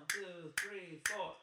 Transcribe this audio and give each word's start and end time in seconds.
One, 0.00 0.06
two, 0.08 0.50
three, 0.56 1.00
four. 1.04 1.34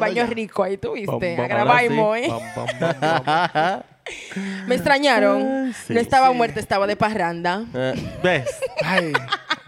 Baño 0.00 0.26
rico 0.26 0.62
ahí, 0.62 0.78
tú 0.78 0.92
viste. 0.92 1.10
Bam, 1.10 1.20
bam, 1.20 1.44
A 1.44 1.48
grabar 1.48 1.84
y 1.84 1.98
ahora 1.98 2.20
sí. 2.22 2.28
bam. 2.56 3.82
Me 4.66 4.74
extrañaron. 4.74 5.74
Sí, 5.86 5.92
no 5.94 6.00
estaba 6.00 6.30
sí. 6.30 6.34
muerta, 6.34 6.60
estaba 6.60 6.86
de 6.86 6.96
parranda. 6.96 7.64
Eh, 7.74 7.94
¿Ves? 8.22 8.48
Ay, 8.82 9.12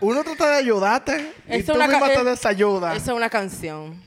uno 0.00 0.22
trata 0.24 0.50
de 0.50 0.56
ayudarte 0.56 1.32
y 1.48 1.56
Es 1.56 1.66
tú 1.66 1.72
ca- 1.74 1.88
te 1.88 2.14
es- 2.14 2.24
desayudas. 2.24 2.96
Esa 2.96 3.10
es 3.12 3.16
una 3.16 3.30
canción. 3.30 4.00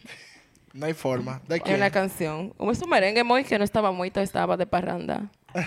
No 0.74 0.86
hay 0.88 0.94
forma. 0.94 1.40
¿De 1.48 1.58
Es 1.58 1.62
quién? 1.62 1.76
una 1.78 1.92
canción. 1.92 2.54
Es 2.72 2.82
un 2.82 2.90
merengue 2.90 3.24
muy 3.24 3.44
que 3.44 3.58
no 3.60 3.64
estaba 3.64 3.92
muerto, 3.92 4.20
estaba 4.22 4.58
de 4.58 4.66
parranda. 4.68 5.30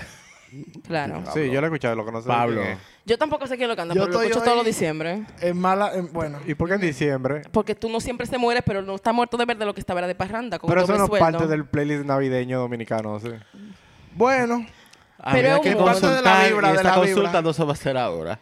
Claro. 0.86 1.22
Sí, 1.34 1.50
yo 1.50 1.60
lo 1.60 1.66
he 1.66 1.70
escuchado, 1.70 1.96
lo 1.96 2.06
que 2.06 2.12
no 2.12 2.22
sé. 2.22 2.28
Pablo. 2.28 2.62
es. 2.62 2.78
Yo 3.04 3.18
tampoco 3.18 3.46
sé 3.48 3.56
quién 3.56 3.68
lo 3.68 3.74
canta, 3.76 3.92
Yo 3.94 4.02
pero 4.02 4.12
lo 4.14 4.22
escucho 4.22 4.42
todos 4.42 4.56
los 4.56 4.64
diciembre. 4.64 5.24
Es 5.40 5.54
mala, 5.54 5.92
en- 5.94 6.10
bueno. 6.12 6.38
¿Y 6.46 6.54
por 6.54 6.68
qué 6.68 6.76
en 6.76 6.80
diciembre? 6.82 7.42
Porque 7.50 7.74
tú 7.74 7.88
no 7.90 8.00
siempre 8.00 8.26
se 8.26 8.38
mueres, 8.38 8.62
pero 8.64 8.80
no 8.80 8.94
está 8.94 9.12
muerto 9.12 9.36
de 9.36 9.44
verdad 9.44 9.66
lo 9.66 9.74
que 9.74 9.80
estaba 9.80 10.00
era 10.00 10.06
de 10.06 10.14
parranda. 10.14 10.58
Con 10.60 10.68
Pero 10.68 10.82
eso 10.84 10.96
no 10.96 11.04
es 11.12 11.20
parte 11.20 11.46
del 11.48 11.66
playlist 11.66 12.04
navideño 12.04 12.60
dominicano, 12.60 13.18
sí. 13.18 13.28
Bueno, 14.14 14.64
Pero 15.18 15.28
Habría 15.30 15.56
es 15.56 15.60
que 15.62 15.74
un- 15.74 15.84
parte 15.84 16.06
de 16.06 16.06
la 16.06 16.16
consultar 16.22 16.48
vibra, 16.48 16.68
y 16.68 16.70
de 16.70 16.76
esta 16.76 16.88
la 16.90 16.94
consulta 16.94 17.22
vibra. 17.30 17.42
no 17.42 17.52
se 17.52 17.64
va 17.64 17.70
a 17.70 17.72
hacer 17.72 17.96
ahora. 17.98 18.38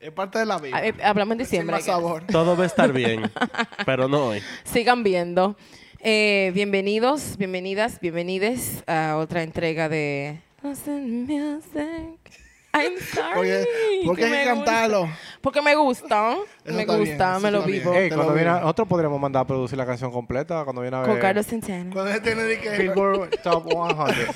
Es 0.00 0.10
parte 0.12 0.38
de 0.38 0.46
la 0.46 0.58
vida. 0.58 0.76
Ah, 0.76 0.86
eh, 0.86 0.94
Hablamos 1.02 1.32
en 1.32 1.38
Sin 1.38 1.44
diciembre. 1.44 1.76
más 1.76 1.84
sabor. 1.84 2.24
Todo 2.30 2.56
va 2.56 2.64
a 2.64 2.66
estar 2.66 2.92
bien, 2.92 3.30
pero 3.86 4.08
no 4.08 4.28
hoy. 4.28 4.42
Sigan 4.64 5.02
viendo. 5.02 5.56
Eh, 6.00 6.52
bienvenidos, 6.54 7.36
bienvenidas, 7.36 8.00
bienvenides 8.00 8.84
a 8.86 9.16
otra 9.16 9.42
entrega 9.42 9.88
de 9.88 10.40
Music. 10.62 12.45
I'm 12.76 12.92
sorry. 13.14 13.34
Porque, 13.34 13.66
porque 14.06 14.22
que 14.22 14.26
hay 14.26 14.32
que 14.32 14.38
me 14.38 14.44
cantarlo. 14.56 15.00
gusta. 15.02 15.16
Porque 15.40 15.62
me 15.62 15.74
gusta. 15.74 16.36
Eso 16.64 16.76
me 16.76 16.84
bien, 16.84 16.98
gusta, 16.98 17.30
eso 17.32 17.40
me 17.40 17.50
lo 17.50 17.62
bien. 17.62 17.78
vivo. 17.80 17.94
Ey, 17.94 18.08
cuando 18.08 18.28
lo 18.28 18.34
viene, 18.34 18.50
nosotros 18.50 18.88
podríamos 18.88 19.20
mandar 19.20 19.42
a 19.42 19.46
producir 19.46 19.78
la 19.78 19.86
canción 19.86 20.10
completa 20.10 20.64
cuando 20.64 20.82
viene 20.82 20.96
a 20.96 21.00
ver. 21.00 21.10
Con 21.10 21.18
Carlos 21.20 21.46
Santana. 21.46 21.90
Cuando 21.92 22.12
se 22.12 22.20
tiene 22.20 22.42
de 22.42 22.60
que 22.60 22.70
Billboard 22.78 23.30
Top 23.42 23.66
100. 23.68 24.26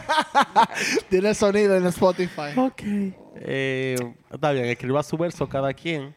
tiene 1.08 1.34
sonido 1.34 1.76
en 1.76 1.86
Spotify. 1.86 2.52
Ok. 2.56 2.82
Eh, 3.42 3.96
está 4.32 4.52
bien, 4.52 4.66
escriba 4.66 5.02
su 5.02 5.16
verso 5.16 5.48
cada 5.48 5.72
quien. 5.74 6.14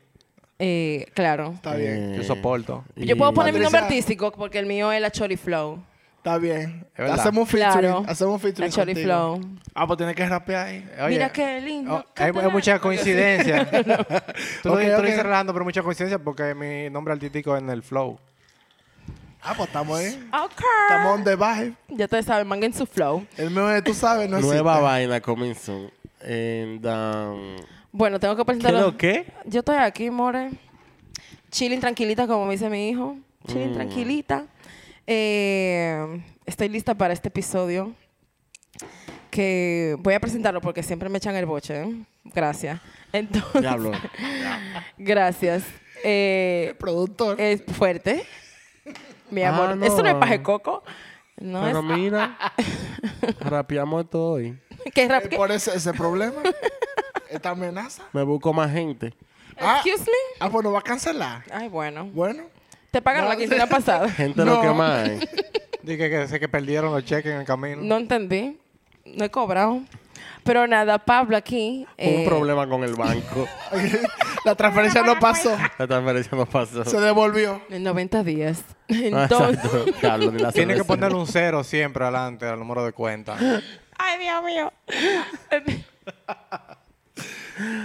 Eh, 0.60 1.08
claro. 1.14 1.52
Está 1.56 1.76
bien. 1.76 2.14
Eh, 2.14 2.18
Yo 2.18 2.24
soporto. 2.24 2.84
Yo 2.96 3.18
puedo 3.18 3.34
poner 3.34 3.54
mi 3.54 3.60
Patricia- 3.60 3.80
nombre 3.80 3.96
artístico 3.96 4.32
porque 4.32 4.60
el 4.60 4.66
mío 4.66 4.92
es 4.92 5.02
la 5.02 5.12
Chori 5.12 5.36
Flow. 5.38 5.84
Está 6.24 6.38
bien. 6.38 6.88
Es. 6.96 7.12
Hacemos 7.12 7.42
un 7.42 7.48
featuring. 7.48 7.80
Claro. 7.82 8.06
Hacemos 8.08 8.32
un 8.32 8.34
La 8.34 8.40
featuring 8.40 8.72
Chori 8.72 8.94
contigo. 8.94 9.08
Flow. 9.08 9.42
Ah, 9.76 9.86
pues 9.88 9.98
tienes 9.98 10.16
que 10.16 10.26
rapear 10.30 10.68
ahí. 10.68 10.90
Oye, 11.02 11.10
Mira 11.10 11.30
qué 11.34 11.60
lindo. 11.60 11.96
oh, 11.96 11.98
hay, 12.16 12.26
hay 12.28 12.32
catalán. 12.32 12.52
muchas 12.54 12.80
coincidencias. 12.80 13.68
tú 14.64 14.70
lo- 14.70 14.76
Ok, 14.76 14.82
tú 14.82 14.88
lo 14.88 14.98
ok. 15.00 15.04
dices 15.04 15.24
relajando, 15.24 15.52
pero 15.52 15.66
muchas 15.66 15.84
coincidencias 15.84 16.22
porque 16.24 16.56
mi 16.56 16.90
nombre 16.90 17.14
artístico 17.14 17.58
es 17.58 17.62
en 17.62 17.70
el 17.70 17.84
flow. 17.84 18.18
Ah, 19.42 19.54
pues 19.58 19.68
estamos 19.68 20.00
ahí. 20.00 20.30
Ok. 20.32 20.62
Estamos 20.88 21.14
on 21.14 21.24
the 21.26 21.36
vibe. 21.36 21.74
Ya 21.90 22.06
ustedes 22.06 22.26
saben, 22.26 22.48
manguen 22.48 22.74
su 22.74 22.86
flow. 22.86 23.26
El 23.36 23.50
mío 23.52 23.70
es, 23.70 23.84
tú 23.84 23.94
sabes, 23.94 24.30
no 24.30 24.40
Nueva 24.40 24.72
existe. 24.72 24.82
vaina 24.82 25.20
comenzó. 25.20 25.92
And, 26.22 26.86
um, 26.86 27.58
Bueno, 27.92 28.18
tengo 28.22 28.34
que 28.38 28.44
¿Qué 28.44 28.46
presentarlo. 28.46 28.80
lo 28.80 28.98
qué? 28.98 29.26
Yo 29.44 29.60
estoy 29.60 29.76
aquí, 29.76 30.10
more. 30.10 30.52
Chilling 31.52 31.82
tranquilita, 31.82 32.26
como 32.28 32.46
me 32.46 32.54
dice 32.54 32.70
mi 32.70 32.88
hijo. 32.88 33.18
Chilling 33.48 33.72
Mm. 33.72 33.74
tranquilita. 33.74 34.46
Eh, 35.08 36.24
estoy 36.46 36.70
lista 36.70 36.96
para 36.96 37.14
este 37.14 37.28
episodio. 37.30 37.94
Que 39.30 39.96
voy 40.00 40.14
a 40.14 40.20
presentarlo 40.20 40.62
porque 40.62 40.84
siempre 40.84 41.10
me 41.10 41.18
echan 41.18 41.36
el 41.36 41.46
boche. 41.46 41.82
¿eh? 41.82 42.06
Gracias. 42.26 42.80
Entonces, 43.12 43.62
Diablo. 43.62 43.92
gracias. 44.98 45.64
Eh, 46.04 46.76
Productor. 46.80 47.40
es 47.42 47.64
fuerte. 47.76 48.24
Mi 49.32 49.42
Ah, 49.44 49.50
amor. 49.50 49.76
no. 49.76 49.86
Esto 49.86 50.04
no 50.04 50.10
es 50.10 50.16
paje 50.16 50.44
coco. 50.44 50.84
No 51.40 51.64
Pero 51.64 51.80
es. 51.80 51.86
mira, 51.86 52.38
rapeamos 53.40 54.04
esto 54.04 54.24
hoy. 54.34 54.60
¿Qué 54.94 55.08
rap? 55.08 55.34
Por 55.36 55.52
ese, 55.52 55.76
ese 55.76 55.92
problema. 55.94 56.42
Esta 57.30 57.50
amenaza. 57.52 58.04
Me 58.14 58.22
busco 58.22 58.54
más 58.54 58.72
gente. 58.72 59.16
Ah. 59.60 59.82
Excuse 59.84 60.04
me. 60.06 60.18
Ah, 60.40 60.50
pues 60.52 60.64
nos 60.64 60.74
va 60.74 60.80
a 60.80 60.84
cancelar. 60.84 61.44
Ay, 61.52 61.70
bueno. 61.70 62.06
Bueno. 62.06 62.44
Te 62.94 63.02
pagan 63.02 63.24
No. 63.24 63.30
la 63.32 63.38
quincena 63.38 63.66
pasada. 63.66 64.08
Gente 64.18 64.46
No. 64.46 64.54
lo 64.56 64.62
que 64.62 64.70
más. 64.70 65.10
Dije 65.82 66.10
que 66.12 66.28
sé 66.28 66.40
que 66.40 66.48
perdieron 66.48 66.94
los 66.94 67.04
cheques 67.04 67.34
en 67.34 67.40
el 67.40 67.46
camino. 67.46 67.82
No 67.82 67.98
entendí. 67.98 68.60
No 69.04 69.26
he 69.26 69.32
cobrado. 69.32 69.82
Pero 70.44 70.68
nada, 70.68 71.00
Pablo 71.00 71.36
aquí. 71.36 71.88
Un 71.98 72.06
eh, 72.06 72.24
problema 72.28 72.70
con 72.70 72.84
el 72.84 72.94
banco. 72.94 73.48
La 74.46 74.54
transferencia 74.54 75.02
no 75.02 75.18
pasó. 75.18 75.58
La 75.80 75.88
transferencia 75.88 76.38
no 76.38 76.46
pasó. 76.46 76.86
Se 76.86 77.00
devolvió. 77.00 77.62
En 77.72 77.82
90 77.82 78.24
días. 78.24 78.64
Entonces. 78.88 79.58
Exacto. 79.66 79.86
Diablo, 80.00 80.32
ni 80.32 80.40
la 80.40 80.52
Tiene 80.52 80.74
que 80.74 80.80
cerveza. 80.82 80.88
ponerle 80.88 81.18
un 81.18 81.26
cero 81.28 81.64
siempre 81.64 82.04
adelante 82.04 82.46
al 82.46 82.60
número 82.60 82.86
de 82.86 82.92
cuenta. 82.92 83.36
Ay, 83.98 84.20
Dios 84.20 84.44
mío. 84.44 84.72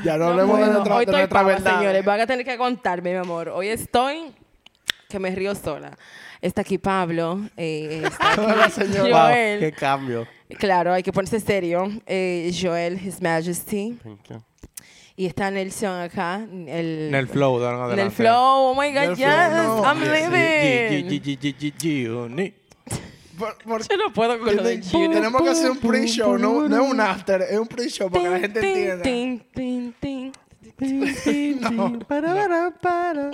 Ya 0.04 0.16
no, 0.18 0.24
No 0.26 0.30
hablemos 0.32 0.58
de 0.58 0.64
puedo. 0.64 0.72
nuestra, 0.74 0.94
Hoy 0.96 1.04
de 1.06 1.10
estoy 1.12 1.20
nuestra 1.20 1.38
pava, 1.40 1.48
verdad. 1.52 1.78
señores. 1.78 2.04
Van 2.04 2.20
a 2.20 2.26
tener 2.26 2.44
que 2.44 2.58
contarme, 2.58 3.12
mi 3.12 3.16
amor. 3.18 3.48
Hoy 3.50 3.68
estoy 3.68 4.32
que 5.08 5.18
me 5.18 5.30
río 5.34 5.54
sola. 5.54 5.96
Está 6.42 6.60
aquí 6.60 6.76
Pablo. 6.78 7.40
eh, 7.56 8.02
está 8.06 8.32
aquí 8.32 8.40
Hola, 8.42 8.68
señor. 8.70 9.08
Wow, 9.08 9.18
Joel. 9.20 9.60
qué 9.60 9.72
cambio. 9.72 10.28
Claro, 10.58 10.92
hay 10.92 11.02
que 11.02 11.12
ponerse 11.12 11.40
serio. 11.40 11.90
Eh, 12.06 12.52
Joel, 12.60 13.00
His 13.04 13.20
Majesty. 13.22 13.98
Thank 14.02 14.28
you. 14.28 14.42
Y 15.16 15.26
está 15.26 15.50
Nelson 15.50 16.00
acá. 16.02 16.36
El, 16.44 17.08
En 17.08 17.14
el 17.14 17.26
flow, 17.26 17.58
de 17.58 17.92
en 17.94 17.98
el 17.98 18.10
flow. 18.12 18.70
Oh 18.70 18.74
my 18.80 18.92
God, 18.92 19.16
yes. 19.16 19.26
flow, 19.26 19.76
no. 19.78 19.84
I'm 19.84 20.00
living. 20.00 21.08
Por- 23.38 23.56
por- 23.64 23.88
Yo 23.88 23.96
no 23.96 24.12
puedo 24.12 24.38
con 24.38 24.56
lo 24.56 24.62
de 24.62 24.78
tenemos 24.78 25.42
que 25.42 25.48
hacer 25.48 25.70
un 25.70 25.78
pre-show, 25.78 26.36
no, 26.38 26.68
no 26.68 26.84
es 26.84 26.90
un 26.92 27.00
after, 27.00 27.42
es 27.42 27.58
un 27.58 27.68
pre-show 27.68 28.10
para 28.10 28.24
que 28.24 28.30
la 28.30 28.40
gente 28.40 28.60
Tin, 28.60 28.76
entienda. 28.90 29.02
tin, 29.02 29.44
tin, 29.54 30.32
tin. 30.76 31.60
No, 31.72 31.98
Para, 32.00 32.34
para, 32.34 32.70
para. 32.80 33.30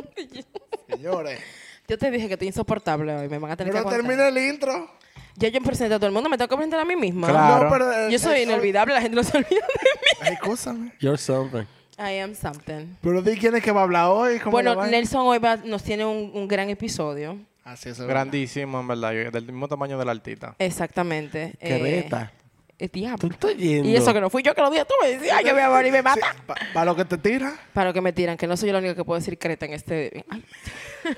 señores. 0.89 1.41
Yo 1.89 1.99
te 1.99 2.11
dije 2.11 2.27
que 2.29 2.35
estoy 2.35 2.49
insoportable 2.49 3.15
hoy. 3.15 3.29
Me 3.29 3.39
van 3.39 3.51
a 3.51 3.57
tener 3.57 3.73
Pero 3.73 3.85
que 3.85 3.91
termina 3.91 4.29
el 4.29 4.39
intro. 4.39 4.91
Ya 5.37 5.49
yo 5.49 5.61
presenté 5.61 5.95
a 5.95 5.99
todo 5.99 6.07
el 6.07 6.13
mundo. 6.13 6.29
Me 6.31 6.39
tengo 6.39 6.49
que 6.49 6.57
presentar 6.57 6.81
a 6.81 6.85
mí 6.85 6.97
misma. 6.97 7.29
Claro. 7.29 7.65
No, 7.65 7.71
pero, 7.71 7.93
eh, 7.93 8.09
Yo 8.11 8.19
soy 8.19 8.39
eh, 8.39 8.43
inolvidable. 8.45 8.95
La 8.95 9.03
gente 9.03 9.17
no 9.17 9.23
se 9.25 9.37
olvida 9.37 9.51
de 9.51 9.57
mí. 9.61 9.99
Ay, 10.21 10.33
escúchame. 10.35 10.93
You're 11.01 11.19
something. 11.19 11.65
I 11.99 12.19
am 12.21 12.35
something. 12.35 12.97
Pero 13.03 13.21
di 13.23 13.37
quién 13.37 13.55
es 13.55 13.63
que 13.63 13.71
va 13.71 13.81
a 13.81 13.85
hablar 13.85 14.07
hoy. 14.09 14.39
¿cómo 14.39 14.53
Bueno? 14.53 14.85
Nelson 14.87 15.27
hoy 15.27 15.39
va- 15.39 15.57
nos 15.57 15.83
tiene 15.83 16.05
un, 16.05 16.31
un 16.35 16.49
gran 16.49 16.71
episodio. 16.71 17.39
Así 17.65 17.89
es. 17.91 18.01
Grandísimo, 18.01 18.81
en 18.81 18.89
verdad. 18.89 19.13
Del 19.33 19.45
mismo 19.47 19.69
tamaño 19.69 19.99
de 19.99 20.05
la 20.05 20.13
altita. 20.13 20.55
Exactamente. 20.59 21.55
Qué 21.61 21.77
Eh, 21.77 21.79
reta. 22.03 22.33
eh, 22.79 22.89
diablo. 22.93 23.19
Tú 23.19 23.27
estás 23.29 23.57
yendo. 23.57 23.89
Y 23.89 23.97
eso 23.97 24.13
que 24.13 24.21
no 24.21 24.31
fui 24.31 24.43
yo 24.43 24.55
que 24.55 24.61
lo 24.61 24.71
dije 24.71 24.85
tú. 24.85 24.95
Me 25.03 25.11
decías, 25.17 25.37
ay, 25.39 25.45
yo 25.47 25.53
voy 25.53 25.63
a 25.63 25.71
morir 25.71 25.89
y 25.89 25.93
me 25.93 26.03
mata. 26.03 26.35
Para 26.73 26.85
lo 26.87 26.97
que 26.97 27.05
te 27.05 27.17
tira. 27.19 27.55
Para 27.73 27.89
lo 27.91 27.95
que 27.95 28.01
me 28.01 28.13
tiran, 28.13 28.37
que 28.37 28.47
no 28.47 28.57
soy 28.57 28.69
yo 28.69 28.73
la 28.73 28.81
única 28.81 28.95
que 28.95 29.05
puedo 29.05 29.19
decir 29.19 29.39
creta 29.39 29.67
en 29.67 29.73
este. 29.75 30.25
Ay, 30.31 30.45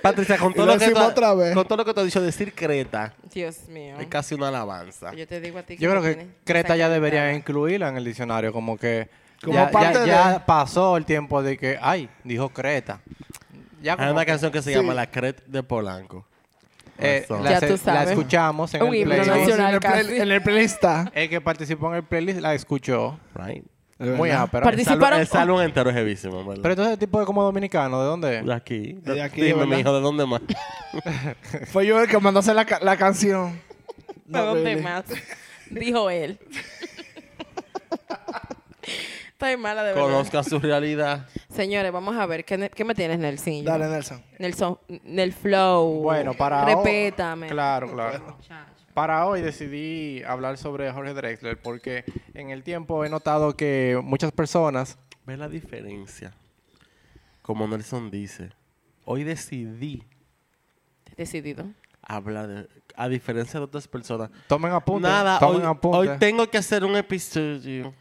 Patricia, 0.02 0.36
con 0.38 0.52
todo, 0.54 0.66
lo 0.66 0.74
lo 0.74 0.78
que 0.78 0.90
tú- 0.90 0.98
otra 0.98 1.34
vez. 1.34 1.54
con 1.54 1.64
todo 1.66 1.78
lo 1.78 1.84
que 1.84 1.94
te 1.94 2.00
he 2.00 2.04
dicho, 2.04 2.20
decir 2.20 2.52
Creta 2.54 3.14
Dios 3.32 3.68
mío. 3.68 3.96
es 4.00 4.06
casi 4.08 4.34
una 4.34 4.48
alabanza. 4.48 5.12
Yo 5.14 5.26
te 5.26 5.40
digo 5.40 5.58
a 5.58 5.62
ti 5.62 5.76
Yo 5.76 5.90
creo 5.90 6.02
que 6.02 6.14
tienes 6.14 6.34
Creta 6.44 6.76
ya 6.76 6.88
debería 6.88 7.32
incluirla 7.32 7.88
en 7.88 7.96
el 7.96 8.04
diccionario, 8.04 8.52
como 8.52 8.76
que 8.76 9.08
Como 9.42 9.54
ya, 9.54 9.70
parte 9.70 9.94
ya- 9.94 10.00
de- 10.00 10.06
ya 10.08 10.46
pasó 10.46 10.96
el 10.96 11.04
tiempo 11.04 11.42
de 11.42 11.56
que, 11.58 11.78
ay, 11.80 12.08
dijo 12.24 12.48
Creta. 12.50 13.00
Ya 13.82 13.92
Hay 13.92 13.98
como 13.98 14.10
una 14.12 14.20
que, 14.24 14.26
canción 14.32 14.50
que 14.52 14.62
se 14.62 14.70
Sí. 14.72 14.76
llama 14.76 14.94
La 14.94 15.10
Cret 15.10 15.44
de 15.46 15.62
Polanco. 15.62 16.26
eh, 16.98 17.20
Razón. 17.28 17.44
la, 17.44 17.50
Ya 17.50 17.60
se- 17.60 17.66
tú 17.66 17.72
la 17.74 17.78
sabes. 17.78 18.08
escuchamos 18.10 18.72
en 18.72 18.82
Un 18.82 18.88
el 18.88 18.94
himno 19.02 19.14
playlist. 19.16 19.36
nacional. 19.36 19.68
en, 19.68 19.74
el 19.74 19.80
play- 19.80 19.92
casi. 20.06 20.16
en 20.20 20.32
el 20.32 20.42
playlist 20.42 20.74
está. 20.76 21.12
El 21.14 21.28
que 21.28 21.40
participó 21.42 21.88
en 21.90 21.96
el 21.96 22.02
playlist 22.04 22.40
la 22.40 22.54
escuchó. 22.54 23.20
Right. 23.34 23.64
Muy 23.98 24.30
ápera. 24.30 24.64
Participaron- 24.66 25.20
El 25.20 25.26
salón 25.26 25.62
entero 25.62 25.88
es 25.90 25.96
heavísimo, 25.96 26.44
¿verdad? 26.44 26.60
Pero 26.62 26.72
entonces 26.72 26.92
el 26.94 26.98
tipo 26.98 27.18
es 27.20 27.26
como 27.26 27.42
dominicano, 27.42 27.98
¿de 28.00 28.06
dónde? 28.06 28.42
de 28.42 28.52
aquí. 28.52 28.92
De 29.02 29.22
aquí, 29.22 29.40
Dime, 29.42 29.64
mi 29.66 29.76
hijo, 29.80 29.92
¿de 29.94 30.00
dónde 30.00 30.26
más? 30.26 30.42
Fue 31.72 31.86
yo 31.86 32.00
el 32.00 32.08
que 32.08 32.18
mandó 32.18 32.40
hacer 32.40 32.54
la, 32.54 32.64
ca- 32.66 32.80
la 32.82 32.96
canción. 32.96 33.46
¿A 34.08 34.12
No, 34.26 34.44
dónde 34.46 34.64
really. 34.64 34.82
más? 34.82 35.04
Dijo 35.70 36.10
él. 36.10 36.38
Estoy 39.32 39.56
mala 39.58 39.82
de 39.82 39.92
verdad. 39.92 40.02
Conozca 40.08 40.42
su 40.42 40.58
realidad. 40.58 41.26
Señores, 41.54 41.92
vamos 41.92 42.16
a 42.16 42.24
ver. 42.26 42.44
¿Qué, 42.44 42.70
qué 42.74 42.84
me 42.84 42.94
tienes, 42.94 43.18
Nelson? 43.18 43.64
Dale, 43.64 43.86
Nelson. 43.88 44.22
Nelson, 44.38 44.78
Nel 45.04 45.32
Flow. 45.32 46.00
Bueno, 46.02 46.32
para 46.34 46.64
Repétame. 46.64 47.48
Claro, 47.48 47.92
claro. 47.92 48.36
Para 48.96 49.26
hoy 49.26 49.42
decidí 49.42 50.22
hablar 50.22 50.56
sobre 50.56 50.90
Jorge 50.90 51.12
Drexler 51.12 51.60
porque 51.60 52.02
en 52.32 52.48
el 52.48 52.62
tiempo 52.62 53.04
he 53.04 53.10
notado 53.10 53.54
que 53.54 54.00
muchas 54.02 54.32
personas 54.32 54.96
¿Ves 55.26 55.38
la 55.38 55.50
diferencia? 55.50 56.32
Como 57.42 57.68
Nelson 57.68 58.10
dice, 58.10 58.52
hoy 59.04 59.22
decidí 59.22 60.02
Decidido. 61.14 61.66
hablar, 62.00 62.46
de- 62.48 62.68
a 62.96 63.08
diferencia 63.10 63.60
de 63.60 63.64
otras 63.64 63.86
personas. 63.86 64.30
Tomen 64.48 64.72
apunte. 64.72 65.06
Nada, 65.06 65.38
tomen 65.40 65.60
hoy, 65.60 65.66
apunte. 65.66 65.98
hoy 65.98 66.08
tengo 66.18 66.48
que 66.48 66.56
hacer 66.56 66.82
un 66.82 66.96
episodio. 66.96 67.92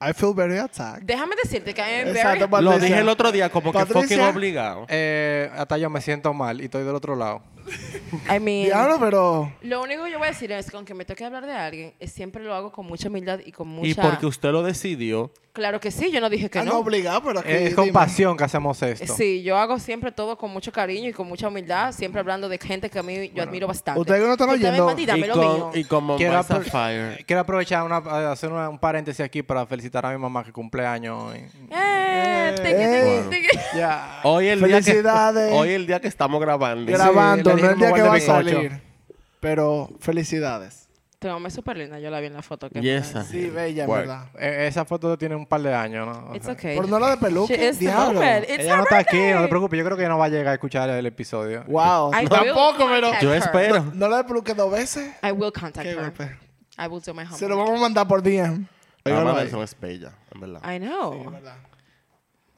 I 0.00 0.12
feel 0.14 0.32
very 0.32 0.58
attacked. 0.58 1.02
Déjame 1.04 1.34
decirte 1.42 1.74
que 1.74 1.80
I 1.80 2.02
am 2.02 2.08
Exacto, 2.14 2.46
very... 2.48 2.62
Lo 2.64 2.78
dije 2.78 2.98
el 3.00 3.08
otro 3.08 3.32
día 3.32 3.50
como 3.50 3.72
que 3.72 3.78
Patricia. 3.78 4.02
fucking 4.16 4.20
obligado. 4.36 4.86
Eh, 4.88 5.50
hasta 5.56 5.76
yo 5.76 5.90
me 5.90 6.00
siento 6.00 6.32
mal 6.32 6.60
y 6.60 6.66
estoy 6.66 6.84
del 6.84 6.94
otro 6.94 7.16
lado. 7.16 7.42
I 8.34 8.38
mean, 8.40 8.64
Diablo, 8.66 8.98
pero... 9.00 9.52
lo 9.62 9.82
único 9.82 10.04
que 10.04 10.10
yo 10.12 10.18
voy 10.18 10.28
a 10.28 10.30
decir 10.30 10.50
es 10.52 10.70
que 10.70 10.76
aunque 10.76 10.94
me 10.94 11.04
toque 11.04 11.24
hablar 11.24 11.44
de 11.46 11.52
alguien, 11.52 11.94
es 12.00 12.12
siempre 12.12 12.42
lo 12.42 12.54
hago 12.54 12.70
con 12.72 12.86
mucha 12.86 13.08
humildad 13.08 13.40
y 13.44 13.52
con 13.52 13.68
mucha... 13.68 13.88
Y 13.88 13.94
porque 13.94 14.26
usted 14.26 14.50
lo 14.52 14.62
decidió, 14.62 15.30
Claro 15.52 15.80
que 15.80 15.90
sí, 15.90 16.10
yo 16.12 16.20
no 16.20 16.28
dije 16.28 16.50
que 16.50 16.58
Ah, 16.58 16.64
no 16.64 16.72
no. 16.74 16.78
obligado, 16.80 17.22
pero 17.22 17.38
aquí... 17.40 17.48
es 17.50 17.74
con 17.74 17.84
dime. 17.84 17.94
pasión 17.94 18.36
que 18.36 18.44
hacemos 18.44 18.82
esto. 18.82 19.14
Sí, 19.14 19.42
yo 19.42 19.56
hago 19.56 19.78
siempre 19.78 20.12
todo 20.12 20.36
con 20.36 20.50
mucho 20.50 20.70
cariño 20.70 21.08
y 21.08 21.12
con 21.14 21.26
mucha 21.26 21.48
humildad, 21.48 21.92
siempre 21.92 22.20
hablando 22.20 22.46
de 22.50 22.58
gente 22.58 22.90
que 22.90 22.98
a 22.98 23.02
mí 23.02 23.30
yo 23.34 23.42
admiro 23.42 23.66
bastante. 23.66 23.98
ustedes 23.98 24.20
que 24.20 24.26
no 24.26 24.32
están 24.34 24.50
oyendo- 24.50 24.84
manda 24.84 25.16
y 25.16 25.28
con, 25.30 25.82
como 25.84 26.16
Quiero, 26.18 26.34
apro- 26.38 26.62
Fire. 26.62 27.24
quiero 27.24 27.40
aprovechar 27.40 27.84
una, 27.84 27.96
a 27.96 28.32
hacer 28.32 28.52
una- 28.52 28.68
un 28.68 28.78
paréntesis 28.78 29.24
aquí 29.24 29.42
para 29.42 29.64
felicitar 29.64 30.04
a 30.04 30.10
mi 30.12 30.18
mamá 30.18 30.44
que 30.44 30.52
cumple 30.52 30.84
años. 30.84 31.22
hoy. 31.22 31.38
Eh, 31.70 32.54
Eh. 32.58 33.22
Ya. 33.76 34.20
Hoy 34.24 34.48
el, 34.48 34.58
día 34.62 34.76
que, 34.78 34.82
Felicidades. 34.84 35.52
hoy 35.52 35.70
el 35.70 35.86
día 35.86 36.00
que 36.00 36.08
estamos 36.08 36.40
grabando. 36.40 36.90
Gra- 36.92 36.96
Grabando, 36.98 37.55
no 37.62 37.70
el 37.70 37.78
día 37.78 37.92
que 37.92 38.02
va 38.02 38.14
a 38.14 38.20
salir. 38.20 38.80
Pero 39.40 39.90
felicidades. 40.00 40.84
Tu 41.18 41.28
mamá 41.28 41.48
es 41.48 41.54
súper 41.54 41.78
linda, 41.78 41.98
yo 41.98 42.10
la 42.10 42.20
vi 42.20 42.26
en 42.26 42.34
la 42.34 42.42
foto. 42.42 42.68
Que 42.68 42.80
Y 42.80 42.90
esa. 42.90 43.22
Sí, 43.24 43.48
bella, 43.48 43.84
en 43.84 43.88
Bueno. 43.88 44.00
verdad. 44.02 44.26
Eh, 44.38 44.66
esa 44.68 44.84
foto 44.84 45.16
tiene 45.16 45.34
un 45.34 45.46
par 45.46 45.62
de 45.62 45.74
años, 45.74 46.06
¿no? 46.06 46.34
It's 46.34 46.46
okay. 46.46 46.76
Por 46.76 46.88
no 46.88 46.98
la 46.98 47.10
de 47.10 47.16
peluca, 47.16 47.54
She 47.54 47.68
is 47.68 47.78
the 47.78 47.86
diablo. 47.86 48.20
moment. 48.20 48.44
It's 48.44 48.58
Ella 48.64 48.76
no 48.76 48.82
está 48.82 48.98
aquí, 48.98 49.16
no 49.16 49.22
te 49.22 49.28
birthday. 49.32 49.48
preocupes. 49.48 49.78
Yo 49.78 49.84
creo 49.86 49.96
que 49.96 50.02
ella 50.02 50.10
no 50.10 50.18
va 50.18 50.26
a 50.26 50.28
llegar 50.28 50.48
a 50.48 50.52
escuchar 50.54 50.90
el 50.90 51.06
episodio. 51.06 51.64
Wow. 51.68 52.12
I 52.12 52.18
will 52.20 52.28
Tampoco, 52.28 52.86
pero... 52.88 53.00
contact 53.08 53.22
Yo 53.22 53.32
her. 53.32 53.38
espero. 53.42 53.84
¿No 53.94 54.08
la 54.08 54.18
de 54.18 54.24
peluca 54.24 54.52
dos 54.52 54.70
veces? 54.70 55.10
I 55.22 55.30
will 55.32 55.52
contact 55.52 55.84
Qué 55.84 55.92
her. 55.92 56.00
golpe. 56.00 56.24
I 56.78 56.86
will 56.86 57.00
do 57.02 57.14
my 57.14 57.22
homework. 57.22 57.38
Se 57.38 57.48
lo 57.48 57.56
vamos 57.56 57.78
a 57.78 57.80
mandar 57.80 58.06
por 58.06 58.22
DM. 58.22 58.66
La 59.04 59.12
Óigalo 59.12 59.24
mamá 59.24 59.38
ahí. 59.38 59.44
de 59.44 59.48
eso 59.50 59.62
es 59.62 59.80
bella, 59.80 60.12
en 60.34 60.40
verdad. 60.40 60.74
I 60.74 60.78
know. 60.80 61.30
¿verdad? 61.30 61.56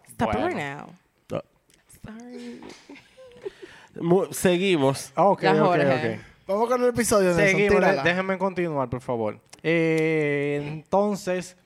Stop 0.08 0.32
Bueno. 0.32 0.48
now. 0.56 0.86
No. 1.30 1.42
Sorry. 2.04 2.60
Mu- 4.00 4.26
seguimos. 4.32 5.12
Ah, 5.14 5.24
Ok, 5.28 5.42
La 5.42 5.52
ok, 5.52 5.58
Jorge. 5.58 6.14
ok. 6.16 6.20
Vamos 6.46 6.68
con 6.68 6.82
el 6.82 6.88
episodio, 6.90 7.28
Nelson. 7.34 7.46
Seguimos, 7.46 7.74
Tírala. 7.76 8.02
déjenme 8.02 8.38
continuar, 8.38 8.88
por 8.88 9.00
favor. 9.00 9.38
Eh, 9.62 10.60
entonces, 10.64 11.56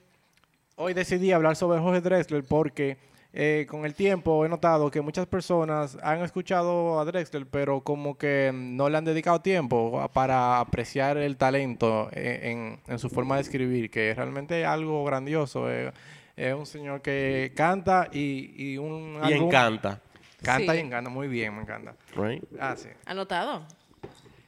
hoy 0.75 0.93
decidí 0.93 1.31
hablar 1.31 1.55
sobre 1.55 1.79
Jorge 1.79 2.01
Drexler 2.01 2.43
porque 2.43 2.97
eh, 3.35 3.65
con 3.69 3.85
el 3.85 3.93
tiempo 3.95 4.45
he 4.45 4.49
notado 4.49 4.91
que 4.91 5.01
muchas 5.01 5.25
personas 5.25 5.97
han 6.03 6.21
escuchado 6.21 6.99
a 6.99 7.05
Drexler, 7.05 7.47
pero 7.47 7.81
como 7.81 8.17
que 8.17 8.51
no 8.53 8.89
le 8.89 8.97
han 8.97 9.05
dedicado 9.05 9.39
tiempo 9.41 9.99
a- 10.01 10.07
para 10.11 10.59
apreciar 10.59 11.17
el 11.17 11.37
talento 11.37 12.09
eh, 12.11 12.41
en, 12.51 12.79
en 12.91 12.99
su 12.99 13.09
forma 13.09 13.35
de 13.35 13.41
escribir, 13.41 13.89
que 13.89 14.13
realmente 14.13 14.61
es 14.61 14.67
algo 14.67 15.03
grandioso. 15.05 15.71
eh. 15.71 15.91
Es 16.35 16.53
un 16.55 16.65
señor 16.65 17.01
que 17.01 17.51
canta 17.55 18.09
y, 18.11 18.51
y 18.57 18.77
un 18.79 19.19
Y 19.23 19.33
álbum- 19.33 19.45
encanta. 19.47 20.01
Canta 20.43 20.73
Sí. 20.73 20.79
y 20.79 20.81
encanta 20.81 21.09
muy 21.09 21.27
bien, 21.27 21.55
me 21.55 21.61
encanta. 21.61 21.95
Right? 22.15 22.43
Ah, 22.59 22.75
sí. 22.77 22.89
Anotado. 23.05 23.65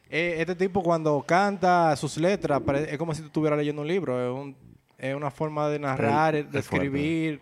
Eh, 0.09 0.35
este 0.39 0.53
tipo 0.55 0.83
cuando 0.83 1.21
canta 1.23 1.95
sus 1.95 2.17
letras 2.17 2.61
es 2.87 2.97
como 2.97 3.13
si 3.15 3.21
tú 3.21 3.27
estuvieras 3.27 3.57
leyendo 3.57 3.81
un 3.81 3.87
libro. 3.87 4.21
Es, 4.23 4.39
un- 4.45 4.55
es 4.97 5.15
una 5.15 5.31
forma 5.31 5.67
de 5.69 5.79
narrar, 5.79 6.47
de 6.47 6.59
escribir 6.59 7.41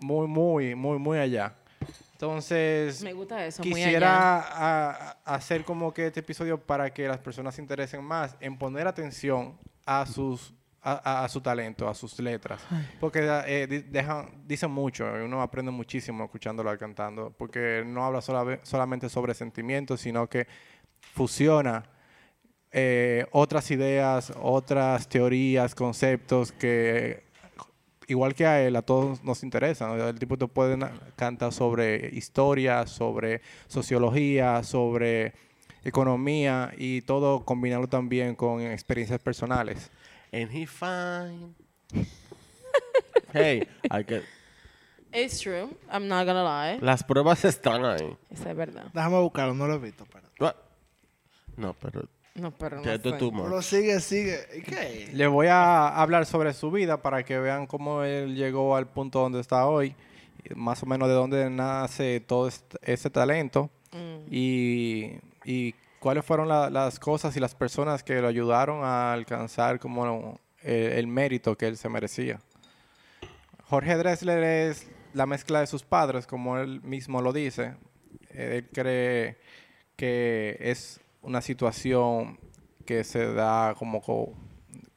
muy, 0.00 0.26
muy, 0.26 0.74
muy, 0.74 0.98
muy 0.98 1.18
allá. 1.18 1.54
Entonces, 2.12 3.02
Me 3.02 3.12
gusta 3.12 3.44
eso. 3.44 3.62
muy 3.62 3.72
quisiera 3.74 4.38
allá. 4.38 4.46
a- 4.50 5.16
a- 5.24 5.34
hacer 5.34 5.64
como 5.64 5.92
que 5.92 6.06
este 6.06 6.20
episodio 6.20 6.58
para 6.58 6.92
que 6.92 7.06
las 7.08 7.18
personas 7.18 7.54
se 7.54 7.60
interesen 7.62 8.02
más 8.04 8.36
en 8.40 8.56
poner 8.56 8.86
atención 8.86 9.56
a 9.84 10.06
sus 10.06 10.52
a, 10.92 11.28
su 11.28 11.40
talento, 11.40 11.88
a 11.88 11.94
sus 11.94 12.18
letras. 12.20 12.62
Porque 13.00 13.20
eh, 13.46 13.66
dejan, 13.88 14.42
dicen 14.46 14.70
mucho, 14.70 15.04
y 15.18 15.22
uno 15.22 15.42
aprende 15.42 15.72
muchísimo 15.72 16.24
escuchándolo 16.24 16.76
cantando, 16.78 17.34
porque 17.36 17.82
no 17.84 18.04
habla 18.04 18.20
sola- 18.20 18.60
solamente 18.62 19.08
sobre 19.08 19.34
sentimientos, 19.34 20.00
sino 20.00 20.28
que 20.28 20.46
fusiona 21.12 21.84
eh, 22.70 23.26
otras 23.32 23.70
ideas, 23.70 24.32
otras 24.40 25.08
teorías, 25.08 25.74
conceptos 25.74 26.52
que 26.52 27.24
igual 28.08 28.34
que 28.34 28.46
a 28.46 28.62
él, 28.62 28.76
a 28.76 28.82
todos 28.82 29.24
nos 29.24 29.42
interesan. 29.42 29.98
El 29.98 30.18
tipo 30.18 30.36
te 30.36 30.46
puede 30.46 30.78
cantar 31.16 31.52
sobre 31.52 32.10
historia, 32.12 32.86
sobre 32.86 33.40
sociología, 33.66 34.62
sobre 34.62 35.32
economía 35.82 36.72
y 36.76 37.02
todo 37.02 37.44
combinarlo 37.44 37.88
también 37.88 38.34
con 38.34 38.60
experiencias 38.60 39.20
personales. 39.20 39.90
And 40.42 40.50
he 40.50 40.66
fine. 40.66 41.54
hey, 43.32 43.66
hay 43.90 44.04
que, 44.04 44.22
It's 45.12 45.40
true. 45.40 45.70
I'm 45.90 46.08
not 46.08 46.26
gonna 46.26 46.44
lie. 46.44 46.78
las 46.80 47.02
pruebas 47.02 47.44
están 47.44 47.84
ahí. 47.84 48.16
Esa 48.30 48.50
es 48.50 48.56
verdad. 48.56 48.86
Déjame 48.92 49.18
buscarlo, 49.20 49.54
no 49.54 49.66
lo 49.66 49.74
he 49.74 49.78
visto. 49.78 50.04
Pero, 50.12 50.26
What? 50.40 50.54
No, 51.56 51.72
pero 51.74 52.06
No, 52.34 52.50
pero 52.50 52.76
no 52.76 52.82
ya 52.84 52.94
es 52.94 53.02
too 53.02 53.32
pero 53.32 53.62
sigue, 53.62 53.98
sigue. 54.00 54.38
¿Y 54.58 54.60
qué? 54.62 55.10
Les 55.14 55.28
voy 55.28 55.46
a 55.46 55.88
hablar 55.88 56.26
sobre 56.26 56.52
su 56.52 56.70
vida 56.70 57.00
para 57.00 57.22
que 57.24 57.38
vean 57.38 57.66
cómo 57.66 58.02
él 58.02 58.34
llegó 58.34 58.76
al 58.76 58.86
punto 58.88 59.20
donde 59.20 59.40
está 59.40 59.66
hoy, 59.66 59.94
más 60.54 60.82
o 60.82 60.86
menos 60.86 61.08
de 61.08 61.14
dónde 61.14 61.48
nace 61.48 62.20
todo 62.20 62.48
este- 62.48 62.78
ese 62.82 63.08
talento 63.08 63.70
Mm. 63.92 64.26
y, 64.30 65.12
y 65.46 65.74
cuáles 66.06 66.24
fueron 66.24 66.46
la- 66.46 66.70
las 66.70 67.00
cosas 67.00 67.36
y 67.36 67.40
las 67.40 67.56
personas 67.56 68.04
que 68.04 68.20
lo 68.20 68.28
ayudaron 68.28 68.84
a 68.84 69.12
alcanzar 69.12 69.80
como 69.80 70.38
el, 70.62 70.72
el 70.72 71.08
mérito 71.08 71.58
que 71.58 71.66
él 71.66 71.76
se 71.76 71.88
merecía. 71.88 72.38
Jorge 73.64 73.96
Drexler 73.96 74.40
es 74.44 74.88
la 75.14 75.26
mezcla 75.26 75.58
de 75.58 75.66
sus 75.66 75.82
padres, 75.82 76.28
como 76.28 76.58
él 76.58 76.80
mismo 76.82 77.20
lo 77.20 77.32
dice. 77.32 77.74
Él 78.30 78.68
cree 78.72 79.36
que 79.96 80.56
es 80.60 81.00
una 81.22 81.40
situación 81.40 82.38
que 82.84 83.02
se 83.02 83.32
da 83.32 83.74
como 83.76 84.00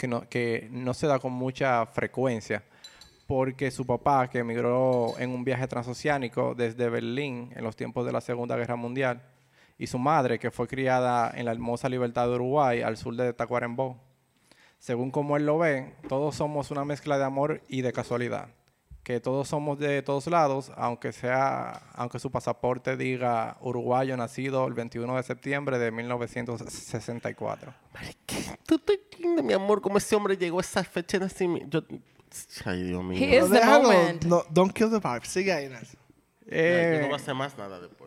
no, 0.07 0.29
que 0.29 0.67
no 0.69 0.93
se 0.93 1.07
da 1.07 1.17
con 1.17 1.31
mucha 1.33 1.87
frecuencia 1.87 2.63
porque 3.25 3.71
su 3.71 3.83
papá 3.83 4.29
que 4.29 4.37
emigró 4.37 5.15
en 5.17 5.31
un 5.31 5.43
viaje 5.43 5.67
transoceánico 5.67 6.53
desde 6.53 6.87
Berlín 6.87 7.51
en 7.55 7.63
los 7.63 7.75
tiempos 7.75 8.05
de 8.05 8.11
la 8.11 8.21
Segunda 8.21 8.55
Guerra 8.55 8.75
Mundial 8.75 9.23
y 9.79 9.87
su 9.87 9.97
madre 9.97 10.37
que 10.37 10.51
fue 10.51 10.67
criada 10.67 11.31
en 11.35 11.45
la 11.45 11.51
hermosa 11.51 11.89
Libertad 11.89 12.27
de 12.27 12.35
Uruguay 12.35 12.81
al 12.83 12.97
sur 12.97 13.15
de 13.15 13.33
Tacuarembó. 13.33 13.99
Según 14.77 15.09
como 15.09 15.35
él 15.37 15.45
lo 15.47 15.57
ve, 15.57 15.95
todos 16.07 16.35
somos 16.35 16.69
una 16.69 16.85
mezcla 16.85 17.17
de 17.17 17.23
amor 17.23 17.61
y 17.67 17.81
de 17.81 17.91
casualidad. 17.91 18.49
Que 19.03 19.19
todos 19.19 19.47
somos 19.47 19.79
de 19.79 20.01
todos 20.03 20.27
lados, 20.27 20.71
aunque 20.77 21.11
sea, 21.11 21.71
aunque 21.95 22.19
su 22.19 22.29
pasaporte 22.29 22.95
diga 22.95 23.57
uruguayo 23.61 24.15
nacido 24.17 24.67
el 24.67 24.73
21 24.73 25.15
de 25.15 25.23
septiembre 25.23 25.79
de 25.79 25.89
1964. 25.91 27.73
Tú 28.65 28.75
estoy 28.75 28.99
lindo, 29.19 29.41
mi 29.43 29.53
amor, 29.53 29.81
como 29.81 29.97
ese 29.97 30.15
hombre 30.15 30.37
llegó 30.37 30.59
a 30.59 30.61
esa 30.61 30.83
fecha 30.83 31.17
de 31.17 31.25
nacimiento. 31.25 31.83
Yo- 31.89 31.97
Ay, 32.65 32.83
Dios 32.83 33.03
mío. 33.03 33.17
He 33.19 33.37
is 33.37 33.45
the 33.49 33.55
déjalo, 33.55 33.91
moment. 33.91 34.23
No, 34.25 34.43
don't 34.51 34.71
kill 34.71 34.89
the 34.91 34.99
vibe. 34.99 35.25
Sigue 35.25 35.51
ahí, 35.51 35.67
yo 35.69 35.75
Eh, 36.51 36.97
no 37.01 37.05
voy 37.07 37.13
a 37.13 37.15
hacer 37.15 37.33
más 37.35 37.57
nada 37.57 37.79
después. 37.79 37.98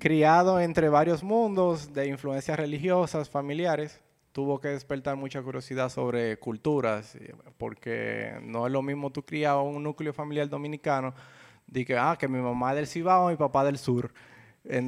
Criado 0.00 0.58
entre 0.58 0.88
varios 0.88 1.22
mundos 1.22 1.92
de 1.92 2.08
influencias 2.08 2.58
religiosas, 2.58 3.30
familiares, 3.30 4.00
tuvo 4.32 4.58
que 4.58 4.68
despertar 4.68 5.14
mucha 5.14 5.40
curiosidad 5.42 5.88
sobre 5.88 6.38
culturas, 6.38 7.16
porque 7.58 8.38
no 8.42 8.66
es 8.66 8.72
lo 8.72 8.82
mismo 8.82 9.10
tú 9.10 9.22
criado 9.22 9.62
un 9.62 9.82
núcleo 9.82 10.12
familiar 10.12 10.48
dominicano, 10.48 11.14
de 11.66 11.84
que, 11.84 11.96
ah, 11.96 12.16
que 12.18 12.26
mi 12.26 12.40
mamá 12.40 12.70
es 12.70 12.76
del 12.76 12.86
Cibao, 12.88 13.28
mi 13.28 13.36
papá 13.36 13.64
del 13.64 13.78
sur. 13.78 14.12
Es 14.64 14.82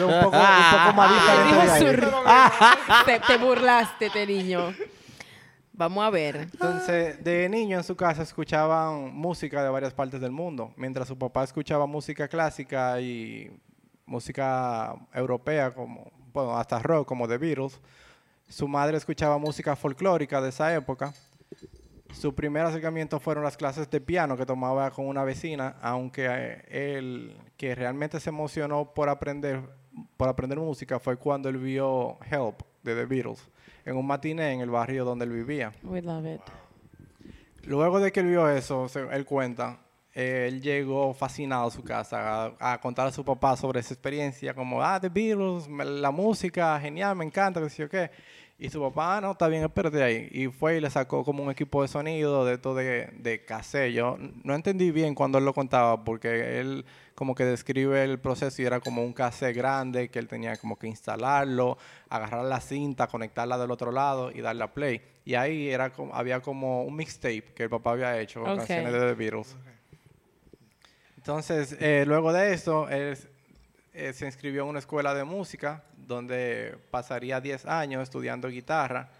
un 0.00 0.20
poco, 0.22 0.36
un 0.36 0.70
poco 0.72 0.92
más 0.96 1.68
diferente. 1.68 2.06
Te, 3.06 3.20
te 3.20 3.38
burlaste, 3.38 4.10
te 4.10 4.26
niño. 4.26 4.74
Vamos 5.72 6.04
a 6.04 6.10
ver. 6.10 6.48
Entonces, 6.52 7.22
de 7.22 7.48
niño 7.48 7.78
en 7.78 7.84
su 7.84 7.96
casa 7.96 8.22
escuchaban 8.22 9.14
música 9.14 9.62
de 9.62 9.70
varias 9.70 9.94
partes 9.94 10.20
del 10.20 10.32
mundo, 10.32 10.72
mientras 10.76 11.06
su 11.06 11.16
papá 11.16 11.44
escuchaba 11.44 11.86
música 11.86 12.26
clásica 12.26 13.00
y 13.00 13.50
música 14.08 14.94
europea, 15.12 15.72
como, 15.72 16.10
bueno, 16.32 16.56
hasta 16.56 16.78
rock, 16.80 17.06
como 17.06 17.28
The 17.28 17.38
Beatles. 17.38 17.80
Su 18.48 18.66
madre 18.66 18.96
escuchaba 18.96 19.38
música 19.38 19.76
folclórica 19.76 20.40
de 20.40 20.48
esa 20.48 20.74
época. 20.74 21.12
Su 22.12 22.34
primer 22.34 22.64
acercamiento 22.64 23.20
fueron 23.20 23.44
las 23.44 23.56
clases 23.56 23.90
de 23.90 24.00
piano 24.00 24.36
que 24.36 24.46
tomaba 24.46 24.90
con 24.90 25.06
una 25.06 25.24
vecina, 25.24 25.76
aunque 25.82 26.26
eh, 26.28 26.96
él, 26.96 27.36
que 27.58 27.74
realmente 27.74 28.18
se 28.18 28.30
emocionó 28.30 28.94
por 28.94 29.10
aprender, 29.10 29.60
por 30.16 30.28
aprender 30.28 30.58
música, 30.58 30.98
fue 30.98 31.18
cuando 31.18 31.50
él 31.50 31.58
vio 31.58 32.18
Help 32.30 32.62
de 32.82 32.94
The 32.94 33.04
Beatles 33.04 33.48
en 33.84 33.96
un 33.96 34.06
matiné 34.06 34.52
en 34.52 34.60
el 34.60 34.70
barrio 34.70 35.04
donde 35.04 35.26
él 35.26 35.32
vivía. 35.32 35.72
We 35.82 36.02
love 36.02 36.26
it. 36.26 36.40
Luego 37.64 38.00
de 38.00 38.12
que 38.12 38.20
él 38.20 38.26
vio 38.28 38.48
eso, 38.48 38.86
él 39.10 39.24
cuenta, 39.26 39.78
eh, 40.20 40.46
él 40.48 40.60
llegó 40.60 41.14
fascinado 41.14 41.68
a 41.68 41.70
su 41.70 41.84
casa 41.84 42.46
a, 42.58 42.72
a 42.72 42.80
contar 42.80 43.06
a 43.06 43.12
su 43.12 43.24
papá 43.24 43.56
sobre 43.56 43.78
esa 43.78 43.94
experiencia, 43.94 44.52
como, 44.52 44.82
ah, 44.82 44.98
The 45.00 45.08
Beatles, 45.08 45.68
la 45.68 46.10
música, 46.10 46.78
genial, 46.80 47.14
me 47.14 47.24
encanta, 47.24 47.60
que 47.60 47.70
sé 47.70 47.82
yo 47.84 47.88
qué. 47.88 48.10
Y 48.60 48.68
su 48.70 48.80
papá, 48.80 49.18
"Ah, 49.18 49.20
no, 49.20 49.30
está 49.30 49.46
bien, 49.46 49.62
espérate 49.62 50.02
ahí. 50.02 50.28
Y 50.32 50.48
fue 50.48 50.78
y 50.78 50.80
le 50.80 50.90
sacó 50.90 51.22
como 51.24 51.44
un 51.44 51.50
equipo 51.52 51.80
de 51.82 51.86
sonido 51.86 52.44
de 52.44 52.54
esto 52.54 52.74
de, 52.74 53.06
de 53.16 53.44
cassette. 53.44 53.92
Yo 53.92 54.16
no 54.42 54.56
entendí 54.56 54.90
bien 54.90 55.14
cuando 55.14 55.38
él 55.38 55.44
lo 55.44 55.54
contaba, 55.54 56.02
porque 56.02 56.58
él 56.58 56.84
como 57.14 57.36
que 57.36 57.44
describe 57.44 58.02
el 58.02 58.18
proceso 58.18 58.60
y 58.60 58.64
era 58.64 58.80
como 58.80 59.04
un 59.04 59.12
cassette 59.12 59.54
grande 59.56 60.08
que 60.08 60.18
él 60.18 60.26
tenía 60.26 60.56
como 60.56 60.76
que 60.76 60.88
instalarlo, 60.88 61.78
agarrar 62.08 62.44
la 62.46 62.60
cinta, 62.60 63.06
conectarla 63.06 63.58
del 63.58 63.70
otro 63.70 63.92
lado 63.92 64.32
y 64.32 64.40
darle 64.40 64.64
a 64.64 64.74
play. 64.74 65.00
Y 65.24 65.36
ahí 65.36 65.68
era 65.68 65.90
como, 65.90 66.12
había 66.12 66.40
como 66.40 66.82
un 66.82 66.96
mixtape 66.96 67.44
que 67.54 67.62
el 67.62 67.70
papá 67.70 67.92
había 67.92 68.18
hecho 68.20 68.40
con 68.42 68.56
canciones 68.56 68.92
de 68.92 68.98
The 68.98 69.14
Beatles. 69.14 69.56
Entonces, 71.28 71.76
eh, 71.78 72.04
luego 72.06 72.32
de 72.32 72.54
eso, 72.54 72.88
él 72.88 73.14
eh, 73.92 74.14
se 74.14 74.24
inscribió 74.24 74.62
en 74.62 74.70
una 74.70 74.78
escuela 74.78 75.12
de 75.12 75.24
música 75.24 75.84
donde 75.94 76.78
pasaría 76.90 77.38
10 77.38 77.66
años 77.66 78.02
estudiando 78.02 78.48
guitarra, 78.48 79.10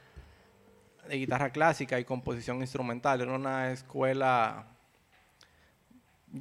guitarra 1.07 1.51
clásica 1.51 2.01
y 2.01 2.07
composición 2.07 2.63
instrumental. 2.63 3.21
Era 3.21 3.35
una 3.35 3.73
escuela 3.73 4.69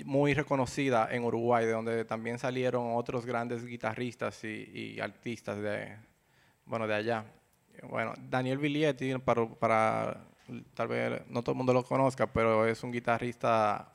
muy 0.06 0.34
reconocida 0.34 1.10
en 1.12 1.26
Uruguay, 1.26 1.66
de 1.66 1.74
donde 1.74 2.06
también 2.06 2.40
salieron 2.40 2.96
otros 2.96 3.26
grandes 3.26 3.66
guitarristas 3.66 4.42
y, 4.46 5.02
artistas 5.02 5.58
de, 5.58 5.98
bueno, 6.66 6.88
de 6.88 6.96
allá. 6.96 7.26
Bueno, 7.90 8.14
Daniel 8.18 8.58
Viglietti, 8.58 9.18
para, 9.18 9.46
para 9.50 10.28
tal 10.74 10.88
vez 10.88 11.24
no 11.28 11.42
todo 11.42 11.52
el 11.52 11.58
mundo 11.58 11.74
lo 11.74 11.84
conozca, 11.84 12.26
pero 12.26 12.66
es 12.66 12.82
un 12.84 12.94
guitarrista 12.94 13.92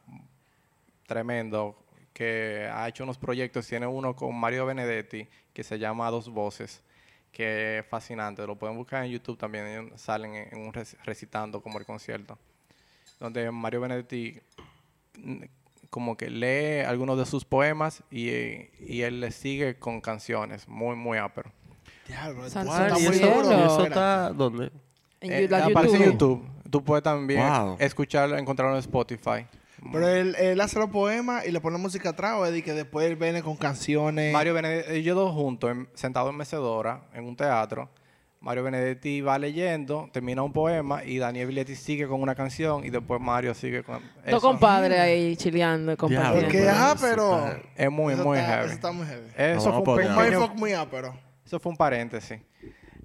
tremendo 1.12 1.76
que 2.12 2.68
ha 2.72 2.88
hecho 2.88 3.04
unos 3.04 3.18
proyectos. 3.18 3.66
Tiene 3.66 3.86
uno 3.86 4.14
con 4.16 4.34
Mario 4.34 4.66
Benedetti 4.66 5.28
que 5.52 5.62
se 5.62 5.78
llama 5.78 6.10
Dos 6.10 6.28
Voces, 6.30 6.82
que 7.30 7.78
es 7.78 7.86
fascinante. 7.86 8.46
Lo 8.46 8.56
pueden 8.56 8.76
buscar 8.76 9.04
en 9.04 9.10
YouTube 9.10 9.36
también. 9.38 9.92
salen 9.96 10.34
en, 10.34 10.58
un 10.58 10.72
rec- 10.72 10.96
recitando 11.04 11.60
como 11.62 11.78
el 11.78 11.84
concierto, 11.84 12.38
donde 13.20 13.50
Mario 13.50 13.80
Benedetti 13.82 14.40
mm, 15.18 15.42
como 15.90 16.16
que 16.16 16.30
lee 16.30 16.80
algunos 16.86 17.18
de 17.18 17.26
sus 17.26 17.44
poemas 17.44 18.02
y, 18.10 18.30
y 18.30 19.02
él 19.02 19.20
le 19.20 19.30
sigue 19.30 19.78
con 19.78 20.00
canciones 20.00 20.66
muy, 20.66 20.96
muy 20.96 21.18
ápero. 21.18 21.52
Diablo, 22.08 22.46
esto 22.46 22.60
está 22.60 22.98
¿Y 22.98 23.02
muy 23.02 23.16
eso, 23.16 23.26
duro. 23.26 23.66
eso 23.66 23.84
está 23.84 24.30
dónde? 24.30 24.70
En 25.20 25.32
Eh, 25.32 25.48
aparece 25.62 25.96
en 25.96 26.02
YouTube. 26.12 26.40
YouTube. 26.42 26.70
Tú 26.70 26.82
puedes 26.82 27.02
también 27.04 27.46
Wow. 27.46 27.76
escucharlo, 27.78 28.36
encontrarlo 28.38 28.74
en 28.74 28.80
Spotify. 28.80 29.46
Pero 29.90 30.08
él, 30.08 30.36
él 30.38 30.60
hace 30.60 30.78
los 30.78 30.90
poemas 30.90 31.46
y 31.46 31.50
le 31.50 31.60
pone 31.60 31.78
música 31.78 32.10
atrás 32.10 32.34
o 32.36 32.46
es 32.46 32.62
que 32.62 32.72
después 32.72 33.06
él 33.08 33.16
viene 33.16 33.42
con 33.42 33.56
canciones. 33.56 34.32
Mario 34.32 34.54
Benedetti, 34.54 34.92
ellos 34.92 35.16
dos 35.16 35.32
juntos, 35.32 35.70
en- 35.70 35.88
sentados 35.94 36.30
en 36.30 36.36
mecedora, 36.36 37.02
en 37.14 37.24
un 37.24 37.34
teatro. 37.36 37.88
Mario 38.40 38.64
Benedetti 38.64 39.20
va 39.20 39.38
leyendo, 39.38 40.08
termina 40.12 40.42
un 40.42 40.52
poema 40.52 41.04
y 41.04 41.18
Daniel 41.18 41.46
Viglietti 41.46 41.76
sigue 41.76 42.08
con 42.08 42.20
una 42.20 42.34
canción 42.34 42.84
y 42.84 42.90
después 42.90 43.20
Mario 43.20 43.54
sigue 43.54 43.84
con 43.84 44.00
Dos 44.28 44.42
compadres 44.42 44.98
ahí 44.98 45.36
chileando, 45.36 45.96
compartiendo. 45.96 46.40
Porque, 46.42 46.68
pero. 47.00 47.56
Es 47.76 47.90
muy, 47.90 48.14
eso 48.14 48.24
muy 48.24 48.38
está, 48.38 48.50
heavy. 48.50 48.64
Eso 48.66 48.74
está 48.74 48.92
muy 48.92 49.06
heavy. 49.06 49.26
Eso, 49.36 49.70
No, 49.70 49.84
fue 49.84 49.94
un 49.94 50.00
pequeño- 50.00 50.20
mindfuck 50.40 50.54
muy 50.58 50.72
ápero. 50.72 51.14
eso 51.46 51.60
fue 51.60 51.70
un 51.70 51.76
paréntesis. 51.78 52.40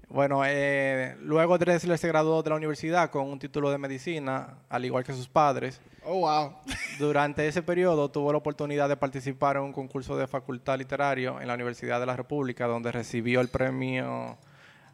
Bueno, 0.09 0.43
eh, 0.45 1.17
luego 1.21 1.57
Dressler 1.57 1.97
se 1.97 2.07
graduó 2.07 2.41
de 2.41 2.49
la 2.49 2.55
universidad 2.55 3.09
con 3.09 3.27
un 3.27 3.39
título 3.39 3.69
de 3.69 3.77
medicina, 3.77 4.55
al 4.69 4.85
igual 4.85 5.03
que 5.03 5.11
sus 5.11 5.27
padres. 5.27 5.81
Oh, 6.05 6.19
wow. 6.21 6.53
Durante 6.97 7.45
ese 7.45 7.61
periodo 7.61 8.09
tuvo 8.09 8.31
la 8.31 8.37
oportunidad 8.37 8.87
de 8.87 8.95
participar 8.95 9.57
en 9.57 9.63
un 9.63 9.73
concurso 9.73 10.15
de 10.15 10.25
facultad 10.25 10.77
literario 10.77 11.41
en 11.41 11.47
la 11.47 11.55
Universidad 11.55 11.99
de 11.99 12.05
la 12.05 12.15
República, 12.15 12.67
donde 12.67 12.91
recibió 12.93 13.41
el 13.41 13.49
premio, 13.49 14.37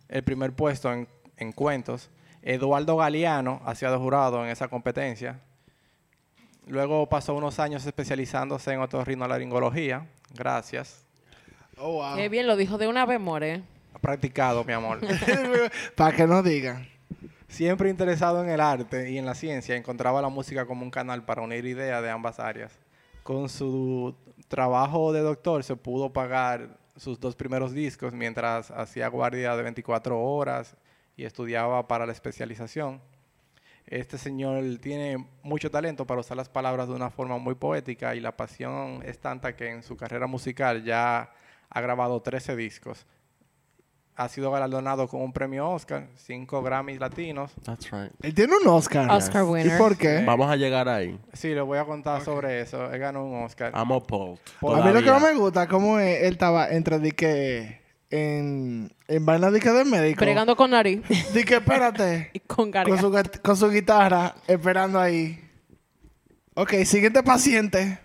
el 0.10 0.24
primer 0.24 0.51
puesto 0.53 0.91
en, 0.91 1.08
en 1.38 1.51
cuentos. 1.51 2.10
Eduardo 2.41 2.98
Galeano 2.98 3.62
ha 3.65 3.75
sido 3.75 4.00
jurado 4.00 4.43
en 4.43 4.50
esa 4.50 4.67
competencia. 4.67 5.39
Luego 6.65 7.08
pasó 7.08 7.36
unos 7.36 7.60
años 7.60 7.86
especializándose 7.86 8.74
en 8.74 8.82
otorrinolaringología. 8.82 10.08
Gracias. 10.34 11.05
Oh, 11.77 11.93
wow. 11.93 12.15
Qué 12.15 12.29
bien 12.29 12.48
lo 12.48 12.55
dijo 12.55 12.79
de 12.79 12.88
una 12.88 13.05
vez, 13.05 13.20
more. 13.20 13.62
Practicado, 14.03 14.65
mi 14.65 14.74
amor. 14.74 15.00
Para 15.95 16.13
que 16.13 16.27
no 16.27 16.43
digan. 16.43 16.86
Siempre 17.48 17.89
interesado 17.89 18.43
en 18.43 18.50
el 18.50 18.60
arte 18.60 19.10
y 19.10 19.17
en 19.17 19.25
la 19.25 19.33
ciencia, 19.33 19.77
encontraba 19.77 20.22
la 20.22 20.27
música 20.27 20.65
como 20.65 20.83
un 20.83 20.91
canal 20.91 21.24
para 21.24 21.41
unir 21.41 21.65
ideas 21.65 22.03
de 22.03 22.10
ambas 22.10 22.38
áreas. 22.38 22.77
Con 23.24 23.48
su 23.48 24.13
trabajo 24.50 25.13
de 25.13 25.22
doctor 25.22 25.63
se 25.63 25.77
pudo 25.77 26.12
pagar 26.12 26.77
sus 26.98 27.17
dos 27.17 27.38
primeros 27.38 27.72
discos 27.72 28.12
mientras 28.12 28.72
hacía 28.72 29.07
guardia 29.07 29.55
de 29.55 29.63
24 29.63 30.19
horas 30.19 30.75
y 31.15 31.24
estudiaba 31.24 31.88
para 31.88 32.05
la 32.05 32.12
especialización. 32.12 33.00
Este 33.86 34.17
señor 34.17 34.65
tiene 34.81 35.25
mucho 35.43 35.72
talento 35.72 36.05
para 36.05 36.19
usar 36.19 36.36
las 36.36 36.50
palabras 36.50 36.89
de 36.89 36.93
una 36.95 37.10
forma 37.10 37.38
muy 37.38 37.55
poética 37.55 38.15
y 38.15 38.19
la 38.19 38.36
pasión 38.36 39.01
es 39.05 39.17
tanta 39.19 39.55
que 39.55 39.69
en 39.69 39.81
su 39.81 39.95
carrera 39.95 40.27
musical 40.27 40.83
ya 40.83 41.31
ha 41.69 41.81
grabado 41.81 42.22
13 42.22 42.57
discos. 42.57 43.05
Ha 44.15 44.29
sido 44.29 44.51
galardonado 44.51 45.08
con 45.08 45.22
un 45.22 45.34
premio 45.34 45.67
Oscar, 45.70 46.08
cinco 46.15 46.62
Grammys 46.62 47.00
latinos. 47.00 47.51
That's 47.63 47.89
right. 47.91 48.12
Él 48.22 48.34
tiene 48.36 48.53
un 48.62 48.67
Oscar. 48.67 49.10
Oscar 49.12 49.43
¿Y 49.43 49.48
winner. 49.48 49.77
por 49.79 49.98
qué? 49.98 50.24
Vamos 50.24 50.51
a 50.51 50.55
llegar 50.55 50.88
ahí. 50.88 51.20
Sí, 51.34 51.50
le 51.50 51.62
voy 51.62 51.79
a 51.79 51.86
contar 51.86 52.24
sobre 52.24 52.62
eso. 52.62 52.91
Él 52.91 53.00
ganó 53.00 53.25
un 53.25 53.43
Oscar. 53.43 53.72
Amo 53.74 54.03
Paul. 54.03 54.38
A 54.62 54.86
mí 54.86 54.93
lo 54.93 55.00
que 55.01 55.10
no 55.10 55.20
me 55.20 55.34
gusta 55.34 55.67
cómo 55.67 55.98
es- 55.98 56.22
él 56.24 56.34
estaba 56.34 56.70
entre 56.70 57.00
de 57.00 57.12
que 57.13 57.82
en, 58.12 58.93
en 59.08 59.25
vaina 59.25 59.50
de 59.50 59.60
que 59.60 59.72
de 59.72 59.84
médico. 59.84 60.20
Bregando 60.24 60.55
con 60.55 60.70
nariz 60.70 61.01
De 61.34 61.43
que 61.43 61.55
espérate. 61.55 62.29
y 62.34 62.39
con 62.41 62.72
con, 62.72 63.00
su, 63.00 63.12
con 63.41 63.58
su 63.58 63.70
guitarra, 63.72 64.36
esperando 64.48 65.00
ahí. 65.00 65.39
Ok, 66.53 66.74
siguiente 66.86 67.24
paciente. 67.24 67.98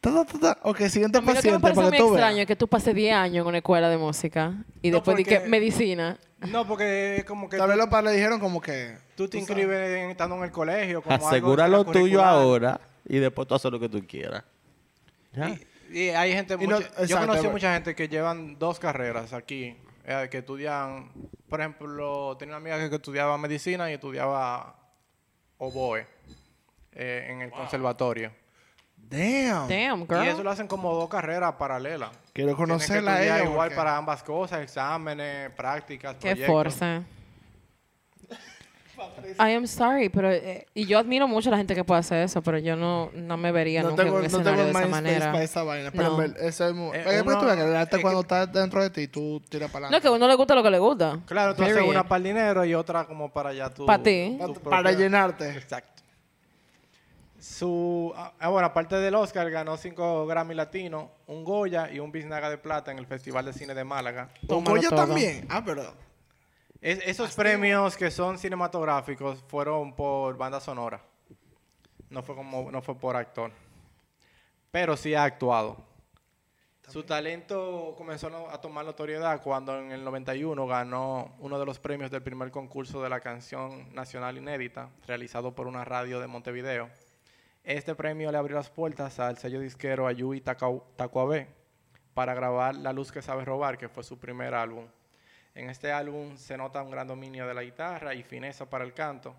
Ta, 0.00 0.12
ta, 0.12 0.24
ta, 0.24 0.38
ta. 0.38 0.58
Ok, 0.62 0.78
siguiente 0.88 1.18
lo 1.18 1.22
que 1.22 1.26
me 1.26 1.34
paciente 1.34 1.58
parece 1.60 1.74
para 1.80 1.88
muy 1.88 1.90
que 1.90 1.98
tú 1.98 2.08
extraño 2.14 2.34
veas. 2.36 2.40
es 2.42 2.46
que 2.46 2.56
tú 2.56 2.68
pases 2.68 2.94
10 2.94 3.14
años 3.14 3.42
en 3.42 3.46
una 3.48 3.58
escuela 3.58 3.88
de 3.88 3.96
música 3.96 4.54
y 4.80 4.90
No, 4.90 4.96
después 4.98 5.16
di 5.16 5.24
que 5.24 5.34
porque- 5.36 5.48
medicina. 5.48 6.18
No, 6.48 6.64
porque 6.68 7.24
como 7.26 7.48
que 7.48 7.56
Tal 7.56 7.66
vez 7.66 7.74
tú, 7.76 7.80
los 7.80 7.88
padres 7.90 8.12
le 8.12 8.16
dijeron 8.18 8.38
como 8.38 8.60
que... 8.60 8.96
tú 9.16 9.26
te 9.28 9.38
inscribes 9.38 9.96
en- 10.04 10.10
estando 10.10 10.36
en 10.36 10.44
el 10.44 10.52
colegio. 10.52 11.02
Como 11.02 11.14
algo 11.16 11.28
Asegura 11.28 11.66
lo 11.66 11.78
tuyo 11.84 11.96
extracurricular. 12.20 12.28
ahora 12.28 12.80
y 13.08 13.18
después 13.18 13.48
tú 13.48 13.54
haces 13.56 13.72
lo 13.72 13.80
que 13.80 13.88
tú 13.88 14.00
quieras. 14.06 14.44
Ya. 15.32 15.48
Y, 15.90 15.98
y 16.00 16.08
hay 16.10 16.32
gente, 16.32 16.54
Y 16.60 16.66
no- 16.68 16.76
mucha- 16.76 16.88
yo 16.96 17.02
exacto, 17.02 17.18
conocí 17.26 17.40
pero- 17.40 17.52
mucha 17.52 17.74
gente 17.74 17.94
que 17.96 18.08
llevan 18.08 18.56
dos 18.56 18.78
carreras 18.78 19.32
aquí, 19.32 19.76
eh, 20.06 20.28
que 20.30 20.38
estudian, 20.38 21.10
por 21.48 21.58
ejemplo, 21.60 22.36
tenía 22.38 22.56
una 22.56 22.58
amiga 22.74 22.88
que 22.88 22.94
estudiaba 22.94 23.36
medicina 23.36 23.90
y 23.90 23.94
estudiaba 23.94 24.76
oboe 25.58 26.06
eh, 26.92 27.26
en 27.30 27.42
el 27.42 27.50
conservatorio. 27.50 28.30
Damn. 29.10 29.68
Damn, 29.68 30.06
girl. 30.06 30.24
Y 30.24 30.28
eso 30.28 30.42
lo 30.42 30.50
hacen 30.50 30.66
como 30.68 30.94
dos 30.94 31.08
carreras 31.08 31.54
paralelas. 31.54 32.10
Quiero 32.34 32.50
que 32.50 32.56
conocerla 32.56 33.12
a 33.12 33.14
estudiar 33.20 33.40
ella. 33.40 33.50
igual 33.50 33.68
porque- 33.68 33.76
para 33.76 33.96
ambas 33.96 34.22
cosas, 34.22 34.60
exámenes, 34.60 35.50
prácticas, 35.52 36.14
Qué 36.16 36.30
proyectos. 36.30 36.46
forza. 36.46 37.02
I 39.38 39.52
am 39.52 39.66
sorry, 39.68 40.08
pero 40.08 40.28
eh, 40.32 40.66
y 40.74 40.84
yo 40.86 40.98
admiro 40.98 41.28
mucho 41.28 41.50
a 41.50 41.52
la 41.52 41.56
gente 41.58 41.74
que 41.76 41.84
puede 41.84 42.00
hacer 42.00 42.24
eso, 42.24 42.42
pero 42.42 42.58
yo 42.58 42.74
no, 42.74 43.10
no 43.14 43.36
me 43.36 43.52
vería 43.52 43.80
No 43.82 43.90
nunca 43.90 44.02
tengo, 44.02 44.18
en 44.18 44.24
un 44.26 44.32
no 44.32 44.38
tengo 44.38 44.50
escenario 44.50 44.64
de 44.64 44.70
esa 44.80 44.88
manera. 44.88 45.32
para 45.32 45.44
esa 45.44 45.62
vaina. 45.62 45.90
Pero 45.92 46.16
No. 46.16 46.22
eso 46.24 46.68
es 46.68 46.74
muy... 46.74 46.96
Eh, 46.96 47.00
es 47.00 47.06
que 47.06 47.20
uno- 47.22 47.38
tú 47.38 47.46
ves 47.46 47.54
que 47.88 47.96
es 47.96 48.02
cuando 48.02 48.20
que- 48.20 48.24
está 48.24 48.46
dentro 48.46 48.82
de 48.82 48.90
ti, 48.90 49.06
tú 49.06 49.40
tiras 49.48 49.70
para 49.70 49.82
No, 49.82 49.86
adelante. 49.86 50.02
que 50.02 50.08
a 50.08 50.10
uno 50.10 50.26
le 50.26 50.34
gusta 50.34 50.54
lo 50.56 50.62
que 50.64 50.70
le 50.72 50.78
gusta. 50.80 51.20
Claro, 51.26 51.54
tú 51.54 51.62
haces 51.62 51.80
una 51.80 52.02
para 52.08 52.16
el 52.16 52.22
dinero 52.24 52.64
y 52.64 52.74
otra 52.74 53.04
como 53.04 53.30
para 53.32 53.50
allá 53.50 53.70
tú. 53.70 53.86
Pa' 53.86 54.02
ti. 54.02 54.36
tu 54.40 54.54
para 54.62 54.82
propia- 54.82 54.98
llenarte. 54.98 55.48
Exacto. 55.50 55.97
Su, 57.38 58.12
ah, 58.16 58.32
ah, 58.40 58.48
bueno, 58.48 58.66
aparte 58.66 58.96
del 58.96 59.14
Oscar, 59.14 59.48
ganó 59.50 59.76
cinco 59.76 60.26
Grammy 60.26 60.54
Latinos, 60.54 61.08
un 61.28 61.44
Goya 61.44 61.90
y 61.90 62.00
un 62.00 62.10
Biznaga 62.10 62.50
de 62.50 62.58
Plata 62.58 62.90
en 62.90 62.98
el 62.98 63.06
Festival 63.06 63.44
de 63.44 63.52
Cine 63.52 63.74
de 63.74 63.84
Málaga. 63.84 64.30
¿Un 64.48 64.64
Goya 64.64 64.88
todo. 64.88 65.06
también? 65.06 65.46
Ah, 65.48 65.62
pero... 65.64 65.94
Es- 66.80 67.00
esos 67.06 67.34
premios 67.34 67.96
que 67.96 68.10
son 68.10 68.38
cinematográficos 68.38 69.42
fueron 69.48 69.94
por 69.94 70.36
banda 70.36 70.60
sonora. 70.60 71.00
No 72.10 72.22
fue, 72.22 72.34
como, 72.34 72.70
no 72.70 72.82
fue 72.82 72.94
por 72.96 73.14
actor. 73.16 73.50
Pero 74.70 74.96
sí 74.96 75.14
ha 75.14 75.24
actuado. 75.24 75.76
Su 76.88 77.02
talento 77.02 77.94
comenzó 77.98 78.28
a 78.50 78.60
tomar 78.60 78.84
notoriedad 78.84 79.42
cuando 79.42 79.78
en 79.78 79.92
el 79.92 80.02
91 80.04 80.66
ganó 80.66 81.34
uno 81.38 81.58
de 81.58 81.66
los 81.66 81.78
premios 81.78 82.10
del 82.10 82.22
primer 82.22 82.50
concurso 82.50 83.02
de 83.02 83.10
la 83.10 83.20
canción 83.20 83.92
nacional 83.94 84.38
inédita, 84.38 84.88
realizado 85.06 85.54
por 85.54 85.66
una 85.66 85.84
radio 85.84 86.18
de 86.18 86.26
Montevideo. 86.28 86.88
Este 87.68 87.94
premio 87.94 88.32
le 88.32 88.38
abrió 88.38 88.56
las 88.56 88.70
puertas 88.70 89.20
al 89.20 89.36
sello 89.36 89.60
disquero 89.60 90.06
Ayui 90.06 90.40
Tacuabé 90.40 91.48
para 92.14 92.32
grabar 92.32 92.74
La 92.74 92.94
Luz 92.94 93.12
que 93.12 93.20
Sabe 93.20 93.44
Robar, 93.44 93.76
que 93.76 93.90
fue 93.90 94.02
su 94.02 94.18
primer 94.18 94.54
álbum. 94.54 94.86
En 95.54 95.68
este 95.68 95.92
álbum 95.92 96.38
se 96.38 96.56
nota 96.56 96.82
un 96.82 96.90
gran 96.90 97.06
dominio 97.06 97.46
de 97.46 97.52
la 97.52 97.62
guitarra 97.62 98.14
y 98.14 98.22
fineza 98.22 98.70
para 98.70 98.84
el 98.84 98.94
canto, 98.94 99.36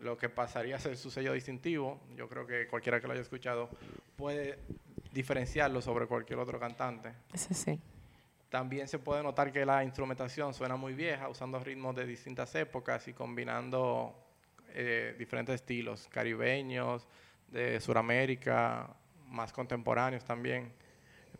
lo 0.00 0.18
que 0.18 0.28
pasaría 0.28 0.74
a 0.74 0.78
ser 0.80 0.96
su 0.96 1.12
sello 1.12 1.32
distintivo. 1.32 2.00
Yo 2.16 2.28
creo 2.28 2.44
que 2.44 2.66
cualquiera 2.66 3.00
que 3.00 3.06
lo 3.06 3.12
haya 3.12 3.22
escuchado 3.22 3.70
puede 4.16 4.58
diferenciarlo 5.12 5.80
sobre 5.80 6.08
cualquier 6.08 6.40
otro 6.40 6.58
cantante. 6.58 7.14
Ese 7.32 7.54
sí. 7.54 7.80
También 8.48 8.88
se 8.88 8.98
puede 8.98 9.22
notar 9.22 9.52
que 9.52 9.64
la 9.64 9.84
instrumentación 9.84 10.54
suena 10.54 10.74
muy 10.74 10.94
vieja, 10.94 11.28
usando 11.28 11.60
ritmos 11.60 11.94
de 11.94 12.04
distintas 12.04 12.52
épocas 12.56 13.06
y 13.06 13.12
combinando 13.12 14.12
eh, 14.74 15.14
diferentes 15.16 15.54
estilos, 15.54 16.08
caribeños, 16.08 17.06
de 17.50 17.80
Sudamérica, 17.80 18.88
más 19.26 19.52
contemporáneos 19.52 20.24
también. 20.24 20.72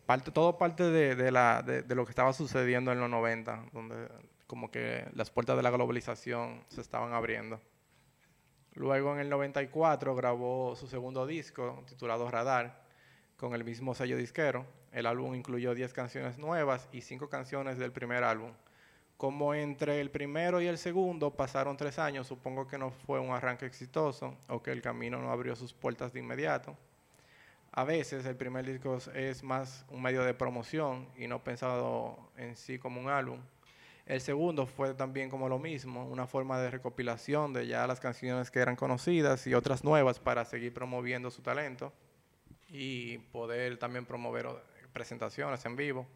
Parte, 0.07 0.31
todo 0.31 0.59
parte 0.59 0.85
de, 0.85 1.15
de 1.15 1.31
la, 1.31 1.63
de, 1.63 1.83
de 1.83 1.95
lo 1.95 2.05
que 2.05 2.11
estaba 2.11 2.33
sucediendo 2.33 2.93
en 2.93 3.01
los 3.01 3.11
90, 3.11 3.67
donde 3.73 4.09
como 4.47 4.71
que 4.71 5.07
las 5.15 5.31
puertas 5.31 5.57
de 5.57 5.63
la 5.63 5.71
globalización 5.71 6.65
se 6.69 6.81
estaban 6.81 7.13
abriendo. 7.13 7.61
Luego 8.75 9.13
en 9.15 9.21
el 9.21 9.29
94 9.29 10.15
grabó 10.15 10.75
su 10.77 10.87
segundo 10.87 11.27
disco 11.27 11.85
titulado 11.87 12.31
Radar 12.31 12.83
con 13.37 13.55
el 13.55 13.65
mismo 13.65 13.95
sello 13.95 14.17
disquero. 14.17 14.67
El 14.93 15.07
álbum 15.07 15.35
incluyó 15.35 15.75
10 15.75 15.93
canciones 15.93 16.39
nuevas 16.39 16.89
y 16.93 17.03
5 17.03 17.29
canciones 17.29 17.79
del 17.79 17.93
primer 17.93 18.25
álbum. 18.25 18.53
Como 19.21 19.53
entre 19.53 20.01
el 20.01 20.11
primero 20.11 20.63
y 20.63 20.67
el 20.67 20.79
segundo 20.79 21.31
pasaron 21.31 21.77
tres 21.77 21.99
años, 21.99 22.27
supongo 22.27 22.67
que 22.67 22.79
no 22.79 22.91
fue 22.91 23.21
un 23.21 23.33
arranque 23.33 23.67
exitoso 23.67 24.35
o 24.49 24.63
que 24.63 24.73
el 24.73 24.81
camino 24.81 25.21
no 25.21 25.31
abrió 25.31 25.55
sus 25.55 25.75
puertas 25.75 26.15
de 26.15 26.21
inmediato. 26.21 26.75
A 27.71 27.85
veces 27.85 28.25
el 28.25 28.35
primer 28.35 28.65
disco 28.65 28.97
es- 29.13 29.43
más 29.43 29.85
un 29.91 30.01
medio 30.01 30.25
de 30.25 30.33
promoción 30.33 31.07
y 31.19 31.27
no 31.27 31.45
pensado 31.45 32.17
en 32.39 32.57
sí 32.57 32.79
como 32.79 32.99
un 32.99 33.11
álbum. 33.11 33.39
El 34.07 34.23
segundo 34.23 34.65
fue 34.65 34.95
también 34.95 35.29
como 35.29 35.51
lo 35.51 35.59
mismo, 35.59 36.07
una 36.07 36.27
forma 36.27 36.59
de 36.59 36.71
recopilación 36.71 37.53
de 37.53 37.67
ya 37.67 37.87
las 37.87 38.01
canciones 38.01 38.51
que 38.51 38.61
eran 38.61 38.75
conocidas 38.75 39.47
y 39.47 39.53
otras 39.53 39.85
nuevas 39.85 40.19
para 40.19 40.47
seguir 40.47 40.73
promoviendo 40.73 41.31
su 41.31 41.43
talento 41.43 41.93
y 42.71 43.19
poder 43.19 43.77
también 43.77 44.07
promover 44.07 44.47
presentaciones 44.95 45.63
en 45.67 45.77
vivo. 45.77 46.07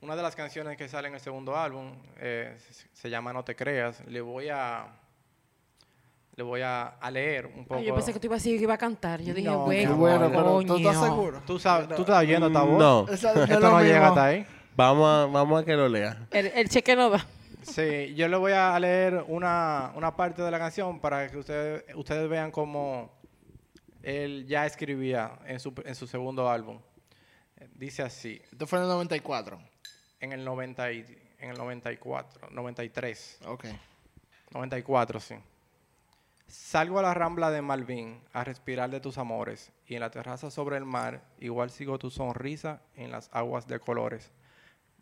Una 0.00 0.14
de 0.16 0.22
las 0.22 0.36
canciones 0.36 0.76
que 0.76 0.86
sale 0.88 1.08
en 1.08 1.14
el 1.14 1.20
segundo 1.20 1.56
álbum 1.56 1.92
eh, 2.18 2.56
se- 2.92 3.08
llama 3.10 3.32
No 3.32 3.42
te 3.44 3.56
creas. 3.56 4.04
Le 4.06 4.20
voy 4.20 4.48
a 4.50 4.86
le 6.36 6.42
voy 6.42 6.62
a, 6.62 6.88
a 6.88 7.10
leer 7.12 7.46
un 7.46 7.64
poco. 7.64 7.76
Ay, 7.80 7.86
yo 7.86 7.94
pensé 7.94 8.12
que 8.12 8.18
tú 8.18 8.26
ibas 8.26 8.36
a 8.36 8.40
decir 8.40 8.58
que 8.58 8.64
iba 8.64 8.74
a 8.74 8.78
cantar. 8.78 9.20
Yo 9.22 9.32
dije, 9.32 9.48
No, 9.48 9.60
bueno, 9.96 10.28
pero 10.30 10.62
¿tú 10.64 10.76
estás 10.78 11.00
seguro? 11.00 11.42
¿Tú, 11.46 11.58
sabes, 11.60 11.88
¿Tú 11.94 12.02
estás 12.02 12.18
oyendo 12.22 12.48
esta 12.48 12.62
voz? 12.62 12.78
No. 12.78 13.06
Esa- 13.12 13.44
Esto 13.44 13.60
no 13.60 13.80
llega 13.80 13.92
mismo. 14.00 14.06
hasta 14.08 14.24
ahí. 14.26 14.46
Vamos 14.76 15.08
a, 15.08 15.26
vamos 15.32 15.62
a 15.62 15.64
que 15.64 15.74
lo 15.74 15.88
lea. 15.88 16.26
El, 16.32 16.46
el 16.48 16.68
cheque 16.68 16.96
no 16.96 17.08
da. 17.10 17.24
Sí, 17.62 18.14
yo 18.16 18.26
le 18.28 18.36
voy 18.36 18.52
a 18.52 18.78
leer 18.80 19.24
una, 19.28 19.92
una 19.94 20.14
parte 20.16 20.42
de 20.42 20.50
la 20.50 20.58
canción 20.58 20.98
para 21.00 21.28
que 21.30 21.38
ustedes, 21.38 21.84
ustedes 21.94 22.28
vean 22.28 22.50
cómo 22.50 23.10
él 24.02 24.44
ya 24.48 24.66
escribía 24.66 25.38
en 25.46 25.60
su, 25.60 25.72
en 25.84 25.94
su 25.94 26.06
segundo 26.08 26.50
álbum. 26.50 26.78
Dice 27.74 28.02
así, 28.02 28.42
Esto 28.52 28.66
fue 28.66 28.80
en 28.80 28.84
el 28.84 28.90
94. 28.90 29.58
En 30.24 30.32
el, 30.32 30.44
90 30.44 30.90
y- 30.92 31.06
en 31.38 31.50
el 31.50 31.56
94, 31.58 32.48
93, 32.50 33.40
Ok. 33.46 33.66
94, 34.50 35.20
sí. 35.20 35.34
Salgo 36.46 36.98
a 36.98 37.02
la 37.02 37.14
rambla 37.14 37.50
de 37.50 37.62
Malvin 37.62 38.20
a 38.32 38.44
respirar 38.44 38.90
de 38.90 39.00
tus 39.00 39.18
amores 39.18 39.72
y 39.86 39.94
en 39.94 40.00
la 40.00 40.10
terraza 40.10 40.50
sobre 40.50 40.76
el 40.76 40.84
mar 40.84 41.22
igual 41.38 41.70
sigo 41.70 41.98
tu 41.98 42.10
sonrisa 42.10 42.80
en 42.94 43.10
las 43.10 43.28
aguas 43.32 43.66
de 43.66 43.80
colores. 43.80 44.30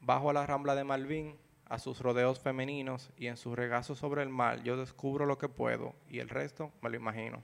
Bajo 0.01 0.31
a 0.31 0.33
la 0.33 0.47
rambla 0.47 0.75
de 0.75 0.85
Malvin 0.85 1.37
a 1.69 1.79
sus 1.79 2.01
rodeos 2.01 2.39
femeninos 2.41 3.11
y 3.17 3.27
en 3.27 3.37
su 3.37 3.55
regazo 3.57 3.95
sobre 3.95 4.23
el 4.23 4.29
mar 4.29 4.63
yo 4.63 4.77
descubro 4.77 5.27
lo 5.27 5.39
que 5.39 5.49
puedo 5.49 5.95
y 6.09 6.21
el 6.21 6.29
resto 6.29 6.71
me 6.81 6.91
lo 6.91 6.97
imagino. 6.97 7.43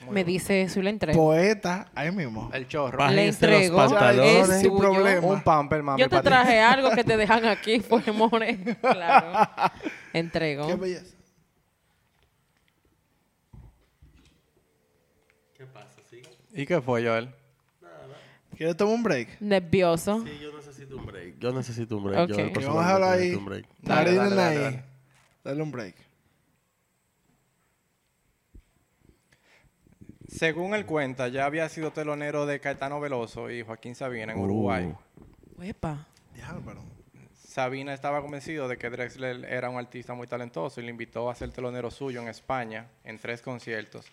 Muy 0.00 0.14
Me 0.14 0.24
bien. 0.24 0.38
dice 0.38 0.62
eso 0.62 0.80
y 0.80 0.82
le 0.82 0.90
entrego. 0.90 1.18
Poeta, 1.22 1.88
ahí 1.94 2.10
mismo. 2.10 2.50
El 2.54 2.66
chorro. 2.66 2.96
Bájense 2.98 3.16
Le 3.20 3.26
los 3.26 3.34
entrego. 3.62 3.76
pantalones. 3.76 4.48
Es 4.50 4.60
Sin 4.62 4.76
problema. 4.78 5.26
Un 5.26 5.42
pamper, 5.42 5.82
mami. 5.82 6.00
Yo 6.00 6.08
te 6.08 6.20
traje 6.22 6.58
algo 6.60 6.90
que 6.92 7.04
te 7.04 7.16
dejan 7.16 7.44
aquí, 7.44 7.80
pues, 7.88 8.06
more. 8.14 8.56
Claro. 8.80 9.50
Entrego. 10.12 10.66
Qué 10.66 10.74
belleza. 10.76 11.16
¿Qué 15.56 15.66
pasa? 15.66 15.88
¿Sigue? 16.08 16.28
¿Y 16.54 16.66
qué 16.66 16.80
fue, 16.80 17.04
Joel? 17.04 17.28
¿Quieres 18.56 18.76
tomar 18.76 18.94
un 18.94 19.02
break? 19.02 19.40
Nervioso. 19.40 20.22
Sí, 20.26 20.38
yo 20.40 20.54
necesito 20.54 20.96
un 20.96 21.06
break. 21.06 21.38
Yo 21.38 21.52
necesito 21.52 21.96
un 21.96 22.04
break. 22.04 22.30
Ok. 22.30 22.36
Yo 22.60 22.68
vamos 22.68 22.84
a 22.84 22.86
dejarlo 22.86 23.06
ahí. 23.06 23.64
Dale, 23.80 24.14
dale, 24.14 24.34
dale, 24.36 24.42
ahí. 24.42 24.58
dale. 24.64 24.82
Dale 25.44 25.62
un 25.62 25.70
break. 25.70 25.94
Según 30.30 30.74
él 30.74 30.86
cuenta, 30.86 31.26
ya 31.26 31.44
había 31.44 31.68
sido 31.68 31.90
telonero 31.90 32.46
de 32.46 32.60
Caetano 32.60 33.00
Veloso 33.00 33.50
y 33.50 33.62
Joaquín 33.62 33.96
Sabina 33.96 34.32
en 34.32 34.38
Uruguay. 34.38 34.94
Epa. 35.60 36.06
Déjalo, 36.34 36.62
pero. 36.64 36.84
Sabina 37.34 37.92
estaba 37.92 38.22
convencido 38.22 38.68
de 38.68 38.78
que 38.78 38.88
Drexler 38.90 39.44
era 39.44 39.68
un 39.70 39.76
artista 39.76 40.14
muy 40.14 40.28
talentoso 40.28 40.80
y 40.80 40.84
le 40.84 40.90
invitó 40.90 41.28
a 41.28 41.34
ser 41.34 41.50
telonero 41.50 41.90
suyo 41.90 42.22
en 42.22 42.28
España 42.28 42.86
en 43.02 43.18
tres 43.18 43.42
conciertos. 43.42 44.06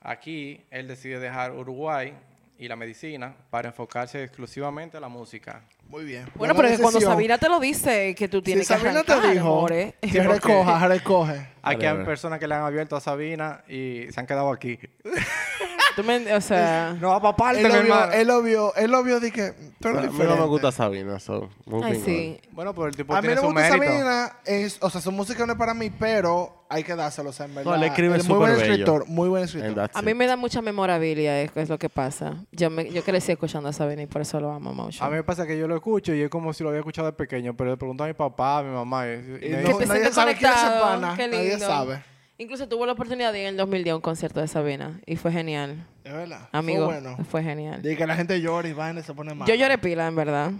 Aquí 0.00 0.64
él 0.70 0.86
decide 0.86 1.18
dejar 1.18 1.50
Uruguay 1.50 2.14
y 2.60 2.68
la 2.68 2.76
medicina 2.76 3.34
para 3.48 3.68
enfocarse 3.68 4.22
exclusivamente 4.22 4.98
a 4.98 5.00
la 5.00 5.08
música. 5.08 5.62
Muy 5.88 6.04
bien. 6.04 6.24
Bueno, 6.34 6.52
Buena 6.52 6.54
pero 6.54 6.68
que 6.68 6.74
cuando 6.82 6.98
decisión. 6.98 7.12
Sabina 7.14 7.38
te 7.38 7.48
lo 7.48 7.58
dice, 7.58 8.14
que 8.14 8.28
tú 8.28 8.38
Si 8.38 8.44
tienes 8.44 8.68
que 8.68 8.74
Sabina 8.74 9.02
te 9.02 9.12
arrancar, 9.12 9.32
dijo 9.32 9.46
more. 9.62 9.94
que 10.02 10.08
Sí, 10.10 10.20
recoja, 10.20 10.86
recoge. 10.86 11.48
Aquí 11.62 11.86
hay 11.86 12.04
personas 12.04 12.38
que 12.38 12.46
le 12.46 12.54
han 12.54 12.62
abierto 12.62 12.96
a 12.96 13.00
Sabina 13.00 13.64
y 13.66 14.06
se 14.10 14.20
han 14.20 14.26
quedado 14.26 14.52
aquí. 14.52 14.78
Tú 15.96 16.04
me- 16.04 16.32
o 16.34 16.40
sea... 16.40 16.96
No, 17.00 17.20
papá, 17.20 17.52
Él 17.52 17.62
lo 17.62 17.82
vio, 17.82 18.10
él 18.12 18.26
lo 18.28 18.42
vio, 18.42 18.74
él 18.74 18.90
lo 18.90 19.02
vio 19.02 19.20
que 19.20 19.52
tú 19.80 19.88
A 19.88 19.92
eres 19.92 20.12
mí 20.12 20.18
no 20.24 20.36
me 20.36 20.46
gusta 20.46 20.72
Sabina, 20.72 21.18
so, 21.18 21.48
Ay, 21.82 22.00
sí. 22.04 22.40
Bueno, 22.52 22.74
pero 22.74 22.86
el 22.88 22.96
tipo 22.96 23.14
A 23.14 23.20
mí 23.20 23.28
tiene 23.28 23.36
me 23.36 23.40
su 23.40 23.46
gusta 23.52 23.68
mérito. 23.76 23.84
Sabina, 23.92 24.36
es, 24.44 24.78
o 24.80 24.90
sea, 24.90 25.00
su 25.00 25.12
música 25.12 25.44
no 25.46 25.52
es 25.52 25.58
para 25.58 25.74
mí, 25.74 25.90
pero 25.90 26.64
hay 26.68 26.84
que 26.84 26.94
dárselo, 26.94 27.30
o 27.30 27.32
sea, 27.32 27.46
en 27.46 27.54
verdad. 27.54 27.74
él 27.76 27.82
escribe 27.84 28.14
Él 28.14 28.20
es 28.20 28.28
muy 28.28 28.38
buen 28.38 28.52
bello. 28.56 28.72
escritor, 28.72 29.06
muy 29.08 29.28
buen 29.28 29.44
escritor. 29.44 29.90
A 29.92 30.02
mí 30.02 30.10
it. 30.12 30.16
me 30.16 30.26
da 30.26 30.36
mucha 30.36 30.62
memorabilia, 30.62 31.40
es, 31.42 31.50
es 31.56 31.68
lo 31.68 31.78
que 31.78 31.88
pasa. 31.88 32.36
Yo, 32.52 32.70
me, 32.70 32.90
yo 32.90 33.02
crecí 33.02 33.32
escuchando 33.32 33.68
a 33.68 33.72
Sabina 33.72 34.02
y 34.02 34.06
por 34.06 34.22
eso 34.22 34.38
lo 34.40 34.52
amo 34.52 34.72
mucho. 34.74 35.02
A 35.04 35.08
mí 35.08 35.16
me 35.16 35.24
pasa 35.24 35.46
que 35.46 35.58
yo 35.58 35.66
lo 35.66 35.74
escucho 35.76 36.14
y 36.14 36.22
es 36.22 36.30
como 36.30 36.52
si 36.52 36.62
lo 36.62 36.68
había 36.70 36.80
escuchado 36.80 37.06
de 37.06 37.12
pequeño, 37.12 37.56
pero 37.56 37.70
le 37.70 37.76
pregunto 37.76 38.04
a 38.04 38.06
mi 38.06 38.14
papá, 38.14 38.58
a 38.58 38.62
mi 38.62 38.70
mamá. 38.72 39.06
Y, 39.08 39.10
y 39.42 39.48
no- 39.50 39.78
nadie 39.86 40.12
sabe 40.12 40.36
quién 40.36 40.52
es 40.52 40.58
pana, 40.80 41.16
nadie 41.16 41.58
sabe. 41.58 42.02
Incluso 42.40 42.66
tuve 42.66 42.86
la 42.86 42.92
oportunidad 42.92 43.32
de 43.34 43.40
ir 43.40 43.44
en 43.46 43.50
el 43.50 43.56
2010 43.58 43.92
a 43.92 43.96
un 43.96 44.00
concierto 44.00 44.40
de 44.40 44.48
Sabina 44.48 44.98
y 45.04 45.16
fue 45.16 45.30
genial. 45.30 45.86
Es 46.04 46.12
verdad. 46.14 46.48
Amigo, 46.52 46.86
Fue 46.86 47.00
bueno. 47.00 47.16
fue 47.30 47.42
genial. 47.42 47.82
De 47.82 47.94
que 47.98 48.06
la 48.06 48.16
gente 48.16 48.40
llora 48.40 48.66
y 48.66 48.72
vaina 48.72 49.00
y 49.00 49.02
se 49.02 49.12
pone 49.12 49.34
mal. 49.34 49.46
Yo 49.46 49.54
lloré 49.54 49.76
pila, 49.76 50.06
en 50.06 50.16
verdad. 50.16 50.50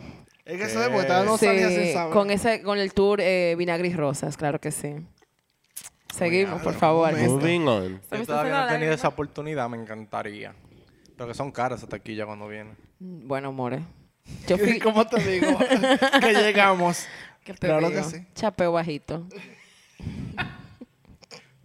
Es 0.44 0.58
que 0.58 0.64
eso 0.64 0.78
de 0.80 0.86
porque 0.88 1.00
está 1.02 1.24
no 1.24 1.38
Sí, 1.38 1.46
salía 1.46 1.68
sin 1.70 1.92
saber. 1.94 2.12
con, 2.12 2.30
ese, 2.30 2.62
con 2.62 2.78
el 2.78 2.92
tour 2.92 3.20
eh, 3.22 3.54
Vinagre 3.56 3.88
y 3.88 3.94
Rosas, 3.94 4.36
claro 4.36 4.60
que 4.60 4.70
sí. 4.72 4.94
Seguimos, 6.14 6.60
por 6.60 6.74
favor. 6.74 7.16
Moving 7.16 7.66
on. 7.66 8.00
Yo 8.12 8.26
todavía 8.26 8.60
no 8.60 8.66
he 8.66 8.72
tenido 8.72 8.92
esa 8.92 9.08
oportunidad, 9.08 9.66
me 9.70 9.78
encantaría. 9.78 10.54
Pero 11.16 11.28
que 11.28 11.34
son 11.34 11.50
caras 11.50 11.78
esa 11.80 11.88
taquilla 11.88 12.26
cuando 12.26 12.46
viene. 12.46 12.72
Bueno, 12.98 13.52
more. 13.52 13.80
Yo 14.46 14.58
fui... 14.58 14.78
¿Cómo 14.80 15.06
te 15.06 15.18
digo? 15.22 15.56
que 16.20 16.32
llegamos. 16.34 17.06
¿Qué 17.44 17.54
te 17.54 17.66
Claro 17.68 17.88
digo? 17.88 18.02
que 18.02 18.18
sí. 18.18 18.26
Chapeo 18.34 18.72
bajito. 18.72 19.26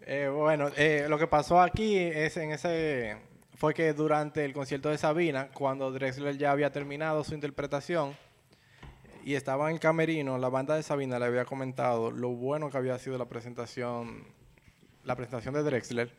Eh, 0.08 0.28
bueno, 0.32 0.70
eh, 0.78 1.08
lo 1.10 1.18
que 1.18 1.26
pasó 1.26 1.60
aquí 1.60 1.98
es 1.98 2.38
en 2.38 2.52
ese 2.52 3.18
fue 3.56 3.74
que 3.74 3.92
durante 3.94 4.46
el 4.46 4.54
concierto 4.54 4.90
de 4.90 5.00
Sabina, 5.00 5.50
cuando 5.52 5.92
Drexler 5.92 6.38
ya 6.38 6.52
había 6.52 6.72
terminado 6.72 7.24
su 7.24 7.34
interpretación 7.34 8.16
y 9.24 9.34
estaba 9.34 9.68
en 9.70 9.76
el 9.76 9.80
camerino, 9.80 10.38
la 10.38 10.50
banda 10.50 10.76
de 10.76 10.84
Sabina 10.84 11.18
le 11.18 11.26
había 11.26 11.46
comentado 11.46 12.12
lo 12.12 12.30
bueno 12.30 12.70
que 12.70 12.78
había 12.78 13.00
sido 13.00 13.18
la 13.18 13.26
presentación, 13.26 14.26
la 15.04 15.16
presentación 15.16 15.56
de 15.56 15.64
Drexler. 15.64 16.14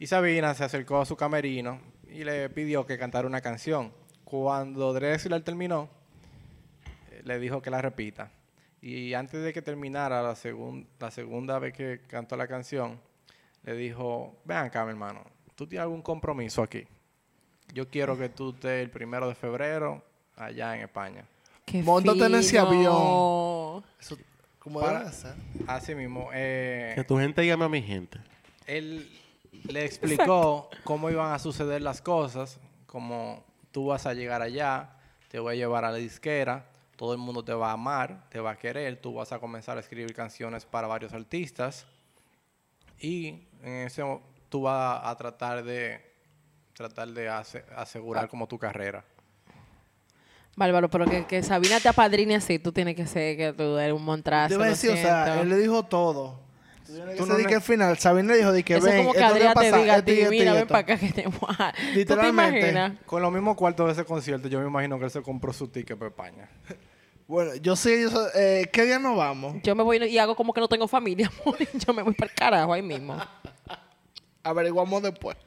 Y 0.00 0.08
Sabina 0.08 0.52
se 0.54 0.64
acercó 0.64 1.00
a 1.00 1.06
su 1.06 1.14
camerino 1.16 1.80
y 2.08 2.24
le 2.24 2.50
pidió 2.50 2.84
que 2.86 2.98
cantara 2.98 3.28
una 3.28 3.40
canción. 3.40 3.92
Cuando 4.24 4.92
Drexler 4.92 5.42
terminó, 5.42 5.88
eh, 7.12 7.20
le 7.24 7.38
dijo 7.38 7.62
que 7.62 7.70
la 7.70 7.80
repita. 7.80 8.32
Y 8.80 9.14
antes 9.14 9.44
de 9.44 9.52
que 9.52 9.62
terminara 9.62 10.22
la, 10.22 10.34
segun- 10.34 10.88
la 10.98 11.12
segunda 11.12 11.60
vez 11.60 11.72
que 11.72 12.00
cantó 12.08 12.36
la 12.36 12.48
canción, 12.48 12.98
le 13.62 13.74
dijo, 13.74 14.36
ven 14.44 14.58
acá, 14.58 14.84
mi 14.84 14.90
hermano, 14.90 15.22
tú 15.54 15.66
tienes 15.66 15.82
algún 15.82 16.02
compromiso 16.02 16.62
aquí. 16.62 16.86
Yo 17.72 17.88
quiero 17.88 18.18
que 18.18 18.28
tú 18.28 18.50
estés 18.50 18.82
el 18.82 18.90
primero 18.90 19.28
de 19.28 19.34
febrero 19.34 20.04
allá 20.36 20.76
en 20.76 20.82
España. 20.82 21.24
Qué 21.64 21.82
Móntate 21.82 22.26
en 22.26 22.34
ese 22.34 22.50
fino. 22.60 22.66
avión. 22.66 23.84
Eso, 24.00 24.16
como 24.58 24.80
Para-. 24.80 25.10
Así 25.66 25.94
mismo, 25.94 26.28
eh, 26.32 26.92
Que 26.96 27.04
tu 27.04 27.18
gente 27.18 27.46
llame 27.46 27.64
a 27.64 27.68
mi 27.68 27.82
gente. 27.82 28.18
él 28.66 29.08
le 29.68 29.84
explicó 29.84 30.68
cómo 30.82 31.08
iban 31.10 31.32
a 31.32 31.38
suceder 31.38 31.82
las 31.82 32.02
cosas, 32.02 32.58
como 32.86 33.44
tú 33.70 33.86
vas 33.86 34.06
a 34.06 34.12
llegar 34.14 34.42
allá, 34.42 34.90
te 35.28 35.38
voy 35.38 35.54
a 35.54 35.56
llevar 35.56 35.84
a 35.84 35.92
la 35.92 35.98
disquera, 35.98 36.66
todo 36.96 37.12
el 37.12 37.18
mundo 37.18 37.44
te 37.44 37.52
va 37.54 37.70
a 37.70 37.72
amar, 37.74 38.28
te 38.28 38.40
va 38.40 38.50
a 38.52 38.56
querer, 38.58 39.00
tú 39.00 39.14
vas 39.14 39.30
a 39.32 39.38
comenzar 39.38 39.76
a 39.76 39.80
escribir 39.80 40.12
canciones 40.14 40.64
para 40.66 40.88
varios 40.88 41.12
artistas 41.12 41.86
y 43.00 43.46
en 43.62 43.86
ese 43.86 44.02
tú 44.48 44.62
vas 44.62 45.00
a 45.04 45.16
tratar 45.16 45.62
de, 45.64 46.00
tratar 46.74 47.08
de 47.08 47.28
ase- 47.28 47.64
asegurar 47.76 48.28
como 48.28 48.46
tu 48.46 48.58
carrera. 48.58 49.04
Bárbaro, 50.54 50.90
pero 50.90 51.06
que, 51.06 51.24
que 51.24 51.42
Sabina 51.42 51.80
te 51.80 51.88
apadrine 51.88 52.36
así, 52.36 52.58
tú 52.58 52.72
tienes 52.72 52.94
que 52.94 53.06
ser 53.06 53.36
que 53.38 53.52
tú 53.54 53.78
eres 53.78 53.94
un 53.94 54.04
montrazo. 54.04 54.58
Decir, 54.58 54.90
o 54.90 54.96
sea, 54.96 55.40
él 55.40 55.48
le 55.48 55.56
dijo 55.56 55.82
todo. 55.84 56.40
Tú 57.16 57.24
no 57.24 57.38
ne- 57.38 57.46
que 57.46 57.54
al 57.54 57.62
final, 57.62 57.96
Sabina 57.96 58.32
le 58.32 58.38
dijo 58.38 58.52
de 58.52 58.62
que 58.62 58.74
Eso 58.74 58.84
ven, 58.84 58.94
es 58.96 59.00
como 59.00 59.12
que 59.14 59.24
Adrián 59.24 59.54
te 59.54 59.54
pasar, 59.54 59.80
diga 59.80 59.94
a 59.94 60.04
ti, 60.04 60.12
mira, 60.28 60.52
ven 60.52 60.62
esto". 60.62 60.68
para 60.68 60.78
acá 60.80 60.98
que 60.98 61.10
te 61.10 61.26
voy 61.26 61.54
a... 61.58 61.72
¿Tú 61.72 61.80
te 61.80 61.92
Literalmente. 61.94 62.58
imaginas? 62.58 62.92
Con 63.06 63.22
los 63.22 63.32
mismos 63.32 63.56
cuartos 63.56 63.86
de 63.86 63.92
ese 63.92 64.04
concierto, 64.04 64.48
yo 64.48 64.60
me 64.60 64.66
imagino 64.66 64.98
que 64.98 65.06
él 65.06 65.10
se 65.10 65.22
compró 65.22 65.54
su 65.54 65.68
ticket 65.68 65.96
para 65.96 66.10
España. 66.10 66.48
Bueno, 67.32 67.54
yo 67.54 67.76
sé, 67.76 68.02
yo 68.02 68.10
sé, 68.10 68.60
eh, 68.60 68.66
¿qué 68.70 68.84
día 68.84 68.98
nos 68.98 69.16
vamos? 69.16 69.56
Yo 69.62 69.74
me 69.74 69.82
voy 69.82 69.96
y 70.04 70.18
hago 70.18 70.36
como 70.36 70.52
que 70.52 70.60
no 70.60 70.68
tengo 70.68 70.86
familia, 70.86 71.30
amor, 71.42 71.56
yo 71.72 71.94
me 71.94 72.02
voy 72.02 72.12
para 72.12 72.30
el 72.30 72.36
carajo 72.36 72.74
ahí 72.74 72.82
mismo. 72.82 73.16
Averiguamos 74.42 75.02
después. 75.02 75.38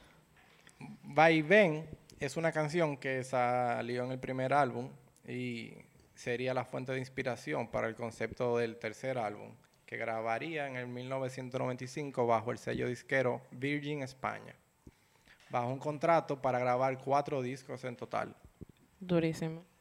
Va 1.16 1.30
y 1.30 1.44
Ven 1.44 1.88
es 2.20 2.38
una 2.38 2.52
canción 2.52 2.98
que 2.98 3.24
salió 3.24 4.04
en 4.04 4.14
el 4.14 4.18
primer 4.18 4.52
álbum 4.52 4.90
y 5.28 5.74
sería 6.16 6.56
la 6.56 6.66
fuente 6.66 6.92
de 6.92 6.98
inspiración 6.98 7.68
para 7.68 7.88
el 7.88 7.94
concepto 7.94 8.58
del 8.58 8.78
tercer 8.78 9.20
álbum, 9.20 9.52
que 9.86 9.98
grabaría 9.98 10.66
en 10.66 10.78
el 10.78 10.88
1995 10.88 12.26
bajo 12.26 12.52
el 12.52 12.58
sello 12.58 12.88
disquero 12.88 13.44
Virgin 13.52 14.02
España, 14.02 14.56
bajo 15.52 15.68
un 15.68 15.78
contrato 15.78 16.42
para 16.42 16.58
grabar 16.58 16.98
cuatro 16.98 17.44
discos 17.44 17.84
en 17.84 17.96
total. 17.96 18.36
Durísimo. 19.00 19.75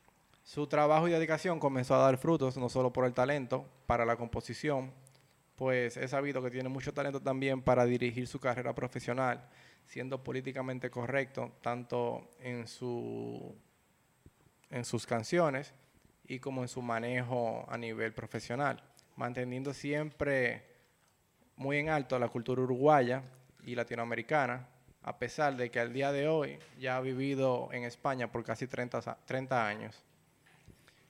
Su 0.44 0.66
trabajo 0.66 1.08
y 1.08 1.10
dedicación 1.12 1.58
comenzó 1.58 1.94
a 1.94 1.98
dar 2.04 2.18
frutos 2.18 2.56
no 2.58 2.68
solo 2.68 2.92
por 2.92 3.06
el 3.06 3.14
talento 3.14 3.64
para 3.86 4.04
la 4.04 4.16
composición, 4.16 4.92
pues 5.56 5.96
he 5.96 6.06
sabido 6.06 6.42
que 6.42 6.50
tiene 6.50 6.68
mucho 6.68 6.92
talento 6.92 7.20
también 7.20 7.62
para 7.62 7.86
dirigir 7.86 8.26
su 8.26 8.38
carrera 8.38 8.74
profesional, 8.74 9.48
siendo 9.86 10.22
políticamente 10.22 10.90
correcto 10.90 11.52
tanto 11.62 12.28
en, 12.40 12.68
su, 12.68 13.56
en 14.70 14.84
sus 14.84 15.06
canciones 15.06 15.72
y 16.26 16.38
como 16.40 16.60
en 16.62 16.68
su 16.68 16.82
manejo 16.82 17.64
a 17.68 17.78
nivel 17.78 18.12
profesional, 18.12 18.82
manteniendo 19.16 19.72
siempre 19.72 20.64
muy 21.56 21.78
en 21.78 21.88
alto 21.88 22.18
la 22.18 22.28
cultura 22.28 22.60
uruguaya 22.62 23.22
y 23.64 23.74
latinoamericana, 23.74 24.68
a 25.02 25.18
pesar 25.18 25.56
de 25.56 25.70
que 25.70 25.80
al 25.80 25.92
día 25.92 26.12
de 26.12 26.28
hoy 26.28 26.58
ya 26.78 26.96
ha 26.96 27.00
vivido 27.00 27.70
en 27.72 27.84
España 27.84 28.30
por 28.30 28.44
casi 28.44 28.66
30, 28.66 29.00
sa- 29.00 29.18
30 29.24 29.66
años. 29.66 30.02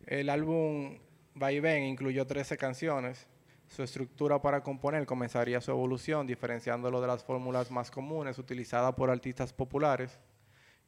El 0.06 0.28
álbum 0.30 0.98
Va 1.40 1.50
y 1.50 1.58
Ven 1.58 1.82
incluyó 1.84 2.26
13 2.26 2.56
canciones. 2.56 3.26
Su 3.66 3.82
estructura 3.82 4.40
para 4.40 4.62
componer 4.62 5.04
comenzaría 5.04 5.60
su 5.60 5.70
evolución, 5.70 6.26
diferenciándolo 6.26 7.00
de 7.00 7.08
las 7.08 7.24
fórmulas 7.24 7.70
más 7.70 7.90
comunes 7.90 8.38
utilizadas 8.38 8.94
por 8.94 9.10
artistas 9.10 9.52
populares. 9.52 10.20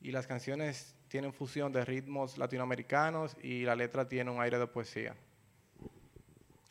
Y 0.00 0.12
las 0.12 0.26
canciones 0.26 0.94
tienen 1.09 1.33
fusión 1.33 1.72
de 1.72 1.85
ritmos 1.85 2.38
latinoamericanos 2.38 3.37
y 3.42 3.62
la 3.62 3.74
letra 3.74 4.07
tiene 4.09 4.31
un 4.31 4.40
aire 4.40 4.59
de 4.59 4.66
poesía. 4.66 5.16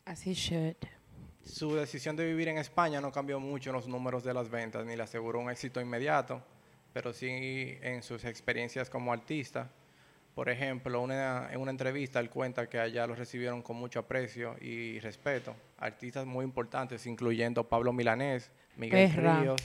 Así 0.05 0.33
should. 0.33 0.77
Su 1.43 1.75
decisión 1.75 2.15
de 2.15 2.25
vivir 2.25 2.47
en 2.47 2.59
España 2.59 3.01
no 3.01 3.11
cambió 3.11 3.39
mucho 3.39 3.71
en 3.71 3.75
los 3.75 3.87
números 3.87 4.23
de 4.23 4.33
las 4.33 4.49
ventas 4.49 4.85
ni 4.85 4.95
le 4.95 5.03
aseguró 5.03 5.39
un 5.39 5.51
éxito 5.51 5.81
inmediato, 5.81 6.41
pero 6.93 7.11
sí 7.11 7.27
en 7.29 8.01
sus 8.03 8.23
experiencias 8.23 8.89
como 8.89 9.11
artista. 9.11 9.69
Por 10.35 10.49
ejemplo, 10.49 11.01
una- 11.01 11.47
en 11.51 11.61
una 11.61 11.71
entrevista 11.71 12.19
él 12.19 12.29
cuenta 12.29 12.67
que 12.67 12.77
allá 12.77 13.07
lo 13.07 13.15
recibieron 13.15 13.61
con 13.61 13.77
mucho 13.77 13.99
aprecio 13.99 14.55
y 14.61 14.99
respeto. 14.99 15.55
Artistas 15.79 16.25
muy 16.25 16.43
importantes, 16.43 17.05
incluyendo 17.07 17.63
Pablo 17.63 17.93
Milanés, 17.93 18.51
Miguel 18.75 19.09
Perra. 19.11 19.39
Ríos 19.41 19.61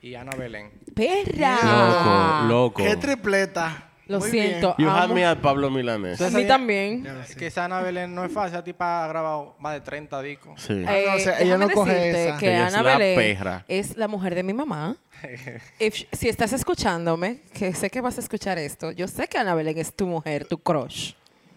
y 0.00 0.14
Ana 0.14 0.30
Belén. 0.36 0.70
¡Perra! 0.94 2.44
Loco, 2.46 2.48
loco. 2.48 2.82
¡Qué 2.84 2.96
tripleta! 2.96 3.90
Lo 4.06 4.18
Muy 4.18 4.30
siento. 4.30 4.74
You 4.78 4.88
had 4.88 5.04
amo- 5.04 5.14
me 5.14 5.24
at 5.24 5.38
Pablo 5.38 5.70
Milanés. 5.70 6.20
A 6.20 6.28
mí 6.30 6.44
también. 6.46 7.06
Que 7.38 7.46
esa 7.46 7.64
Ana 7.64 7.80
Belén 7.80 8.14
no 8.14 8.22
es 8.24 8.30
fácil, 8.32 8.54
la 8.54 8.62
tipa 8.64 9.04
ha 9.04 9.08
grabado 9.08 9.56
más 9.58 9.72
de 9.74 9.80
30 9.80 10.20
discos. 10.20 10.60
Sí. 10.60 10.84
Ah, 10.86 10.92
no, 11.06 11.14
o 11.14 11.18
sea, 11.18 11.40
ella 11.40 11.56
no 11.56 11.70
coge 11.70 12.10
esa. 12.26 12.36
que 12.38 12.48
Ella 12.48 12.68
es 12.68 12.74
Ana 12.74 12.82
la 12.82 12.98
Belén 12.98 13.16
perra. 13.36 13.64
es 13.66 13.96
la 13.96 14.06
mujer 14.08 14.34
de 14.34 14.42
mi 14.42 14.52
mamá. 14.52 14.96
If- 15.80 16.06
si 16.12 16.28
estás 16.28 16.52
escuchándome, 16.52 17.40
que 17.54 17.72
sé 17.72 17.88
que 17.88 18.00
vas 18.02 18.18
a 18.18 18.20
escuchar 18.20 18.58
esto, 18.58 18.90
yo 18.92 19.08
sé 19.08 19.26
que 19.26 19.38
Ana 19.38 19.54
Belén 19.54 19.78
es 19.78 19.94
tu 19.94 20.06
mujer, 20.06 20.44
tu 20.46 20.58
crush. 20.58 21.12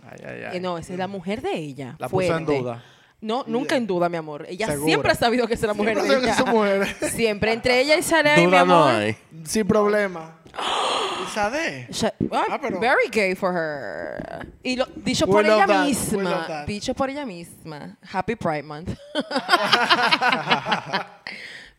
Ay, 0.09 0.19
ay, 0.25 0.43
ay. 0.51 0.57
Y 0.57 0.59
no, 0.61 0.77
esa 0.77 0.93
es 0.93 0.99
la 0.99 1.07
mujer 1.07 1.41
de 1.41 1.51
ella. 1.53 1.95
La 1.99 2.07
puso 2.07 2.23
en 2.37 2.45
fuerte. 2.45 2.61
duda. 2.63 2.83
No, 3.19 3.43
nunca 3.47 3.75
en 3.75 3.87
duda, 3.87 4.09
mi 4.09 4.15
amor. 4.17 4.45
Ella 4.47 4.67
Segura. 4.67 4.85
siempre 4.85 5.11
ha 5.11 5.15
sabido 5.15 5.47
que 5.47 5.55
es 5.55 5.61
la 5.63 5.73
mujer 5.73 5.95
Siempre 5.95 6.15
de 6.15 6.21
que 6.21 6.27
ella. 6.27 6.35
son 6.37 6.49
mujeres. 6.51 6.95
Siempre. 7.11 7.51
Entre 7.51 7.81
ella 7.81 7.97
y 7.97 8.03
Sade, 8.03 8.37
mi 8.37 8.45
Duda 8.45 8.63
no 8.63 8.75
amor. 8.85 8.91
hay. 9.01 9.17
Sin 9.43 9.67
problema. 9.67 10.36
¿Y 10.53 11.25
Sade? 11.33 11.87
Sha- 11.91 12.13
ah, 12.31 12.43
Ah, 12.51 12.59
pero- 12.61 12.79
Very 12.79 13.09
gay 13.11 13.35
for 13.35 13.53
her. 13.53 14.47
Y 14.63 14.75
lo, 14.75 14.85
dicho 14.95 15.25
We 15.25 15.31
por 15.31 15.45
love 15.45 15.55
ella 15.57 15.67
that. 15.67 15.81
We 15.83 15.87
misma. 15.87 16.47
that. 16.47 16.67
Dicho 16.67 16.93
por 16.93 17.09
ella 17.09 17.25
misma. 17.25 17.97
Happy 18.11 18.35
Pride 18.35 18.63
Month. 18.63 18.89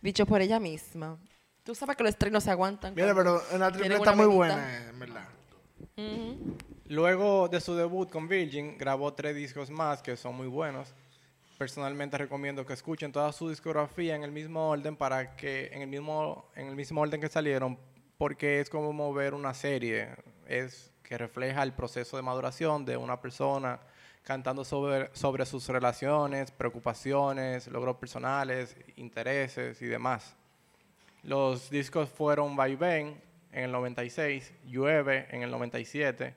dicho 0.03 0.27
por 0.27 0.41
ella 0.41 0.61
misma. 0.61 1.17
Tú 1.65 1.75
sabes 1.75 1.97
que 1.97 2.03
los 2.03 2.11
estrenos 2.11 2.45
se 2.45 2.51
aguantan. 2.51 2.95
Mira, 2.95 3.13
cuando 3.15 3.43
pero 3.49 3.57
una 3.57 3.71
tienen 3.71 3.89
tripleta 3.91 4.13
una 4.13 4.23
muy 4.25 4.35
buena, 4.35 4.87
en 4.89 4.99
verdad. 4.99 5.29
Luego 6.87 7.49
de 7.49 7.61
su 7.61 7.75
debut 7.75 8.11
con 8.11 8.29
Virgin, 8.29 8.79
grabó 8.79 9.13
tres 9.13 9.37
discos 9.37 9.69
más 9.71 10.03
que 10.03 10.17
son 10.17 10.35
muy 10.37 10.47
buenos. 10.47 10.95
Personalmente 11.59 12.17
recomiendo 12.17 12.65
que 12.65 12.73
escuchen 12.73 13.13
toda 13.13 13.33
su 13.33 13.51
discografía 13.51 14.15
en 14.15 14.23
el 14.23 14.31
mismo 14.33 14.71
orden 14.71 14.97
para 14.97 15.37
que 15.37 15.69
en 15.73 15.83
el 15.83 15.89
mismo 15.89 16.49
en 16.55 16.69
el 16.69 16.77
mismo 16.77 17.01
orden 17.01 17.21
que 17.21 17.29
salieron, 17.29 17.77
porque 18.19 18.61
es 18.61 18.69
como 18.69 19.15
ver 19.15 19.33
una 19.33 19.55
serie, 19.55 20.09
es 20.47 20.91
que 21.05 21.17
refleja 21.17 21.63
el 21.63 21.73
proceso 21.73 22.17
de 22.17 22.23
maduración 22.23 22.85
de 22.85 22.97
una 22.97 23.21
persona 23.21 23.81
cantando 24.25 24.65
sobre, 24.65 25.09
sobre 25.15 25.47
sus 25.47 25.67
relaciones, 25.69 26.51
preocupaciones, 26.51 27.69
logros 27.69 27.97
personales, 27.97 28.77
intereses 28.97 29.81
y 29.81 29.87
demás. 29.87 30.37
Los 31.23 31.71
discos 31.71 32.11
fueron 32.11 32.59
Va 32.59 32.69
y 32.69 32.77
Ven 32.77 33.21
en 33.53 33.65
el 33.65 33.73
96, 33.73 34.53
Llueve 34.67 35.29
en 35.31 35.43
el 35.43 35.51
97, 35.51 36.35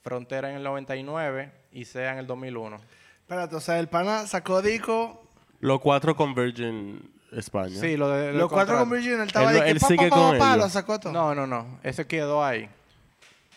Frontera 0.00 0.48
en 0.48 0.56
el 0.56 0.62
99 0.62 1.52
y 1.72 1.84
Sea 1.84 2.12
en 2.12 2.18
el 2.18 2.26
2001. 2.26 2.80
Espérate, 3.20 3.56
o 3.56 3.60
sea, 3.60 3.78
el 3.80 3.88
pana 3.88 4.26
sacó 4.26 4.62
disco, 4.62 5.28
Los 5.60 5.80
cuatro 5.80 6.16
con 6.16 6.34
Virgin 6.34 7.15
España. 7.40 7.78
Sí, 7.80 7.96
lo 7.96 8.08
de... 8.08 8.32
los 8.32 8.50
cuatro 8.50 8.78
con. 8.78 8.90
Virgin, 8.90 9.14
él 9.20 9.26
estaba 9.26 9.50
Él- 9.50 9.56
ahí 9.58 9.62
que 9.64 9.70
él 9.70 9.80
pa, 9.80 9.86
sigue 9.88 10.08
pa, 10.08 10.16
pa, 10.16 10.22
con 10.30 10.38
pa, 10.38 10.46
ellos. 10.54 10.58
lo 10.64 10.68
sacó 10.70 10.98
todo. 11.00 11.12
No, 11.12 11.34
no, 11.34 11.46
no. 11.46 11.78
Ese 11.82 12.06
quedó 12.06 12.44
ahí. 12.44 12.68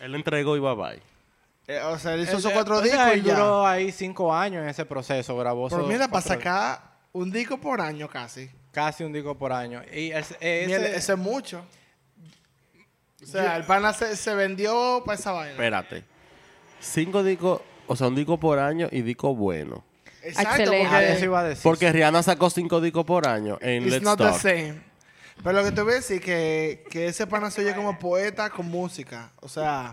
Él 0.00 0.14
entregó 0.14 0.56
y 0.56 0.60
bye 0.60 0.74
bye. 0.74 1.02
Eh, 1.66 1.80
o 1.82 1.98
sea, 1.98 2.14
él 2.14 2.22
hizo 2.22 2.38
esos 2.38 2.52
cuatro 2.52 2.80
discos 2.80 3.16
y 3.16 3.22
ya. 3.22 3.34
duró 3.34 3.66
ahí 3.66 3.92
cinco 3.92 4.34
años 4.34 4.62
en 4.62 4.68
ese 4.68 4.84
proceso. 4.84 5.36
Grabó 5.36 5.68
Pero 5.68 5.82
esos 5.82 5.88
mira, 5.92 6.08
para 6.08 6.22
cuatro- 6.22 6.34
sacar 6.34 6.82
un 7.12 7.30
disco 7.30 7.58
por 7.58 7.80
año 7.80 8.08
casi. 8.08 8.50
Casi 8.72 9.04
un 9.04 9.12
disco 9.12 9.36
por 9.36 9.52
año. 9.52 9.82
Y 9.92 10.10
ese, 10.10 10.36
ese- 10.40 10.66
Mira, 10.66 10.86
ese 10.88 11.12
es 11.12 11.18
mucho. 11.18 11.64
O 13.22 13.26
sea, 13.26 13.56
el 13.56 13.64
pana 13.64 13.92
se, 13.92 14.16
se 14.16 14.34
vendió 14.34 15.02
para 15.04 15.18
esa 15.18 15.32
vaina. 15.32 15.52
Espérate. 15.52 16.04
Cinco 16.80 17.22
discos, 17.22 17.60
o 17.86 17.94
sea, 17.94 18.08
un 18.08 18.14
disco 18.14 18.38
por 18.40 18.58
año 18.58 18.88
y 18.90 19.02
disco 19.02 19.34
bueno. 19.34 19.84
Exacto, 20.22 20.62
Excelente. 20.62 20.86
Ah, 20.94 21.02
eso 21.02 21.12
porque 21.12 21.24
iba 21.24 21.40
a 21.40 21.44
decir. 21.44 21.62
Porque 21.62 21.92
Rihanna 21.92 22.22
sacó 22.22 22.50
cinco 22.50 22.80
discos 22.80 23.04
por 23.04 23.26
año 23.26 23.58
en 23.60 23.82
it's 23.84 23.92
Let's 23.92 24.04
not 24.04 24.18
the 24.18 24.24
Talk. 24.24 24.38
same. 24.40 24.74
Pero 25.42 25.52
lo 25.58 25.64
que 25.64 25.72
te 25.72 25.80
voy 25.82 25.92
a 25.92 25.96
decir 25.96 26.20
que, 26.20 26.84
que 26.90 27.06
ese 27.06 27.26
pana 27.26 27.50
se 27.50 27.62
oye 27.62 27.74
como 27.74 27.98
poeta 27.98 28.50
con 28.50 28.66
música. 28.66 29.30
O 29.40 29.48
sea, 29.48 29.92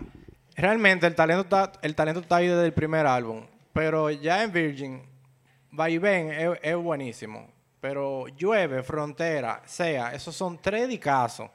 Realmente 0.58 1.06
el 1.06 1.14
talento 1.14 1.42
está, 1.42 1.72
el 1.82 1.94
talento 1.94 2.20
está 2.20 2.36
ahí 2.36 2.48
desde 2.48 2.66
el 2.66 2.72
primer 2.72 3.06
álbum. 3.06 3.46
Pero 3.72 4.10
ya 4.10 4.42
en 4.42 4.52
Virgin, 4.52 5.02
Va 5.78 5.88
y 5.88 5.98
Ven 5.98 6.32
es, 6.32 6.58
es 6.62 6.76
buenísimo. 6.76 7.48
Pero 7.80 8.26
Llueve, 8.36 8.82
Frontera, 8.82 9.62
Sea, 9.66 10.12
esos 10.12 10.34
son 10.34 10.58
tres 10.60 10.88
discazos 10.88 11.48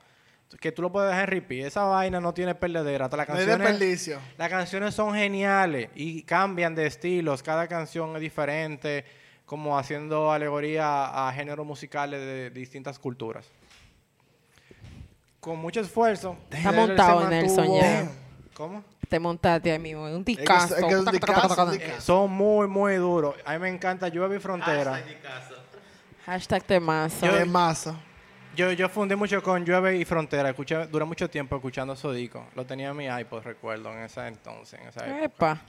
que 0.60 0.72
tú 0.72 0.82
lo 0.82 0.92
puedes 0.92 1.10
dejar 1.10 1.26
en 1.30 1.32
repeat. 1.42 1.68
Esa 1.68 1.84
vaina 1.84 2.20
no 2.20 2.34
tiene 2.34 2.56
perdedera. 2.56 3.06
Hasta 3.06 3.18
las 3.18 3.28
no 3.28 3.34
hay 3.36 3.39
canciones, 3.46 3.68
desperdicio. 3.70 4.20
las 4.38 4.50
canciones 4.50 4.94
son 4.96 5.13
geniales 5.16 5.89
y 5.96 6.24
cambian 6.24 6.76
de 6.76 6.86
estilos. 6.88 7.42
Cada 7.44 7.68
canción 7.68 8.16
es 8.16 8.22
diferente, 8.22 9.06
como 9.46 9.78
haciendo 9.78 10.32
alegoría 10.32 11.28
a 11.28 11.34
géneros 11.34 11.66
musicales 11.66 12.20
de 12.22 12.50
distintas 12.50 12.98
culturas. 13.00 13.46
Con 15.39 15.60
mucho 15.60 15.82
esfuerzo. 15.82 16.38
Está 16.50 16.72
montado, 16.72 17.30
Nelson, 17.30 17.68
mantuvo- 17.68 17.82
ya. 17.82 18.12
¿Cómo? 18.54 18.84
Te 19.10 19.20
montaste 19.20 19.72
ahí 19.72 19.80
mismo. 19.80 20.06
Un 20.06 20.24
discazo. 20.24 20.76
es 20.78 20.84
que 20.86 20.89
es 20.94 21.00
un 21.00 21.06
discazo, 21.12 21.66
un 21.66 21.72
discazo. 21.72 22.02
son 22.02 22.32
muy, 22.32 22.68
muy 22.68 22.96
duros. 22.96 23.36
A 23.46 23.54
mí 23.54 23.60
me 23.60 23.70
encanta 23.70 24.08
Llueve 24.08 24.38
y 24.38 24.39
Frontera. 24.39 25.04
Hashtag 26.26 26.63
temazo. 26.63 27.26
Masa. 27.48 27.96
Yo, 28.56 28.72
yo 28.72 28.88
fundí 28.89 29.16
mucho 29.16 29.42
con 29.42 29.66
Llueve 29.66 29.98
y 29.98 30.06
Frontera. 30.06 30.50
Escuché, 30.50 30.86
duré 30.88 31.06
mucho 31.06 31.30
tiempo 31.30 31.56
escuchando 31.56 31.94
esos 31.94 32.16
discos. 32.16 32.44
Lo 32.56 32.66
tenía 32.66 32.89
en 32.89 32.98
mi 32.98 33.06
iPod, 33.06 33.42
recuerdo, 33.44 33.92
en 33.92 34.00
ese 34.00 34.28
entonces, 34.28 34.80
en 34.80 34.88
esa 34.89 35.06
época. 35.08 35.24
Epa. 35.26 35.62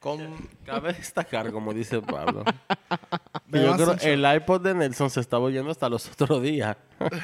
Con, 0.00 0.48
Cabe 0.64 0.92
destacar, 0.92 1.50
como 1.52 1.72
dice 1.74 2.00
Pablo. 2.00 2.44
que 3.52 3.62
yo 3.62 3.72
creo 3.74 3.86
Demasiado. 3.86 4.14
el 4.14 4.36
iPod 4.36 4.60
de 4.62 4.74
Nelson 4.74 5.10
se 5.10 5.20
estaba 5.20 5.44
oyendo 5.44 5.70
hasta 5.70 5.88
los 5.88 6.08
otros 6.10 6.42
días. 6.42 6.76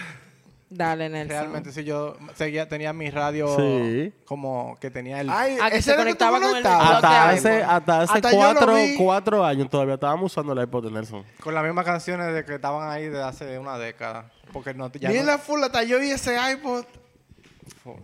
Dale, 0.71 1.09
Nelson. 1.09 1.29
Realmente 1.39 1.71
sí, 1.71 1.85
yo 1.85 2.17
seguía, 2.35 2.69
tenía 2.69 2.93
mi 2.93 3.09
radio 3.11 3.55
Sí. 3.57 4.13
como 4.25 4.77
que 4.81 4.91
tenía 4.91 5.21
el... 5.21 5.31
Ay, 5.31 5.57
Ah, 5.63 5.71
que 5.71 5.77
ese 5.77 5.93
se 5.93 5.97
conectaba 5.97 6.41
con 6.41 6.57
el. 6.57 6.67
Hasta 6.67 7.29
hace, 7.29 7.59
iPod. 7.59 7.71
hasta 7.71 8.01
hace 8.01 8.13
Hasta 8.15 8.31
cuatro, 8.33 8.75
cuatro 8.99 9.45
años 9.45 9.71
todavía 9.71 9.95
estábamos 9.95 10.33
usando 10.33 10.53
el 10.53 10.61
iPod 10.63 10.87
de 10.87 10.91
Nelson. 10.91 11.25
Con 11.41 11.55
las 11.55 11.63
mismas 11.63 11.85
canciones 11.85 12.35
de 12.35 12.45
que 12.45 12.57
estaban 12.57 12.91
ahí 12.91 13.09
de 13.09 13.23
hace 13.23 13.57
una 13.59 13.79
década. 13.79 14.33
Porque 14.55 14.73
no, 14.73 14.91
ya 14.93 15.11
no- 15.13 15.23
la 15.25 15.37
full 15.37 15.63
hasta 15.63 15.83
yo 15.83 16.03
y 16.03 16.09
ese 16.11 16.37
iPod. 16.53 16.87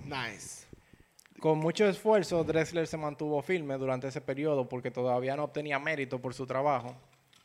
Nice. 0.05 0.67
con 1.41 1.59
mucho 1.59 1.89
esfuerzo, 1.89 2.45
Drexler 2.45 2.87
se 2.87 2.99
mantuvo 2.99 3.41
firme 3.41 3.79
durante 3.79 4.07
ese 4.09 4.21
periodo 4.21 4.69
porque 4.69 4.91
todavía 4.91 5.35
no 5.37 5.45
obtenía 5.45 5.79
mérito 5.79 6.21
por 6.21 6.35
su 6.35 6.47
trabajo. 6.47 6.95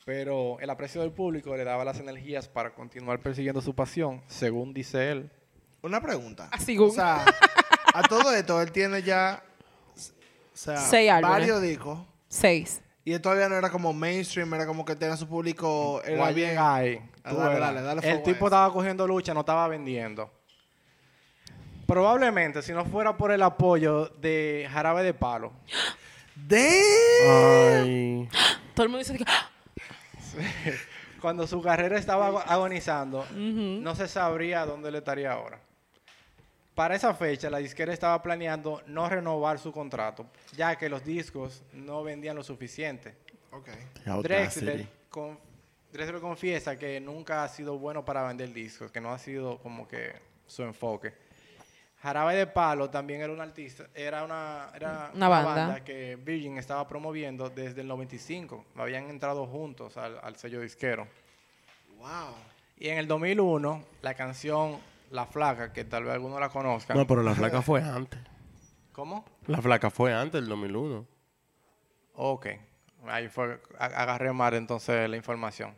Pero 0.04 0.60
el 0.60 0.70
aprecio 0.70 1.00
del 1.02 1.12
público 1.12 1.56
le 1.56 1.64
daba 1.64 1.86
las 1.86 2.00
energías 2.00 2.48
para 2.50 2.74
continuar 2.76 3.20
persiguiendo 3.20 3.62
su 3.62 3.74
pasión, 3.74 4.22
según 4.28 4.74
dice 4.74 5.12
él. 5.12 5.32
Una 5.82 6.02
pregunta. 6.02 6.50
Así 6.52 6.78
O 6.78 6.90
sea, 6.90 7.24
a 7.94 8.04
todo 8.04 8.34
esto 8.34 8.62
él 8.62 8.72
tiene 8.72 9.02
ya 9.02 9.42
o 9.96 10.58
sea, 10.58 10.78
Seis 10.78 11.10
álbumes. 11.12 11.38
varios 11.40 11.62
discos. 11.62 12.00
Seis. 12.28 12.82
Y 13.06 13.14
él 13.14 13.22
todavía 13.22 13.48
no 13.50 13.56
era 13.56 13.70
como 13.70 13.94
mainstream, 13.94 14.54
era 14.54 14.66
como 14.66 14.84
que 14.84 14.96
tenía 14.96 15.16
su 15.16 15.28
público. 15.28 16.02
Era 16.04 16.32
bien. 16.32 16.58
Tú 17.30 17.36
dale, 17.38 17.60
dale, 17.60 17.82
dale 17.82 18.02
el 18.12 18.24
tipo 18.24 18.46
estaba 18.46 18.72
cogiendo 18.72 19.08
lucha, 19.08 19.34
no 19.34 19.40
estaba 19.42 19.68
vendiendo. 19.68 20.32
Probablemente, 21.88 22.62
si 22.62 22.72
no 22.74 22.84
fuera 22.86 23.16
por 23.16 23.32
el 23.32 23.42
apoyo 23.44 24.08
de 24.20 24.68
Jarabe 24.72 25.04
de 25.04 25.14
Palo. 25.14 25.54
Ay. 27.30 28.30
Todo 28.74 28.84
el 28.86 28.90
mundo 28.90 29.00
dice 29.00 29.18
que... 29.18 29.26
Cuando 31.22 31.48
su 31.48 31.62
carrera 31.62 31.98
estaba 31.98 32.28
ago- 32.28 32.44
agonizando, 32.46 33.26
no 33.34 33.96
se 33.96 34.08
sabría 34.08 34.66
dónde 34.66 34.92
le 34.92 35.00
estaría 35.00 35.32
ahora. 35.32 35.60
Para 36.76 36.96
esa 36.96 37.14
fecha, 37.14 37.50
la 37.50 37.60
disquera 37.60 37.94
estaba 37.94 38.22
planeando 38.22 38.82
no 38.88 39.08
renovar 39.10 39.58
su 39.60 39.72
contrato, 39.72 40.26
ya 40.56 40.76
que 40.76 40.90
los 40.90 41.04
discos 41.06 41.64
no 41.72 42.04
vendían 42.04 42.36
lo 42.36 42.44
suficiente. 42.44 43.16
Ok. 43.52 43.70
Drexler, 44.24 44.88
con- 45.10 45.40
Drexler 45.96 46.20
confiesa 46.22 46.78
que 46.78 47.00
nunca 47.00 47.44
ha 47.44 47.48
sido 47.48 47.78
bueno 47.80 48.04
para 48.04 48.24
vender 48.28 48.52
discos, 48.54 48.92
que 48.92 49.00
no 49.00 49.12
ha 49.14 49.18
sido 49.18 49.58
como 49.60 49.88
que 49.88 50.14
su 50.46 50.64
enfoque. 50.64 51.14
Jarabe 52.02 52.36
de 52.36 52.48
Palo 52.48 52.90
también 52.90 53.22
era 53.22 53.32
un 53.32 53.40
artista, 53.42 53.88
era 53.96 54.24
una, 54.24 54.70
era 54.76 55.12
Una 55.16 55.30
banda. 55.30 55.84
que 55.84 56.18
Virgin 56.18 56.58
estaba 56.58 56.86
promoviendo 56.88 57.50
desde 57.50 57.82
el 57.82 57.88
95. 57.88 58.66
Habían 58.76 59.10
entrado 59.10 59.48
juntos 59.48 59.98
al, 59.98 60.20
al 60.22 60.36
sello 60.36 60.62
disquero. 60.62 61.08
Wow. 61.98 62.36
Y 62.78 62.90
en 62.90 62.98
el 62.98 63.08
2001, 63.08 63.84
la 64.02 64.14
canción 64.14 64.78
La 65.12 65.26
Flaca, 65.26 65.72
que 65.72 65.86
tal 65.86 66.04
vez 66.04 66.14
algunos 66.14 66.40
la 66.40 66.50
conozcan. 66.50 66.98
No, 66.98 67.08
pero 67.08 67.24
la 67.24 67.34
flaca 67.34 67.62
fue 67.62 67.82
antes. 67.84 68.20
¿Cómo? 68.92 69.26
La 69.48 69.62
flaca 69.62 69.90
fue 69.90 70.14
antes 70.14 70.42
del 70.42 70.50
2001. 70.50 71.06
Ok. 72.16 72.48
Ahí 73.08 73.30
fue, 73.30 73.60
agarré 73.80 74.32
mal 74.34 74.54
entonces 74.56 75.10
la 75.10 75.16
información. 75.16 75.74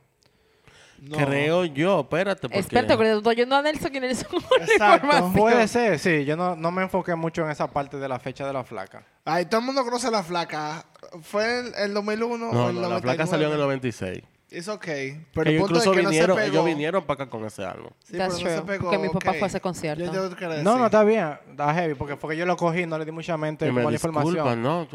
No. 1.02 1.18
Creo 1.18 1.66
yo, 1.66 2.02
espérate. 2.02 2.42
Porque... 2.42 2.60
Experto, 2.60 2.96
porque 2.96 3.14
estoy 3.14 3.32
oyendo 3.32 3.56
a 3.56 3.62
Nelson 3.62 3.96
y 3.96 4.00
Nelson 4.00 4.30
Exacto. 4.62 5.32
Puede 5.36 5.68
ser, 5.68 6.00
sí. 6.00 6.26
Yo 6.26 6.36
no, 6.36 6.56
no 6.56 6.72
me 6.72 6.84
enfoqué 6.84 7.16
mucho 7.16 7.44
en 7.44 7.52
esa 7.52 7.68
parte 7.70 7.98
de 7.98 8.08
la 8.08 8.20
fecha 8.20 8.46
de 8.48 8.54
la 8.54 8.64
flaca. 8.64 9.04
Ay, 9.26 9.46
todo 9.46 9.60
el 9.60 9.66
mundo 9.66 9.84
conoce 9.84 10.10
la 10.10 10.24
flaca. 10.24 10.86
¿Fue 11.22 11.60
en 11.60 11.74
el 11.78 11.94
2001 11.94 12.38
No, 12.52 12.66
o 12.66 12.70
el 12.70 12.76
no, 12.76 12.82
la 12.82 13.00
flaca 13.00 13.26
99? 13.26 13.30
salió 13.30 13.48
en 13.48 13.54
el 13.54 13.60
96. 13.60 14.24
Es 14.50 14.70
ok. 14.70 14.86
Pero 14.86 15.18
el 15.42 15.48
ellos 15.50 15.62
punto 15.62 15.80
es 15.80 15.86
incluso 15.86 15.92
que 15.92 16.04
no 16.04 16.10
se 16.10 16.10
vinieron, 16.10 16.38
pegó. 16.38 16.48
ellos 16.48 16.66
vinieron 16.66 17.04
para 17.04 17.24
acá 17.24 17.30
con 17.30 17.46
ese 17.46 17.66
álbum. 17.66 17.90
Sí, 18.04 18.14
pero 18.14 18.28
no 18.30 18.32
se 18.32 18.62
pegó, 18.62 18.84
porque 18.86 18.98
mi 18.98 19.10
papá 19.10 19.32
ok. 19.32 19.38
fue 19.38 19.46
a 19.46 19.48
ese 19.48 19.60
concierto. 19.60 20.06
Yo 20.06 20.12
tengo 20.12 20.36
que 20.36 20.64
No, 20.64 20.78
no, 20.78 20.86
está 20.86 21.04
bien. 21.04 21.38
Está 21.52 21.74
heavy, 21.74 21.96
porque 21.96 22.16
fue 22.16 22.34
que 22.34 22.38
yo 22.38 22.46
lo 22.46 22.56
cogí, 22.56 22.86
no 22.86 22.98
le 22.98 23.04
di 23.04 23.12
mucha 23.12 23.36
mente 23.36 23.68
Y 23.68 23.72
me 23.72 23.84
la 23.84 23.92
información. 23.92 24.62
no. 24.64 24.88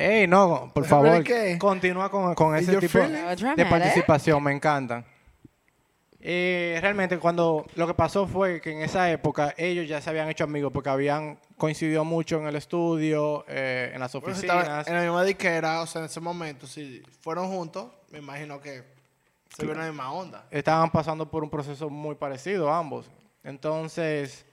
Ey, 0.00 0.26
no, 0.26 0.70
por 0.72 0.84
¿Pero 0.84 0.86
favor, 0.86 1.24
qué? 1.24 1.58
continúa 1.58 2.10
con, 2.10 2.34
con 2.34 2.56
¿Y 2.56 2.60
ese 2.60 2.76
tipo 2.78 2.98
de 2.98 3.08
Dramatic. 3.36 3.68
participación, 3.68 4.42
me 4.42 4.52
encantan. 4.52 5.04
Eh, 6.22 6.78
realmente 6.82 7.18
cuando 7.18 7.64
lo 7.76 7.86
que 7.86 7.94
pasó 7.94 8.26
fue 8.26 8.60
que 8.60 8.72
en 8.72 8.82
esa 8.82 9.10
época 9.10 9.54
ellos 9.56 9.88
ya 9.88 10.02
se 10.02 10.10
habían 10.10 10.28
hecho 10.28 10.44
amigos 10.44 10.70
porque 10.72 10.90
habían 10.90 11.38
coincidido 11.56 12.04
mucho 12.04 12.38
en 12.38 12.46
el 12.46 12.56
estudio, 12.56 13.44
eh, 13.48 13.90
en 13.94 14.00
las 14.00 14.12
Bueno, 14.12 14.34
si 14.36 14.46
oficinas. 14.46 14.86
en 14.86 14.94
la 14.94 15.00
misma 15.02 15.24
disquera, 15.24 15.80
o 15.80 15.86
sea, 15.86 16.00
en 16.00 16.06
ese 16.06 16.20
momento, 16.20 16.66
si 16.66 17.02
fueron 17.22 17.48
juntos, 17.48 17.86
me 18.10 18.18
imagino 18.18 18.60
que 18.60 18.82
se 19.56 19.64
vio 19.64 19.74
la 19.74 19.84
misma 19.86 20.12
onda. 20.12 20.46
estaban 20.50 20.90
pasando 20.90 21.30
por 21.30 21.42
un 21.42 21.48
proceso 21.50 21.88
muy 21.88 22.14
parecido 22.16 22.70
ambos. 22.72 23.10
Entonces, 23.42 24.44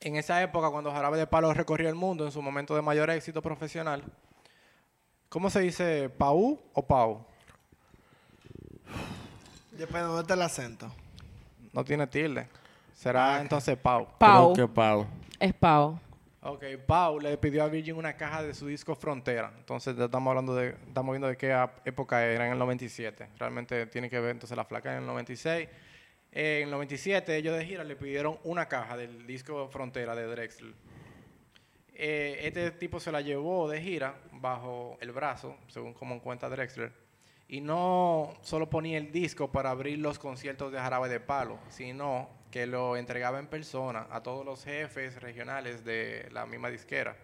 en 0.00 0.16
esa 0.16 0.40
época, 0.42 0.70
cuando 0.70 0.92
Jarabe 0.92 1.18
de 1.18 1.26
Palo 1.26 1.52
recorrió 1.52 1.88
el 1.88 1.96
mundo 1.96 2.24
en 2.24 2.32
su 2.32 2.40
momento 2.42 2.76
de 2.76 2.82
mayor 2.82 3.10
éxito 3.10 3.42
profesional, 3.42 4.04
¿cómo 5.30 5.48
se 5.48 5.60
dice? 5.60 6.10
¿Pau 6.10 6.60
o 6.74 6.86
Pau? 6.86 7.24
Depende 9.72 10.00
de 10.00 10.06
dónde 10.06 10.20
está 10.20 10.34
el 10.34 10.42
acento. 10.42 10.92
No 11.72 11.82
tiene 11.82 12.06
tilde. 12.06 12.46
Será 12.92 13.40
entonces 13.40 13.78
Pau. 13.78 14.06
Pau. 14.18 14.52
Creo 14.52 14.68
que 14.68 14.74
Pau. 14.74 15.06
Es 15.38 15.54
Pau. 15.54 15.98
Ok, 16.42 16.64
Pau 16.86 17.20
le 17.20 17.36
pidió 17.38 17.62
a 17.64 17.68
Virgin 17.68 17.96
una 17.96 18.14
caja 18.14 18.42
de 18.42 18.52
su 18.52 18.66
disco 18.66 18.94
Frontera. 18.94 19.52
Entonces 19.56 19.96
ya 19.96 20.06
estamos 20.06 20.30
hablando 20.30 20.54
de, 20.54 20.70
estamos 20.86 21.12
viendo 21.12 21.28
de 21.28 21.36
qué 21.36 21.56
época 21.84 22.26
era, 22.26 22.46
en 22.46 22.52
el 22.52 22.58
97. 22.58 23.28
Realmente 23.38 23.86
tiene 23.86 24.10
que 24.10 24.18
ver 24.20 24.32
entonces 24.32 24.56
la 24.56 24.64
flaca 24.64 24.92
en 24.92 25.00
el 25.00 25.06
96. 25.06 25.68
Eh, 26.32 26.58
en 26.58 26.64
el 26.64 26.70
97 26.70 27.36
ellos 27.36 27.56
de 27.56 27.64
gira 27.64 27.84
le 27.84 27.96
pidieron 27.96 28.38
una 28.44 28.66
caja 28.68 28.96
del 28.96 29.26
disco 29.26 29.68
Frontera 29.68 30.14
de 30.14 30.26
Drexler. 30.26 30.72
Eh, 32.02 32.46
este 32.46 32.70
tipo 32.70 32.98
se 32.98 33.12
la 33.12 33.20
llevó 33.20 33.68
de 33.68 33.78
gira 33.82 34.14
bajo 34.32 34.96
el 35.02 35.12
brazo, 35.12 35.54
según 35.68 35.92
como 35.92 36.18
cuenta 36.22 36.48
Drexler. 36.48 36.90
Y 37.46 37.60
no 37.60 38.32
solo 38.40 38.70
ponía 38.70 38.96
el 38.96 39.12
disco 39.12 39.52
para 39.52 39.68
abrir 39.70 39.98
los 39.98 40.18
conciertos 40.18 40.72
de 40.72 40.78
Jarabe 40.78 41.10
de 41.10 41.20
Palo, 41.20 41.58
sino 41.68 42.30
que 42.50 42.66
lo 42.66 42.96
entregaba 42.96 43.38
en 43.38 43.48
persona 43.48 44.06
a 44.10 44.22
todos 44.22 44.46
los 44.46 44.64
jefes 44.64 45.20
regionales 45.20 45.84
de 45.84 46.26
la 46.32 46.46
misma 46.46 46.70
disquera. 46.70 47.16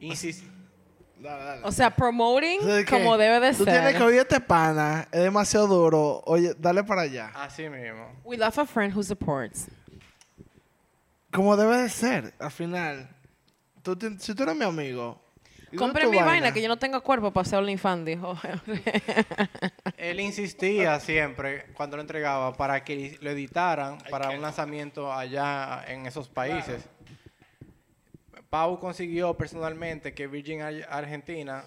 Insis- 0.00 0.44
Dale, 1.18 1.44
dale. 1.44 1.60
O 1.64 1.72
sea, 1.72 1.90
promoting 1.96 2.60
O 2.60 2.64
sea, 2.64 2.84
como 2.84 3.16
debe 3.16 3.40
de 3.40 3.54
Tú 3.54 3.64
ser. 3.64 3.72
tienes 3.72 3.94
que 3.96 4.02
oír 4.02 4.18
este 4.20 4.38
pana, 4.38 5.08
es 5.10 5.22
demasiado 5.22 5.66
duro. 5.66 6.22
Oye, 6.26 6.52
dale 6.58 6.84
para 6.84 7.02
allá. 7.02 7.32
así 7.34 7.68
mismo. 7.70 8.12
We 8.22 8.36
love 8.36 8.56
a 8.58 8.66
friend 8.66 8.94
who 8.94 9.02
supports. 9.02 9.66
Como 11.32 11.56
debe 11.56 11.78
de 11.78 11.88
ser, 11.88 12.34
al 12.38 12.50
final. 12.50 13.08
Tú 13.94 14.16
si 14.18 14.34
tú 14.34 14.42
eres 14.42 14.56
mi 14.56 14.64
amigo. 14.64 15.22
tu 15.70 16.10
mi 16.10 16.18
vaina 16.18 16.52
que 16.52 16.62
yo 16.62 16.68
no 16.68 16.78
tengo 16.78 17.00
cuerpo 17.02 17.32
para 17.32 17.44
ser 17.44 17.58
OnlyFans, 17.58 18.04
dijo. 18.06 18.36
Él 19.96 20.20
insistía 20.20 20.98
siempre 21.00 21.66
cuando 21.74 21.96
lo 21.96 22.00
entregaba 22.02 22.52
para 22.52 22.82
que 22.84 23.18
lo 23.20 23.30
editaran 23.30 23.98
para 24.10 24.30
un 24.30 24.40
lanzamiento 24.42 25.12
allá 25.12 25.84
en 25.88 26.06
esos 26.06 26.28
países. 26.28 26.84
Pau 28.48 28.78
consiguió 28.78 29.34
personalmente 29.34 30.14
que 30.14 30.26
Virgin 30.28 30.62
Ar- 30.62 30.86
Argentina 30.88 31.64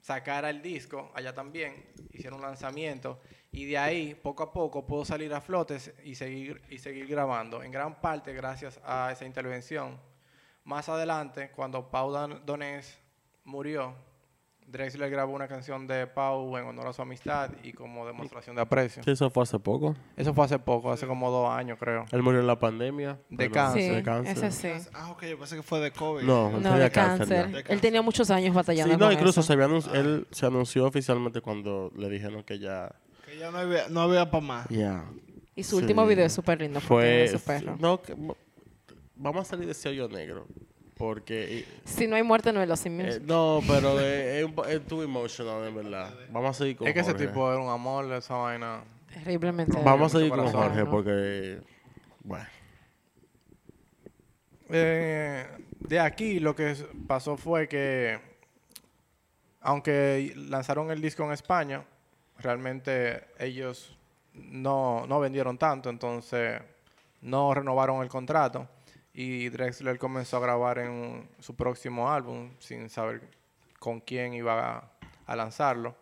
sacara 0.00 0.50
el 0.50 0.62
disco 0.62 1.12
allá 1.14 1.34
también, 1.34 1.84
hicieron 2.12 2.40
un 2.40 2.46
lanzamiento 2.46 3.20
y 3.52 3.66
de 3.66 3.78
ahí 3.78 4.14
poco 4.14 4.42
a 4.42 4.52
poco 4.52 4.86
pudo 4.86 5.04
salir 5.04 5.32
a 5.34 5.40
flotes 5.40 5.92
y 6.02 6.14
seguir, 6.14 6.62
y 6.70 6.78
seguir 6.78 7.06
grabando, 7.06 7.62
en 7.62 7.70
gran 7.70 8.00
parte 8.00 8.32
gracias 8.32 8.80
a 8.84 9.10
esa 9.12 9.26
intervención. 9.26 10.00
Más 10.64 10.88
adelante, 10.88 11.50
cuando 11.54 11.90
Pau 11.90 12.10
Donés 12.46 12.98
murió, 13.44 13.94
Drexler 14.66 15.10
grabó 15.10 15.34
una 15.34 15.48
canción 15.48 15.86
de 15.88 16.06
Pau 16.06 16.56
en 16.56 16.64
honor 16.64 16.86
a 16.86 16.92
su 16.92 17.02
amistad 17.02 17.50
y 17.64 17.72
como 17.72 18.06
demostración 18.06 18.54
de 18.56 18.62
aprecio. 18.62 19.02
Sí, 19.02 19.10
eso 19.10 19.28
fue 19.28 19.42
hace 19.42 19.58
poco. 19.58 19.96
Eso 20.16 20.32
fue 20.32 20.44
hace 20.44 20.58
poco, 20.60 20.92
hace 20.92 21.06
como 21.06 21.30
dos 21.30 21.50
años 21.50 21.78
creo. 21.80 22.04
Él 22.12 22.22
murió 22.22 22.40
en 22.40 22.46
la 22.46 22.58
pandemia. 22.58 23.18
De 23.28 23.50
cáncer. 23.50 23.82
sí, 23.82 23.88
De 23.96 24.02
cáncer. 24.04 24.44
ese 24.44 24.80
sí. 24.80 24.88
Ah, 24.94 25.10
ok, 25.10 25.24
yo 25.24 25.38
pensé 25.38 25.56
que 25.56 25.62
fue 25.62 25.80
de 25.80 25.90
COVID. 25.90 26.22
No, 26.24 26.50
No, 26.52 26.58
tenía 26.62 26.78
de 26.78 26.90
cáncer. 26.92 27.42
cáncer. 27.42 27.64
Él 27.68 27.80
tenía 27.80 28.00
muchos 28.02 28.30
años 28.30 28.54
batallando 28.54 28.94
Sí, 28.94 28.98
no, 29.00 29.06
con 29.06 29.12
incluso 29.14 29.40
eso. 29.40 29.46
se, 29.48 29.52
había 29.52 29.66
anunci- 29.66 29.92
él 29.94 30.26
se 30.30 30.46
anunció 30.46 30.86
oficialmente 30.86 31.40
cuando 31.40 31.90
le 31.96 32.08
dijeron 32.08 32.44
que 32.44 32.58
ya... 32.60 32.94
Que 33.26 33.36
ya 33.38 33.50
no 33.50 33.58
había, 33.58 33.88
no 33.88 34.00
había 34.00 34.30
para 34.30 34.46
más. 34.46 34.68
Ya. 34.68 35.04
Y 35.54 35.64
su 35.64 35.76
Sí. 35.76 35.82
último 35.82 36.06
video 36.06 36.24
es 36.24 36.32
súper 36.32 36.60
lindo. 36.60 36.80
Fue 36.80 37.26
Fue... 37.28 37.38
su 37.38 37.44
perro. 37.44 37.76
No, 37.78 38.00
que- 38.00 38.14
vamos 39.22 39.46
a 39.46 39.50
salir 39.50 39.66
de 39.66 39.72
ese 39.72 39.88
hoyo 39.88 40.08
negro. 40.08 40.46
Porque... 40.96 41.64
Si 41.84 42.06
no 42.06 42.16
hay 42.16 42.22
muerte, 42.22 42.52
no 42.52 42.60
es 42.60 42.68
los 42.68 42.80
eh, 42.80 42.82
simios. 42.82 43.20
no, 43.22 43.60
pero 43.66 43.98
es, 43.98 44.46
es 44.68 44.86
too 44.86 45.02
emotional, 45.02 45.66
en 45.66 45.74
verdad. 45.74 46.12
Vamos 46.30 46.50
a 46.50 46.58
seguir 46.58 46.76
con 46.76 46.86
Es 46.86 46.94
que 46.94 47.00
ese 47.00 47.14
tipo 47.14 47.50
era 47.50 47.60
un 47.60 47.70
amor, 47.70 48.12
esa 48.12 48.34
vaina. 48.34 48.84
Terriblemente. 49.12 49.78
Vamos 49.82 50.14
a 50.14 50.18
seguir 50.18 50.30
con 50.30 50.40
corazón, 50.40 50.62
Jorge 50.62 50.84
¿no? 50.84 50.90
porque... 50.90 51.60
Bueno. 52.22 52.46
Eh, 54.68 55.46
de 55.80 56.00
aquí 56.00 56.40
lo 56.40 56.54
que 56.54 56.74
pasó 57.06 57.36
fue 57.36 57.68
que, 57.68 58.18
aunque 59.60 60.32
lanzaron 60.36 60.90
el 60.90 61.00
disco 61.00 61.24
en 61.24 61.32
España, 61.32 61.84
realmente 62.38 63.24
ellos 63.38 63.96
no, 64.34 65.06
no 65.06 65.20
vendieron 65.20 65.58
tanto, 65.58 65.90
entonces 65.90 66.60
no 67.20 67.52
renovaron 67.54 68.02
el 68.02 68.08
contrato 68.08 68.68
y 69.14 69.48
Drexler 69.50 69.98
comenzó 69.98 70.38
a 70.38 70.40
grabar 70.40 70.78
en 70.78 71.28
su 71.38 71.54
próximo 71.54 72.10
álbum 72.10 72.50
sin 72.58 72.88
saber 72.88 73.22
con 73.78 74.00
quién 74.00 74.32
iba 74.32 74.76
a, 74.76 74.92
a 75.26 75.36
lanzarlo. 75.36 75.94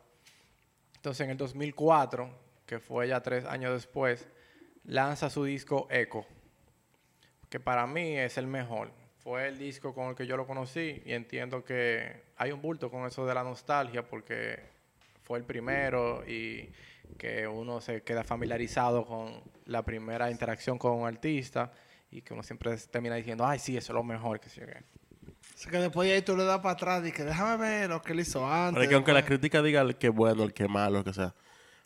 Entonces 0.97 1.25
en 1.25 1.31
el 1.31 1.37
2004, 1.37 2.31
que 2.67 2.79
fue 2.79 3.09
ya 3.09 3.21
tres 3.21 3.45
años 3.45 3.73
después, 3.73 4.29
lanza 4.85 5.31
su 5.31 5.45
disco 5.45 5.89
Echo, 5.91 6.25
que 7.49 7.59
para 7.59 7.87
mí 7.87 8.17
es 8.17 8.39
el 8.39 8.47
mejor. 8.47 8.91
Fue 9.19 9.49
el 9.49 9.59
disco 9.59 9.95
con 9.95 10.09
el 10.09 10.15
que 10.15 10.27
yo 10.27 10.37
lo 10.37 10.47
conocí 10.47 11.03
y 11.05 11.13
entiendo 11.13 11.65
que 11.65 12.23
hay 12.37 12.53
un 12.53 12.63
bulto 12.63 12.91
con 12.91 13.07
eso 13.07 13.27
de 13.27 13.35
la 13.35 13.43
nostalgia 13.43 14.07
porque 14.07 14.61
fue 15.25 15.39
el 15.39 15.45
primero 15.45 16.25
y 16.27 16.71
que 17.19 17.47
uno 17.47 17.81
se 17.81 18.03
queda 18.03 18.25
familiarizado 18.25 19.05
con 19.05 19.43
la 19.67 19.83
primera 19.83 20.31
interacción 20.31 20.79
con 20.79 20.93
un 20.93 21.07
artista 21.07 21.71
y 22.11 22.23
que 22.23 22.35
uno 22.35 22.43
siempre 22.43 22.77
termina 22.91 23.15
diciendo, 23.17 23.47
ay, 23.47 23.59
sí, 23.59 23.77
eso 23.77 23.93
es 23.93 23.95
lo 23.95 24.03
mejor 24.03 24.41
que 24.41 24.49
se 24.49 24.63
O 24.65 24.67
sea, 25.55 25.71
que 25.71 25.79
después 25.79 26.09
de 26.09 26.15
ahí 26.17 26.23
tú 26.23 26.37
le 26.37 26.45
das 26.45 26.59
para 26.59 26.73
atrás 26.73 27.07
y 27.07 27.13
que 27.13 27.25
déjame 27.25 27.57
ver 27.57 27.89
lo 27.91 28.03
que 28.03 28.13
él 28.13 28.21
hizo 28.21 28.47
antes. 28.47 28.73
Pero 28.75 28.83
es 28.83 28.89
que 28.89 28.95
aunque 28.97 29.13
la 29.13 29.25
crítica 29.25 29.63
diga 29.63 29.83
el 29.83 29.97
que 29.97 30.09
bueno, 30.09 30.43
el 30.43 30.53
que 30.53 30.67
malo, 30.69 30.99
lo 30.99 31.05
que 31.05 31.13
sea, 31.13 31.35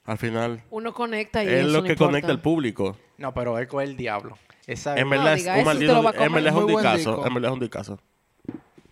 al 0.04 0.18
final 0.18 0.62
Uno 0.70 0.92
conecta 0.94 1.42
y 1.44 1.48
es 1.48 1.52
eso 1.52 1.66
lo 1.68 1.78
no 1.78 1.82
que 1.84 1.92
importa. 1.92 2.10
conecta 2.10 2.30
al 2.32 2.40
público. 2.40 2.96
No, 3.18 3.32
pero 3.34 3.58
Echo 3.58 3.80
es 3.80 3.88
el 3.88 3.96
diablo. 3.96 4.38
Esa 4.66 4.92
En 4.96 5.04
es 5.04 5.10
verdad 5.10 5.34
es 5.34 5.46
un 5.46 5.64
maldito, 5.64 5.96
en 5.98 6.02
comer. 6.14 6.30
verdad 6.30 6.46
es 6.98 7.06
un 7.06 7.26
en 7.26 7.34
verdad 7.34 7.50
es 7.50 7.54
un 7.54 7.60
discazo. 7.60 8.00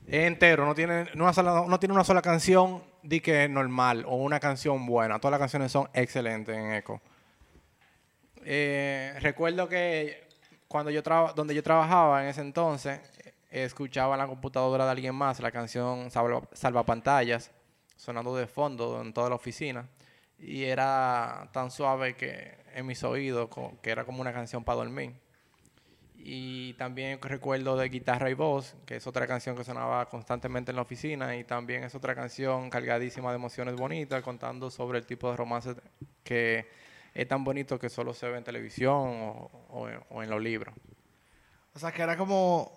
entero, 0.06 0.66
no 0.66 0.74
tiene, 0.74 1.06
una 1.14 1.32
sola, 1.32 1.64
no 1.66 1.78
tiene 1.80 1.94
una 1.94 2.04
sola 2.04 2.20
canción 2.20 2.82
de 3.02 3.20
que 3.22 3.44
es 3.44 3.50
normal 3.50 4.04
o 4.06 4.16
una 4.16 4.38
canción 4.38 4.84
buena. 4.84 5.18
Todas 5.18 5.32
las 5.32 5.40
canciones 5.40 5.72
son 5.72 5.88
excelentes 5.94 6.54
en 6.54 6.72
Echo. 6.74 7.00
Eh, 8.44 9.14
recuerdo 9.20 9.68
que 9.68 10.28
cuando 10.72 10.90
yo 10.90 11.02
traba- 11.02 11.34
donde 11.34 11.54
yo 11.54 11.62
trabajaba 11.62 12.22
en 12.22 12.30
ese 12.30 12.40
entonces, 12.40 12.98
escuchaba 13.50 14.14
en 14.14 14.20
la 14.20 14.26
computadora 14.26 14.86
de 14.86 14.90
alguien 14.90 15.14
más 15.14 15.38
la 15.40 15.52
canción 15.52 16.10
Salva, 16.10 16.48
Salva 16.52 16.82
Pantallas 16.82 17.50
sonando 17.94 18.34
de 18.34 18.46
fondo 18.46 19.02
en 19.02 19.12
toda 19.12 19.28
la 19.28 19.34
oficina. 19.34 19.86
Y 20.38 20.64
era 20.64 21.50
tan 21.52 21.70
suave 21.70 22.16
que 22.16 22.56
en 22.74 22.86
mis 22.86 23.04
oídos, 23.04 23.50
que 23.82 23.90
era 23.90 24.06
como 24.06 24.22
una 24.22 24.32
canción 24.32 24.64
para 24.64 24.76
dormir. 24.76 25.12
Y 26.16 26.72
también 26.74 27.20
recuerdo 27.20 27.76
de 27.76 27.90
Guitarra 27.90 28.30
y 28.30 28.34
Voz, 28.34 28.74
que 28.86 28.96
es 28.96 29.06
otra 29.06 29.26
canción 29.26 29.54
que 29.54 29.64
sonaba 29.64 30.08
constantemente 30.08 30.70
en 30.72 30.76
la 30.76 30.82
oficina. 30.82 31.36
Y 31.36 31.44
también 31.44 31.84
es 31.84 31.94
otra 31.94 32.14
canción 32.14 32.70
cargadísima 32.70 33.28
de 33.30 33.36
emociones 33.36 33.76
bonitas, 33.76 34.22
contando 34.22 34.70
sobre 34.70 34.98
el 34.98 35.04
tipo 35.04 35.30
de 35.30 35.36
romance 35.36 35.74
que 36.24 36.66
es 37.14 37.28
tan 37.28 37.44
bonito 37.44 37.78
que 37.78 37.88
solo 37.88 38.14
se 38.14 38.28
ve 38.28 38.38
en 38.38 38.44
televisión 38.44 38.92
o, 38.94 39.50
o 39.70 39.88
en, 39.88 40.00
o 40.10 40.22
en 40.22 40.30
los 40.30 40.40
libros. 40.42 40.74
O 41.74 41.78
sea, 41.78 41.92
que 41.92 42.02
era 42.02 42.16
como 42.16 42.70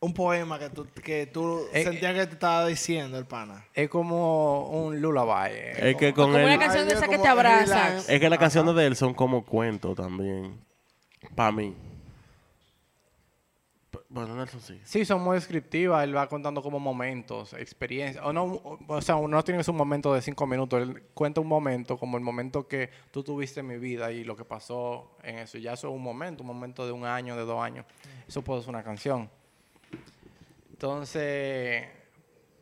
un 0.00 0.14
poema 0.14 0.58
que 0.58 0.70
tú, 0.70 0.86
que 1.04 1.26
tú 1.26 1.66
Eh, 1.72 1.84
sentías 1.84 2.14
que 2.14 2.26
te 2.26 2.32
estaba 2.34 2.66
diciendo 2.66 3.18
el 3.18 3.26
pana. 3.26 3.66
Es 3.74 3.88
como 3.90 4.68
un 4.70 5.00
lullaby. 5.00 5.50
eh, 5.52 5.90
Es 5.90 5.96
que 5.96 6.14
Como 6.14 6.32
con 6.32 6.42
una 6.42 6.54
él, 6.54 6.60
canción 6.60 6.88
de 6.88 6.94
esa 6.94 7.02
que 7.06 7.16
como 7.16 7.22
te 7.22 7.28
abrazan. 7.28 7.96
es 8.08 8.20
que 8.20 8.30
las 8.30 8.38
canciones 8.38 8.74
de 8.74 8.86
él 8.86 8.96
son 8.96 9.12
como 9.14 9.44
cuentos 9.44 9.94
también. 9.96 10.58
Para 11.34 11.52
mí. 11.52 11.76
Bueno, 14.08 14.36
Nelson 14.36 14.60
sí. 14.60 14.80
Sí, 14.84 15.04
son 15.04 15.22
muy 15.22 15.34
descriptivas. 15.34 16.04
Él 16.04 16.16
va 16.16 16.28
contando 16.28 16.62
como 16.62 16.78
momentos, 16.78 17.52
experiencias. 17.54 18.24
O, 18.24 18.32
no, 18.32 18.44
o- 18.86 19.02
sea, 19.02 19.16
no 19.16 19.42
tiene 19.42 19.62
un 19.66 19.76
momento 19.76 20.14
de 20.14 20.22
cinco 20.22 20.46
minutos. 20.46 20.82
Él 20.82 21.02
cuenta 21.14 21.40
un 21.40 21.48
momento 21.48 21.96
como 21.98 22.16
el 22.16 22.22
momento 22.22 22.68
que 22.68 22.90
tú 23.10 23.22
tuviste 23.24 23.60
en 23.60 23.66
mi 23.66 23.78
vida 23.78 24.12
y 24.12 24.22
lo 24.24 24.36
que 24.36 24.44
pasó 24.44 25.16
en 25.22 25.38
eso. 25.38 25.58
Ya 25.58 25.72
eso 25.72 25.88
es 25.88 25.94
un 25.94 26.02
momento, 26.02 26.42
un 26.42 26.48
momento 26.48 26.86
de 26.86 26.92
un 26.92 27.04
año, 27.04 27.36
de 27.36 27.42
dos 27.42 27.60
años. 27.62 27.84
Eso 28.28 28.42
puede 28.42 28.60
ser 28.60 28.70
una 28.70 28.82
canción. 28.84 29.28
Entonces, 30.72 31.86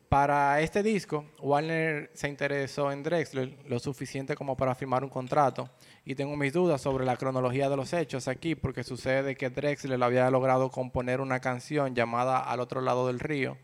para 0.08 0.60
este 0.60 0.82
disco, 0.82 1.26
Warner 1.40 2.10
se 2.14 2.28
interesó 2.28 2.90
en 2.90 3.02
Drexler 3.02 3.56
lo 3.66 3.78
suficiente 3.78 4.34
como 4.34 4.56
para 4.56 4.74
firmar 4.74 5.04
un 5.04 5.10
contrato. 5.10 5.68
Y 6.04 6.14
tengo 6.14 6.37
mis 6.37 6.52
dudas 6.52 6.80
sobre 6.80 7.04
la 7.04 7.16
cronología 7.16 7.68
de 7.68 7.76
los 7.76 7.92
hechos 7.92 8.28
aquí, 8.28 8.54
porque 8.54 8.82
sucede 8.82 9.37
que 9.37 9.50
Drexler 9.50 10.02
había 10.02 10.30
logrado 10.30 10.70
componer 10.70 11.20
una 11.20 11.40
canción 11.40 11.94
llamada 11.94 12.38
Al 12.38 12.61
otro 12.61 12.80
lado 12.80 13.06
del 13.06 13.20
río, 13.20 13.58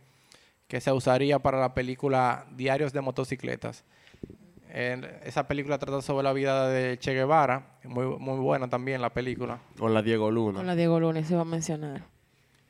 que 0.69 0.81
se 0.81 0.93
usaría 0.93 1.39
para 1.39 1.59
la 1.59 1.73
película 1.75 2.47
Diarios 2.55 2.93
de 2.93 3.01
motocicletas. 3.01 3.85
En- 4.69 5.05
esa 5.23 5.47
película 5.47 5.79
trata 5.79 6.03
sobre 6.03 6.25
la 6.25 6.33
vida 6.33 6.69
de 6.69 6.99
Che 6.99 7.15
Guevara, 7.15 7.79
muy, 7.85 8.07
muy 8.19 8.39
buena 8.41 8.69
también 8.69 9.01
la 9.01 9.11
película. 9.15 9.61
Con 9.79 9.95
la 9.95 10.03
Diego 10.03 10.31
Luna. 10.31 10.59
Con 10.59 10.67
la 10.67 10.75
Diego 10.75 10.99
Lunes 11.01 11.27
se 11.29 11.37
va 11.37 11.43
a 11.43 11.47
mencionar. 11.47 12.03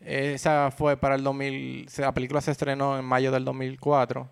Esa 0.01 0.71
fue 0.71 0.97
para 0.99 1.15
el 1.15 1.25
2000, 1.25 1.89
se- 1.89 2.03
la 2.03 2.13
película 2.13 2.41
se 2.43 2.51
estrenó 2.51 2.99
en 2.99 3.05
mayo 3.07 3.33
del 3.33 3.45
2004 3.47 4.29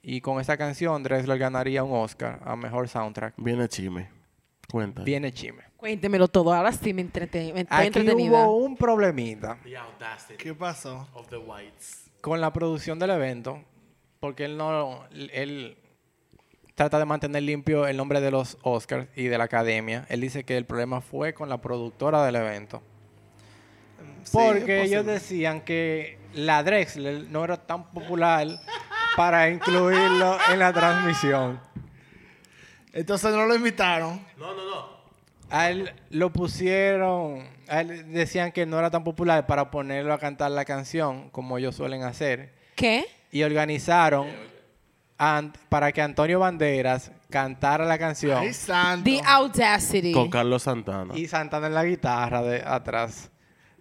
y 0.00 0.20
con 0.20 0.40
esa 0.40 0.56
canción 0.56 1.02
Drexler 1.02 1.38
ganaría 1.38 1.82
un 1.82 1.92
Oscar 1.92 2.40
a 2.44 2.54
Mejor 2.56 2.88
Soundtrack. 2.88 3.34
Viene 3.36 3.68
Chime. 3.68 4.08
Cuenta. 4.70 5.02
Viene 5.02 5.32
chime. 5.32 5.62
Cuéntemelo 5.76 6.28
todo. 6.28 6.52
Ahora 6.52 6.72
sí 6.72 6.92
me, 6.92 7.02
entrete- 7.02 7.52
me 7.54 7.60
estoy 7.62 7.78
Aquí 7.78 7.86
entretenida. 7.86 8.44
hubo 8.48 8.56
un 8.58 8.76
problemita 8.76 9.58
The 9.62 9.76
audacity 9.76 10.36
¿Qué 10.36 10.54
pasó? 10.54 11.08
of 11.14 11.28
the 11.28 11.38
whites. 11.38 12.10
con 12.20 12.40
la 12.40 12.52
producción 12.52 12.98
del 12.98 13.10
evento 13.10 13.62
porque 14.20 14.44
él 14.44 14.58
no, 14.58 15.04
él 15.10 15.78
trata 16.74 16.98
de 16.98 17.06
mantener 17.06 17.42
limpio 17.42 17.86
el 17.86 17.96
nombre 17.96 18.20
de 18.20 18.30
los 18.30 18.58
Oscars 18.62 19.08
y 19.16 19.24
de 19.24 19.38
la 19.38 19.44
academia. 19.44 20.04
Él 20.10 20.20
dice 20.20 20.44
que 20.44 20.56
el 20.58 20.66
problema 20.66 21.00
fue 21.00 21.32
con 21.32 21.48
la 21.48 21.58
productora 21.62 22.24
del 22.26 22.36
evento. 22.36 22.82
Sí, 24.24 24.32
Porque 24.36 24.82
ellos 24.82 24.98
posible. 25.04 25.12
decían 25.14 25.60
que 25.62 26.18
la 26.34 26.62
Drexler 26.62 27.28
no 27.30 27.42
era 27.44 27.56
tan 27.66 27.90
popular 27.90 28.46
para 29.16 29.48
incluirlo 29.50 30.36
en 30.52 30.58
la 30.58 30.72
transmisión. 30.74 31.58
Entonces 32.92 33.32
no 33.32 33.46
lo 33.46 33.54
invitaron. 33.54 34.24
No, 34.38 34.54
no, 34.54 34.64
no. 34.70 35.00
A 35.50 35.70
él 35.70 35.92
lo 36.10 36.30
pusieron, 36.32 37.44
a 37.68 37.80
él 37.80 38.12
decían 38.12 38.52
que 38.52 38.66
no 38.66 38.78
era 38.78 38.90
tan 38.90 39.02
popular 39.02 39.46
para 39.46 39.70
ponerlo 39.70 40.12
a 40.14 40.18
cantar 40.18 40.50
la 40.52 40.64
canción 40.64 41.28
como 41.30 41.58
ellos 41.58 41.74
suelen 41.74 42.04
hacer. 42.04 42.54
¿Qué? 42.76 43.04
Y 43.32 43.42
organizaron 43.42 44.28
an- 45.18 45.52
para 45.68 45.90
que 45.90 46.02
Antonio 46.02 46.38
Banderas 46.38 47.10
cantara 47.30 47.84
la 47.84 47.98
canción 47.98 48.38
Ay, 48.38 48.54
santo. 48.54 49.04
The 49.04 49.20
Audacity. 49.26 50.12
Con 50.12 50.30
Carlos 50.30 50.62
Santana. 50.62 51.14
y 51.16 51.26
Santana 51.26 51.66
en 51.66 51.74
la 51.74 51.84
guitarra 51.84 52.42
de 52.42 52.62
atrás. 52.64 53.30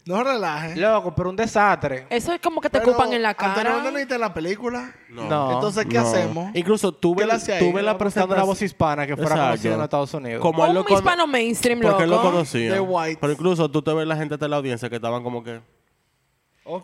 No 0.09 0.23
relajes. 0.23 0.75
Loco, 0.75 1.13
pero 1.13 1.29
un 1.29 1.35
desastre. 1.35 2.07
Eso 2.09 2.33
es 2.33 2.41
como 2.41 2.59
que 2.59 2.67
te 2.67 2.79
Pero, 2.79 2.91
ocupan 2.93 3.13
en 3.13 3.21
la 3.21 3.29
Antonio, 3.29 3.53
cara. 3.53 3.73
¿dónde 3.75 3.91
no 3.91 3.97
viste 3.99 4.17
la 4.17 4.33
película? 4.33 4.91
No. 5.07 5.51
Entonces, 5.53 5.85
¿qué 5.85 5.99
No. 5.99 6.01
hacemos? 6.07 6.51
Incluso 6.55 6.91
tuve, 6.91 7.21
¿Qué 7.21 7.27
le 7.27 7.33
hacía 7.33 7.55
ahí? 7.57 7.59
tuve 7.59 7.81
la 7.83 7.87
la 7.87 7.91
voz 7.93 7.99
presentación. 7.99 8.57
hispana 8.65 9.05
que 9.05 9.15
fuera 9.15 9.29
Exacto. 9.29 9.49
conocida 9.51 9.75
en 9.75 9.81
Estados 9.81 10.13
Unidos. 10.15 10.41
Como 10.41 10.65
él 10.65 10.77
un 10.77 10.83
cono- 10.83 10.97
hispano 10.97 11.27
mainstream, 11.27 11.81
Porque 11.81 12.03
él 12.05 12.09
lo 12.09 12.15
loco. 12.15 12.31
conocía. 12.31 12.73
The. 12.73 13.17
Pero 13.21 13.33
incluso 13.33 13.69
tú 13.69 13.83
te 13.83 13.93
ves 13.93 14.07
la 14.07 14.15
gente 14.15 14.35
de 14.35 14.47
la 14.49 14.55
audiencia 14.55 14.89
que 14.89 14.95
estaban 14.95 15.21
como 15.21 15.43
que. 15.43 15.61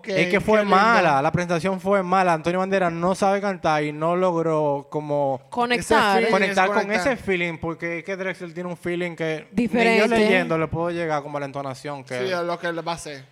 Es 0.05 0.27
que 0.29 0.41
fue 0.41 0.59
lindo. 0.61 0.75
mala, 0.75 1.21
la 1.21 1.31
presentación 1.31 1.79
fue 1.79 2.01
mala. 2.03 2.33
Antonio 2.33 2.59
Banderas 2.59 2.91
no 2.91 3.13
sabe 3.15 3.39
cantar 3.41 3.83
y 3.83 3.91
no 3.91 4.15
logró 4.15 4.87
como 4.89 5.41
Conectar. 5.49 6.21
Ese 6.23 6.31
conectar 6.31 6.65
es 6.65 6.71
con 6.73 6.81
conectar. 6.83 7.13
ese 7.13 7.23
feeling, 7.23 7.57
porque 7.59 7.99
es 7.99 8.03
que 8.03 8.15
Drexel 8.15 8.53
tiene 8.53 8.69
un 8.69 8.77
feeling 8.77 9.15
que 9.15 9.47
Diferente. 9.51 9.91
ni 9.93 9.99
yo 9.99 10.07
leyendo 10.07 10.57
le 10.57 10.67
puedo 10.67 10.89
llegar 10.91 11.21
como 11.21 11.37
a 11.37 11.39
la 11.41 11.45
entonación 11.45 12.03
que 12.03 12.17
Sí, 12.17 12.31
es 12.33 12.39
lo 12.41 12.57
que 12.59 12.71
le 12.73 12.81
va 12.81 12.93
a 12.93 12.95
hacer. 12.95 13.25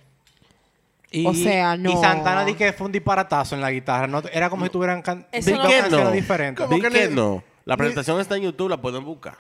y, 1.12 1.26
O 1.28 1.34
sea, 1.34 1.78
no. 1.78 1.92
y 1.92 1.96
Santana 1.98 2.44
di 2.46 2.54
que 2.56 2.74
fue 2.74 2.88
un 2.88 2.92
disparatazo 2.92 3.56
en 3.56 3.62
la 3.62 3.72
guitarra, 3.72 4.08
no, 4.08 4.22
era 4.32 4.50
como 4.50 4.66
si 4.66 4.72
tuvieran 4.72 5.02
can- 5.02 5.20
no- 5.20 5.28
¿Qué 5.32 5.42
canciones 5.52 5.92
no? 5.92 6.12
diferentes. 6.12 6.66
¿Cómo 6.66 6.76
Di 6.76 6.82
que 6.82 7.08
no. 7.10 7.44
La 7.66 7.78
presentación 7.78 8.20
está 8.20 8.36
en 8.36 8.44
YouTube, 8.44 8.70
la 8.70 8.78
pueden 8.78 9.04
buscar. 9.06 9.36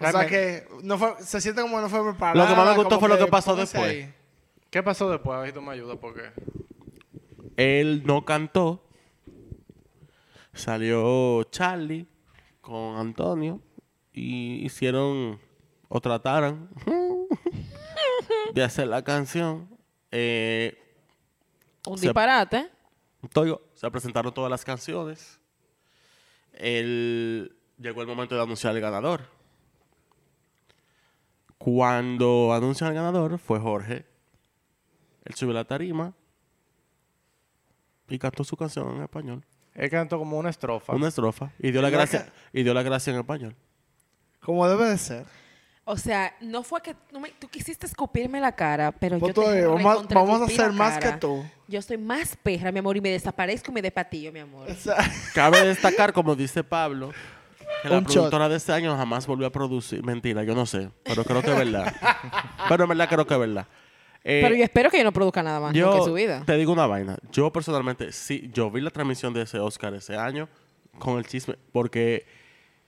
O 0.00 0.10
sea 0.10 0.26
que 0.26 0.66
no 0.84 0.96
fue, 0.96 1.14
se 1.20 1.40
siente 1.40 1.60
como 1.60 1.80
no 1.80 1.88
fue 1.88 2.02
preparado. 2.04 2.38
Lo 2.38 2.46
que 2.48 2.54
más 2.54 2.68
me 2.68 2.76
gustó 2.76 3.00
fue 3.00 3.08
lo 3.08 3.18
que 3.18 3.26
pasó 3.26 3.56
después. 3.56 4.06
¿Qué 4.70 4.82
pasó 4.82 5.10
después? 5.10 5.36
A 5.36 5.40
ver 5.40 5.48
si 5.50 5.54
tú 5.54 5.62
me 5.62 5.72
ayudas 5.72 5.98
porque 6.00 6.30
Él 7.56 8.02
no 8.04 8.24
cantó. 8.24 8.84
Salió 10.52 11.44
Charlie 11.44 12.06
con 12.60 12.96
Antonio 12.96 13.62
y 14.12 14.64
hicieron 14.64 15.40
o 15.88 16.00
trataron 16.00 16.68
de 18.54 18.62
hacer 18.62 18.88
la 18.88 19.02
canción. 19.02 19.68
Eh, 20.10 20.76
Un 21.86 21.96
Se- 21.96 22.06
disparate. 22.06 22.68
todo- 23.32 23.62
se 23.74 23.90
presentaron 23.90 24.34
todas 24.34 24.50
las 24.50 24.64
canciones. 24.64 25.40
El- 26.52 27.56
llegó 27.78 28.02
el 28.02 28.08
momento 28.08 28.34
de 28.34 28.42
anunciar 28.42 28.74
el 28.74 28.80
ganador. 28.82 29.22
Cuando 31.56 32.52
anuncian 32.52 32.90
el 32.90 32.94
ganador 32.96 33.38
fue 33.38 33.58
Jorge. 33.60 34.04
Él 35.28 35.34
subió 35.34 35.54
la 35.54 35.64
tarima 35.64 36.12
y 38.08 38.18
cantó 38.18 38.44
su 38.44 38.56
canción 38.56 38.96
en 38.96 39.02
español. 39.02 39.44
él 39.74 39.90
cantó 39.90 40.18
como 40.18 40.38
una 40.38 40.50
estrofa. 40.50 40.94
Una 40.94 41.08
estrofa. 41.08 41.52
Y 41.58 41.70
dio 41.70 41.80
la 41.82 41.90
¿Verdad 41.90 42.08
gracia, 42.10 42.32
y 42.52 42.62
dio 42.62 42.74
la 42.74 42.82
gracia 42.82 43.12
en 43.12 43.18
español. 43.20 43.54
Como 44.40 44.66
debe 44.68 44.86
de 44.86 44.98
ser. 44.98 45.24
O 45.84 45.96
sea, 45.96 46.34
no 46.40 46.62
fue 46.62 46.82
que 46.82 46.94
tú, 46.94 47.18
me- 47.20 47.30
tú 47.30 47.48
quisiste 47.48 47.86
escupirme 47.86 48.40
la 48.40 48.52
cara, 48.52 48.92
pero 48.92 49.18
Pues 49.18 49.34
yo 49.34 49.42
te 49.42 49.66
vamos, 49.66 50.06
vamos 50.08 50.40
a 50.42 50.44
hacer 50.44 50.72
más 50.72 50.98
que 50.98 51.12
tú. 51.12 51.44
Yo 51.66 51.80
soy 51.80 51.96
más 51.96 52.36
perra, 52.36 52.70
mi 52.72 52.78
amor, 52.80 52.96
y 52.96 53.00
me 53.00 53.08
desaparezco 53.10 53.70
y 53.70 53.74
me 53.74 53.82
despatillo, 53.82 54.30
mi 54.32 54.40
amor. 54.40 54.70
O 54.70 54.74
sea, 54.74 54.96
Cabe 55.34 55.64
destacar, 55.66 56.12
como 56.12 56.34
dice 56.34 56.62
Pablo, 56.64 57.12
que 57.82 57.88
la 57.88 58.00
shot. 58.00 58.04
productora 58.12 58.48
de 58.50 58.56
ese 58.56 58.72
año 58.72 58.94
jamás 58.96 59.26
volvió 59.26 59.46
a 59.46 59.50
producir. 59.52 60.04
Mentira, 60.04 60.42
yo 60.44 60.54
no 60.54 60.66
sé, 60.66 60.90
pero 61.04 61.24
creo 61.24 61.40
que 61.42 61.52
es 61.52 61.56
verdad. 61.56 61.94
pero 62.68 62.82
en 62.84 62.88
verdad 62.90 63.08
creo 63.08 63.26
que 63.26 63.34
es 63.34 63.40
verdad. 63.40 63.66
Eh, 64.30 64.40
pero 64.42 64.54
yo 64.54 64.62
espero 64.62 64.90
que 64.90 64.98
yo 64.98 65.04
no 65.04 65.12
produzca 65.12 65.42
nada 65.42 65.58
más 65.58 65.72
yo 65.72 66.04
su 66.04 66.12
vida. 66.12 66.42
te 66.44 66.54
digo 66.58 66.70
una 66.70 66.86
vaina. 66.86 67.16
Yo 67.32 67.50
personalmente, 67.50 68.12
sí, 68.12 68.50
yo 68.52 68.70
vi 68.70 68.82
la 68.82 68.90
transmisión 68.90 69.32
de 69.32 69.40
ese 69.40 69.58
Oscar 69.58 69.94
ese 69.94 70.16
año 70.16 70.50
con 70.98 71.16
el 71.16 71.26
chisme, 71.26 71.54
porque 71.72 72.26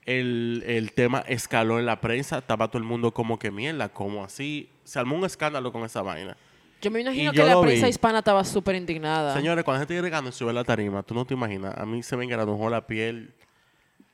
el, 0.05 0.63
el 0.67 0.91
tema 0.93 1.23
escaló 1.27 1.79
en 1.79 1.87
la 1.87 1.99
prensa. 1.99 2.37
Estaba 2.37 2.67
todo 2.67 2.77
el 2.77 2.83
mundo 2.83 3.11
como 3.11 3.39
que 3.39 3.49
mierda, 3.49 3.89
como 3.89 4.23
así. 4.23 4.69
Se 4.83 4.99
armó 4.99 5.15
un 5.15 5.25
escándalo 5.25 5.71
con 5.71 5.83
esa 5.83 6.03
vaina. 6.03 6.37
Yo 6.79 6.91
me 6.91 7.01
imagino 7.01 7.31
y 7.31 7.35
que 7.35 7.43
la 7.43 7.59
prensa 7.59 7.87
vi. 7.87 7.89
hispana 7.89 8.19
estaba 8.19 8.43
súper 8.45 8.75
indignada. 8.75 9.33
Señores, 9.33 9.63
cuando 9.63 9.79
la 9.79 9.87
gente 9.87 9.99
llegando 9.99 10.29
y 10.29 10.33
sube 10.33 10.53
la 10.53 10.63
tarima, 10.63 11.01
tú 11.01 11.15
no 11.15 11.25
te 11.25 11.33
imaginas. 11.33 11.75
A 11.75 11.87
mí 11.87 12.03
se 12.03 12.15
me 12.17 12.23
engranujó 12.23 12.69
la 12.69 12.85
piel. 12.85 13.33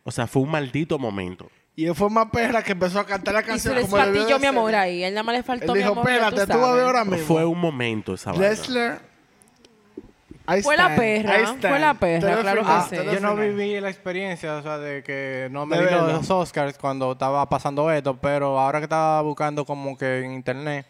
O 0.05 0.11
sea, 0.11 0.27
fue 0.27 0.43
un 0.43 0.51
maldito 0.51 0.97
momento. 0.97 1.51
Y 1.77 1.85
él 1.85 1.95
fue 1.95 2.09
más 2.09 2.25
perra 2.31 2.61
que 2.61 2.73
empezó 2.73 2.99
a 2.99 3.05
cantar 3.05 3.33
la 3.35 3.39
y 3.39 3.43
se 3.43 3.49
canción 3.49 3.75
como 3.75 3.97
debió 3.97 4.11
despatilló, 4.13 4.35
de 4.35 4.41
mi 4.41 4.47
amor, 4.47 4.75
ahí. 4.75 5.03
Él 5.03 5.13
nada 5.13 5.23
más 5.23 5.35
le 5.35 5.43
faltó, 5.43 5.65
Él 5.67 5.71
mi 5.73 5.77
dijo, 5.77 5.91
amor, 5.91 6.05
ya 6.07 6.13
espérate, 6.15 6.41
tú 6.41 6.47
sabes". 6.47 6.61
vas 6.61 6.71
a 6.71 6.73
ver 6.75 6.83
ahora 6.85 7.05
mismo. 7.05 7.25
Fue 7.25 7.45
un 7.45 7.59
momento 7.61 8.13
esa 8.15 8.31
vaina. 8.31 8.45
Dressler. 8.47 8.99
I 10.49 10.61
Fue 10.61 10.77
la 10.77 10.95
perra, 10.95 11.55
fue 11.59 11.77
la 11.79 11.93
perra, 11.95 12.39
claro 12.39 12.63
que 12.63 12.95
sí. 12.95 13.03
Yo 13.13 13.19
no 13.19 13.35
viví 13.35 13.79
la 13.81 13.89
experiencia, 13.89 14.55
o 14.55 14.61
sea, 14.63 14.77
de 14.77 15.03
que 15.03 15.49
no 15.51 15.65
me 15.65 15.77
verlo. 15.77 16.07
los 16.07 16.29
Oscars 16.31 16.77
cuando 16.77 17.11
estaba 17.11 17.47
pasando 17.49 17.91
esto, 17.91 18.15
pero 18.17 18.57
ahora 18.57 18.79
que 18.79 18.85
estaba 18.85 19.21
buscando 19.23 19.65
como 19.65 19.97
que 19.97 20.19
en 20.23 20.31
internet, 20.31 20.85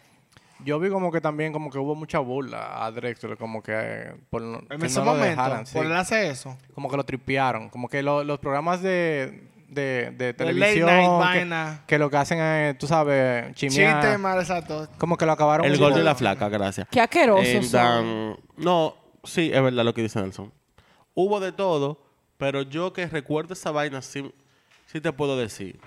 yo 0.64 0.78
vi 0.78 0.90
como 0.90 1.10
que 1.10 1.20
también 1.20 1.52
como 1.52 1.70
que 1.70 1.78
hubo 1.78 1.96
mucha 1.96 2.20
burla 2.20 2.84
a 2.84 2.90
Drexler, 2.92 3.36
como 3.36 3.60
que 3.60 3.72
eh, 3.74 4.14
por 4.30 4.42
En 4.42 4.78
que 4.78 4.86
ese 4.86 5.00
no 5.00 5.06
lo 5.06 5.10
momento, 5.14 5.28
dejaran, 5.42 5.66
sí. 5.66 5.74
por 5.76 5.86
él 5.86 5.92
hace 5.96 6.28
eso. 6.30 6.56
como 6.72 6.88
que 6.88 6.96
lo 6.96 7.04
tripearon, 7.04 7.68
como 7.68 7.88
que 7.88 8.00
lo- 8.00 8.22
los 8.22 8.38
programas 8.38 8.80
de, 8.80 9.47
de, 9.68 10.10
de 10.16 10.34
televisión 10.34 10.86
late 10.86 10.96
night 10.98 11.10
que, 11.10 11.18
vaina. 11.38 11.84
que 11.86 11.98
lo 11.98 12.10
que 12.10 12.16
hacen 12.16 12.40
es, 12.40 12.78
tú 12.78 12.86
sabes, 12.86 13.54
chimear, 13.54 14.02
Chiste, 14.02 14.18
mal, 14.18 14.38
exacto. 14.38 14.88
como 14.98 15.16
que 15.16 15.26
lo 15.26 15.32
acabaron 15.32 15.66
El 15.66 15.78
gol 15.78 15.94
de 15.94 16.02
la 16.02 16.14
flaca, 16.14 16.48
gracias. 16.48 16.88
Qué 16.90 17.00
asquerosos 17.00 17.46
Eh, 17.46 17.60
dan- 17.70 18.36
No, 18.56 18.94
sí, 19.24 19.50
es 19.52 19.62
verdad 19.62 19.84
lo 19.84 19.94
que 19.94 20.02
dice 20.02 20.20
Nelson. 20.20 20.52
Hubo 21.14 21.38
de 21.40 21.52
todo, 21.52 22.00
pero 22.38 22.62
yo 22.62 22.92
que 22.92 23.06
recuerdo 23.06 23.52
esa 23.54 23.70
vaina, 23.70 24.00
sí, 24.02 24.32
sí 24.86 25.00
te 25.00 25.12
puedo 25.12 25.36
decir. 25.38 25.78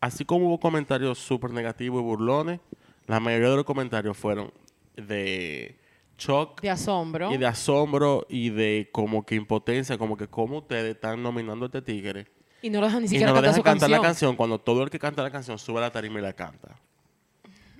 Así 0.00 0.24
como 0.24 0.46
hubo 0.46 0.60
comentarios 0.60 1.18
súper 1.18 1.50
negativos 1.50 2.00
y 2.00 2.04
burlones, 2.04 2.60
la 3.06 3.18
mayoría 3.20 3.50
de 3.50 3.56
los 3.56 3.64
comentarios 3.64 4.16
fueron 4.16 4.52
de 4.96 5.78
shock 6.18 6.60
De 6.62 6.70
asombro. 6.70 7.32
y 7.32 7.36
de 7.36 7.46
asombro 7.46 8.26
y 8.28 8.50
de 8.50 8.88
como 8.92 9.24
que 9.26 9.34
impotencia, 9.34 9.98
como 9.98 10.16
que 10.16 10.28
cómo 10.28 10.58
ustedes 10.58 10.94
están 10.94 11.22
nominando 11.22 11.64
a 11.64 11.68
este 11.68 11.82
tigre 11.82 12.26
Y 12.62 12.70
no 12.70 12.80
lo 12.80 12.86
dejan 12.86 13.00
ni 13.02 13.06
y 13.06 13.08
siquiera 13.10 13.32
no 13.32 13.34
lo 13.34 13.42
cantar 13.42 13.50
dejan 13.52 13.56
su 13.56 13.62
cantar 13.62 13.80
canción. 13.90 14.02
la 14.02 14.08
canción 14.08 14.36
cuando 14.36 14.58
todo 14.58 14.82
el 14.82 14.90
que 14.90 14.98
canta 14.98 15.22
la 15.22 15.30
canción 15.30 15.58
sube 15.58 15.78
a 15.78 15.82
la 15.82 15.90
tarima 15.92 16.18
y 16.18 16.22
la 16.22 16.32
canta. 16.32 16.76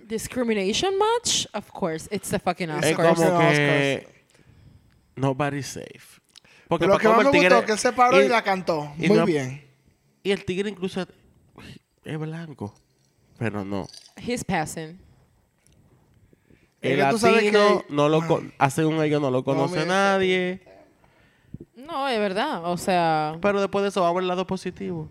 Discrimination 0.06 0.94
much? 0.98 1.46
Of 1.54 1.70
course, 1.72 2.08
it's 2.14 2.28
the 2.30 2.38
fucking 2.38 2.70
Es 2.70 2.76
Oscars. 2.92 2.96
como 3.18 3.22
Oscars. 3.30 3.56
que 3.56 4.24
nobody's 5.16 5.66
safe. 5.66 6.20
Porque 6.68 6.84
Pero 6.84 6.94
lo 6.94 6.98
que 6.98 7.08
más 7.08 7.16
me 7.16 7.22
el 7.22 7.28
gustó 7.28 7.40
tigre- 7.40 7.58
es 7.58 7.64
que 7.64 7.72
él 7.72 7.78
se 7.78 7.92
paró 7.92 8.22
y, 8.22 8.28
la 8.28 8.42
cantó. 8.42 8.92
y 8.98 9.08
Muy 9.08 9.18
no- 9.18 9.24
bien. 9.24 9.64
Y 10.22 10.30
el 10.32 10.44
tigre 10.44 10.68
incluso 10.70 11.00
es, 11.00 11.08
es 12.04 12.18
blanco, 12.18 12.74
pero 13.38 13.64
no. 13.64 13.86
He's 14.16 14.44
passing. 14.44 14.98
Es 16.82 16.92
El 16.92 16.98
latino 17.00 17.84
no 17.88 18.08
lo 18.08 18.24
con- 18.26 18.52
hace 18.58 18.84
un 18.84 19.00
año 19.00 19.18
no 19.18 19.30
lo 19.30 19.42
conoce 19.44 19.74
mira, 19.80 19.86
nadie. 19.86 20.60
No, 21.76 22.08
es 22.08 22.18
verdad. 22.18 22.62
O 22.64 22.76
sea, 22.76 23.36
Pero 23.40 23.60
después 23.60 23.82
de 23.82 23.90
eso 23.90 24.00
vamos 24.00 24.22
al 24.22 24.28
lado 24.28 24.46
positivo. 24.46 25.08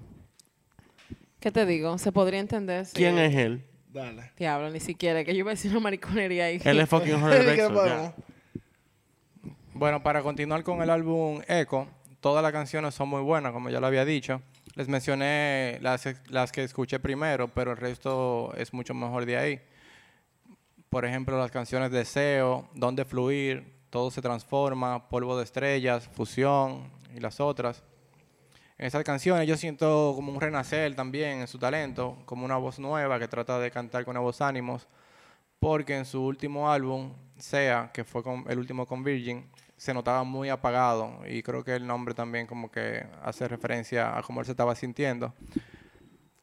¿qué 1.39 1.51
te 1.51 1.63
digo? 1.67 1.95
Se 1.99 2.11
podría 2.11 2.39
entender. 2.39 2.87
¿Quién 2.91 3.19
es 3.19 3.35
él? 3.35 3.63
Dale. 3.93 4.31
Diablo, 4.35 4.71
ni 4.71 4.79
siquiera. 4.79 5.23
Que 5.23 5.31
yo 5.31 5.39
iba 5.39 5.51
a 5.51 5.53
decir 5.53 5.69
una 5.69 5.79
mariconería 5.79 6.45
ahí. 6.45 6.59
Él 6.63 6.79
es 6.79 6.89
fucking 6.89 7.21
Jorge. 7.21 8.13
Bueno, 9.77 10.01
para 10.01 10.23
continuar 10.23 10.63
con 10.63 10.81
el 10.81 10.89
álbum 10.89 11.41
Echo, 11.49 11.85
todas 12.21 12.41
las 12.41 12.53
canciones 12.53 12.95
son 12.95 13.09
muy 13.09 13.21
buenas, 13.21 13.51
como 13.51 13.69
ya 13.69 13.81
lo 13.81 13.87
había 13.87 14.05
dicho. 14.05 14.41
Les 14.73 14.87
mencioné 14.87 15.79
las, 15.81 16.07
las 16.29 16.53
que 16.53 16.63
escuché 16.63 16.97
primero, 16.97 17.49
pero 17.49 17.71
el 17.71 17.77
resto 17.77 18.53
es 18.55 18.73
mucho 18.73 18.93
mejor 18.93 19.25
de 19.25 19.37
ahí. 19.37 19.61
Por 20.89 21.03
ejemplo, 21.03 21.37
las 21.37 21.51
canciones 21.51 21.91
Deseo, 21.91 22.69
Donde 22.73 23.03
Fluir, 23.03 23.74
Todo 23.95 24.11
se 24.11 24.21
transforma, 24.21 25.07
Polvo 25.07 25.37
de 25.37 25.45
Estrellas, 25.45 26.09
Fusión 26.11 26.91
y 27.15 27.21
las 27.21 27.39
otras. 27.39 27.81
En 28.77 28.87
esas 28.87 29.05
canciones 29.05 29.47
yo 29.47 29.55
siento 29.55 30.11
como 30.17 30.33
un 30.33 30.41
renacer 30.41 30.93
también 30.97 31.39
en 31.39 31.47
su 31.47 31.57
talento, 31.57 32.17
como 32.25 32.43
una 32.43 32.57
voz 32.57 32.77
nueva 32.77 33.17
que 33.19 33.29
trata 33.29 33.57
de 33.57 33.71
cantar 33.71 34.03
con 34.03 34.15
nuevos 34.15 34.41
ánimos, 34.41 34.85
porque 35.61 35.95
en 35.95 36.03
su 36.03 36.21
último 36.21 36.69
álbum, 36.69 37.13
Sea, 37.37 37.89
que 37.93 38.03
fue 38.03 38.21
con- 38.21 38.43
el 38.49 38.59
último 38.59 38.85
con 38.85 39.01
Virgin, 39.01 39.49
se 39.77 39.93
notaba 39.93 40.25
muy 40.25 40.49
apagado 40.49 41.21
y 41.25 41.41
creo 41.41 41.63
que 41.63 41.75
el 41.75 41.87
nombre 41.87 42.13
también 42.13 42.47
como 42.47 42.69
que 42.69 43.07
hace 43.23 43.47
referencia 43.47 44.17
a 44.17 44.21
cómo 44.23 44.41
él 44.41 44.45
se 44.45 44.51
estaba 44.51 44.75
sintiendo, 44.75 45.33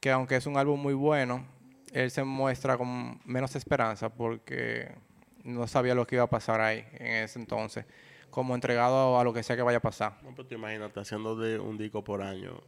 que 0.01 0.11
aunque 0.11 0.37
es 0.37 0.47
un 0.47 0.57
álbum 0.57 0.81
muy 0.81 0.95
bueno, 0.95 1.45
él 1.93 2.11
se 2.11 2.25
muestra 2.25 2.79
con 2.79 3.21
menos 3.27 3.55
esperanza 3.57 4.09
porque 4.09 5.12
no 5.45 5.67
sabía 5.67 5.95
lo 5.95 6.07
que 6.07 6.17
iba 6.17 6.25
a 6.25 6.31
pasar 6.31 6.61
ahí 6.61 6.85
en 6.95 7.25
ese 7.25 7.39
entonces, 7.39 7.85
como 8.31 8.55
entregado 8.55 9.19
a 9.19 9.25
lo 9.25 9.33
que 9.33 9.43
sea 9.43 9.57
que 9.57 9.63
vaya 9.63 9.79
a 9.79 9.83
pasar. 9.83 10.19
No, 10.23 10.31
pero 10.35 10.47
tú 10.47 10.55
imagínate 10.55 11.01
haciendo 11.01 11.37
de 11.37 11.59
un 11.59 11.77
disco 11.79 12.03
por 12.03 12.23
año 12.23 12.61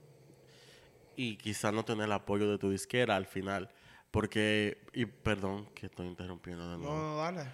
y 1.16 1.36
quizás 1.36 1.72
no 1.72 1.84
tener 1.84 2.06
el 2.06 2.12
apoyo 2.12 2.50
de 2.50 2.58
tu 2.58 2.70
disquera 2.70 3.16
al 3.16 3.26
final. 3.26 3.70
Porque, 4.10 4.78
y 4.92 5.06
perdón 5.06 5.66
que 5.74 5.86
estoy 5.86 6.06
interrumpiendo 6.06 6.70
de 6.70 6.78
nuevo. 6.78 6.94
No, 6.94 7.02
no, 7.02 7.16
dale. 7.16 7.46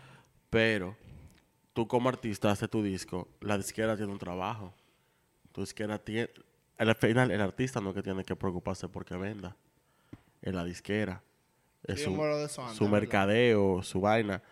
Pero 0.50 0.94
tú 1.72 1.88
como 1.88 2.08
artista 2.08 2.50
haces 2.50 2.68
tu 2.68 2.82
disco, 2.82 3.28
la 3.40 3.56
disquera 3.56 3.96
tiene 3.96 4.12
un 4.12 4.18
trabajo. 4.18 4.74
Tu 5.52 5.62
disquera 5.62 5.98
tiene... 5.98 6.28
Al 6.76 6.94
final, 6.94 7.30
el 7.30 7.40
artista 7.40 7.80
no 7.80 7.90
es 7.90 7.94
que 7.94 8.02
tiene 8.02 8.24
que 8.24 8.36
preocuparse 8.36 8.88
porque 8.88 9.16
venda. 9.16 9.56
Es 10.42 10.54
la 10.54 10.64
disquera. 10.64 11.22
Es 11.84 12.00
Sí, 12.00 12.04
su, 12.04 12.12
de 12.12 12.44
eso 12.44 12.62
antes, 12.62 12.76
su 12.76 12.88
mercadeo, 12.88 13.82
su 13.82 14.00
vaina. 14.00 14.42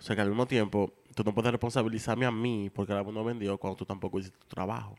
O 0.00 0.02
sea 0.02 0.16
que 0.16 0.22
al 0.22 0.28
mismo 0.28 0.46
tiempo, 0.46 0.92
tú 1.14 1.22
no 1.24 1.34
puedes 1.34 1.52
responsabilizarme 1.52 2.24
a 2.26 2.30
mí 2.30 2.70
porque 2.74 2.92
el 2.92 2.98
álbum 2.98 3.14
no 3.14 3.22
vendió 3.22 3.58
cuando 3.58 3.76
tú 3.76 3.84
tampoco 3.84 4.18
hiciste 4.18 4.38
tu 4.38 4.46
trabajo. 4.48 4.96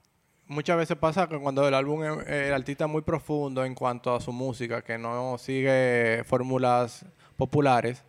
Muchas 0.48 0.78
veces 0.78 0.98
pasa 0.98 1.28
que 1.28 1.38
cuando 1.40 1.68
el 1.68 1.74
álbum, 1.74 2.04
es- 2.04 2.28
el 2.28 2.54
artista 2.54 2.86
es 2.86 2.92
muy 2.92 3.02
profundo 3.02 3.64
en 3.66 3.74
cuanto 3.74 4.14
a 4.14 4.20
su 4.22 4.32
música, 4.32 4.82
que 4.84 4.98
no 4.98 5.38
sigue 5.38 6.24
fórmulas 6.26 7.06
populares, 7.38 8.04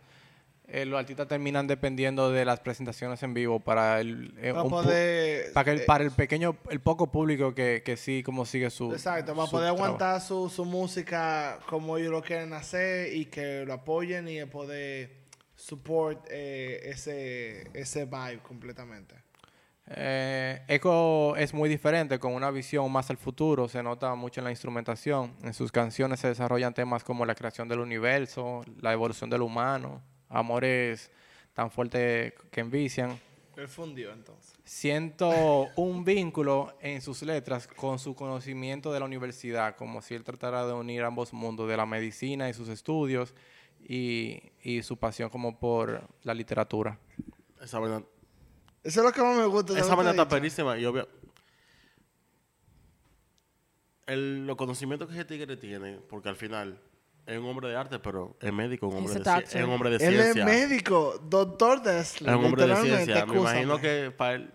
eh, 0.67 0.85
los 0.85 0.99
artistas 0.99 1.27
terminan 1.27 1.67
dependiendo 1.67 2.31
de 2.31 2.45
las 2.45 2.59
presentaciones 2.59 3.21
en 3.23 3.33
vivo 3.33 3.59
para 3.59 3.99
el, 4.01 4.33
eh, 4.37 4.51
un 4.51 4.69
poder... 4.69 5.51
para, 5.53 5.71
el, 5.71 5.81
eh, 5.81 5.83
para 5.85 6.03
el 6.03 6.11
pequeño, 6.11 6.57
el 6.69 6.79
poco 6.79 7.07
público 7.11 7.53
que, 7.55 7.81
que 7.85 7.95
sí 7.97 8.23
como 8.23 8.45
sigue 8.45 8.69
su 8.69 8.91
Exacto, 8.91 9.33
para 9.35 9.45
su 9.45 9.51
poder 9.51 9.67
trabajo. 9.73 9.85
aguantar 9.85 10.21
su, 10.21 10.49
su 10.49 10.65
música 10.65 11.59
como 11.69 11.97
ellos 11.97 12.11
lo 12.11 12.21
quieren 12.21 12.53
hacer 12.53 13.13
y 13.15 13.25
que 13.25 13.65
lo 13.65 13.73
apoyen 13.73 14.27
y 14.27 14.43
poder 14.45 15.22
support 15.63 16.27
eh, 16.29 16.81
ese, 16.83 17.69
ese 17.73 18.05
vibe 18.05 18.39
completamente. 18.43 19.15
Eh, 19.87 20.61
Echo 20.67 21.35
es 21.35 21.53
muy 21.53 21.69
diferente, 21.69 22.19
con 22.19 22.33
una 22.33 22.51
visión 22.51 22.91
más 22.91 23.09
al 23.09 23.17
futuro, 23.17 23.67
se 23.67 23.81
nota 23.81 24.13
mucho 24.15 24.41
en 24.41 24.45
la 24.45 24.49
instrumentación. 24.49 25.33
En 25.41 25.53
sus 25.53 25.71
canciones 25.71 26.19
se 26.19 26.27
desarrollan 26.27 26.73
temas 26.73 27.03
como 27.03 27.25
la 27.25 27.35
creación 27.35 27.67
del 27.67 27.79
universo, 27.79 28.63
la 28.81 28.91
evolución 28.91 29.29
del 29.29 29.41
humano, 29.41 30.01
amores 30.29 31.11
tan 31.53 31.71
fuertes 31.71 32.33
que 32.51 32.59
envician. 32.59 33.17
Él 33.55 33.67
fundió 33.67 34.11
entonces. 34.11 34.55
Siento 34.65 35.69
un 35.75 36.03
vínculo 36.03 36.75
en 36.81 37.01
sus 37.01 37.21
letras 37.21 37.67
con 37.67 37.99
su 37.99 38.15
conocimiento 38.15 38.91
de 38.91 38.99
la 38.99 39.05
universidad, 39.05 39.75
como 39.75 40.01
si 40.01 40.15
él 40.15 40.23
tratara 40.23 40.65
de 40.65 40.73
unir 40.73 41.03
ambos 41.03 41.31
mundos, 41.33 41.69
de 41.69 41.77
la 41.77 41.85
medicina 41.85 42.49
y 42.49 42.53
sus 42.53 42.67
estudios 42.67 43.33
y, 43.87 44.41
y 44.61 44.83
su 44.83 44.97
pasión 44.97 45.29
como 45.29 45.59
por 45.59 46.07
la 46.23 46.33
literatura. 46.33 46.99
Esa 47.61 47.79
vaina, 47.79 48.03
Eso 48.83 48.99
es 48.99 49.05
lo 49.05 49.11
que 49.11 49.21
más 49.21 49.37
me 49.37 49.45
gusta. 49.45 49.73
de 49.73 49.79
esa 49.79 49.95
he 49.95 50.09
está 50.09 50.27
perísima 50.27 50.77
y 50.77 50.85
obvio. 50.85 51.07
El, 54.05 54.45
los 54.45 54.57
conocimientos 54.57 55.07
que 55.07 55.13
ese 55.15 55.25
tigre 55.25 55.55
tiene, 55.55 55.97
porque 56.09 56.27
al 56.27 56.35
final 56.35 56.77
es 57.25 57.39
un 57.39 57.45
hombre 57.45 57.69
de 57.69 57.77
arte, 57.77 57.99
pero 57.99 58.35
es 58.41 58.51
médico, 58.51 58.87
un 58.87 58.97
hombre, 58.97 59.13
de, 59.13 59.43
es 59.43 59.55
un 59.55 59.69
hombre 59.69 59.89
de 59.91 59.95
Él 59.95 60.13
es 60.15 60.33
ciencia. 60.33 60.45
médico, 60.45 61.17
doctor 61.29 61.81
Dessler. 61.81 62.29
Es 62.31 62.35
un 62.37 62.45
hombre 62.45 62.67
de 62.67 62.75
ciencia. 62.75 63.25
Me 63.25 63.37
imagino 63.37 63.79
que 63.79 64.11
para 64.15 64.33
él. 64.35 64.51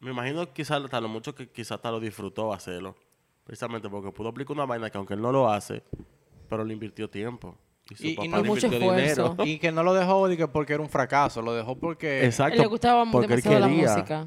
Me 0.00 0.10
imagino 0.10 0.52
quizás 0.52 0.82
hasta 0.82 1.00
lo 1.00 1.08
mucho 1.08 1.34
que 1.34 1.48
quizás 1.48 1.72
hasta 1.72 1.90
lo 1.90 2.00
disfrutó 2.00 2.52
hacerlo. 2.52 2.96
Precisamente 3.44 3.88
porque 3.88 4.10
pudo 4.10 4.28
aplicar 4.28 4.54
una 4.54 4.66
vaina 4.66 4.90
que 4.90 4.98
aunque 4.98 5.14
él 5.14 5.22
no 5.22 5.30
lo 5.32 5.48
hace, 5.50 5.82
pero 6.48 6.64
le 6.64 6.72
invirtió 6.72 7.08
tiempo. 7.08 7.56
Y 7.90 7.94
su 7.94 8.06
Y- 8.24 8.28
no 8.28 8.44
mucho 8.44 8.66
esfuerzo. 8.66 9.30
dinero. 9.30 9.36
Y 9.44 9.58
que 9.58 9.72
no 9.72 9.82
lo 9.82 9.94
dejó 9.94 10.28
de 10.28 10.36
que 10.36 10.46
porque 10.48 10.74
era 10.74 10.82
un 10.82 10.88
fracaso, 10.90 11.40
lo 11.42 11.54
dejó 11.54 11.76
porque... 11.78 12.24
Exacto. 12.26 12.54
él 12.54 12.60
le 12.60 12.66
gustaba 12.66 13.04
porque 13.10 13.32
él 13.34 13.40
demasiado 13.42 13.60
la 13.60 13.68
música. 13.68 14.26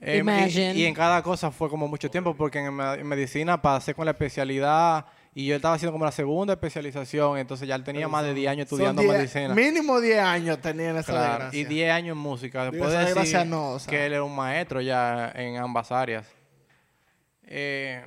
Eh, 0.00 0.16
y- 0.16 0.18
Imagine. 0.20 0.74
Y, 0.74 0.84
en 0.84 0.94
cada 0.94 1.22
cosa 1.22 1.50
fue 1.50 1.68
como 1.68 1.88
mucho 1.88 2.10
tiempo, 2.10 2.34
porque 2.36 2.58
en, 2.60 2.80
en 2.80 3.06
medicina 3.06 3.60
pasé 3.60 3.92
con 3.94 4.04
la 4.04 4.12
especialidad 4.12 5.06
y 5.34 5.46
yo 5.46 5.56
estaba 5.56 5.74
haciendo 5.74 5.92
como 5.92 6.04
la 6.04 6.12
segunda 6.12 6.54
especialización, 6.54 7.36
entonces 7.38 7.66
ya 7.68 7.74
él 7.74 7.84
tenía 7.84 8.08
más 8.08 8.24
de 8.24 8.32
10 8.32 8.50
años 8.52 8.64
estudiando 8.64 9.02
10 9.02 9.14
medicina. 9.14 9.54
Mínimo 9.54 10.00
10 10.00 10.18
años 10.20 10.58
tenían 10.60 10.96
esa 10.96 11.12
Claro, 11.12 11.32
desgracia. 11.44 11.60
y 11.60 11.64
10 11.64 11.90
años 11.92 12.12
en 12.16 12.22
música. 12.22 12.70
Después 12.70 12.90
de 12.92 12.98
decir 12.98 13.14
desgracia 13.14 13.44
no, 13.44 13.72
o 13.72 13.78
sea. 13.78 13.90
que 13.90 14.06
él 14.06 14.12
era 14.14 14.22
un 14.22 14.34
maestro 14.34 14.80
ya 14.80 15.30
en 15.34 15.56
ambas 15.58 15.92
áreas. 15.92 16.26
Eh, 17.48 18.02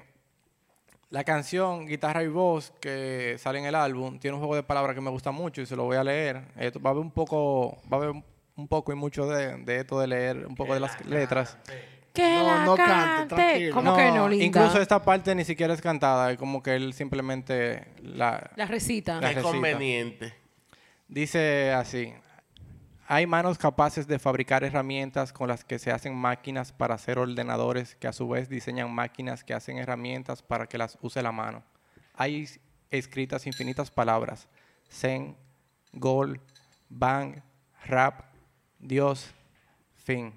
la 1.09 1.23
canción 1.23 1.85
Guitarra 1.87 2.23
y 2.23 2.27
Voz 2.27 2.71
que 2.79 3.35
sale 3.39 3.59
en 3.59 3.65
el 3.65 3.75
álbum 3.75 4.19
tiene 4.19 4.35
un 4.35 4.39
juego 4.41 4.55
de 4.55 4.63
palabras 4.63 4.93
que 4.95 5.01
me 5.01 5.09
gusta 5.09 5.31
mucho 5.31 5.61
y 5.61 5.65
se 5.65 5.75
lo 5.75 5.85
voy 5.85 5.97
a 5.97 6.03
leer. 6.03 6.41
Esto, 6.57 6.79
va 6.79 6.89
a 6.89 6.93
haber 6.93 7.03
un 7.03 7.11
poco, 7.11 7.77
va 7.91 7.97
a 7.97 8.01
haber 8.03 8.23
un 8.55 8.67
poco 8.67 8.91
y 8.91 8.95
mucho 8.95 9.25
de, 9.27 9.57
de 9.63 9.77
esto 9.79 9.99
de 9.99 10.07
leer 10.07 10.45
un 10.45 10.55
poco 10.55 10.73
de 10.73 10.79
las 10.81 11.03
letras. 11.05 11.57
Que 12.13 12.23
No, 12.37 12.43
la 12.43 12.65
no 12.65 12.75
cante, 12.75 12.93
cante. 12.93 13.35
tranquilo. 13.35 13.75
¿Cómo 13.75 13.95
que 13.95 14.11
no, 14.11 14.27
linda? 14.29 14.45
Incluso 14.45 14.81
esta 14.81 15.01
parte 15.03 15.33
ni 15.35 15.45
siquiera 15.45 15.73
es 15.73 15.81
cantada, 15.81 16.31
es 16.31 16.37
como 16.37 16.61
que 16.61 16.75
él 16.75 16.93
simplemente 16.93 17.85
la, 18.01 18.51
La 18.55 18.65
recita. 18.65 19.19
La 19.21 19.29
Es 19.29 19.35
recita. 19.35 19.51
conveniente. 19.51 20.33
Dice 21.07 21.71
así, 21.71 22.13
hay 23.11 23.25
manos 23.25 23.57
capaces 23.57 24.05
de 24.05 24.19
fabricar 24.19 24.63
herramientas 24.63 25.33
con 25.33 25.47
las 25.47 25.63
que 25.65 25.79
se 25.79 25.91
hacen 25.91 26.15
máquinas 26.15 26.71
para 26.71 26.93
hacer 26.93 27.17
ordenadores 27.17 27.95
que 27.95 28.07
a 28.07 28.13
su 28.13 28.29
vez 28.29 28.49
diseñan 28.49 28.93
máquinas 28.93 29.43
que 29.43 29.55
hacen 29.55 29.79
herramientas 29.79 30.43
para 30.43 30.67
que 30.67 30.77
las 30.77 30.95
use 31.01 31.23
la 31.23 31.31
mano. 31.31 31.63
Hay 32.13 32.43
es- 32.43 32.59
escritas 32.91 33.47
infinitas 33.47 33.89
palabras, 33.89 34.47
zen, 34.91 35.35
gol, 35.91 36.39
bang, 36.87 37.41
rap, 37.87 38.25
Dios, 38.77 39.31
fin. 39.95 40.31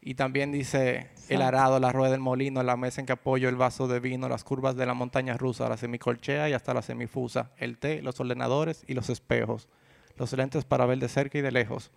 Y 0.00 0.14
también 0.14 0.52
dice 0.52 1.10
el 1.28 1.42
arado, 1.42 1.80
la 1.80 1.90
rueda 1.90 2.12
del 2.12 2.20
molino, 2.20 2.62
la 2.62 2.76
mesa 2.76 3.00
en 3.00 3.06
que 3.06 3.12
apoyo 3.14 3.48
el 3.48 3.56
vaso 3.56 3.88
de 3.88 3.98
vino, 3.98 4.28
las 4.28 4.44
curvas 4.44 4.76
de 4.76 4.86
la 4.86 4.94
montaña 4.94 5.36
rusa, 5.36 5.68
la 5.68 5.76
semicolchea 5.76 6.48
y 6.48 6.52
hasta 6.52 6.72
la 6.74 6.82
semifusa, 6.82 7.50
el 7.56 7.76
té, 7.78 8.02
los 8.02 8.20
ordenadores 8.20 8.84
y 8.86 8.94
los 8.94 9.10
espejos, 9.10 9.68
los 10.16 10.32
lentes 10.32 10.64
para 10.64 10.86
ver 10.86 10.98
de 10.98 11.08
cerca 11.08 11.38
y 11.38 11.42
de 11.42 11.52
lejos, 11.52 11.90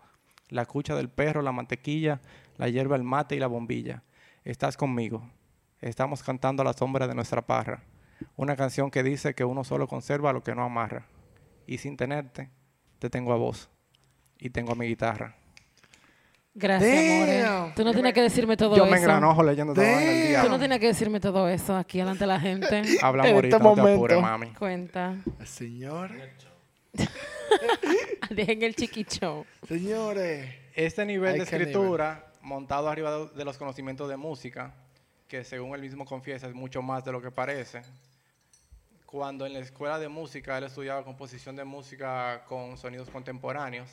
la 0.50 0.66
cucha 0.66 0.96
del 0.96 1.10
perro, 1.10 1.42
la 1.42 1.52
mantequilla, 1.52 2.22
la 2.58 2.70
hierba, 2.70 2.96
el 2.96 3.04
mate 3.04 3.36
y 3.36 3.40
la 3.40 3.48
bombilla. 3.48 4.04
Estás 4.44 4.78
conmigo. 4.78 5.30
Estamos 5.82 6.24
cantando 6.24 6.62
a 6.62 6.66
la 6.66 6.74
sombra 6.74 7.08
de 7.08 7.16
nuestra 7.16 7.42
parra. 7.46 7.84
Una 8.36 8.56
canción 8.56 8.92
que 8.92 9.04
dice 9.04 9.34
que 9.34 9.46
uno 9.46 9.64
solo 9.64 9.88
conserva 9.88 10.34
lo 10.34 10.44
que 10.44 10.54
no 10.56 10.64
amarra. 10.64 11.06
Y 11.68 11.78
sin 11.78 11.96
tenerte, 11.96 12.50
te 13.00 13.10
tengo 13.10 13.32
a 13.32 13.38
vos. 13.38 13.70
Y 14.40 14.50
tengo 14.50 14.72
a 14.74 14.76
mi 14.76 14.88
guitarra. 14.88 15.36
Gracias, 16.54 16.92
amores. 16.92 17.76
Tú 17.76 17.84
no 17.86 17.94
tienes 17.94 18.14
que 18.14 18.22
decirme 18.22 18.58
todo 18.58 18.76
Yo 18.76 18.84
eso. 18.84 18.92
me 18.92 18.98
engranojo 18.98 19.44
leyendo 19.44 19.74
todo 19.74 19.86
en 19.86 20.00
el 20.00 20.28
día. 20.28 20.42
Tú 20.44 20.50
no 20.50 20.60
tienes 20.60 20.80
que 20.80 20.88
decirme 20.88 21.20
todo 21.20 21.48
eso 21.48 21.78
aquí 21.78 22.00
delante 22.00 22.22
de 22.24 22.28
la 22.28 22.40
gente. 22.40 22.82
Hablamos 23.02 23.30
En 23.30 23.36
ahorita, 23.36 23.58
este 23.58 23.64
no 23.70 23.76
te 23.76 23.82
momento. 23.82 23.98
apures, 24.00 24.22
mami. 24.22 24.48
Cuenta. 24.54 25.16
Señor, 25.46 26.12
Dejen 28.30 28.64
el 28.64 28.76
chiquicho. 28.76 29.46
señores. 29.68 30.54
Este 30.76 31.06
nivel 31.06 31.40
de 31.40 31.46
qué 31.46 31.52
nivel. 31.58 31.62
escritura, 31.68 32.32
montado 32.42 32.88
arriba 32.90 33.12
de- 33.18 33.30
de 33.30 33.46
los 33.46 33.58
conocimientos 33.58 34.08
de 34.10 34.18
música, 34.18 34.74
que 35.28 35.44
según 35.44 35.76
él 35.76 35.82
mismo 35.82 36.06
confiesa 36.06 36.48
es 36.48 36.54
mucho 36.54 36.82
más 36.82 37.04
de 37.04 37.12
lo 37.12 37.22
que 37.22 37.32
parece. 37.32 37.82
Cuando 39.06 39.46
en 39.46 39.54
la 39.54 39.60
escuela 39.60 39.98
de 40.00 40.08
música 40.08 40.58
él 40.58 40.66
estudiaba 40.66 41.04
composición 41.04 41.56
de 41.56 41.64
música 41.64 42.44
con 42.48 42.78
sonidos 42.78 43.10
contemporáneos, 43.10 43.90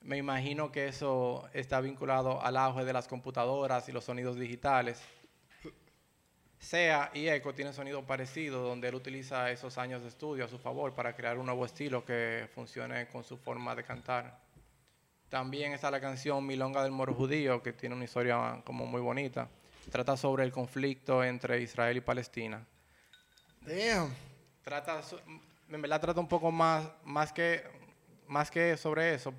me 0.00 0.16
imagino 0.16 0.72
que 0.72 0.88
eso 0.88 1.48
está 1.52 1.80
vinculado 1.80 2.40
al 2.40 2.56
auge 2.56 2.84
de 2.84 2.92
las 2.92 3.06
computadoras 3.08 3.88
y 3.88 3.92
los 3.92 4.04
sonidos 4.04 4.38
digitales. 4.38 5.00
SEA 6.58 7.10
y 7.14 7.28
Echo 7.28 7.54
tienen 7.54 7.72
sonido 7.72 8.04
parecido, 8.04 8.62
donde 8.62 8.88
él 8.88 8.94
utiliza 8.94 9.50
esos 9.50 9.78
años 9.78 10.02
de 10.02 10.08
estudio 10.08 10.44
a 10.44 10.48
su 10.48 10.58
favor 10.58 10.94
para 10.94 11.14
crear 11.14 11.38
un 11.38 11.46
nuevo 11.46 11.64
estilo 11.64 12.04
que 12.04 12.48
funcione 12.54 13.06
con 13.08 13.24
su 13.24 13.36
forma 13.36 13.74
de 13.74 13.84
cantar. 13.84 14.38
También 15.28 15.72
está 15.72 15.90
la 15.90 16.00
canción 16.00 16.46
Milonga 16.46 16.82
del 16.82 16.92
Moro 16.92 17.14
Judío, 17.14 17.62
que 17.62 17.72
tiene 17.72 17.94
una 17.94 18.04
historia 18.04 18.60
como 18.64 18.86
muy 18.86 19.00
bonita. 19.00 19.48
Trata 19.90 20.16
sobre 20.16 20.44
el 20.44 20.52
conflicto 20.52 21.22
entre 21.22 21.60
Israel 21.60 21.96
y 21.96 22.00
Palestina. 22.00 22.66
Damn. 23.60 24.14
Trata, 24.62 25.00
en 25.70 25.82
verdad 25.82 26.00
trata 26.00 26.20
un 26.20 26.28
poco 26.28 26.50
más, 26.50 26.88
más, 27.04 27.32
que, 27.32 27.62
más 28.26 28.50
que 28.50 28.76
sobre 28.76 29.14
eso, 29.14 29.32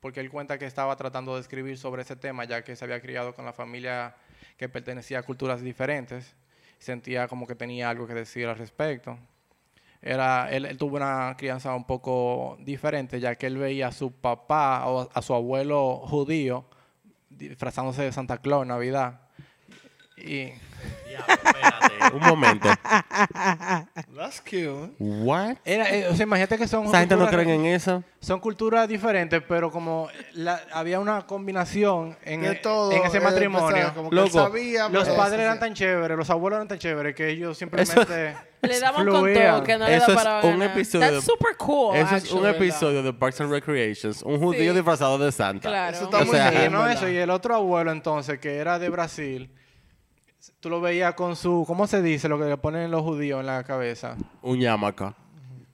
porque 0.00 0.20
él 0.20 0.30
cuenta 0.30 0.58
que 0.58 0.66
estaba 0.66 0.96
tratando 0.96 1.34
de 1.34 1.40
escribir 1.40 1.78
sobre 1.78 2.02
ese 2.02 2.16
tema, 2.16 2.44
ya 2.44 2.62
que 2.62 2.74
se 2.74 2.84
había 2.84 3.00
criado 3.00 3.34
con 3.34 3.44
la 3.44 3.52
familia 3.52 4.16
que 4.56 4.68
pertenecía 4.68 5.20
a 5.20 5.22
culturas 5.22 5.62
diferentes. 5.62 6.34
Sentía 6.78 7.28
como 7.28 7.46
que 7.46 7.54
tenía 7.54 7.90
algo 7.90 8.06
que 8.06 8.14
decir 8.14 8.46
al 8.46 8.58
respecto. 8.58 9.18
Era, 10.02 10.50
él, 10.50 10.66
él 10.66 10.76
tuvo 10.76 10.96
una 10.96 11.34
crianza 11.38 11.74
un 11.74 11.84
poco 11.84 12.58
diferente, 12.60 13.20
ya 13.20 13.36
que 13.36 13.46
él 13.46 13.56
veía 13.56 13.88
a 13.88 13.92
su 13.92 14.12
papá 14.12 14.86
o 14.86 15.08
a 15.12 15.22
su 15.22 15.34
abuelo 15.34 16.02
judío 16.04 16.66
disfrazándose 17.30 18.02
de 18.02 18.12
Santa 18.12 18.38
Claus 18.38 18.62
en 18.62 18.68
Navidad. 18.68 19.20
Y 20.16 20.52
Un 22.12 22.20
momento. 22.20 22.68
That's 24.16 24.40
cute. 24.40 24.92
What? 24.98 25.56
era, 25.64 25.88
eh, 25.90 26.08
o 26.08 26.14
sea, 26.14 26.24
imagínate 26.24 26.58
que 26.58 26.68
son 26.68 26.86
Esa 26.86 27.00
gente 27.00 27.14
no 27.16 27.22
culturas- 27.22 27.44
creen 27.44 27.60
en 27.60 27.66
eso. 27.66 28.02
Son 28.20 28.40
culturas 28.40 28.88
diferentes, 28.88 29.42
pero 29.48 29.70
como 29.70 30.08
la- 30.34 30.60
había 30.72 31.00
una 31.00 31.26
combinación 31.26 32.16
en, 32.24 32.42
De 32.42 32.52
e- 32.52 32.54
todo. 32.56 32.92
en 32.92 33.04
ese 33.04 33.18
eh, 33.18 33.20
matrimonio. 33.20 33.92
como 33.94 34.10
que 34.10 34.16
él 34.16 34.22
Loco, 34.24 34.44
sabía, 34.44 34.88
Los 34.88 35.04
pero- 35.04 35.16
padres 35.16 35.40
eran 35.40 35.54
sí. 35.54 35.60
tan 35.60 35.74
chéveres, 35.74 36.16
los 36.16 36.30
abuelos 36.30 36.56
eran 36.58 36.68
tan 36.68 36.78
chéveres 36.78 37.14
que 37.14 37.28
ellos 37.30 37.56
simplemente 37.56 38.34
Le 38.62 38.80
daban 38.80 39.06
con 39.06 39.20
fluían. 39.20 39.54
todo, 39.56 39.62
que 39.64 39.78
no 39.78 39.86
le 39.86 39.96
Eso 39.96 40.06
da 40.06 40.12
es 40.12 40.22
para 40.24 40.36
un 40.46 40.58
ganar. 40.58 40.70
episodio 40.76 41.00
That's 41.06 41.14
de- 41.26 41.32
super 41.32 41.56
cool, 41.58 41.96
Eso 41.96 42.16
es 42.16 42.32
un 42.32 42.46
actually. 42.46 42.56
episodio 42.66 43.02
de 43.02 43.12
Parks 43.12 43.40
and 43.40 43.50
Recreations. 43.50 44.22
Un 44.22 44.38
judío 44.40 44.72
Sí. 44.72 44.76
disfrazado 44.76 45.18
de 45.18 45.30
Santa. 45.32 45.68
Claro. 45.68 45.96
Eso 45.96 46.04
está 46.04 46.18
O 46.18 46.24
muy 46.24 46.34
sea, 46.34 46.50
bien, 46.50 46.72
no 46.72 46.78
¿verdad? 46.80 46.94
eso, 46.96 47.08
y 47.08 47.16
el 47.16 47.30
otro 47.30 47.54
abuelo 47.54 47.92
entonces, 47.92 48.38
que 48.38 48.56
era 48.56 48.78
de 48.78 48.88
Brasil, 48.88 49.50
tú 50.64 50.70
lo 50.70 50.80
veías 50.80 51.12
con 51.12 51.36
su, 51.36 51.62
¿cómo 51.66 51.86
se 51.86 52.00
dice? 52.00 52.26
Lo 52.26 52.38
que 52.38 52.46
le 52.46 52.56
ponen 52.56 52.90
los 52.90 53.02
judíos 53.02 53.38
en 53.40 53.44
la 53.44 53.62
cabeza. 53.64 54.16
Un 54.40 54.58
yamaca. 54.58 55.14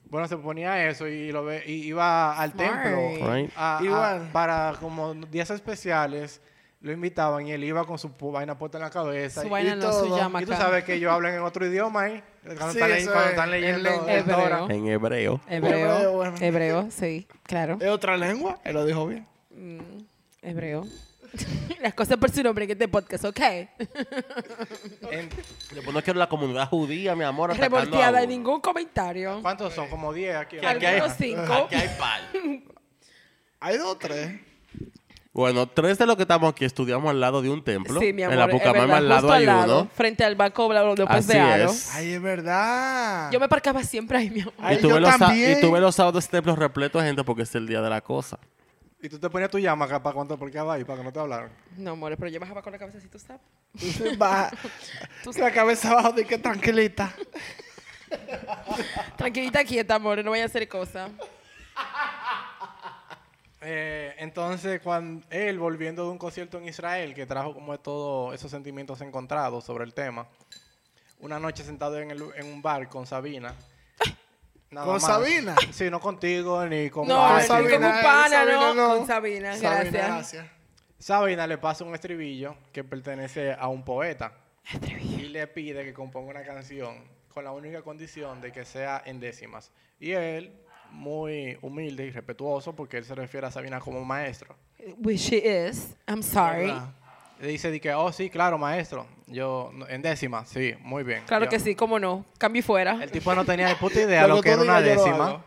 Bueno, 0.09 0.27
se 0.27 0.35
ponía 0.35 0.85
eso 0.89 1.07
y 1.07 1.31
lo 1.31 1.45
ve, 1.45 1.63
y 1.65 1.75
iba 1.85 2.37
al 2.37 2.51
Smart. 2.51 2.83
templo 2.83 3.33
Right. 3.33 3.49
a- 3.55 3.77
a- 3.77 3.83
Igual. 3.83 4.29
para 4.33 4.73
como 4.81 5.13
días 5.13 5.49
especiales. 5.49 6.41
Lo 6.81 6.91
invitaban 6.91 7.47
y 7.47 7.53
él 7.53 7.63
iba 7.63 7.85
con 7.85 7.97
su 7.99 8.09
vaina 8.19 8.57
puesta 8.57 8.79
en 8.79 8.83
la 8.83 8.89
cabeza. 8.89 9.39
Su 9.41 9.47
y- 9.47 9.49
vaina 9.49 9.75
y 9.75 9.75
no, 9.77 9.93
su 9.93 10.07
todo. 10.07 10.17
llama 10.17 10.41
Y 10.41 10.45
tú 10.45 10.51
sabes 10.51 10.83
que 10.83 10.95
ellos 10.95 11.13
hablan 11.13 11.35
en 11.35 11.41
otro 11.43 11.65
idioma 11.65 12.01
ahí. 12.01 12.23
Cuando, 12.43 12.71
Sí, 12.73 12.79
están, 12.79 12.91
ahí- 12.91 13.01
eso 13.03 13.11
cuando 13.11 13.23
es, 13.23 13.29
están 13.31 13.53
en 13.53 13.61
leyendo 13.61 13.89
Torah. 13.91 14.13
Hebreo. 14.17 14.69
En 14.71 14.87
hebreo. 14.87 15.41
Hebreo. 15.47 15.77
Hebreo, 15.95 16.11
bueno. 16.11 16.35
Hebreo, 16.41 16.87
sí, 16.91 17.27
claro. 17.43 17.77
¿Es 17.79 17.87
otra 17.87 18.17
lengua? 18.17 18.59
Él 18.65 18.73
lo 18.73 18.83
dijo 18.85 19.07
bien. 19.07 19.25
Hebreo. 20.41 20.83
Las 21.81 21.93
cosas 21.93 22.17
por 22.17 22.29
su 22.29 22.43
nombre 22.43 22.65
en 22.65 22.71
este 22.71 22.87
podcast, 22.87 23.25
¿ok? 23.25 23.39
En- 23.39 25.29
Después 25.73 25.93
no 25.93 26.01
quiero 26.03 26.19
la 26.19 26.27
comunidad 26.29 26.67
judía, 26.67 27.15
mi 27.15 27.23
amor. 27.23 27.51
atacando 27.51 27.77
a 27.77 27.79
Revolteada, 27.81 28.19
uno. 28.19 28.27
ningún 28.29 28.61
comentario. 28.61 29.39
¿Cuántos 29.41 29.73
son? 29.73 29.87
Como 29.89 30.13
10 30.13 30.35
aquí. 30.35 30.57
Aquí 30.57 30.85
hay, 30.85 30.95
Algunos 30.99 31.17
cinco. 31.17 31.53
aquí 31.53 31.75
hay 31.75 31.89
par. 31.97 32.21
Hay 33.63 33.77
dos 33.77 33.89
o 33.89 33.97
tres. 33.97 34.39
Bueno, 35.33 35.67
tres 35.67 35.97
de 35.99 36.05
los 36.07 36.15
que 36.15 36.23
estamos 36.23 36.51
aquí 36.51 36.65
estudiamos 36.65 37.09
al 37.11 37.19
lado 37.21 37.41
de 37.43 37.49
un 37.51 37.63
templo. 37.63 37.99
Sí, 38.01 38.11
mi 38.11 38.23
amor. 38.23 38.33
En 38.33 38.39
la 38.39 38.45
es 38.47 38.51
Pucamama 38.51 38.79
verdad, 38.79 38.97
al 38.97 39.07
lado 39.09 39.21
justo 39.21 39.33
hay 39.33 39.41
al 39.41 39.45
lado, 39.45 39.81
uno. 39.81 39.89
Frente 39.93 40.23
al 40.25 40.35
banco 40.35 40.67
bla, 40.67 40.81
bla, 40.83 40.95
después 40.95 41.19
Así 41.29 41.33
de 41.33 41.39
Aro. 41.39 41.69
es. 41.69 41.95
Ay, 41.95 42.13
es 42.13 42.21
verdad. 42.23 43.31
Yo 43.31 43.39
me 43.39 43.47
parcaba 43.47 43.83
siempre 43.83 44.17
ahí, 44.17 44.29
mi 44.31 44.41
amor. 44.41 44.53
Ay, 44.57 44.77
y, 44.77 44.81
tuve 44.81 44.93
yo 44.93 44.99
los, 44.99 45.11
sa- 45.11 45.17
también. 45.19 45.57
y 45.57 45.61
tuve 45.61 45.79
los 45.79 45.95
sábados 45.95 46.27
templos 46.27 46.57
repletos 46.57 47.01
de 47.03 47.07
gente 47.09 47.23
porque 47.23 47.43
es 47.43 47.53
el 47.55 47.67
día 47.67 47.81
de 47.81 47.89
la 47.91 48.01
cosa. 48.01 48.39
Y 49.03 49.09
tú 49.09 49.17
te 49.19 49.29
ponías 49.29 49.49
tu 49.49 49.57
llama 49.57 49.85
acá 49.85 50.01
para 50.01 50.15
qué 50.51 50.59
va 50.61 50.73
ahí, 50.75 50.83
para 50.83 50.99
que 50.99 51.03
no 51.03 51.11
te 51.11 51.19
hablaran. 51.19 51.49
No, 51.75 51.91
amores, 51.91 52.17
pero 52.19 52.29
yo 52.29 52.39
bajaba 52.39 52.61
con 52.61 52.71
la 52.71 52.77
cabeza 52.79 52.99
así, 52.99 53.07
tú 53.07 53.17
sabes. 53.17 53.41
La 55.37 55.51
cabeza 55.51 55.91
abajo 55.91 56.11
de 56.11 56.25
que 56.25 56.37
tranquilita. 56.37 57.11
Tranquilita, 59.17 59.63
quieta, 59.63 59.95
amores, 59.95 60.23
no 60.23 60.31
vaya 60.31 60.43
a 60.43 60.47
hacer 60.47 60.67
cosas. 60.67 61.09
Eh, 63.61 64.15
entonces, 64.17 64.81
cuando 64.81 65.25
él, 65.29 65.59
volviendo 65.59 66.03
de 66.05 66.09
un 66.11 66.17
concierto 66.17 66.57
en 66.57 66.67
Israel, 66.67 67.13
que 67.13 67.25
trajo 67.25 67.53
como 67.53 67.79
todos 67.79 68.33
esos 68.35 68.49
sentimientos 68.51 69.01
encontrados 69.01 69.63
sobre 69.63 69.83
el 69.83 69.93
tema, 69.93 70.27
una 71.19 71.39
noche 71.39 71.63
sentado 71.63 71.97
en, 71.99 72.11
el- 72.11 72.31
en 72.35 72.47
un 72.47 72.61
bar 72.61 72.89
con 72.89 73.05
Sabina. 73.05 73.53
Nada 74.71 74.85
¿Con 74.85 74.95
más. 74.95 75.03
Sabina? 75.03 75.55
Sí, 75.71 75.89
no 75.89 75.99
contigo 75.99 76.65
ni 76.65 76.89
con 76.89 77.07
No, 77.07 77.17
Barbie. 77.17 77.41
ni 77.41 77.47
Sabina, 77.47 77.71
con 77.93 78.01
pana, 78.01 78.29
Sabina 78.29 78.53
no. 78.55 78.73
no. 78.73 78.97
Con 78.97 79.07
Sabina, 79.07 79.53
Sabina, 79.55 79.69
gracias. 79.91 79.93
gracias. 80.07 80.45
Sabina 80.99 81.47
le 81.47 81.57
pasa 81.57 81.83
un 81.83 81.93
estribillo 81.95 82.55
que 82.71 82.83
pertenece 82.83 83.53
a 83.53 83.67
un 83.67 83.83
poeta. 83.83 84.33
y 85.01 85.23
le 85.29 85.47
pide 85.47 85.83
que 85.83 85.93
componga 85.93 86.31
una 86.31 86.43
canción 86.43 87.03
con 87.33 87.43
la 87.43 87.51
única 87.51 87.81
condición 87.81 88.39
de 88.41 88.51
que 88.51 88.65
sea 88.65 89.01
en 89.05 89.19
décimas. 89.19 89.71
Y 89.99 90.11
él, 90.11 90.53
muy 90.91 91.57
humilde 91.61 92.05
y 92.05 92.11
respetuoso, 92.11 92.75
porque 92.75 92.97
él 92.97 93.05
se 93.05 93.15
refiere 93.15 93.47
a 93.47 93.51
Sabina 93.51 93.79
como 93.79 94.03
maestro, 94.05 94.55
Which 94.97 95.19
she 95.19 95.37
is. 95.69 95.95
I'm 96.07 96.21
sorry. 96.23 96.67
¿Verdad? 96.67 96.89
Dice 97.47 97.79
que, 97.79 97.93
oh 97.93 98.11
sí, 98.11 98.29
claro, 98.29 98.57
maestro, 98.57 99.05
yo 99.27 99.71
no- 99.73 99.87
en 99.87 100.01
décimas, 100.01 100.49
sí, 100.49 100.73
muy 100.81 101.03
bien. 101.03 101.23
Claro 101.25 101.45
Yo- 101.45 101.49
que 101.51 101.59
sí, 101.59 101.75
cómo 101.75 101.99
no. 101.99 102.25
Cambio 102.37 102.59
y 102.59 102.63
fuera. 102.63 103.01
El 103.03 103.11
tipo 103.11 103.33
no 103.35 103.45
tenía 103.45 103.69
ni 103.69 103.75
puta 103.75 103.99
idea 104.01 104.27
Lo 104.27 104.35
lo 104.35 104.41
que 104.41 104.49
era 104.51 104.61
una 104.61 104.81
décima. 104.81 105.43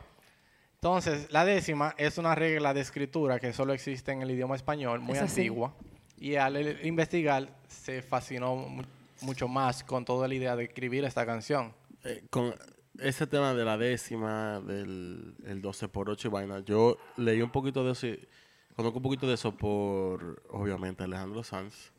Entonces, 0.76 1.28
la 1.30 1.44
décima 1.44 1.94
es 1.96 2.18
una 2.18 2.34
regla 2.34 2.74
de 2.74 2.80
escritura 2.82 3.40
que 3.40 3.52
solo 3.52 3.72
existe 3.72 4.12
en 4.12 4.20
el 4.22 4.30
idioma 4.30 4.54
español, 4.56 5.00
muy 5.00 5.16
Es 5.16 5.22
antigua. 5.22 5.72
Y 6.18 6.36
al 6.36 6.84
investigar, 6.86 7.48
se 7.68 8.02
fascinó 8.02 8.54
mu- 8.54 8.82
mucho 9.22 9.48
más 9.48 9.82
con 9.82 10.04
toda 10.04 10.28
la 10.28 10.34
idea 10.34 10.54
de 10.56 10.64
escribir 10.64 11.04
esta 11.04 11.24
canción. 11.24 11.72
Eh, 12.04 12.22
con 12.28 12.54
ese 12.98 13.26
tema 13.26 13.54
de 13.54 13.64
la 13.64 13.78
décima, 13.78 14.60
del 14.60 15.34
el 15.46 15.62
12 15.62 15.88
por 15.88 16.10
8 16.10 16.28
y 16.28 16.30
vaina, 16.30 16.60
yo 16.60 16.98
leí 17.16 17.40
un 17.40 17.50
poquito 17.50 17.82
de 17.84 17.92
eso, 17.92 18.06
y 18.06 18.20
conozco 18.76 18.98
un 18.98 19.02
poquito 19.02 19.26
de 19.26 19.34
eso 19.34 19.52
por, 19.56 20.42
obviamente, 20.50 21.04
Alejandro 21.04 21.42
Sanz, 21.42 21.92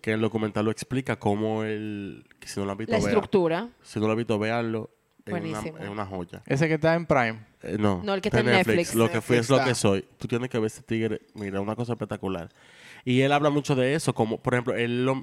que 0.00 0.10
en 0.10 0.16
el 0.16 0.20
documental 0.22 0.64
lo 0.64 0.70
explica 0.70 1.18
cómo 1.18 1.64
él, 1.64 2.24
que 2.40 2.48
si 2.48 2.58
no 2.60 2.66
lo 2.66 2.72
han 2.72 2.78
visto, 2.78 2.92
La 2.92 2.98
vea- 2.98 3.08
estructura. 3.08 3.68
si 3.82 3.98
no 4.00 4.06
lo 4.06 4.12
han 4.12 4.18
visto, 4.18 4.38
véanlo, 4.38 4.90
una, 5.26 5.30
Buenísimo. 5.40 5.78
es 5.78 5.88
una 5.90 6.06
joya. 6.06 6.42
Ese 6.46 6.68
que 6.68 6.74
está 6.74 6.94
en 6.94 7.04
Prime. 7.04 7.40
Eh, 7.62 7.76
no, 7.78 8.00
No, 8.02 8.14
el 8.14 8.20
que 8.22 8.28
está 8.28 8.40
en 8.40 8.46
Netflix. 8.46 8.94
Lo 8.94 9.10
que 9.10 9.20
fui 9.20 9.36
es 9.36 9.50
lo 9.50 9.56
está. 9.56 9.68
que 9.68 9.74
soy. 9.74 10.06
Tú 10.16 10.26
tienes 10.26 10.48
que 10.48 10.58
ver 10.58 10.68
ese 10.68 10.82
tigre. 10.82 11.20
Mira, 11.34 11.60
una 11.60 11.76
cosa 11.76 11.92
espectacular. 11.92 12.48
Y 13.04 13.20
él 13.20 13.32
habla 13.32 13.50
mucho 13.50 13.74
de 13.74 13.94
eso, 13.94 14.14
como, 14.14 14.38
por 14.40 14.54
ejemplo, 14.54 14.74
él 14.74 15.04
lo... 15.04 15.22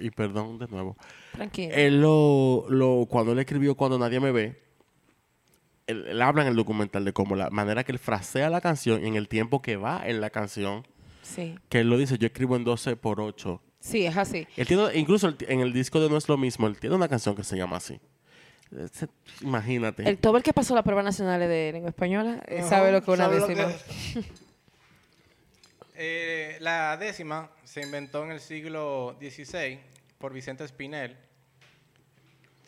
Y 0.00 0.10
perdón 0.10 0.58
de 0.58 0.66
nuevo. 0.68 0.96
Tranquilo. 1.32 1.74
Él 1.74 2.00
lo, 2.00 2.64
lo... 2.70 3.06
Cuando 3.06 3.32
él 3.32 3.38
escribió 3.38 3.74
Cuando 3.76 3.98
Nadie 3.98 4.18
Me 4.18 4.32
Ve, 4.32 4.62
él, 5.86 6.06
él 6.08 6.22
habla 6.22 6.42
en 6.42 6.48
el 6.48 6.56
documental 6.56 7.04
de 7.04 7.12
cómo 7.12 7.36
la 7.36 7.50
manera 7.50 7.84
que 7.84 7.92
él 7.92 7.98
frasea 7.98 8.48
la 8.50 8.60
canción 8.60 9.02
y 9.04 9.06
en 9.08 9.16
el 9.16 9.28
tiempo 9.28 9.60
que 9.62 9.76
va 9.76 10.02
en 10.06 10.20
la 10.20 10.30
canción, 10.30 10.86
Sí. 11.22 11.58
que 11.68 11.80
él 11.80 11.88
lo 11.90 11.96
dice, 11.98 12.18
yo 12.18 12.26
escribo 12.26 12.56
en 12.56 12.64
12 12.64 12.96
por 12.96 13.20
8. 13.20 13.60
Sí, 13.80 14.06
es 14.06 14.16
así. 14.16 14.46
Él 14.56 14.66
tiene, 14.66 14.94
incluso 14.94 15.28
el- 15.28 15.36
en 15.48 15.60
el 15.60 15.72
disco 15.72 16.00
de 16.00 16.08
No 16.08 16.16
es 16.16 16.28
lo 16.28 16.36
mismo, 16.38 16.66
él 16.66 16.78
tiene 16.78 16.96
una 16.96 17.08
canción 17.08 17.34
que 17.36 17.44
se 17.44 17.56
llama 17.56 17.76
así. 17.76 18.00
Imagínate. 19.42 20.08
El, 20.08 20.18
todo 20.18 20.36
el 20.36 20.42
que 20.42 20.52
pasó 20.52 20.74
la 20.74 20.82
prueba 20.82 21.02
nacional 21.02 21.38
de 21.40 21.70
lengua 21.72 21.90
española 21.90 22.42
eh, 22.48 22.60
Ajá, 22.60 22.68
sabe 22.68 22.92
lo 22.92 23.02
que 23.02 23.12
es 23.12 23.18
una 23.18 23.28
décima. 23.28 23.66
que- 23.68 24.24
Eh, 25.96 26.56
la 26.60 26.96
décima 26.96 27.50
se 27.62 27.82
inventó 27.82 28.24
en 28.24 28.32
el 28.32 28.40
siglo 28.40 29.16
XVI 29.20 29.78
por 30.18 30.32
Vicente 30.32 30.64
Espinel. 30.64 31.16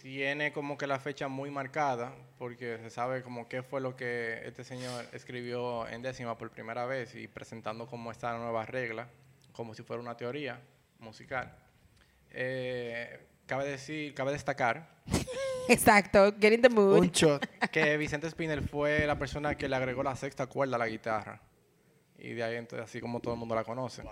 Tiene 0.01 0.53
como 0.53 0.79
que 0.79 0.87
la 0.87 1.01
fecha 1.01 1.27
muy 1.27 1.51
marcada 1.51 2.15
porque 2.39 2.79
se 2.79 2.91
sabe 2.91 3.23
como 3.23 3.49
qué 3.49 3.63
fue 3.63 3.81
lo 3.81 3.97
que 3.97 4.43
este 4.45 4.65
señor 4.65 5.07
escribió 5.13 5.89
en 5.89 6.03
décima 6.03 6.37
por 6.37 6.51
primera 6.51 6.85
vez 6.87 7.15
y 7.15 7.29
presentando 7.29 7.87
como 7.87 8.11
esta 8.11 8.37
nueva 8.37 8.67
regla, 8.67 9.09
como 9.53 9.75
si 9.75 9.83
fuera 9.83 10.03
una 10.03 10.17
teoría 10.17 10.61
musical. 10.99 11.57
Eh, 12.31 13.27
cabe 13.47 13.67
decir, 13.69 14.15
cabe 14.15 14.33
destacar 14.33 14.97
Exacto. 15.69 16.35
Get 16.41 16.53
in 16.53 16.63
the 16.63 16.69
mood. 16.69 16.99
Un 16.99 17.11
shot. 17.11 17.45
que 17.71 17.97
Vicente 17.97 18.31
Spinell 18.31 18.63
fue 18.63 19.07
la 19.07 19.19
persona 19.19 19.55
que 19.55 19.69
le 19.69 19.77
agregó 19.77 20.03
la 20.03 20.15
sexta 20.17 20.47
cuerda 20.47 20.77
a 20.77 20.79
la 20.79 20.87
guitarra. 20.87 21.41
Y 22.19 22.35
de 22.35 22.45
ahí 22.45 22.57
entonces 22.57 22.89
así 22.89 23.01
como 23.01 23.21
todo 23.21 23.35
el 23.35 23.41
mundo 23.41 23.55
la 23.55 23.65
conoce. 23.65 24.03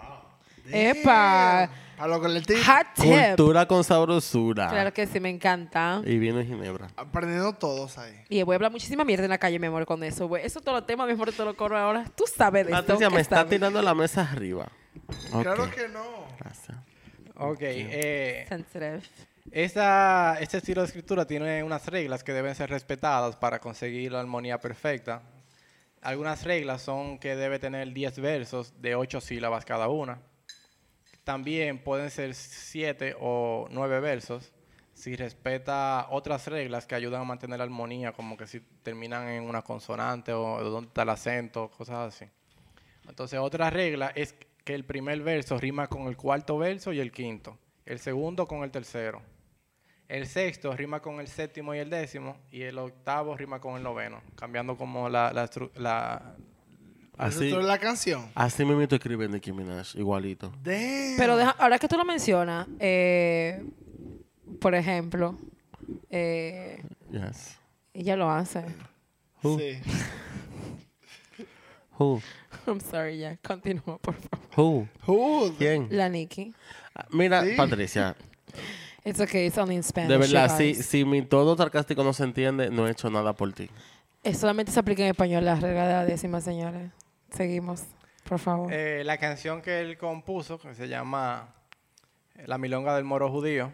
Epa. 0.70 1.68
A 1.96 2.08
lo 2.08 2.20
que 2.20 2.28
le 2.28 2.40
estoy 2.40 2.56
Hot 2.56 2.86
tip. 2.96 3.04
Cultura 3.04 3.66
con 3.66 3.84
sabrosura. 3.84 4.68
Claro 4.68 4.92
que 4.92 5.06
sí, 5.06 5.20
me 5.20 5.30
encanta. 5.30 6.02
Y 6.04 6.18
vino 6.18 6.40
en 6.40 6.46
Ginebra. 6.46 6.88
aprendiendo 6.96 7.52
todos 7.52 7.96
ahí. 7.98 8.20
Y 8.28 8.42
voy 8.42 8.54
a 8.54 8.56
hablar 8.56 8.72
muchísima 8.72 9.04
mierda 9.04 9.24
en 9.24 9.30
la 9.30 9.38
calle, 9.38 9.58
mi 9.60 9.68
amor, 9.68 9.86
con 9.86 10.02
eso, 10.02 10.26
güey. 10.26 10.44
Eso 10.44 10.60
todos 10.60 10.78
los 10.80 10.86
temas, 10.86 11.06
mi 11.06 11.12
amor, 11.12 11.32
te 11.32 11.44
lo 11.44 11.56
corro 11.56 11.78
ahora. 11.78 12.04
Tú 12.16 12.24
sabes 12.26 12.66
de 12.66 12.72
esto. 12.72 12.82
Patricia, 12.84 13.10
me 13.10 13.16
¿qué 13.16 13.22
está 13.22 13.36
sabes? 13.36 13.50
tirando 13.50 13.80
la 13.80 13.94
mesa 13.94 14.22
arriba. 14.28 14.66
Claro 15.30 15.64
Ok, 15.64 15.70
que 15.70 15.88
no. 15.88 16.02
Gracias. 16.40 16.76
Ok. 17.36 17.58
eh, 17.60 18.44
Sensitive. 18.48 19.00
esta, 19.52 20.36
este 20.40 20.58
estilo 20.58 20.80
de 20.80 20.88
escritura 20.88 21.26
tiene 21.26 21.62
unas 21.62 21.86
reglas 21.86 22.24
que 22.24 22.32
deben 22.32 22.54
ser 22.56 22.70
respetadas 22.70 23.36
para 23.36 23.60
conseguir 23.60 24.10
la 24.12 24.20
armonía 24.20 24.58
perfecta. 24.58 25.22
Algunas 26.02 26.42
reglas 26.44 26.82
son 26.82 27.18
que 27.18 27.36
debe 27.36 27.58
tener 27.60 27.92
10 27.92 28.18
versos 28.20 28.74
de 28.82 28.94
8 28.96 29.20
sílabas 29.20 29.64
cada 29.64 29.88
una. 29.88 30.18
También 31.24 31.78
pueden 31.82 32.10
ser 32.10 32.34
7 32.34 33.16
o 33.18 33.66
9 33.70 34.00
versos 34.00 34.52
si 34.92 35.16
respeta 35.16 36.06
otras 36.10 36.46
reglas 36.46 36.86
que 36.86 36.94
ayudan 36.94 37.22
a 37.22 37.24
mantener 37.24 37.58
la 37.58 37.64
armonía, 37.64 38.12
como 38.12 38.36
que 38.36 38.46
si 38.46 38.60
terminan 38.60 39.28
en 39.28 39.42
una 39.42 39.62
consonante 39.62 40.32
o 40.32 40.62
dónde 40.70 40.88
está 40.88 41.02
el 41.02 41.08
acento, 41.08 41.68
cosas 41.70 42.14
así. 42.14 42.30
Entonces, 43.08 43.40
otra 43.40 43.70
regla 43.70 44.12
es 44.14 44.34
que 44.64 44.74
el 44.74 44.84
primer 44.84 45.20
verso 45.22 45.58
rima 45.58 45.88
con 45.88 46.02
el 46.06 46.16
cuarto 46.16 46.56
verso 46.58 46.92
y 46.92 47.00
el 47.00 47.10
quinto. 47.10 47.58
El 47.84 47.98
segundo 47.98 48.46
con 48.46 48.62
el 48.62 48.70
tercero. 48.70 49.20
El 50.08 50.26
sexto 50.26 50.74
rima 50.76 51.00
con 51.00 51.18
el 51.20 51.26
séptimo 51.26 51.74
y 51.74 51.78
el 51.78 51.90
décimo. 51.90 52.36
Y 52.50 52.62
el 52.62 52.78
octavo 52.78 53.36
rima 53.36 53.60
con 53.60 53.76
el 53.76 53.82
noveno. 53.82 54.22
Cambiando 54.36 54.76
como 54.76 55.08
la... 55.08 55.32
la, 55.32 55.50
la- 55.74 56.36
Así, 57.16 57.48
es 57.52 57.64
la 57.64 57.78
canción. 57.78 58.26
así 58.34 58.64
me 58.64 58.74
meto 58.74 58.96
escribe 58.96 59.28
Nicki 59.28 59.52
Minaj, 59.52 59.94
igualito. 59.96 60.50
Damn. 60.62 61.16
Pero 61.16 61.36
deja- 61.36 61.54
ahora 61.58 61.78
que 61.78 61.88
tú 61.88 61.96
lo 61.96 62.04
mencionas, 62.04 62.66
eh, 62.80 63.64
por 64.60 64.74
ejemplo, 64.74 65.38
eh, 66.10 66.82
Yes. 67.10 67.56
ella 67.92 68.16
lo 68.16 68.30
hace. 68.30 68.64
Who? 69.42 69.58
Sí. 69.58 69.78
Who? 71.98 72.20
I'm 72.66 72.80
sorry, 72.80 73.18
ya. 73.18 73.36
Continúa, 73.36 73.98
por 73.98 74.14
favor. 74.14 74.38
Who? 74.56 74.88
Who? 75.06 75.54
¿Quién? 75.58 75.88
La 75.90 76.08
Nikki. 76.08 76.52
Ah, 76.94 77.06
Mira, 77.10 77.42
Sí. 77.44 77.52
Patricia, 77.56 78.16
It's 79.04 79.20
okay, 79.20 79.46
it's 79.46 79.58
only 79.58 79.76
in 79.76 79.82
Spanish. 79.82 80.08
de 80.08 80.16
verdad, 80.16 80.56
si, 80.56 80.74
si 80.74 81.04
mi 81.04 81.20
tono 81.22 81.54
sarcástico 81.56 82.02
no 82.02 82.12
se 82.14 82.24
entiende, 82.24 82.70
no 82.70 82.88
he 82.88 82.90
hecho 82.90 83.10
nada 83.10 83.34
por 83.34 83.52
ti. 83.52 83.68
Eh, 84.22 84.32
solamente 84.34 84.72
se 84.72 84.80
aplica 84.80 85.02
en 85.02 85.10
español 85.10 85.44
la 85.44 85.56
regla 85.56 85.86
de 85.86 85.92
la 85.92 86.04
décima, 86.06 86.40
señores. 86.40 86.90
Seguimos, 87.34 87.84
por 88.28 88.38
favor. 88.38 88.72
Eh, 88.72 89.02
la 89.04 89.18
canción 89.18 89.60
que 89.60 89.80
él 89.80 89.98
compuso, 89.98 90.58
que 90.58 90.74
se 90.74 90.88
llama 90.88 91.54
La 92.46 92.58
Milonga 92.58 92.94
del 92.94 93.04
Moro 93.04 93.28
Judío, 93.28 93.72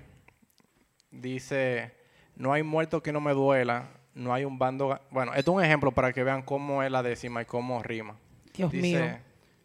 dice, 1.11 1.93
no 2.37 2.53
hay 2.53 2.63
muerto 2.63 3.03
que 3.03 3.13
no 3.13 3.21
me 3.21 3.33
duela, 3.33 3.91
no 4.15 4.33
hay 4.33 4.45
un 4.45 4.59
bando... 4.59 4.89
ga-". 4.89 5.03
Bueno, 5.11 5.35
esto 5.35 5.51
es 5.53 5.57
un 5.59 5.65
ejemplo 5.65 5.93
para 5.93 6.13
que 6.13 6.25
vean 6.25 6.43
cómo 6.43 6.83
es 6.83 6.91
la 6.91 7.03
décima 7.03 7.43
y 7.43 7.45
cómo 7.45 7.83
rima. 7.83 8.17
Dios 8.55 8.73
dice, 8.73 9.03
mío. 9.03 9.19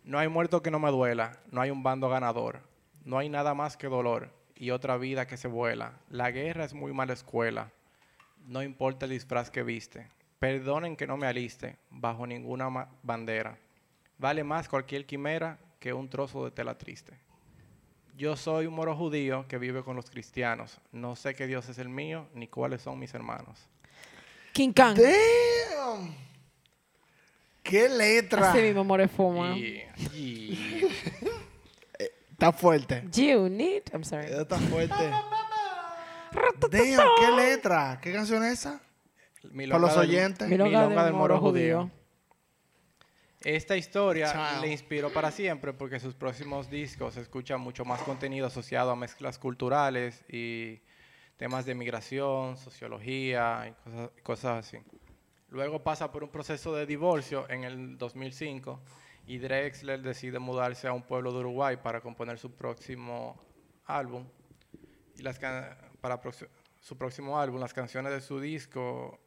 no 0.03 0.19
hay 0.19 0.27
muerto 0.27 0.61
que 0.61 0.71
no 0.71 0.79
me 0.79 0.91
duela, 0.91 1.39
no 1.51 1.61
hay 1.61 1.71
un 1.71 1.81
bando 1.81 2.09
ganador, 2.09 2.59
no 3.05 3.17
hay 3.17 3.29
nada 3.29 3.53
más 3.53 3.77
que 3.77 3.87
dolor 3.87 4.29
y 4.55 4.71
otra 4.71 4.97
vida 4.97 5.25
que 5.25 5.37
se 5.37 5.47
vuela. 5.47 5.93
La 6.09 6.31
guerra 6.31 6.65
es 6.65 6.73
muy 6.73 6.93
mala 6.93 7.13
escuela, 7.13 7.71
no 8.45 8.61
importa 8.61 9.05
el 9.05 9.11
disfraz 9.11 9.49
que 9.49 9.63
viste. 9.63 10.07
Perdonen 10.39 10.95
que 10.95 11.07
no 11.07 11.15
me 11.15 11.27
aliste 11.27 11.77
bajo 11.89 12.27
ninguna 12.27 12.89
bandera. 13.01 13.57
Vale 14.17 14.43
más 14.43 14.67
cualquier 14.69 15.05
quimera 15.05 15.57
que 15.79 15.93
un 15.93 16.09
trozo 16.09 16.45
de 16.45 16.51
tela 16.51 16.77
triste. 16.77 17.13
Yo 18.17 18.37
soy 18.37 18.65
un 18.65 18.73
moro 18.73 18.95
judío 18.95 19.45
que 19.47 19.57
vive 19.57 19.83
con 19.83 19.95
los 19.97 20.09
cristianos. 20.09 20.79
No 20.93 21.15
sé 21.17 21.35
qué 21.35 21.47
Dios 21.47 21.67
es 21.67 21.77
el 21.79 21.89
mío 21.89 22.27
ni 22.33 22.47
cuáles 22.47 22.81
son 22.81 22.97
mis 22.97 23.13
hermanos. 23.13 23.59
King 24.53 24.71
Kong. 24.71 24.97
Damn. 24.97 26.15
Qué 27.61 27.89
letra. 27.89 28.51
Así 28.51 28.61
mismo, 28.61 28.83
more 28.85 29.07
fuma. 29.09 29.57
Y, 29.57 29.83
y- 30.13 30.87
Está 32.31 32.51
fuerte. 32.53 33.03
You 33.13 33.49
need... 33.49 33.83
I'm 33.93 34.03
sorry. 34.03 34.27
Está 34.31 34.57
fuerte. 34.59 34.93
Damn, 36.69 37.07
qué 37.19 37.31
letra. 37.35 37.99
¿Qué 38.01 38.11
canción 38.13 38.43
es 38.43 38.53
esa? 38.59 38.81
Milonga 39.51 39.79
Para 39.81 39.93
los 39.93 40.01
del- 40.01 40.09
oyentes. 40.09 40.47
Milonga 40.47 41.03
del 41.05 41.13
moro 41.13 41.39
judío. 41.39 41.89
Esta 43.45 43.77
historia 43.77 44.31
Child. 44.31 44.61
le 44.63 44.71
inspiró 44.71 45.13
para 45.13 45.29
siempre 45.29 45.71
porque 45.71 45.99
sus 45.99 46.15
próximos 46.15 46.67
discos 46.67 47.15
escuchan 47.15 47.61
mucho 47.61 47.85
más 47.85 48.01
contenido 48.01 48.47
asociado 48.47 48.89
a 48.89 48.95
mezclas 48.95 49.37
culturales 49.37 50.25
y 50.27 50.81
temas 51.37 51.63
de 51.67 51.75
migración, 51.75 52.57
sociología 52.57 53.67
y 53.67 53.83
cosas, 53.83 54.09
cosas 54.23 54.65
así. 54.65 54.79
Luego 55.49 55.83
pasa 55.83 56.11
por 56.11 56.23
un 56.23 56.31
proceso 56.31 56.75
de 56.75 56.87
divorcio 56.87 57.47
en 57.47 57.65
el 57.65 57.99
2005 57.99 58.81
y 59.27 59.37
Drexler 59.37 60.01
decide 60.01 60.39
mudarse 60.39 60.87
a 60.87 60.93
un 60.93 61.03
pueblo 61.03 61.31
de 61.31 61.37
Uruguay 61.37 61.77
para 61.77 62.01
componer 62.01 62.39
su 62.39 62.55
próximo 62.55 63.39
álbum. 63.85 64.25
Y 65.19 65.21
las 65.21 65.39
para 66.01 66.19
su 66.81 66.97
próximo 66.97 67.39
álbum, 67.39 67.59
las 67.59 67.75
canciones 67.75 68.11
de 68.11 68.21
su 68.21 68.39
disco 68.39 69.19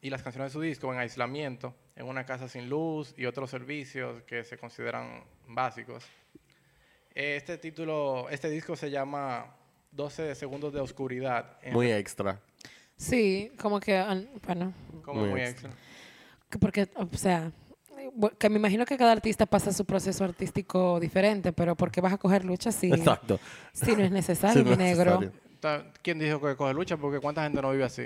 y 0.00 0.10
las 0.10 0.20
canciones 0.24 0.50
de 0.50 0.52
su 0.52 0.60
disco 0.62 0.92
en 0.92 0.98
aislamiento, 0.98 1.76
en 1.96 2.06
una 2.06 2.24
casa 2.24 2.48
sin 2.48 2.68
luz 2.68 3.14
y 3.16 3.26
otros 3.26 3.50
servicios 3.50 4.22
que 4.22 4.44
se 4.44 4.56
consideran 4.56 5.24
básicos. 5.48 6.04
Este 7.14 7.58
título, 7.58 8.28
este 8.30 8.48
disco 8.48 8.74
se 8.76 8.90
llama 8.90 9.54
12 9.90 10.34
segundos 10.34 10.72
de 10.72 10.80
oscuridad. 10.80 11.58
Muy 11.70 11.92
extra. 11.92 12.40
Sí, 12.96 13.52
como 13.60 13.80
que, 13.80 14.00
bueno, 14.46 14.72
como 15.04 15.20
muy 15.20 15.30
muy 15.30 15.40
extra. 15.42 15.70
extra. 15.70 15.84
que 16.48 16.58
porque, 16.58 16.88
o 16.94 17.08
sea, 17.16 17.50
que 18.38 18.48
me 18.48 18.56
imagino 18.56 18.86
que 18.86 18.96
cada 18.96 19.12
artista 19.12 19.44
pasa 19.44 19.72
su 19.72 19.84
proceso 19.84 20.24
artístico 20.24 20.98
diferente, 21.00 21.52
pero 21.52 21.76
¿por 21.76 21.90
qué 21.90 22.00
vas 22.00 22.12
a 22.14 22.18
coger 22.18 22.44
lucha 22.44 22.72
si, 22.72 22.90
Exacto. 22.92 23.38
si 23.72 23.94
no 23.94 24.04
es 24.04 24.10
necesario, 24.10 24.62
Sí, 24.62 24.64
no 24.64 24.64
mi 24.64 24.72
es 24.72 24.78
negro? 24.96 25.20
necesario. 25.20 25.92
¿Quién 26.02 26.18
dijo 26.18 26.40
que 26.40 26.56
coge 26.56 26.74
lucha? 26.74 26.96
Porque 26.96 27.20
cuánta 27.20 27.42
gente 27.44 27.60
no 27.60 27.70
vive 27.70 27.84
así. 27.84 28.04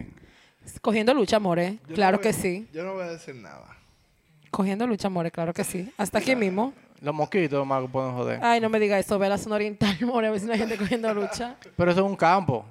Cogiendo 0.80 1.14
lucha, 1.14 1.38
more, 1.38 1.78
Yo 1.88 1.94
claro 1.94 2.16
no 2.16 2.22
que 2.22 2.32
sí. 2.32 2.68
Yo 2.72 2.84
no 2.84 2.94
voy 2.94 3.04
a 3.04 3.08
decir 3.08 3.34
nada. 3.34 3.76
Cogiendo 4.50 4.86
lucha, 4.86 5.08
more, 5.08 5.30
claro 5.30 5.52
que 5.52 5.64
sí. 5.64 5.92
Hasta 5.96 6.18
aquí 6.18 6.34
mismo. 6.34 6.72
Los 7.00 7.14
mosquitos 7.14 7.66
más 7.66 7.82
que 7.82 7.88
pueden 7.88 8.12
joder. 8.12 8.40
Ay, 8.42 8.60
no 8.60 8.68
me 8.68 8.80
diga 8.80 8.98
eso, 8.98 9.18
ve 9.18 9.28
la 9.28 9.38
zona 9.38 9.56
oriental, 9.56 9.96
more, 10.00 10.26
a 10.26 10.30
ver 10.30 10.40
si 10.40 10.46
no 10.46 10.52
hay 10.52 10.58
gente 10.58 10.76
cogiendo 10.76 11.12
lucha. 11.12 11.56
Pero 11.76 11.90
eso 11.90 12.00
es 12.00 12.06
un 12.06 12.16
campo. 12.16 12.64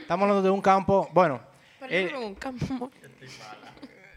Estamos 0.00 0.24
hablando 0.24 0.42
de 0.42 0.50
un 0.50 0.60
campo. 0.60 1.08
Bueno, 1.12 1.40
Pero 1.78 2.20
eh, 2.20 2.26
un 2.26 2.34
campo, 2.34 2.90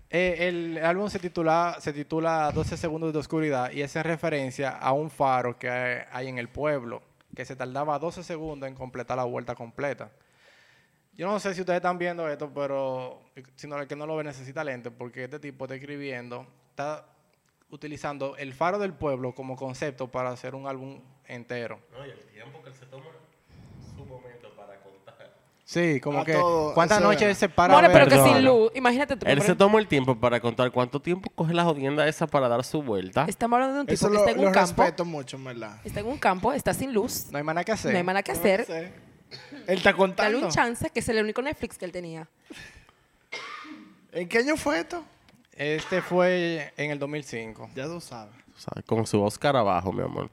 eh, 0.09 0.47
el 0.47 0.77
álbum 0.83 1.09
se 1.09 1.19
titula, 1.19 1.77
se 1.79 1.91
titula 1.91 2.51
12 2.51 2.77
segundos 2.77 3.11
de 3.13 3.19
oscuridad 3.19 3.71
y 3.71 3.81
es 3.81 3.95
en 3.95 4.03
referencia 4.03 4.69
a 4.69 4.91
un 4.93 5.09
faro 5.09 5.57
que 5.57 5.69
hay, 5.69 6.01
hay 6.11 6.27
en 6.29 6.37
el 6.37 6.47
pueblo, 6.47 7.01
que 7.35 7.43
se 7.45 7.55
tardaba 7.55 7.99
12 7.99 8.23
segundos 8.23 8.69
en 8.69 8.75
completar 8.75 9.17
la 9.17 9.23
vuelta 9.23 9.55
completa. 9.55 10.09
Yo 11.15 11.27
no 11.27 11.39
sé 11.39 11.53
si 11.53 11.61
ustedes 11.61 11.77
están 11.77 11.97
viendo 11.97 12.27
esto, 12.27 12.51
pero 12.53 13.21
si 13.55 13.67
no, 13.67 13.77
el 13.79 13.87
que 13.87 13.95
no 13.95 14.07
lo 14.07 14.15
ve 14.15 14.23
necesita 14.23 14.63
lente, 14.63 14.89
porque 14.91 15.25
este 15.25 15.39
tipo 15.39 15.65
está 15.65 15.75
escribiendo, 15.75 16.47
está 16.71 17.05
utilizando 17.69 18.35
el 18.37 18.53
faro 18.53 18.79
del 18.79 18.93
pueblo 18.93 19.33
como 19.35 19.55
concepto 19.55 20.07
para 20.09 20.29
hacer 20.31 20.55
un 20.55 20.67
álbum 20.67 21.01
entero. 21.25 21.79
No, 21.91 22.05
y 22.05 22.09
el 22.09 22.19
tiempo 22.31 22.61
que 22.63 22.69
él 22.69 22.75
se 22.75 22.85
toma 22.87 23.05
su 23.95 24.05
momento 24.05 24.49
para 24.55 24.79
contar. 24.79 25.33
Sí, 25.63 25.99
como 26.01 26.19
A 26.21 26.25
que 26.25 26.33
todo, 26.33 26.73
cuántas 26.73 26.99
noches 27.01 27.21
es. 27.29 27.37
se 27.37 27.47
para 27.49 27.79
ver? 27.79 27.91
pero 27.91 28.05
que 28.05 28.11
Perdona. 28.15 28.33
sin 28.35 28.45
luz. 28.45 28.71
Imagínate 28.75 29.15
tú. 29.15 29.25
Él 29.27 29.41
se 29.43 29.55
tomó 29.55 29.77
el 29.79 29.87
tiempo 29.87 30.15
para 30.19 30.39
contar 30.39 30.71
cuánto 30.71 30.99
tiempo 30.99 31.29
coge 31.35 31.53
la 31.53 31.63
jodienda 31.63 32.07
esa 32.07 32.25
para 32.27 32.47
dar 32.47 32.63
su 32.63 32.81
vuelta. 32.81 33.25
Estamos 33.27 33.57
hablando 33.57 33.75
de 33.75 33.81
un 33.81 33.87
tipo 33.87 33.93
Eso 33.95 34.07
que 34.07 34.13
lo, 34.13 34.19
está 34.19 34.31
en 34.31 34.41
lo 34.41 34.47
un 34.47 34.53
campo. 34.53 34.81
respeto 34.81 35.05
mucho, 35.05 35.37
en 35.37 35.43
verdad. 35.43 35.79
Está 35.83 35.99
en 35.99 36.07
un 36.07 36.17
campo, 36.17 36.53
está 36.53 36.73
sin 36.73 36.91
luz. 36.93 37.27
No 37.31 37.37
hay 37.37 37.43
nada 37.43 37.63
que 37.63 37.71
hacer. 37.71 37.91
No 37.91 37.97
hay 37.99 38.03
nada 38.03 38.23
que 38.23 38.33
No 38.33 38.39
hacer. 38.39 38.65
sé. 38.65 39.12
Él 39.67 39.77
está 39.77 39.91
Dale 39.91 39.97
contando. 39.97 40.39
un 40.47 40.49
chance, 40.49 40.89
que 40.89 40.99
es 40.99 41.09
el 41.09 41.21
único 41.23 41.41
Netflix 41.41 41.77
que 41.77 41.85
él 41.85 41.91
tenía. 41.91 42.27
¿En 44.11 44.27
qué 44.29 44.39
año 44.39 44.55
fue 44.57 44.79
esto? 44.79 45.03
Este 45.53 46.01
fue 46.01 46.73
en 46.77 46.91
el 46.91 46.99
2005. 46.99 47.69
Ya 47.75 47.85
tú 47.85 47.99
sabes. 48.01 48.33
O 48.55 48.59
sea, 48.59 48.83
con 48.85 49.05
su 49.07 49.21
Oscar 49.21 49.55
abajo, 49.55 49.91
mi 49.91 50.03
amor. 50.03 50.29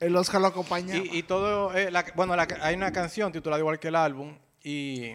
El 0.00 0.14
Oscar 0.16 0.40
lo 0.40 0.48
acompañaba. 0.48 0.98
Y, 1.04 1.18
y 1.18 1.22
todo, 1.22 1.74
eh, 1.74 1.90
la- 1.90 2.04
bueno, 2.14 2.36
la- 2.36 2.46
hay 2.60 2.74
una 2.74 2.92
canción 2.92 3.32
titulada 3.32 3.60
igual 3.60 3.78
que 3.78 3.88
el 3.88 3.96
álbum 3.96 4.36
y 4.62 5.12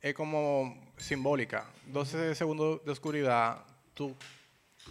es 0.00 0.14
como 0.14 0.92
simbólica. 0.96 1.66
12 1.86 2.34
segundos 2.34 2.84
de 2.84 2.92
oscuridad, 2.92 3.64
tú 3.94 4.14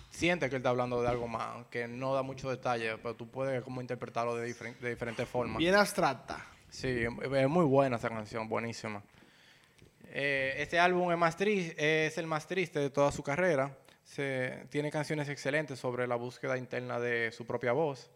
sientes 0.10 0.50
que 0.50 0.56
él 0.58 0.60
está 0.62 0.70
hablando 0.70 1.02
de 1.02 1.08
algo 1.08 1.28
más, 1.28 1.66
que 1.70 1.88
no 1.88 2.14
da 2.14 2.22
mucho 2.22 2.50
detalle, 2.50 2.98
pero 2.98 3.16
tú 3.16 3.30
puedes 3.30 3.62
como 3.64 3.80
interpretarlo 3.82 4.36
de, 4.36 4.48
diferen- 4.54 4.78
de 4.80 4.90
diferentes 4.90 5.28
formas. 5.28 5.58
Bien 5.58 5.76
abstracta. 5.76 6.46
Sí, 6.72 7.04
es 7.34 7.50
muy 7.50 7.66
buena 7.66 7.98
esa 7.98 8.08
canción, 8.10 8.48
buenísima. 8.48 9.04
Eh, 10.08 10.56
este 10.58 10.80
álbum 10.80 11.12
es, 11.12 11.18
más 11.18 11.36
es 11.40 12.18
el 12.18 12.28
más 12.28 12.48
triste 12.48 12.80
de 12.80 12.90
toda 12.90 13.12
su 13.12 13.22
carrera. 13.24 13.78
Tiene 14.70 14.90
canciones 14.90 15.28
excelentes 15.30 15.80
sobre 15.80 16.08
la 16.08 16.16
búsqueda 16.16 16.58
interna 16.58 17.00
de 17.00 17.32
su 17.34 17.46
propia 17.46 17.74
voz. 17.74 18.10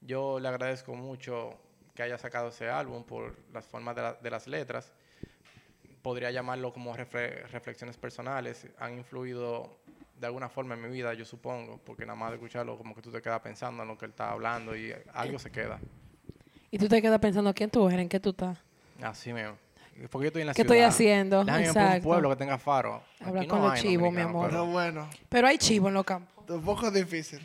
Yo 0.00 0.40
le 0.40 0.48
agradezco 0.48 0.94
mucho 0.94 1.58
que 1.94 2.02
haya 2.02 2.16
sacado 2.16 2.48
ese 2.48 2.68
álbum 2.70 3.04
por 3.04 3.36
las 3.52 3.66
formas 3.66 3.94
de, 3.96 4.02
la- 4.02 4.14
de 4.14 4.30
las 4.30 4.46
letras. 4.46 4.92
Podría 6.02 6.30
llamarlo 6.30 6.72
como 6.72 6.96
refle- 6.96 7.42
reflexiones 7.48 7.98
personales. 7.98 8.66
Han 8.78 8.96
influido 8.96 9.78
de 10.18 10.26
alguna 10.26 10.48
forma 10.48 10.74
en 10.74 10.82
mi 10.82 10.88
vida, 10.88 11.12
yo 11.12 11.26
supongo, 11.26 11.78
porque 11.84 12.06
nada 12.06 12.16
más 12.18 12.30
de 12.30 12.36
escucharlo 12.36 12.78
como 12.78 12.94
que 12.94 13.02
tú 13.02 13.12
te 13.12 13.20
quedas 13.20 13.40
pensando 13.40 13.82
en 13.82 13.88
lo 13.88 13.98
que 13.98 14.06
él 14.06 14.10
está 14.12 14.30
hablando 14.30 14.74
y 14.74 14.94
algo 15.12 15.38
se 15.38 15.50
queda. 15.50 15.78
Y 16.70 16.78
tú 16.78 16.88
te 16.88 17.02
quedas 17.02 17.18
pensando, 17.18 17.52
¿quién 17.54 17.70
tú 17.70 17.86
eres? 17.88 18.00
¿En 18.00 18.08
qué 18.08 18.20
tú 18.20 18.30
estás? 18.30 18.58
Así 19.02 19.32
mismo. 19.32 19.56
Porque 20.10 20.24
yo 20.24 20.28
estoy 20.28 20.42
en 20.42 20.46
la 20.48 20.54
¿Qué 20.54 20.62
ciudad. 20.62 20.76
estoy 20.76 20.80
haciendo? 20.88 21.44
Déjame 21.44 21.64
por 21.66 21.70
un 21.76 21.82
Exacto. 21.82 22.02
pueblo 22.08 22.30
que 22.30 22.36
tenga 22.36 22.58
faro. 22.58 23.02
Habla 23.20 23.40
Aquí 23.40 23.48
con 23.48 23.58
no 23.60 23.64
los 23.68 23.74
hay 23.74 23.82
chivos, 23.82 24.12
mi 24.12 24.20
amor. 24.20 24.48
Pero 24.50 24.66
bueno, 24.66 25.08
Pero 25.28 25.46
hay 25.46 25.58
chivo 25.58 25.88
en 25.88 25.94
los 25.94 26.04
campos. 26.04 26.44
un 26.48 26.62
poco 26.62 26.90
difícil. 26.90 27.40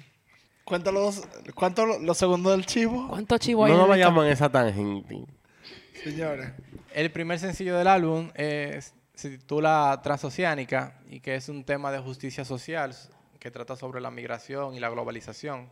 Cuéntalo 0.64 1.02
los, 1.02 1.22
¿Cuánto 1.54 1.86
lo- 1.86 2.00
los 2.00 2.18
segundos 2.18 2.54
del 2.54 2.66
chivo? 2.66 3.08
¿Cuántos 3.10 3.40
chivos 3.40 3.66
hay 3.66 3.72
No 3.76 3.82
en 3.84 3.88
nos 3.88 3.98
el 3.98 4.04
campo? 4.04 4.22
vayamos 4.22 4.26
en 4.26 4.32
esa 4.32 4.50
tangente. 4.50 5.26
Señores. 6.04 6.52
El 6.94 7.12
primer 7.12 7.40
sencillo 7.40 7.78
del 7.78 7.88
álbum 7.88 8.30
es- 8.36 8.94
se 9.16 9.30
titula 9.30 10.00
Transoceánica 10.04 11.00
y 11.10 11.20
que 11.20 11.36
es 11.36 11.50
un 11.50 11.64
tema 11.66 11.92
de 11.92 12.00
justicia 12.00 12.46
social 12.46 12.96
que 13.40 13.52
trata 13.52 13.76
sobre 13.76 14.02
la 14.02 14.12
migración 14.12 14.76
y 14.76 14.80
la 14.80 14.90
globalización. 14.90 15.70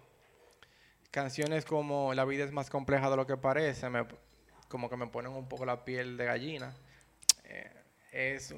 Canciones 1.24 1.64
como 1.64 2.11
La 2.16 2.26
vida 2.26 2.43
es 2.43 2.51
más 2.51 2.72
compleja 2.72 3.07
de 3.11 3.16
lo 3.16 3.28
que 3.28 3.38
parece, 3.38 3.88
me- 3.88 4.07
como 4.68 4.89
que 4.89 4.97
me 4.97 5.05
ponen 5.05 5.32
un 5.32 5.47
poco 5.47 5.64
la 5.64 5.86
piel 5.86 6.18
de 6.18 6.26
gallina. 6.26 6.74
Eh, 7.43 7.72
es 8.11 8.55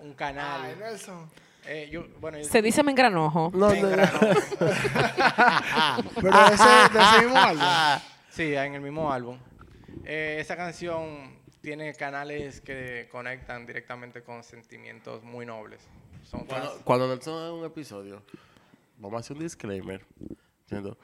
un 0.00 0.12
canal. 0.14 0.62
Ay, 0.64 0.74
Nelson. 0.76 1.30
eh, 1.66 1.88
yo- 1.92 2.08
bueno, 2.20 2.38
yo- 2.38 2.44
Se 2.46 2.60
dice 2.62 2.82
mengranojo. 2.82 3.52
No, 3.54 3.70
en 3.70 3.82
no. 3.82 3.88
Pero 6.20 6.46
ese 6.46 6.68
de 6.92 7.00
ese 7.00 7.18
mismo 7.22 7.38
álbum. 7.38 7.64
Sí, 8.30 8.52
en 8.52 8.74
el 8.74 8.80
mismo 8.80 9.12
álbum. 9.12 9.38
Eh, 10.04 10.38
esa 10.40 10.56
canción 10.56 11.38
tiene 11.60 11.94
canales 11.94 12.60
que 12.60 13.08
conectan 13.12 13.64
directamente 13.64 14.24
con 14.24 14.42
sentimientos 14.42 15.22
muy 15.22 15.46
nobles. 15.46 15.80
Son 16.24 16.44
Cuando, 16.44 16.80
cuando 16.82 17.06
Nelson 17.06 17.40
haga 17.40 17.52
un 17.52 17.64
episodio, 17.64 18.24
vamos 18.98 19.18
a 19.18 19.20
hacer 19.20 19.36
un 19.36 19.44
disclaimer. 19.44 20.04
diciendo, 20.64 20.98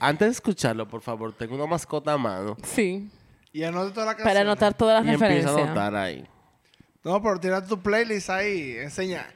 Antes 0.00 0.26
de 0.28 0.32
escucharlo, 0.32 0.88
por 0.88 1.02
favor, 1.02 1.32
tengo 1.34 1.54
una 1.54 1.66
mascota 1.66 2.14
a 2.14 2.18
mano 2.18 2.56
Sí. 2.64 3.08
Y 3.52 3.62
anota 3.64 3.92
toda 3.92 4.06
la 4.06 4.12
canción. 4.12 4.28
Para 4.28 4.40
anotar 4.40 4.74
todas 4.74 4.96
las 4.96 5.04
y 5.04 5.14
empieza 5.14 5.26
a 5.26 5.28
referencias. 5.36 5.66
anotar 5.66 5.94
ahí. 5.96 6.26
No, 7.04 7.22
pero 7.22 7.38
tira 7.40 7.64
tu 7.64 7.78
playlist 7.80 8.30
ahí. 8.30 8.76
Enseña. 8.78 9.26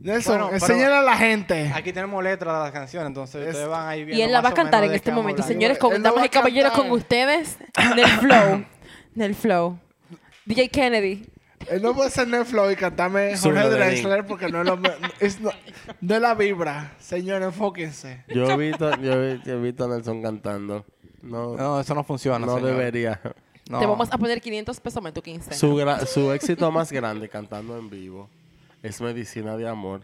Nelson, 0.00 0.34
Bueno, 0.38 0.50
pero- 0.52 0.64
enséñale 0.74 0.96
a 0.96 1.02
la 1.02 1.16
gente. 1.16 1.72
Aquí 1.74 1.92
tenemos 1.92 2.22
letras 2.22 2.54
de 2.58 2.60
las 2.64 2.72
canciones, 2.72 3.06
entonces 3.08 3.42
Es- 3.42 3.48
ustedes 3.48 3.68
van 3.68 3.88
ahí 3.88 4.04
viendo 4.04 4.18
Y 4.18 4.22
él 4.22 4.32
la 4.32 4.40
va 4.42 4.48
a 4.48 4.50
más 4.50 4.52
o 4.52 4.56
cantar 4.56 4.80
menos 4.80 4.84
en 4.86 4.90
de 4.90 4.96
este 4.96 5.04
qué 5.04 5.10
vamos 5.12 5.22
momento. 5.22 5.42
a 5.42 5.44
hablar. 5.44 5.54
Señores, 5.54 5.76
Él 5.76 5.80
con, 5.80 5.90
no 5.92 5.96
va 5.98 6.02
damas 6.10 6.22
a 6.22 6.26
y 6.26 6.28
caballeros, 6.28 6.72
cantar. 6.72 6.88
con 6.90 6.98
ustedes, 6.98 7.58
del 7.96 8.06
flow. 8.08 8.64
Del 9.14 9.34
flow. 9.34 9.78
DJ 10.44 10.68
Kennedy. 10.68 11.26
Él 11.70 11.82
no 11.82 11.94
puede 11.94 12.10
ser 12.10 12.28
Netflix 12.28 12.72
y 12.72 12.76
cantarme 12.76 13.36
Jorge 13.36 13.60
de 13.68 13.70
Drexler 13.70 14.26
porque 14.26 14.48
no 14.48 14.60
es, 14.60 14.66
lo, 14.66 14.76
no, 14.76 14.90
no 16.00 16.14
es 16.14 16.20
la 16.20 16.34
vibra. 16.34 16.92
Señores, 16.98 17.46
enfóquense. 17.46 18.24
Yo 18.28 18.50
he 18.50 18.56
visto, 18.56 18.90
yo 19.00 19.22
he, 19.22 19.40
yo 19.44 19.54
he 19.54 19.60
visto 19.60 19.84
a 19.84 19.88
Nelson 19.88 20.22
cantando. 20.22 20.84
No, 21.22 21.52
no, 21.52 21.56
No, 21.56 21.80
eso 21.80 21.94
no 21.94 22.04
funciona. 22.04 22.46
señor. 22.46 22.62
debería. 22.62 23.20
No. 23.70 23.78
Te 23.80 23.86
vamos 23.86 24.08
a 24.12 24.18
poner 24.18 24.40
500 24.40 24.78
pesos 24.80 25.04
en 25.06 25.12
tu 25.14 25.22
15. 25.22 25.54
Su, 25.54 25.80
su 26.06 26.32
éxito 26.32 26.70
más 26.70 26.92
grande 26.92 27.28
cantando 27.30 27.78
en 27.78 27.88
vivo 27.88 28.28
es 28.82 29.00
Medicina 29.00 29.56
de 29.56 29.66
Amor. 29.68 30.02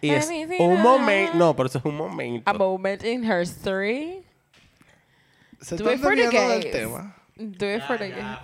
Y 0.00 0.10
es 0.10 0.28
Medicina 0.28 0.64
un 0.64 0.80
momento. 0.80 1.36
No, 1.36 1.56
pero 1.56 1.68
eso 1.68 1.78
es 1.78 1.84
un 1.84 1.96
momento. 1.96 2.48
A 2.48 2.54
moment 2.54 3.02
in 3.04 3.24
history. 3.24 4.24
Se 5.60 5.76
Do 5.76 5.90
it 5.90 5.96
están 5.96 6.00
for 6.00 6.16
the 6.16 6.22
desviando 6.22 6.52
del 6.52 6.62
gays. 6.62 6.72
tema. 6.72 7.16
Do 7.36 7.66
it 7.74 7.82
for 7.82 7.98
the 7.98 8.08
gays. 8.10 8.38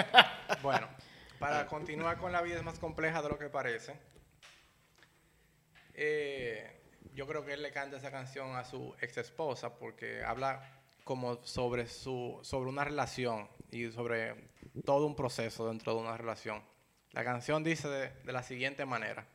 Bueno, 0.62 0.88
para 1.40 1.66
continuar 1.66 2.18
con 2.18 2.30
la 2.30 2.42
vida 2.42 2.56
es 2.58 2.62
más 2.62 2.78
compleja 2.78 3.20
de 3.22 3.28
lo 3.30 3.38
que 3.38 3.48
parece. 3.48 3.94
eh, 5.94 6.76
yo 7.12 7.26
creo 7.26 7.44
que 7.44 7.54
él 7.54 7.62
le 7.62 7.72
canta 7.72 7.96
esa 7.96 8.10
canción 8.12 8.54
a 8.54 8.64
su 8.64 8.94
ex 9.00 9.18
esposa 9.18 9.74
porque 9.74 10.22
habla 10.22 10.62
como 11.02 11.42
sobre 11.44 11.88
su 11.88 12.38
sobre 12.42 12.70
una 12.70 12.84
relación 12.84 13.48
y 13.72 13.90
sobre 13.90 14.48
todo 14.84 15.06
un 15.06 15.16
proceso 15.16 15.66
dentro 15.68 15.94
de 15.94 16.00
una 16.00 16.16
relación. 16.16 16.62
La 17.12 17.24
canción 17.24 17.64
dice 17.64 17.88
de, 17.88 18.10
de 18.24 18.32
la 18.32 18.42
siguiente 18.44 18.84
manera. 18.86 19.26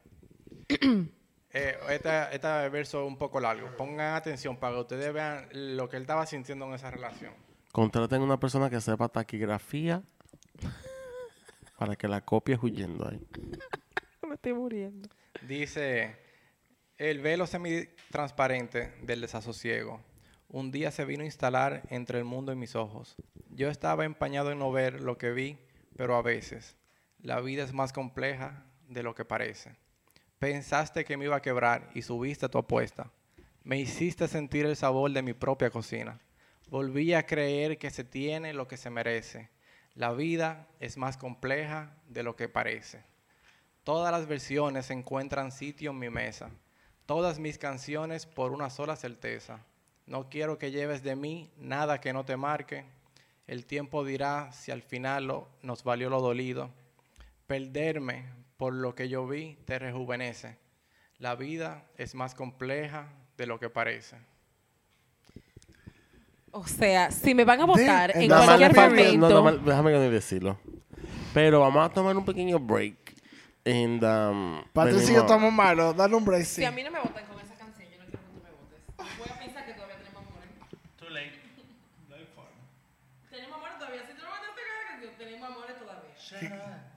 Eh, 1.57 1.77
este, 1.89 2.09
este 2.35 2.67
verso 2.67 3.01
es 3.01 3.07
un 3.07 3.17
poco 3.17 3.39
largo. 3.39 3.69
Pongan 3.77 4.15
atención 4.15 4.57
para 4.57 4.75
que 4.75 4.81
ustedes 4.81 5.13
vean 5.13 5.47
lo 5.53 5.87
que 5.87 5.95
él 5.95 6.01
estaba 6.01 6.25
sintiendo 6.25 6.65
en 6.65 6.73
esa 6.73 6.91
relación. 6.91 7.33
Contraten 7.71 8.21
una 8.21 8.37
persona 8.37 8.69
que 8.69 8.81
sepa 8.81 9.07
taquigrafía 9.07 10.03
para 11.77 11.95
que 11.95 12.07
la 12.07 12.21
copie 12.21 12.57
huyendo 12.61 13.07
ahí. 13.07 13.21
Me 14.27 14.35
estoy 14.35 14.53
muriendo. 14.53 15.09
Dice, 15.47 16.15
el 16.97 17.19
velo 17.19 17.45
semitransparente 17.47 18.93
del 19.01 19.21
desasosiego. 19.21 20.01
Un 20.47 20.71
día 20.71 20.91
se 20.91 21.05
vino 21.05 21.23
a 21.23 21.25
instalar 21.25 21.83
entre 21.89 22.19
el 22.19 22.25
mundo 22.25 22.51
y 22.51 22.55
mis 22.55 22.75
ojos. 22.75 23.15
Yo 23.49 23.69
estaba 23.69 24.05
empañado 24.05 24.51
en 24.51 24.59
no 24.59 24.71
ver 24.71 25.01
lo 25.01 25.17
que 25.17 25.31
vi, 25.31 25.57
pero 25.97 26.15
a 26.15 26.21
veces 26.21 26.75
la 27.19 27.41
vida 27.41 27.63
es 27.63 27.73
más 27.73 27.91
compleja 27.91 28.65
de 28.87 29.03
lo 29.03 29.15
que 29.15 29.25
parece. 29.25 29.75
Pensaste 30.39 31.05
que 31.05 31.17
me 31.17 31.25
iba 31.25 31.37
a 31.37 31.41
quebrar 31.41 31.89
y 31.93 32.01
subiste 32.01 32.47
tu 32.49 32.57
apuesta. 32.57 33.11
Me 33.63 33.79
hiciste 33.79 34.27
sentir 34.27 34.65
el 34.65 34.75
sabor 34.75 35.11
de 35.11 35.23
mi 35.23 35.33
propia 35.33 35.71
cocina. 35.71 36.19
Volví 36.69 37.13
a 37.13 37.25
creer 37.25 37.77
que 37.77 37.89
se 37.89 38.03
tiene 38.03 38.53
lo 38.53 38.67
que 38.67 38.77
se 38.77 38.89
merece. 38.89 39.49
La 39.95 40.11
vida 40.11 40.67
es 40.79 40.97
más 40.97 41.17
compleja 41.17 41.95
de 42.07 42.23
lo 42.23 42.35
que 42.35 42.49
parece. 42.49 43.01
Todas 43.83 44.11
las 44.11 44.27
versiones 44.27 44.89
encuentran 44.91 45.51
sitio 45.51 45.91
en 45.91 45.99
mi 45.99 46.09
mesa. 46.09 46.49
Todas 47.05 47.39
mis 47.39 47.57
canciones 47.57 48.25
por 48.25 48.51
una 48.51 48.69
sola 48.69 48.95
certeza. 48.95 49.59
No 50.05 50.29
quiero 50.29 50.57
que 50.57 50.71
lleves 50.71 51.01
de 51.03 51.15
mí 51.15 51.51
nada 51.57 52.01
que 52.01 52.13
no 52.13 52.25
te 52.25 52.35
marque. 52.35 52.83
El 53.47 53.65
tiempo 53.65 54.03
dirá 54.03 54.51
si 54.51 54.71
al 54.71 54.81
final 54.81 55.27
lo- 55.27 55.47
nos 55.61 55.83
valió 55.83 56.09
lo 56.09 56.19
dolido. 56.19 56.71
Perderme 57.47 58.25
por 58.57 58.73
lo 58.73 58.95
que 58.95 59.07
yo 59.07 59.27
vi 59.27 59.55
te 59.65 59.77
rejuvenece. 59.79 60.57
La 61.19 61.35
vida 61.35 61.85
es 61.97 62.15
más 62.15 62.35
compleja 62.35 63.07
de 63.37 63.45
lo 63.45 63.59
que 63.59 63.69
parece. 63.69 64.17
O 66.57 66.65
sea, 66.65 67.11
si 67.11 67.35
me 67.35 67.43
van 67.43 67.59
a 67.59 67.65
votar 67.65 68.15
en 68.15 68.29
nada 68.29 68.39
más 68.45 68.45
cualquier 68.47 68.73
falta- 68.73 68.89
momento. 68.89 69.17
No, 69.17 69.29
nada 69.29 69.41
más- 69.57 69.65
déjame 69.65 69.91
que 69.91 69.97
no 69.97 70.09
decirlo. 70.09 70.57
Pero 71.33 71.59
vamos 71.59 71.85
a 71.85 71.89
tomar 71.93 72.15
un 72.15 72.23
pequeño 72.23 72.57
break. 72.59 72.95
And, 73.65 74.01
um, 74.01 74.61
yo 74.63 74.71
venimos- 74.73 75.09
estamos 75.09 75.51
malos. 75.51 75.97
Dale 75.97 76.15
un 76.15 76.23
break, 76.23 76.45
sí. 76.45 76.61
Si 76.61 76.63
a 76.63 76.71
mí 76.71 76.81
no 76.81 76.91
me 76.91 76.99
votan 76.99 77.25
con 77.25 77.41
esa 77.41 77.55
canción, 77.55 77.89
yo 77.91 77.97
no 77.99 78.05
quiero 78.05 78.21
que 78.21 78.27
tú 78.29 78.41
me 78.41 78.51
votes. 78.51 79.17
Voy 79.17 79.27
a 79.29 79.39
pensar 79.39 79.65
que 79.65 79.73
todavía 79.73 79.97
tenemos 79.97 80.23
amores. 80.23 80.49
Tenemos 83.29 83.57
amores 83.57 83.77
todavía. 83.79 84.01
Si 84.07 84.13
tú 84.13 84.21
no 84.23 84.29
votaste 84.29 84.61
con 84.63 84.65
esa 84.71 84.87
canción, 84.93 85.11
tenemos 85.17 85.49
amores 85.49 85.75
todavía. 85.77 86.91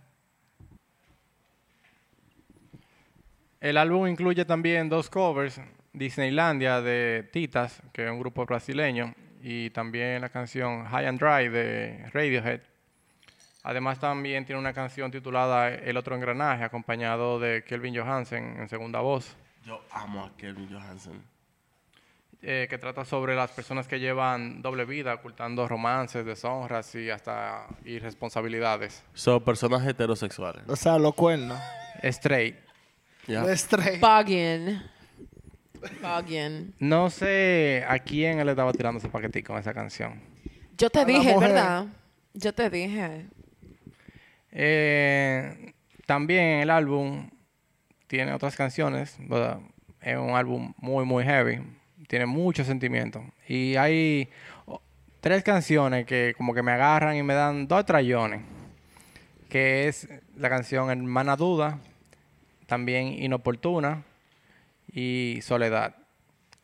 El 3.60 3.76
álbum 3.76 4.06
incluye 4.06 4.44
también 4.44 4.88
dos 4.88 5.10
covers, 5.10 5.60
Disneylandia 5.92 6.80
de 6.80 7.28
Titas, 7.32 7.82
que 7.92 8.04
es 8.04 8.10
un 8.12 8.20
grupo 8.20 8.46
brasileño, 8.46 9.14
y 9.42 9.70
también 9.70 10.20
la 10.20 10.28
canción 10.28 10.84
High 10.86 11.06
and 11.06 11.20
Dry 11.20 11.48
de 11.48 12.10
Radiohead. 12.12 12.60
Además 13.64 13.98
también 13.98 14.44
tiene 14.46 14.60
una 14.60 14.72
canción 14.72 15.10
titulada 15.10 15.68
El 15.68 15.96
otro 15.96 16.14
engranaje, 16.16 16.64
acompañado 16.64 17.38
de 17.38 17.64
Kelvin 17.64 17.96
Johansen 17.96 18.56
en 18.60 18.68
segunda 18.68 19.00
voz, 19.00 19.36
Yo 19.66 19.82
amo 19.90 20.24
a 20.24 20.36
Kelvin 20.36 20.72
Johansen. 20.72 21.22
eh, 22.40 22.66
que 22.70 22.78
trata 22.78 23.04
sobre 23.04 23.34
las 23.34 23.50
personas 23.50 23.88
que 23.88 23.98
llevan 23.98 24.62
doble 24.62 24.84
vida, 24.84 25.12
ocultando 25.14 25.66
romances, 25.66 26.24
deshonras 26.24 26.94
y 26.94 27.10
hasta 27.10 27.66
irresponsabilidades. 27.84 29.02
Son 29.12 29.42
personas 29.42 29.84
heterosexuales. 29.86 30.62
O 30.68 30.76
sea, 30.76 30.98
los 30.98 31.14
cuernos. 31.14 31.58
Straight. 32.02 32.56
Los 33.26 33.48
straight. 33.50 34.00
Bugging. 34.00 34.80
Bugging. 36.02 36.74
No 36.78 37.10
sé 37.10 37.84
a 37.88 37.98
quién 37.98 38.38
él 38.38 38.46
le 38.46 38.52
estaba 38.52 38.72
tirando 38.72 38.98
ese 38.98 39.08
paquetico 39.08 39.52
con 39.52 39.60
esa 39.60 39.74
canción. 39.74 40.20
Yo 40.76 40.90
te 40.90 41.00
A 41.00 41.04
dije. 41.04 41.36
¿verdad? 41.38 41.86
Yo 42.34 42.52
te 42.54 42.70
dije. 42.70 43.26
Eh, 44.52 45.72
también 46.06 46.60
el 46.60 46.70
álbum 46.70 47.28
tiene 48.06 48.32
otras 48.32 48.56
canciones, 48.56 49.16
¿verdad? 49.18 49.60
Es 50.00 50.16
un 50.16 50.30
álbum 50.30 50.72
muy, 50.78 51.04
muy 51.04 51.24
heavy. 51.24 51.60
Tiene 52.06 52.26
mucho 52.26 52.64
sentimiento. 52.64 53.22
Y 53.46 53.76
hay 53.76 54.28
tres 55.20 55.42
canciones 55.42 56.06
que 56.06 56.34
como 56.36 56.54
que 56.54 56.62
me 56.62 56.72
agarran 56.72 57.16
y 57.16 57.22
me 57.22 57.34
dan 57.34 57.66
dos 57.68 57.84
trayones. 57.84 58.42
Que 59.48 59.88
es 59.88 60.08
la 60.36 60.48
canción 60.48 60.90
Hermana 60.90 61.36
Duda, 61.36 61.78
también 62.66 63.08
Inoportuna 63.22 64.04
y 64.92 65.40
Soledad. 65.42 65.94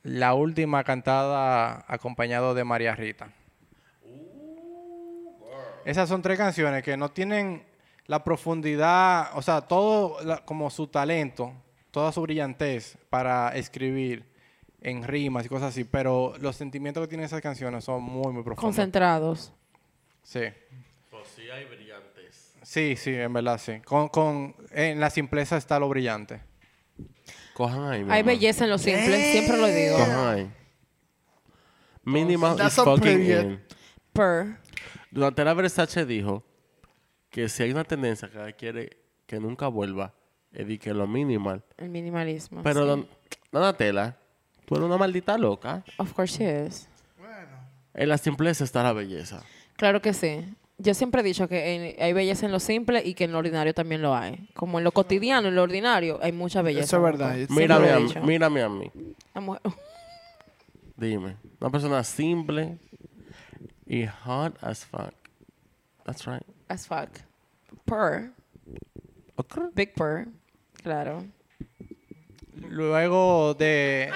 La 0.02 0.34
última 0.34 0.84
cantada 0.84 1.84
acompañado 1.88 2.54
de 2.54 2.64
María 2.64 2.94
Rita. 2.94 3.28
Esas 5.84 6.08
son 6.08 6.22
tres 6.22 6.38
canciones 6.38 6.82
que 6.82 6.96
no 6.96 7.10
tienen 7.10 7.62
la 8.06 8.24
profundidad, 8.24 9.30
o 9.36 9.42
sea, 9.42 9.62
todo 9.62 10.22
la- 10.24 10.44
como 10.44 10.70
su 10.70 10.86
talento, 10.86 11.52
toda 11.90 12.10
su 12.12 12.22
brillantez 12.22 12.96
para 13.10 13.48
escribir 13.54 14.24
en 14.80 15.02
rimas 15.04 15.46
y 15.46 15.48
cosas 15.48 15.70
así, 15.70 15.84
pero 15.84 16.34
los 16.40 16.56
sentimientos 16.56 17.02
que 17.02 17.08
tienen 17.08 17.24
esas 17.26 17.40
canciones 17.40 17.84
son 17.84 18.02
muy, 18.02 18.32
muy 18.32 18.42
profundos. 18.42 18.60
Concentrados. 18.62 19.52
Sí, 20.22 20.40
Pues 21.10 21.28
sí 21.34 21.42
hay 21.50 21.64
brillantes. 21.66 22.54
sí, 22.62 22.96
sí, 22.96 23.14
en 23.14 23.32
verdad 23.32 23.58
sí. 23.58 23.80
Con, 23.84 24.08
con, 24.08 24.54
en 24.72 25.00
la 25.00 25.08
simpleza 25.10 25.56
está 25.56 25.78
lo 25.78 25.88
brillante. 25.88 26.40
Cojan 27.55 27.84
ahí. 27.90 28.05
mi 28.05 28.12
Hay 28.12 28.22
belleza 28.22 28.64
en 28.64 28.70
lo 28.70 28.78
simple, 28.78 29.32
siempre 29.32 29.57
lo 29.57 29.66
digo. 29.66 29.96
Cojan 29.96 30.26
ahí. 30.34 30.50
Minimal 32.05 32.57
That's 32.57 32.76
is 32.78 32.84
fucking 32.84 33.22
in. 33.30 33.61
Per. 34.12 34.59
Durante 35.11 35.44
la 35.44 35.55
Versace 35.55 36.05
dijo 36.05 36.42
que 37.30 37.48
si 37.48 37.62
hay 37.62 37.70
una 37.70 37.84
tendencia 37.84 38.28
que 38.28 38.38
ella 38.38 38.52
quiere 38.52 38.98
que 39.26 39.40
nunca 39.40 39.68
vuelva, 39.68 40.12
es 40.52 40.66
de 40.68 40.78
que 40.78 40.92
lo 40.92 41.07
minimal. 41.07 41.64
El 41.78 41.88
minimalismo. 41.90 42.62
Pero, 42.62 42.82
sí. 42.82 42.86
don- 42.88 43.09
Donatella, 43.50 44.16
tú 44.66 44.74
eres 44.74 44.86
una 44.86 44.96
maldita 44.98 45.38
loca. 45.38 45.84
Of 45.98 46.12
course 46.12 46.36
she 46.38 46.66
is. 46.66 46.88
Bueno. 47.18 47.59
En 47.94 48.09
la 48.09 48.18
simpleza 48.18 48.64
está 48.64 48.82
la 48.82 48.92
belleza. 48.92 49.42
Claro 49.76 50.02
que 50.02 50.12
sí. 50.12 50.44
Yo 50.78 50.92
siempre 50.94 51.20
he 51.20 51.24
dicho 51.24 51.46
que 51.48 51.74
en- 51.74 52.02
hay 52.02 52.12
belleza 52.12 52.46
en 52.46 52.52
lo 52.52 52.58
simple 52.60 53.00
y 53.04 53.14
que 53.14 53.24
en 53.24 53.32
lo 53.32 53.38
ordinario 53.38 53.72
también 53.74 54.02
lo 54.02 54.14
hay. 54.14 54.48
Como 54.54 54.78
en 54.78 54.84
lo 54.84 54.90
cotidiano, 54.92 55.48
en 55.48 55.54
lo 55.54 55.62
ordinario, 55.62 56.18
hay 56.20 56.32
mucha 56.32 56.62
belleza. 56.62 56.84
Eso 56.84 56.96
es 56.96 57.02
verdad. 57.02 57.36
Mírame 57.48 57.90
a, 57.92 58.00
mí, 58.00 58.12
mírame 58.24 58.62
a 58.62 58.68
mí. 58.68 58.90
Dime. 60.96 61.36
Una 61.60 61.70
persona 61.70 62.02
simple 62.04 62.78
y 63.86 64.06
hot 64.06 64.56
as 64.62 64.84
fuck. 64.84 65.12
That's 66.04 66.26
right. 66.26 66.42
As 66.68 66.86
fuck. 66.86 67.08
Per. 67.84 68.32
Ok. 69.36 69.58
Big 69.74 69.94
per. 69.94 70.28
Claro. 70.82 71.24
Luego 72.68 73.54
de 73.54 74.10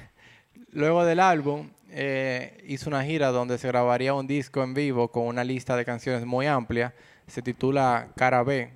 luego 0.72 1.04
del 1.04 1.20
álbum 1.20 1.70
eh, 2.00 2.62
hizo 2.64 2.88
una 2.88 3.02
gira 3.02 3.32
donde 3.32 3.58
se 3.58 3.66
grabaría 3.66 4.14
un 4.14 4.28
disco 4.28 4.62
en 4.62 4.72
vivo 4.72 5.10
con 5.10 5.24
una 5.26 5.42
lista 5.42 5.74
de 5.74 5.84
canciones 5.84 6.24
muy 6.24 6.46
amplia. 6.46 6.94
Se 7.26 7.42
titula 7.42 8.12
Cara 8.14 8.44
B. 8.44 8.70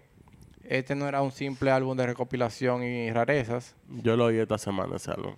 Este 0.64 0.96
no 0.96 1.06
era 1.06 1.22
un 1.22 1.30
simple 1.30 1.70
álbum 1.70 1.96
de 1.96 2.04
recopilación 2.04 2.82
y 2.82 3.12
rarezas. 3.12 3.76
Yo 3.88 4.16
lo 4.16 4.24
oí 4.24 4.38
esta 4.38 4.58
semana 4.58 4.96
ese 4.96 5.12
álbum. 5.12 5.36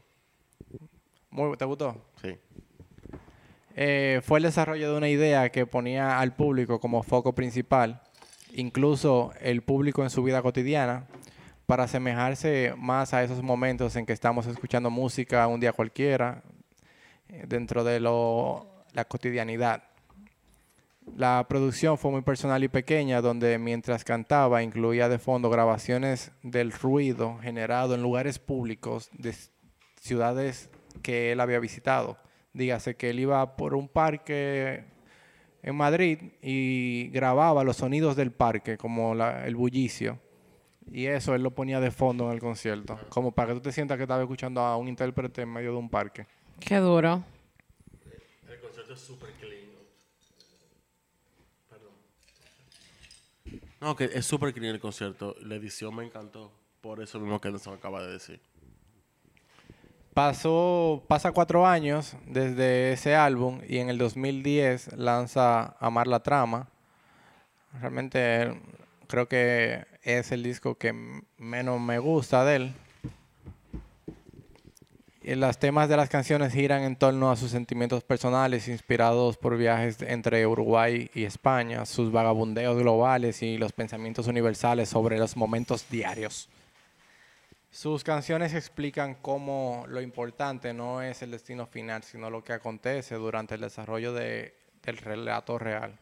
Muy, 1.28 1.58
¿Te 1.58 1.66
gustó? 1.66 2.02
Sí. 2.22 2.38
Eh, 3.76 4.22
fue 4.24 4.38
el 4.38 4.44
desarrollo 4.44 4.90
de 4.90 4.96
una 4.96 5.10
idea 5.10 5.50
que 5.50 5.66
ponía 5.66 6.20
al 6.20 6.34
público 6.34 6.80
como 6.80 7.02
foco 7.02 7.34
principal, 7.34 8.00
incluso 8.54 9.30
el 9.42 9.60
público 9.60 10.02
en 10.02 10.08
su 10.08 10.22
vida 10.22 10.40
cotidiana, 10.40 11.06
para 11.66 11.84
asemejarse 11.84 12.72
más 12.78 13.12
a 13.12 13.22
esos 13.22 13.42
momentos 13.42 13.94
en 13.96 14.06
que 14.06 14.14
estamos 14.14 14.46
escuchando 14.46 14.88
música 14.88 15.46
un 15.48 15.60
día 15.60 15.74
cualquiera, 15.74 16.42
dentro 17.46 17.84
de 17.84 18.00
lo, 18.00 18.84
la 18.92 19.04
cotidianidad. 19.06 19.84
La 21.16 21.44
producción 21.48 21.98
fue 21.98 22.10
muy 22.10 22.22
personal 22.22 22.64
y 22.64 22.68
pequeña, 22.68 23.20
donde 23.20 23.58
mientras 23.58 24.04
cantaba 24.04 24.62
incluía 24.62 25.08
de 25.08 25.18
fondo 25.18 25.50
grabaciones 25.50 26.32
del 26.42 26.72
ruido 26.72 27.38
generado 27.42 27.94
en 27.94 28.02
lugares 28.02 28.38
públicos 28.38 29.10
de 29.12 29.34
ciudades 30.00 30.70
que 31.02 31.32
él 31.32 31.40
había 31.40 31.58
visitado. 31.60 32.16
Dígase 32.54 32.94
que 32.96 33.10
él 33.10 33.20
iba 33.20 33.56
por 33.56 33.74
un 33.74 33.88
parque 33.88 34.84
en 35.62 35.76
Madrid 35.76 36.18
y 36.40 37.08
grababa 37.08 37.64
los 37.64 37.76
sonidos 37.76 38.16
del 38.16 38.32
parque, 38.32 38.78
como 38.78 39.14
la- 39.14 39.46
el 39.46 39.56
bullicio. 39.56 40.18
Y 40.90 41.06
eso 41.06 41.34
él 41.34 41.42
lo 41.42 41.50
ponía 41.50 41.80
de 41.80 41.90
fondo 41.90 42.26
en 42.28 42.32
el 42.34 42.40
concierto, 42.40 42.98
como 43.08 43.32
para 43.32 43.48
que 43.48 43.54
tú 43.54 43.60
te 43.60 43.72
sientas 43.72 43.96
que 43.96 44.04
estabas 44.04 44.22
escuchando 44.22 44.60
a 44.60 44.76
un 44.76 44.88
intérprete 44.88 45.42
en 45.42 45.52
medio 45.52 45.72
de 45.72 45.78
un 45.78 45.88
parque. 45.90 46.26
Qué 46.60 46.76
duro. 46.76 47.24
El 48.48 48.60
concierto 48.60 48.94
es 48.94 49.00
súper 49.00 49.30
clean. 49.32 49.64
Perdón. 51.68 51.92
No, 53.80 53.96
que 53.96 54.04
es 54.04 54.26
súper 54.26 54.52
clean 54.52 54.74
el 54.74 54.80
concierto. 54.80 55.36
La 55.40 55.54
edición 55.56 55.94
me 55.94 56.04
encantó. 56.04 56.52
Por 56.80 57.02
eso 57.02 57.18
mismo 57.18 57.40
que 57.40 57.50
nos 57.50 57.66
acaba 57.66 58.02
de 58.02 58.12
decir. 58.12 58.40
Pasó, 60.14 61.02
pasa 61.08 61.32
cuatro 61.32 61.66
años 61.66 62.16
desde 62.26 62.92
ese 62.92 63.16
álbum 63.16 63.60
y 63.66 63.78
en 63.78 63.88
el 63.88 63.98
2010 63.98 64.96
lanza 64.96 65.76
Amar 65.80 66.06
la 66.06 66.22
Trama. 66.22 66.68
Realmente 67.80 68.60
creo 69.08 69.26
que 69.26 69.84
es 70.02 70.30
el 70.30 70.44
disco 70.44 70.76
que 70.76 70.92
menos 71.36 71.80
me 71.80 71.98
gusta 71.98 72.44
de 72.44 72.56
él. 72.56 72.74
Y 75.26 75.36
los 75.36 75.56
temas 75.58 75.88
de 75.88 75.96
las 75.96 76.10
canciones 76.10 76.52
giran 76.52 76.82
en 76.82 76.96
torno 76.96 77.30
a 77.30 77.36
sus 77.36 77.50
sentimientos 77.50 78.04
personales 78.04 78.68
inspirados 78.68 79.38
por 79.38 79.56
viajes 79.56 80.02
entre 80.02 80.46
Uruguay 80.46 81.10
y 81.14 81.24
España, 81.24 81.86
sus 81.86 82.12
vagabundeos 82.12 82.76
globales 82.76 83.42
y 83.42 83.56
los 83.56 83.72
pensamientos 83.72 84.26
universales 84.26 84.90
sobre 84.90 85.18
los 85.18 85.34
momentos 85.34 85.88
diarios. 85.88 86.50
Sus 87.70 88.04
canciones 88.04 88.52
explican 88.52 89.14
cómo 89.14 89.86
lo 89.88 90.02
importante 90.02 90.74
no 90.74 91.00
es 91.00 91.22
el 91.22 91.30
destino 91.30 91.66
final, 91.66 92.02
sino 92.02 92.28
lo 92.28 92.44
que 92.44 92.52
acontece 92.52 93.14
durante 93.14 93.54
el 93.54 93.62
desarrollo 93.62 94.12
de- 94.12 94.54
del 94.82 94.98
relato 94.98 95.58
real. 95.58 95.98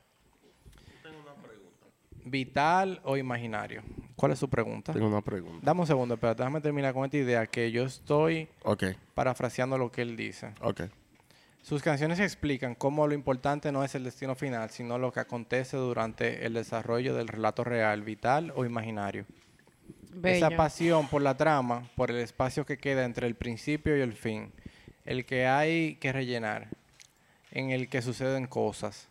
¿Vital 2.25 3.01
o 3.05 3.17
imaginario? 3.17 3.83
¿Cuál 4.17 4.33
es 4.33 4.39
su 4.39 4.49
pregunta? 4.49 4.93
Tengo 4.93 5.09
una 5.09 5.23
pregunta. 5.23 5.59
Dame 5.63 5.81
un 5.81 5.87
segundo, 5.87 6.17
pero 6.17 6.35
déjame 6.35 6.61
terminar 6.61 6.95
con 6.95 7.05
esta 7.05 7.17
idea 7.17 7.47
que 7.47 7.71
yo 7.73 7.85
estoy 7.85 8.49
parafraseando 9.15 9.77
lo 9.79 9.91
que 9.91 10.03
él 10.03 10.17
dice. 10.17 10.53
ok. 10.61 10.83
Sus 11.63 11.81
canciones 11.81 12.19
explican 12.19 12.75
cómo 12.75 13.07
lo 13.07 13.15
importante 13.15 13.71
no 13.71 13.85
es 13.85 13.95
el 13.95 14.03
destino 14.03 14.35
final, 14.35 14.71
sino 14.71 14.99
lo 14.99 15.13
que 15.13 15.21
acontece 15.21 15.77
durante 15.77 16.45
el 16.45 16.55
desarrollo 16.55 17.15
del 17.15 17.29
relato 17.29 17.63
real, 17.63 18.03
vital 18.03 18.53
o 18.57 18.65
imaginario. 18.65 19.27
Esa 20.25 20.49
Bello. 20.49 20.57
pasión 20.57 21.07
por 21.07 21.23
la 21.23 21.37
trama, 21.37 21.89
por 21.95 22.11
el 22.11 22.17
espacio 22.17 22.67
que 22.67 22.79
queda 22.79 23.05
entre 23.05 23.29
el 23.29 23.37
principio 23.37 23.97
y 23.97 24.01
el 24.01 24.13
fin, 24.13 24.53
el 25.05 25.25
que 25.25 25.47
hay 25.47 25.95
que 25.97 26.13
rellenar, 26.13 26.69
en 27.53 27.71
el 27.71 27.89
que 27.89 28.03
suceden 28.03 28.47
cosas. 28.49 29.09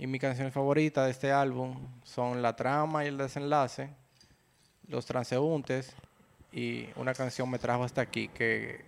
Y 0.00 0.06
mi 0.06 0.18
canción 0.18 0.50
favorita 0.50 1.04
de 1.04 1.10
este 1.10 1.30
álbum 1.30 1.76
son 2.04 2.40
la 2.40 2.56
trama 2.56 3.04
y 3.04 3.08
el 3.08 3.18
desenlace, 3.18 3.90
los 4.88 5.04
transeúntes 5.04 5.94
y 6.52 6.88
una 6.96 7.12
canción 7.12 7.50
me 7.50 7.58
trajo 7.58 7.84
hasta 7.84 8.00
aquí 8.00 8.28
que 8.28 8.82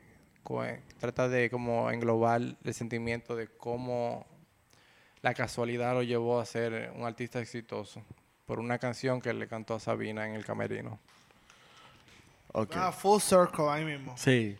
trata 0.98 1.28
de 1.28 1.50
como 1.50 1.90
englobar 1.90 2.40
el 2.64 2.72
sentimiento 2.72 3.36
de 3.36 3.46
cómo 3.46 4.24
la 5.20 5.34
casualidad 5.34 5.92
lo 5.92 6.02
llevó 6.02 6.40
a 6.40 6.46
ser 6.46 6.90
un 6.96 7.04
artista 7.04 7.40
exitoso 7.40 8.02
por 8.46 8.58
una 8.58 8.78
canción 8.78 9.20
que 9.20 9.34
le 9.34 9.46
cantó 9.46 9.74
a 9.74 9.80
Sabina 9.80 10.26
en 10.26 10.34
el 10.34 10.46
camerino. 10.46 10.98
Ah, 12.54 12.90
full 12.90 13.20
circle 13.20 13.68
ahí 13.68 13.84
mismo. 13.84 14.16
Sí. 14.16 14.56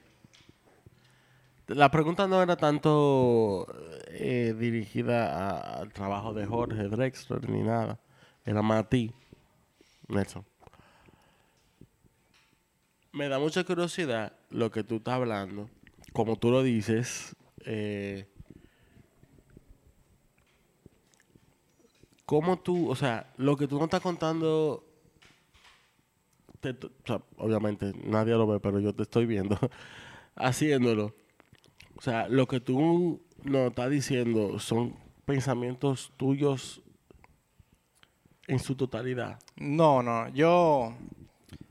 La 1.75 1.91
pregunta 1.91 2.27
no 2.27 2.43
era 2.43 2.57
tanto 2.57 3.67
eh, 4.09 4.55
dirigida 4.59 5.79
al 5.81 5.93
trabajo 5.93 6.35
de 6.35 6.47
Jorge 6.47 6.89
Drexler 6.89 7.49
ni 7.49 7.63
nada. 7.63 7.99
Era 8.45 8.63
más 8.63 8.81
a 8.81 8.89
ti, 8.89 9.13
Nelson. 10.09 10.45
Me 13.13 13.29
da 13.29 13.39
mucha 13.39 13.65
curiosidad 13.65 14.33
lo 14.51 14.71
que 14.71 14.85
tú 14.85 14.97
estás 14.97 15.15
hablando. 15.15 15.69
Como 16.13 16.37
tú 16.37 16.51
lo 16.51 16.63
dices, 16.63 17.35
eh, 17.65 18.29
¿cómo 22.27 22.59
tú, 22.59 22.91
o 22.91 22.97
sea, 22.97 23.33
lo 23.37 23.57
que 23.57 23.67
tú 23.67 23.79
no 23.79 23.85
estás 23.85 24.01
contando 24.01 24.85
o 26.65 27.07
sea, 27.07 27.21
obviamente 27.39 27.93
nadie 28.05 28.35
lo 28.35 28.47
ve, 28.47 28.61
pero 28.61 28.79
yo 28.79 28.95
te 28.95 29.03
estoy 29.03 29.27
viendo 29.27 29.59
haciéndolo. 30.37 31.15
O 32.03 32.05
sea, 32.05 32.27
lo 32.29 32.49
que 32.49 32.59
tú 32.59 33.23
nos 33.45 33.69
estás 33.69 33.89
diciendo 33.89 34.59
son 34.59 34.97
pensamientos 35.25 36.13
tuyos 36.17 36.83
en 38.49 38.59
su 38.59 38.75
totalidad. 38.75 39.39
No, 39.55 40.03
no, 40.03 40.29
yo, 40.31 40.95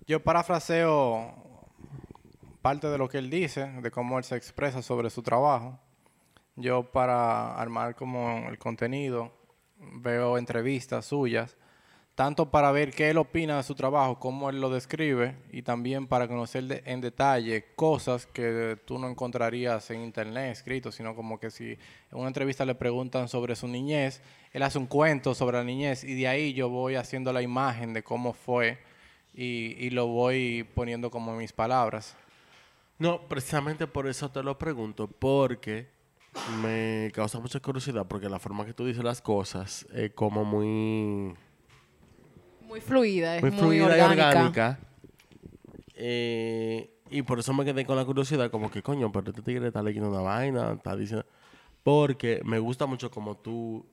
yo 0.07 0.23
parafraseo 0.23 1.33
parte 2.61 2.87
de 2.87 2.97
lo 2.97 3.09
que 3.09 3.17
él 3.17 3.29
dice, 3.29 3.73
de 3.81 3.91
cómo 3.91 4.19
él 4.19 4.23
se 4.23 4.37
expresa 4.37 4.81
sobre 4.81 5.09
su 5.09 5.21
trabajo. 5.21 5.77
Yo 6.55 6.89
para 6.93 7.53
armar 7.55 7.95
como 7.95 8.47
el 8.47 8.57
contenido 8.57 9.33
veo 9.95 10.37
entrevistas 10.37 11.07
suyas, 11.07 11.57
tanto 12.21 12.51
para 12.51 12.71
ver 12.71 12.91
qué 12.91 13.09
él 13.09 13.17
opina 13.17 13.57
de 13.57 13.63
su 13.63 13.73
trabajo, 13.73 14.19
cómo 14.19 14.51
él 14.51 14.61
lo 14.61 14.69
describe, 14.69 15.35
y 15.51 15.63
también 15.63 16.05
para 16.05 16.27
conocer 16.27 16.83
en 16.85 17.01
detalle 17.01 17.73
cosas 17.75 18.27
que 18.27 18.77
tú 18.85 18.99
no 18.99 19.09
encontrarías 19.09 19.89
en 19.89 20.03
internet 20.03 20.51
escrito, 20.51 20.91
sino 20.91 21.15
como 21.15 21.39
que 21.39 21.49
si 21.49 21.71
en 21.71 21.79
una 22.19 22.27
entrevista 22.27 22.63
le 22.63 22.75
preguntan 22.75 23.27
sobre 23.27 23.55
su 23.55 23.67
niñez, 23.67 24.21
él 24.53 24.61
hace 24.61 24.77
un 24.77 24.85
cuento 24.85 25.33
sobre 25.33 25.57
la 25.57 25.63
niñez 25.63 26.03
y 26.03 26.13
de 26.13 26.27
ahí 26.27 26.53
yo 26.53 26.69
voy 26.69 26.93
haciendo 26.93 27.33
la 27.33 27.41
imagen 27.41 27.91
de 27.91 28.03
cómo 28.03 28.33
fue 28.33 28.77
y, 29.33 29.75
y 29.83 29.89
lo 29.89 30.05
voy 30.05 30.63
poniendo 30.75 31.09
como 31.09 31.35
mis 31.35 31.51
palabras. 31.51 32.15
No, 32.99 33.27
precisamente 33.27 33.87
por 33.87 34.07
eso 34.07 34.29
te 34.29 34.43
lo 34.43 34.59
pregunto, 34.59 35.07
porque 35.07 35.87
me 36.61 37.09
causa 37.15 37.39
mucha 37.39 37.59
curiosidad, 37.59 38.05
porque 38.07 38.29
la 38.29 38.37
forma 38.37 38.63
que 38.63 38.75
tú 38.75 38.85
dices 38.85 39.03
las 39.03 39.23
cosas 39.23 39.87
es 39.91 40.11
como 40.11 40.45
muy... 40.45 41.35
Muy 42.71 42.79
fluida, 42.79 43.35
es 43.35 43.41
muy 43.41 43.51
muy, 43.51 43.59
fluida 43.59 43.83
orgánica. 43.83 44.23
y 44.23 44.29
orgánica. 44.29 44.79
Eh, 45.93 46.89
y 47.09 47.21
por 47.23 47.37
eso 47.37 47.53
me 47.53 47.65
quedé 47.65 47.85
con 47.85 47.97
la 47.97 48.05
curiosidad, 48.05 48.49
como 48.49 48.71
que 48.71 48.81
coño, 48.81 49.11
pero 49.11 49.29
este 49.31 49.41
tigre 49.41 49.67
está 49.67 49.83
leyendo 49.83 50.09
una 50.09 50.21
vaina, 50.21 50.71
está 50.71 50.95
diciendo. 50.95 51.25
Porque 51.83 52.39
me 52.45 52.59
gusta 52.59 52.85
mucho 52.85 53.11
como 53.11 53.35
tú. 53.35 53.85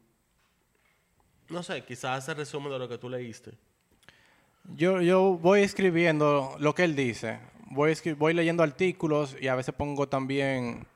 No 1.48 1.64
sé, 1.64 1.82
quizás 1.84 2.18
hace 2.18 2.34
resumen 2.34 2.70
de 2.70 2.78
lo 2.78 2.88
que 2.88 2.98
tú 2.98 3.08
leíste. 3.08 3.50
Yo, 4.76 5.02
yo 5.02 5.36
voy 5.42 5.62
escribiendo 5.62 6.54
lo 6.60 6.72
que 6.76 6.84
él 6.84 6.94
dice. 6.94 7.40
Voy, 7.72 7.94
voy 8.16 8.32
leyendo 8.32 8.62
artículos 8.62 9.36
y 9.40 9.48
a 9.48 9.56
veces 9.56 9.74
pongo 9.74 10.08
también 10.08 10.86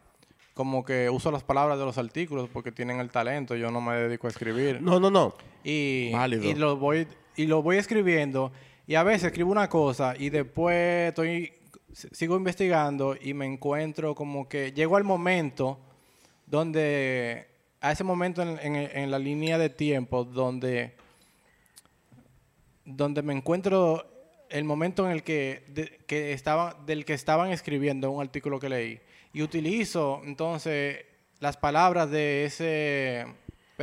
como 0.54 0.84
que 0.84 1.10
uso 1.10 1.32
las 1.32 1.42
palabras 1.42 1.80
de 1.80 1.84
los 1.84 1.98
artículos 1.98 2.48
porque 2.48 2.70
tienen 2.70 3.00
el 3.00 3.10
talento. 3.10 3.56
Yo 3.56 3.72
no 3.72 3.80
me 3.80 3.96
dedico 3.96 4.28
a 4.28 4.30
escribir. 4.30 4.80
No, 4.80 5.00
no, 5.00 5.10
no. 5.10 5.34
Y, 5.64 6.12
Válido. 6.12 6.44
y 6.44 6.54
lo 6.54 6.76
voy 6.76 7.08
y 7.36 7.46
lo 7.46 7.62
voy 7.62 7.76
escribiendo 7.76 8.52
y 8.86 8.94
a 8.94 9.02
veces 9.02 9.24
escribo 9.24 9.50
una 9.52 9.68
cosa 9.68 10.14
y 10.18 10.30
después 10.30 11.08
estoy 11.08 11.52
sigo 11.92 12.36
investigando 12.36 13.16
y 13.20 13.34
me 13.34 13.46
encuentro 13.46 14.14
como 14.14 14.48
que 14.48 14.72
llego 14.72 14.96
al 14.96 15.04
momento 15.04 15.78
donde 16.46 17.46
a 17.80 17.92
ese 17.92 18.04
momento 18.04 18.42
en, 18.42 18.58
en- 18.58 18.90
en 18.96 19.10
la 19.10 19.18
línea 19.18 19.58
de 19.58 19.68
tiempo 19.70 20.24
donde 20.24 20.94
donde 22.84 23.22
me 23.22 23.32
encuentro 23.32 24.04
el 24.50 24.64
momento 24.64 25.06
en 25.06 25.12
el 25.12 25.22
que, 25.22 25.64
de- 25.68 26.00
que 26.06 26.32
estaba, 26.32 26.76
del 26.86 27.04
que 27.04 27.14
estaban 27.14 27.50
escribiendo 27.50 28.10
un 28.10 28.20
artículo 28.22 28.58
que 28.60 28.68
leí. 28.68 29.00
Y 29.32 29.42
utilizo 29.42 30.20
entonces 30.24 31.04
las 31.40 31.56
palabras 31.56 32.10
de 32.10 32.44
ese 32.44 33.24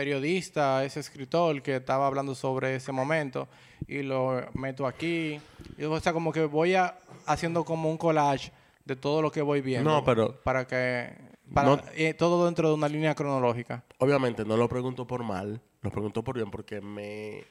periodista, 0.04 0.86
ese 0.86 1.02
escritor 1.02 1.62
que 1.62 1.76
estaba 1.76 2.08
hablando 2.08 2.34
sobre 2.34 2.74
ese 2.76 2.94
momento 2.94 3.50
y 3.86 4.02
lo 4.02 4.42
meto 4.54 4.88
aquí. 4.88 5.42
Y, 5.78 5.84
o 5.84 6.00
sea, 6.00 6.14
como 6.14 6.32
que 6.32 6.46
voy 6.46 6.76
a- 6.76 6.96
haciendo 7.26 7.66
como 7.66 7.90
un 7.92 7.98
collage 7.98 8.52
de 8.86 8.96
todo 8.96 9.22
lo 9.22 9.30
que 9.30 9.42
voy 9.42 9.60
viendo. 9.60 9.90
No, 9.92 10.04
pero- 10.06 10.36
Para 10.42 10.66
que... 10.66 11.14
Para, 11.54 11.68
No- 11.70 11.82
eh, 11.96 12.14
todo 12.14 12.46
dentro 12.46 12.70
de 12.70 12.76
una 12.76 12.88
línea 12.88 13.14
cronológica. 13.14 13.84
Obviamente 13.98 14.46
no 14.46 14.56
lo 14.56 14.70
pregunto 14.70 15.06
por 15.06 15.24
mal, 15.24 15.60
lo 15.82 15.92
pregunto 15.92 16.24
por 16.24 16.36
bien, 16.36 16.50
porque 16.50 16.80
me, 16.80 17.44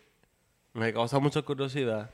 me 0.73 0.93
causa 0.93 1.19
mucha 1.19 1.43
curiosidad 1.43 2.09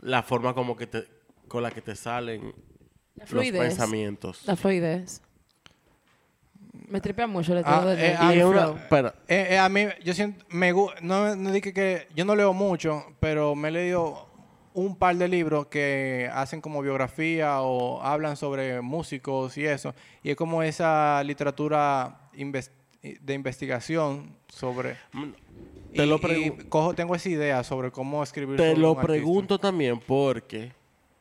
la 0.00 0.22
forma 0.22 0.54
como 0.54 0.74
que 0.76 0.86
te, 0.86 1.04
con 1.48 1.62
la 1.62 1.70
que 1.70 1.82
te 1.82 1.94
salen 1.96 2.54
La 3.16 3.24
los 3.24 3.28
fluidez. 3.30 3.60
pensamientos. 3.60 4.42
La 4.46 4.56
fluidez. 4.56 5.20
Me 6.72 7.00
tripea 7.02 7.26
mucho 7.26 7.52
el 7.52 7.62
Ah, 7.66 7.84
eh, 7.98 8.16
ah, 8.18 8.32
una- 8.46 8.62
flow. 8.62 8.76
espera, 8.76 9.14
Eh, 9.28 9.48
eh, 9.50 9.58
a 9.58 9.68
mí, 9.68 9.86
yo 10.04 10.14
siento, 10.14 10.44
me, 10.48 10.72
no, 11.02 11.36
no 11.36 11.52
dije 11.52 11.72
que, 11.74 12.08
yo 12.16 12.24
no 12.24 12.34
leo 12.34 12.54
mucho, 12.54 13.04
pero 13.20 13.54
me 13.54 13.68
he 13.68 13.72
leído 13.72 14.26
un 14.72 14.96
par 14.96 15.16
de 15.16 15.28
libros 15.28 15.66
que 15.66 16.30
hacen 16.32 16.62
como 16.62 16.80
biografía 16.80 17.60
o 17.60 18.00
hablan 18.00 18.36
sobre 18.38 18.80
músicos 18.80 19.58
y 19.58 19.66
eso. 19.66 19.94
Y 20.22 20.30
es 20.30 20.36
como 20.36 20.62
esa 20.62 21.22
literatura 21.24 22.30
de 22.32 23.34
investigación 23.34 24.34
sobre... 24.48 24.96
Te 25.94 26.04
y- 26.04 26.06
lo 26.06 26.16
y 26.16 26.50
cojo, 26.70 26.94
tengo 26.94 27.14
esa 27.14 27.28
idea 27.28 27.62
sobre 27.64 27.90
cómo 27.90 28.22
escribir 28.22 28.56
Te 28.56 28.68
sobre 28.70 28.80
lo 28.80 28.92
un 28.92 28.98
artista. 28.98 29.12
pregunto 29.12 29.58
también 29.58 30.00
porque 30.00 30.72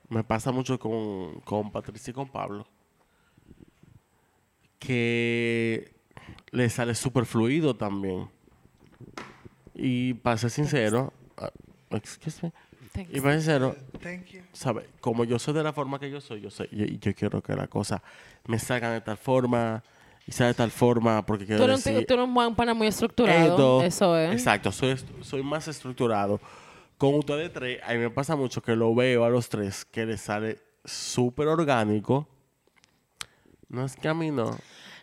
me 0.07 0.23
pasa 0.23 0.53
mucho 0.53 0.79
con, 0.79 1.41
con 1.41 1.69
Patricia 1.71 2.11
y 2.11 2.13
con 2.13 2.29
Pablo. 2.29 2.65
Que 4.85 5.93
le 6.49 6.67
sale 6.69 6.95
súper 6.95 7.25
fluido 7.25 7.75
también. 7.75 8.27
Y 9.75 10.15
para 10.15 10.37
ser 10.37 10.49
sincero, 10.49 11.13
ah, 11.37 11.51
excuse 11.91 12.39
me. 12.43 12.51
Thanks. 12.91 13.15
y 13.15 13.21
para 13.21 13.33
ser 13.35 13.41
sincero, 13.41 13.75
Thank 14.01 14.25
you. 14.31 14.41
¿sabe? 14.51 14.89
Como 14.99 15.23
yo 15.23 15.37
soy 15.39 15.53
de 15.53 15.63
la 15.63 15.71
forma 15.71 15.97
que 15.99 16.09
yo 16.09 16.19
soy, 16.19 16.41
yo 16.41 16.49
sé, 16.49 16.67
yo, 16.71 16.85
yo 16.85 17.15
quiero 17.15 17.41
que 17.41 17.55
la 17.55 17.67
cosa 17.67 18.01
me 18.47 18.59
salga 18.59 18.91
de 18.91 18.99
tal 19.01 19.15
forma 19.17 19.81
y 20.27 20.31
sea 20.33 20.47
de 20.47 20.55
tal 20.55 20.71
forma 20.71 21.23
porque 21.25 21.45
quiero 21.45 21.59
Tú 21.59 21.63
eres, 21.65 21.77
un, 21.77 21.83
decir 21.93 21.99
ti- 21.99 22.05
tú 22.07 22.13
eres 22.15 22.25
un 22.25 22.33
buen 22.33 22.53
pana 22.55 22.73
muy 22.73 22.87
estructurado. 22.87 23.81
esto. 23.81 23.83
Eso 23.83 24.17
es. 24.17 24.33
Exacto, 24.33 24.71
soy, 24.71 24.97
soy 25.21 25.41
más 25.43 25.67
estructurado. 25.67 26.41
Con 26.97 27.13
ustedes 27.15 27.53
tres, 27.53 27.79
a 27.85 27.93
mí 27.93 27.99
me 27.99 28.09
pasa 28.09 28.35
mucho 28.35 28.61
que 28.61 28.75
lo 28.75 28.93
veo 28.95 29.23
a 29.23 29.29
los 29.29 29.47
tres 29.47 29.85
que 29.85 30.05
les 30.05 30.19
sale 30.21 30.59
súper 30.83 31.47
orgánico. 31.47 32.27
No 33.71 33.85
es 33.85 33.95
que 33.95 34.07
a 34.07 34.13
mí 34.13 34.31
no. 34.31 34.55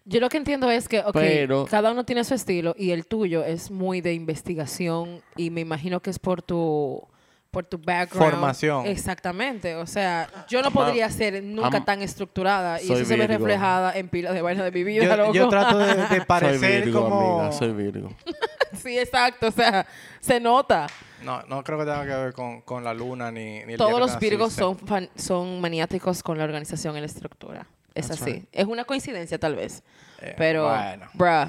Yo 0.04 0.20
lo 0.20 0.28
que 0.28 0.36
entiendo 0.38 0.70
es 0.70 0.88
que, 0.88 1.00
ok, 1.00 1.12
Pero- 1.12 1.66
cada 1.66 1.90
uno 1.92 2.04
tiene 2.04 2.24
su 2.24 2.34
estilo 2.34 2.74
y 2.78 2.92
el 2.92 3.06
tuyo 3.06 3.44
es 3.44 3.70
muy 3.70 4.00
de 4.00 4.14
investigación 4.14 5.20
y 5.36 5.50
me 5.50 5.60
imagino 5.60 6.00
que 6.00 6.10
es 6.10 6.18
por 6.18 6.42
tu 6.42 7.06
por 7.50 7.64
tu 7.64 7.78
background. 7.78 8.32
Formación. 8.32 8.86
Exactamente. 8.86 9.74
O 9.76 9.86
sea, 9.86 10.28
yo 10.50 10.60
no 10.60 10.68
Ama- 10.68 10.84
podría 10.84 11.08
ser 11.10 11.42
nunca 11.42 11.78
am- 11.78 11.84
tan 11.84 12.02
estructurada 12.02 12.80
y 12.80 12.86
soy 12.86 12.96
eso 12.96 13.06
se 13.06 13.16
ve 13.16 13.26
Virgo. 13.26 13.38
reflejada 13.46 13.96
en 13.96 14.10
pilas 14.10 14.34
de 14.34 14.42
vaina 14.42 14.62
de 14.64 14.70
mi 14.70 14.84
vida, 14.84 15.04
Yo, 15.04 15.16
loco. 15.16 15.32
yo 15.32 15.48
trato 15.48 15.78
de, 15.78 15.94
de 15.94 16.08
soy 16.08 16.20
parecer 16.26 16.84
Virgo, 16.84 17.04
como... 17.04 17.38
amiga, 17.40 17.52
soy 17.52 17.72
Virgo. 17.72 18.10
sí, 18.82 18.98
exacto. 18.98 19.46
O 19.48 19.50
sea, 19.50 19.86
se 20.20 20.38
nota. 20.40 20.86
No, 21.24 21.42
no 21.48 21.64
creo 21.64 21.78
que 21.78 21.84
tenga 21.84 22.02
que 22.02 22.14
ver 22.14 22.32
con, 22.34 22.60
con 22.60 22.84
la 22.84 22.92
luna 22.92 23.30
ni, 23.32 23.40
ni 23.40 23.58
el 23.60 23.66
día 23.68 23.76
Todos 23.78 23.94
que 23.94 23.98
los 24.00 24.08
naciste. 24.10 24.28
virgos 24.30 24.52
son, 24.52 24.76
fan- 24.78 25.10
son 25.16 25.58
maniáticos 25.62 26.22
con 26.22 26.36
la 26.36 26.44
organización 26.44 26.96
y 26.98 27.00
la 27.00 27.06
estructura. 27.06 27.66
Es 27.99 28.09
That's 28.09 28.22
así. 28.22 28.32
right. 28.32 28.49
Es 28.53 28.66
una 28.66 28.84
coincidencia 28.84 29.38
tal 29.38 29.57
vez. 29.57 29.82
Eh, 30.20 30.34
pero, 30.36 30.68
bueno. 30.68 31.07
bruh, 31.14 31.46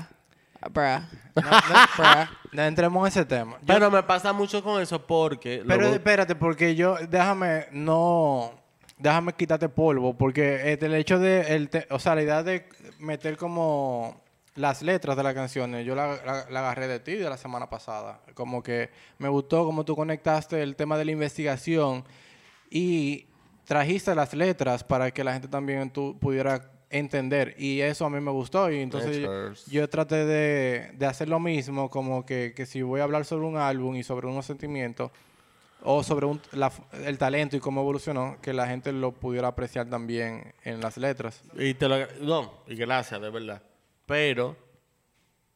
bruh, 0.71 0.99
No, 1.35 1.41
no, 1.43 1.49
bruh. 1.97 2.27
no 2.51 2.63
entremos 2.63 3.01
en 3.03 3.07
ese 3.07 3.25
tema. 3.25 3.53
Yo- 3.61 3.65
Pero 3.67 3.91
me 3.91 4.03
pasa 4.03 4.33
mucho 4.33 4.63
con 4.63 4.81
eso 4.81 5.05
porque... 5.05 5.63
pero 5.67 5.81
luego- 5.81 5.95
espérate, 5.95 6.35
porque 6.35 6.75
yo, 6.75 6.97
déjame, 7.07 7.67
no, 7.71 8.51
déjame 8.97 9.33
quitarte 9.33 9.69
polvo, 9.69 10.17
porque 10.17 10.71
este, 10.73 10.87
el 10.87 10.95
hecho 10.95 11.19
de, 11.19 11.55
el 11.55 11.69
te- 11.69 11.87
o 11.89 11.99
sea, 11.99 12.15
la 12.15 12.21
idea 12.23 12.43
de 12.43 12.67
meter 12.99 13.37
como 13.37 14.21
las 14.55 14.81
letras 14.81 15.15
de 15.15 15.23
las 15.23 15.33
canciones, 15.33 15.85
yo 15.85 15.95
la, 15.95 16.17
la- 16.25 16.45
la 16.49 16.59
agarré 16.59 16.87
de 16.89 16.99
ti 16.99 17.15
de 17.15 17.29
la 17.29 17.37
semana 17.37 17.69
pasada. 17.69 18.19
Como 18.33 18.61
que 18.61 18.89
me 19.17 19.29
gustó 19.29 19.63
como 19.65 19.85
tú 19.85 19.95
conectaste 19.95 20.61
el 20.61 20.75
tema 20.75 20.97
de 20.97 21.05
la 21.05 21.11
investigación 21.11 22.03
y 22.69 23.27
trajiste 23.69 24.15
las 24.15 24.33
letras 24.33 24.83
para 24.83 25.11
que 25.11 25.23
la 25.23 25.31
gente 25.31 25.47
también 25.47 25.91
tú 25.91 26.17
pudiera 26.19 26.71
entender. 26.89 27.53
Y 27.59 27.81
eso 27.81 28.03
a 28.03 28.09
mí 28.09 28.19
me 28.19 28.31
gustó. 28.31 28.71
Y 28.71 28.79
entonces 28.79 29.27
yo, 29.67 29.87
traté 29.87 30.25
de, 30.25 30.91
de 30.97 31.05
hacer 31.05 31.29
lo 31.29 31.39
mismo, 31.39 31.87
como 31.87 32.25
que, 32.25 32.53
que 32.55 32.65
si 32.65 32.81
voy 32.81 32.99
a 32.99 33.03
hablar 33.03 33.25
sobre 33.25 33.45
un 33.45 33.57
álbum 33.57 33.95
y 33.95 34.01
sobre 34.01 34.25
unos 34.25 34.47
sentimientos, 34.47 35.11
o 35.83 36.01
sobre 36.03 36.25
un- 36.25 36.41
la- 36.51 36.71
el 37.05 37.19
talento 37.19 37.55
y 37.57 37.59
cómo 37.59 37.81
evolucionó, 37.81 38.37
que 38.41 38.53
la 38.53 38.65
gente 38.67 38.91
lo 38.91 39.11
pudiera 39.11 39.49
apreciar 39.49 39.87
también 39.87 40.51
en 40.63 40.81
las 40.81 40.97
letras. 40.97 41.43
Y 41.55 41.75
te 41.75 41.87
lo 41.87 41.95
No, 42.21 42.63
y 42.67 42.75
gracias, 42.75 43.21
de 43.21 43.29
verdad. 43.29 43.61
Pero 44.07 44.57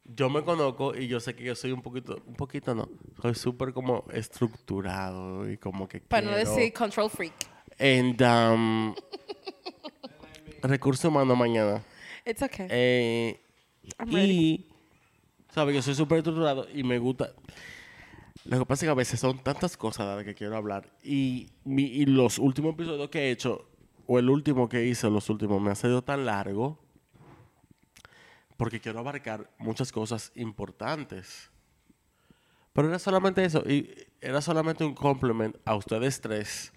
yo 0.04 0.30
me 0.30 0.44
conozco 0.44 0.94
y 0.94 1.08
yo 1.08 1.18
sé 1.18 1.34
que 1.34 1.42
yo 1.42 1.56
soy 1.56 1.72
un 1.72 1.82
poquito, 1.82 2.22
un 2.26 2.36
poquito 2.36 2.76
no, 2.76 2.88
soy 3.20 3.34
súper 3.34 3.72
como 3.72 4.04
estructurado 4.12 5.50
y 5.50 5.56
como 5.58 5.88
que 5.88 6.00
Para 6.00 6.26
no 6.26 6.34
quiero- 6.34 6.48
decir 6.54 6.72
control 6.72 7.10
freak. 7.10 7.34
And, 7.78 8.20
um, 8.22 8.94
recurso 10.62 11.08
humano 11.08 11.34
mañana. 11.36 11.82
It's 12.24 12.42
okay. 12.42 12.66
Eh, 12.70 13.40
I'm 13.98 14.10
ready. 14.12 14.32
y, 14.32 14.66
¿sabes? 15.52 15.74
Yo 15.74 15.82
soy 15.82 15.94
súper 15.94 16.18
estructurado 16.18 16.66
y 16.72 16.82
me 16.84 16.98
gusta. 16.98 17.32
Lo 18.44 18.58
que 18.58 18.66
pasa 18.66 18.84
es 18.84 18.88
que 18.88 18.90
a 18.90 18.94
veces 18.94 19.20
son 19.20 19.38
tantas 19.42 19.76
cosas 19.76 20.08
de 20.08 20.16
las 20.16 20.24
que 20.24 20.34
quiero 20.34 20.56
hablar. 20.56 20.88
Y, 21.02 21.48
mi- 21.64 21.84
y 21.86 22.06
los 22.06 22.38
últimos 22.38 22.74
episodios 22.74 23.08
que 23.08 23.20
he 23.28 23.30
hecho, 23.30 23.66
o 24.06 24.18
el 24.18 24.28
último 24.28 24.68
que 24.68 24.84
hice, 24.84 25.08
los 25.10 25.28
últimos, 25.30 25.60
me 25.60 25.70
ha 25.70 25.74
sido 25.74 26.02
tan 26.02 26.26
largo. 26.26 26.78
Porque 28.56 28.80
quiero 28.80 29.00
abarcar 29.00 29.50
muchas 29.58 29.90
cosas 29.92 30.30
importantes. 30.36 31.50
Pero 32.72 32.88
era 32.88 32.98
solamente 32.98 33.44
eso. 33.44 33.62
Y 33.68 33.90
era 34.20 34.40
solamente 34.40 34.84
un 34.84 34.94
compliment 34.94 35.56
a 35.64 35.74
ustedes 35.74 36.20
tres 36.20 36.72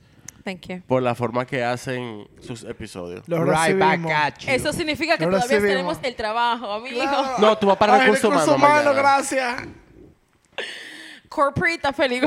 Thank 0.47 0.67
you. 0.67 0.81
por 0.87 1.01
la 1.03 1.13
forma 1.13 1.45
que 1.45 1.61
hacen 1.63 2.25
sus 2.39 2.63
episodios. 2.63 3.27
Los 3.27 3.41
Right 3.41 3.77
back 3.77 3.99
at 4.09 4.37
you. 4.39 4.49
Eso 4.51 4.71
significa 4.71 5.17
que 5.17 5.25
Lo 5.25 5.31
todavía 5.31 5.57
recibimos. 5.57 5.97
tenemos 5.97 5.97
el 6.03 6.15
trabajo, 6.15 6.71
amigo. 6.71 7.01
Claro. 7.01 7.27
No, 7.39 7.57
tú 7.57 7.67
vas 7.67 7.75
para 7.77 7.95
Ay, 7.95 8.01
recursos 8.01 8.31
humanos 8.31 8.57
mañana. 8.57 8.91
gracias. 8.93 9.63
Corporate 11.27 11.75
está 11.75 11.91
feliz. 11.91 12.23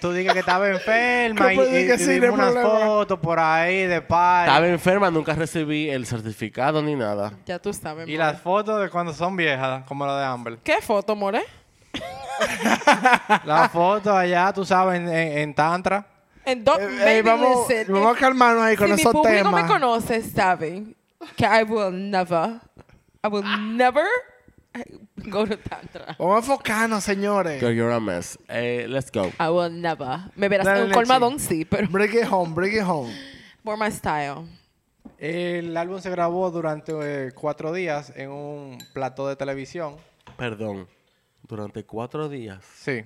Tú 0.00 0.12
digas 0.12 0.32
que 0.32 0.40
estaba 0.40 0.68
enferma 0.70 1.52
y, 1.54 1.58
y 1.60 1.86
que 1.86 1.98
sí, 1.98 2.18
no 2.18 2.32
unas 2.32 2.52
problema. 2.52 2.70
fotos 2.86 3.18
por 3.20 3.38
ahí 3.38 3.86
de 3.86 4.00
par. 4.00 4.48
Estaba 4.48 4.66
enferma, 4.66 5.10
nunca 5.10 5.34
recibí 5.34 5.90
el 5.90 6.06
certificado 6.06 6.82
ni 6.82 6.96
nada. 6.96 7.34
ya 7.44 7.58
tú 7.58 7.72
sabes. 7.74 8.08
Y 8.08 8.12
more. 8.12 8.24
las 8.24 8.40
fotos 8.40 8.80
de 8.80 8.88
cuando 8.88 9.12
son 9.12 9.36
viejas, 9.36 9.84
como 9.86 10.06
la 10.06 10.18
de 10.18 10.24
Amber. 10.24 10.58
¿Qué 10.64 10.80
foto, 10.80 11.14
more? 11.14 11.42
Las 13.44 13.70
fotos 13.70 14.14
allá, 14.14 14.50
tú 14.52 14.64
sabes, 14.64 14.98
en, 15.00 15.08
en- 15.08 15.38
en 15.38 15.54
Tantra. 15.54 16.06
And 16.50 16.64
don't, 16.64 16.80
Eh, 16.80 17.18
eh, 17.18 17.22
vamos, 17.22 17.68
listen, 17.68 17.92
vamos 17.92 18.16
a 18.16 18.18
calmarnos 18.20 18.62
ahí 18.64 18.76
con 18.76 18.88
si 18.88 18.94
mi 18.94 19.00
esos 19.00 19.12
público 19.12 19.36
temas. 19.36 19.62
me 19.62 19.68
conoce, 19.68 20.22
saben 20.22 20.96
que 21.36 21.44
I 21.44 21.62
will 21.64 21.92
never, 22.10 22.60
I 23.24 23.28
will 23.28 23.44
never 23.76 24.04
go 25.28 25.46
to 25.46 25.56
Tantra. 25.58 26.16
Vamos 26.18 26.36
a 26.36 26.38
enfocarnos, 26.38 27.04
señores. 27.04 27.60
Girl, 27.60 27.72
you're 27.74 27.92
a 27.92 28.00
mess. 28.00 28.38
Eh, 28.48 28.86
let's 28.88 29.10
go. 29.12 29.26
I 29.38 29.48
will 29.50 29.70
never. 29.70 30.20
Me 30.36 30.48
verás 30.48 30.64
Dale, 30.66 30.78
en 30.78 30.82
un 30.84 30.88
Lexi. 30.90 30.94
colmadón, 31.00 31.38
sí, 31.38 31.64
pero 31.64 31.88
Bring 31.88 32.14
it 32.14 32.24
home, 32.30 32.54
bring 32.54 32.74
it 32.74 32.82
home. 32.86 33.12
more 33.62 33.76
my 33.78 33.90
style. 33.92 34.46
El 35.18 35.76
álbum 35.76 36.00
se 36.00 36.08
grabó 36.10 36.50
durante 36.50 36.92
eh, 37.02 37.32
cuatro 37.32 37.72
días 37.72 38.12
en 38.16 38.30
un 38.30 38.78
plató 38.94 39.28
de 39.28 39.36
televisión. 39.36 39.96
Perdón. 40.36 40.88
Durante 41.46 41.84
cuatro 41.84 42.28
días. 42.28 42.64
Sí. 42.76 43.04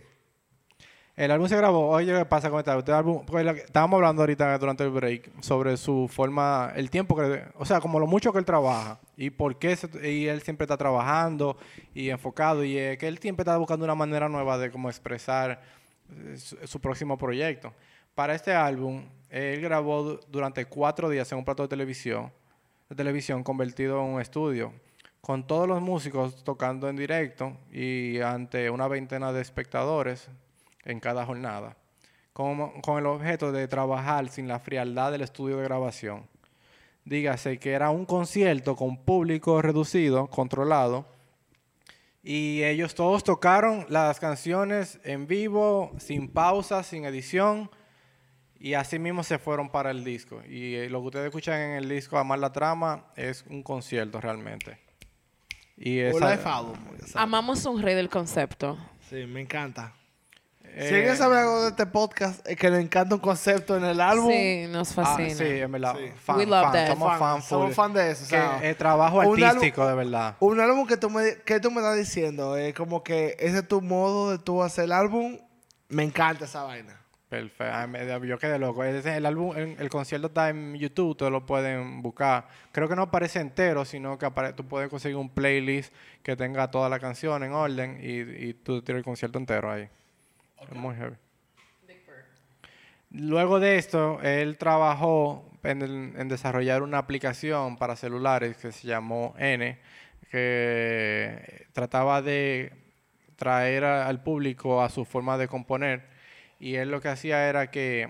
El 1.17 1.31
álbum 1.31 1.47
se 1.49 1.57
grabó. 1.57 1.91
Oye, 1.91 2.13
¿qué 2.13 2.25
pasa 2.25 2.51
con 2.51 2.59
este 2.59 2.71
álbum? 2.71 2.81
Este 2.81 2.93
álbum- 2.93 3.25
pues, 3.25 3.47
estábamos 3.65 3.99
hablando 3.99 4.23
ahorita 4.23 4.59
durante 4.59 4.83
el 4.83 4.91
break 4.91 5.31
sobre 5.43 5.77
su 5.77 6.09
forma, 6.09 6.73
el 6.75 6.91
tiempo 6.91 7.15
que, 7.15 7.45
o 7.57 7.65
sea, 7.65 7.81
como 7.81 8.01
lo 8.01 8.07
mucho 8.09 8.33
que 8.33 8.39
él 8.41 8.45
trabaja 8.45 8.99
y 9.17 9.31
por 9.31 9.57
qué 9.57 9.79
y 10.03 10.27
él 10.27 10.43
siempre 10.43 10.65
está 10.65 10.77
trabajando 10.77 11.57
y 11.95 12.11
enfocado 12.11 12.65
y 12.65 12.77
eh, 12.77 12.99
que 12.99 13.07
él 13.07 13.19
siempre 13.19 13.43
está 13.43 13.57
buscando 13.57 13.85
una 13.85 13.95
manera 13.95 14.29
nueva 14.29 14.59
de 14.59 14.73
cómo 14.73 14.89
expresar 14.89 15.63
eh, 16.11 16.37
su, 16.37 16.81
próximo 16.81 17.17
proyecto. 17.17 17.73
Para 18.17 18.35
este 18.35 18.53
álbum, 18.53 19.05
él 19.31 19.61
grabó 19.61 20.03
du- 20.03 20.21
durante 20.29 20.65
cuatro 20.65 21.09
días 21.09 21.31
en 21.31 21.39
un 21.39 21.45
plato 21.45 21.63
de 21.63 21.69
televisión, 21.69 22.33
de 22.89 22.97
televisión 22.97 23.45
convertido 23.45 24.01
en 24.05 24.15
un 24.15 24.21
estudio, 24.21 24.73
con 25.21 25.47
todos 25.47 25.69
los 25.69 25.81
músicos 25.81 26.43
tocando 26.43 26.89
en 26.89 26.97
directo 26.97 27.57
y 27.73 28.19
ante 28.21 28.69
una 28.69 28.89
veintena 28.89 29.33
de 29.33 29.43
espectadores 29.43 30.29
en 30.85 31.01
cada 31.01 31.25
jornada, 31.25 31.77
con, 32.33 32.81
con 32.81 32.99
el 32.99 33.07
objeto 33.07 33.53
de 33.53 33.69
trabajar 33.69 34.29
sin 34.29 34.49
la 34.49 34.59
frialdad 34.59 35.13
del 35.13 35.23
estudio 35.23 35.59
de 35.59 35.65
grabación. 35.65 36.27
Dígase 37.05 37.59
que 37.59 37.73
era 37.73 37.91
un 37.91 38.07
concierto 38.07 38.77
con 38.77 38.97
público 38.97 39.61
reducido, 39.61 40.27
controlado, 40.29 41.07
y 42.23 42.63
ellos 42.65 42.95
todos 42.95 43.23
tocaron 43.23 43.85
las 43.91 44.19
canciones 44.19 44.99
en 45.05 45.27
vivo, 45.27 45.93
sin 45.99 46.29
pausa, 46.29 46.83
sin 46.83 47.05
edición, 47.05 47.71
y 48.59 48.73
así 48.73 48.99
mismo 48.99 49.23
se 49.23 49.39
fueron 49.39 49.69
para 49.69 49.91
el 49.91 50.05
disco. 50.05 50.41
Y 50.49 50.75
eh, 50.77 50.89
lo 50.89 51.03
que 51.03 51.07
ustedes 51.09 51.27
escuchan 51.27 51.61
en 51.61 51.71
el 51.73 51.87
disco 51.87 52.17
Amar 52.17 52.39
la 52.39 52.51
Trama 52.51 53.05
es 53.15 53.45
un 53.51 53.63
concierto 53.63 54.23
realmente. 54.23 54.79
Y 55.77 55.99
esa, 55.99 56.37
ya 56.37 56.43
sabes. 56.43 57.15
Amamos 57.15 57.67
un 57.67 57.83
rey 57.83 57.95
del 57.95 58.09
concepto. 58.09 58.79
Sí, 59.11 59.27
me 59.27 59.43
encanta. 59.43 59.93
Eh, 60.77 60.89
si 60.89 60.95
alguien 60.95 61.17
sabe 61.17 61.39
algo 61.39 61.63
de 61.63 61.69
este 61.71 61.87
podcast, 61.87 62.47
es 62.49 62.57
que 62.57 62.69
le 62.71 62.81
encanta 62.81 63.15
un 63.15 63.21
concepto 63.21 63.77
en 63.77 63.85
el 63.85 64.01
álbum. 64.01 64.31
Sí, 64.31 64.67
nos 64.69 64.91
ah, 64.99 65.03
fascina. 65.05 65.35
sí, 65.35 65.45
en 65.47 65.73
verdad. 65.73 65.95
Sí. 65.99 66.11
Fan, 66.17 66.37
We 66.37 66.47
love 66.47 66.63
fan, 66.63 66.73
that. 66.73 66.87
Somos 66.89 67.09
Fan, 67.11 67.19
fan, 67.19 67.43
somos 67.43 67.75
fan 67.75 67.93
de 67.93 68.11
eso, 68.11 68.25
o 68.25 68.29
Que 68.29 68.37
sea, 68.37 68.59
es 68.63 68.77
trabajo 68.77 69.19
un 69.19 69.25
álbum- 69.25 69.45
artístico, 69.45 69.87
de 69.87 69.95
verdad. 69.95 70.37
Un 70.41 70.61
álbum 70.61 70.87
que 70.87 70.97
tú 70.97 71.11
me, 71.11 71.37
que 71.45 71.61
tú 71.61 71.71
me 71.71 71.81
estás 71.81 71.97
diciendo, 71.97 72.57
es 72.57 72.75
como 72.75 73.03
que 73.03 73.37
ese 73.39 73.59
es 73.59 73.69
tu 73.69 73.81
modo 73.81 74.31
de 74.33 74.39
tú 74.39 74.63
hacer 74.63 74.85
el 74.85 74.93
álbum. 74.93 75.39
Me 75.89 76.03
encanta 76.03 76.45
esa 76.47 76.63
vaina. 76.65 77.01
Perfecto. 77.29 77.65
Ay, 77.75 77.89
me- 77.89 78.29
Yo 78.29 78.39
quedé 78.39 78.59
loco. 78.61 78.85
El, 78.85 79.27
álbum, 79.27 79.57
el, 79.57 79.77
el 79.81 79.89
concierto 79.89 80.29
está 80.29 80.51
en 80.51 80.75
YouTube, 80.77 81.17
todos 81.17 81.33
lo 81.33 81.45
pueden 81.45 82.01
buscar. 82.01 82.47
Creo 82.71 82.89
que 82.89 82.95
no 82.95 83.03
aparece 83.03 83.41
entero, 83.41 83.85
sino 83.85 84.17
que 84.19 84.27
apare- 84.27 84.55
tú 84.55 84.65
puedes 84.69 84.89
conseguir 84.89 85.17
un 85.17 85.29
playlist 85.31 85.93
que 86.23 86.37
tenga 86.37 86.71
toda 86.71 86.89
la 86.89 87.01
canción 87.01 87.43
en 87.43 87.53
orden 87.53 87.99
y, 88.01 88.21
y 88.49 88.55
tú 88.55 88.83
tienes 88.83 89.01
el 89.01 89.05
concierto 89.05 89.39
entero 89.39 89.73
ahí. 89.73 89.89
Es 90.63 90.73
muy 90.73 90.95
heavy. 90.95 91.17
Luego 93.11 93.61
de 93.61 93.77
esto, 93.77 94.21
él 94.23 94.57
trabajó 94.59 95.49
en, 95.63 95.83
el- 95.83 96.15
en 96.17 96.29
desarrollar 96.29 96.83
una 96.83 96.99
aplicación 96.99 97.77
para 97.77 97.97
celulares 97.97 98.57
que 98.57 98.73
se 98.73 98.89
llamó 98.89 99.35
N, 99.39 99.79
que 100.31 101.67
trataba 101.73 102.23
de 102.23 102.73
traer 103.37 103.85
a- 103.85 104.07
al 104.09 104.23
público 104.23 104.83
a 104.83 104.89
su 104.89 105.05
forma 105.05 105.39
de 105.39 105.49
componer. 105.49 106.03
Y 106.59 106.75
él 106.77 106.91
lo 106.91 107.01
que 107.01 107.09
hacía 107.09 107.49
era 107.49 107.71
que 107.71 108.09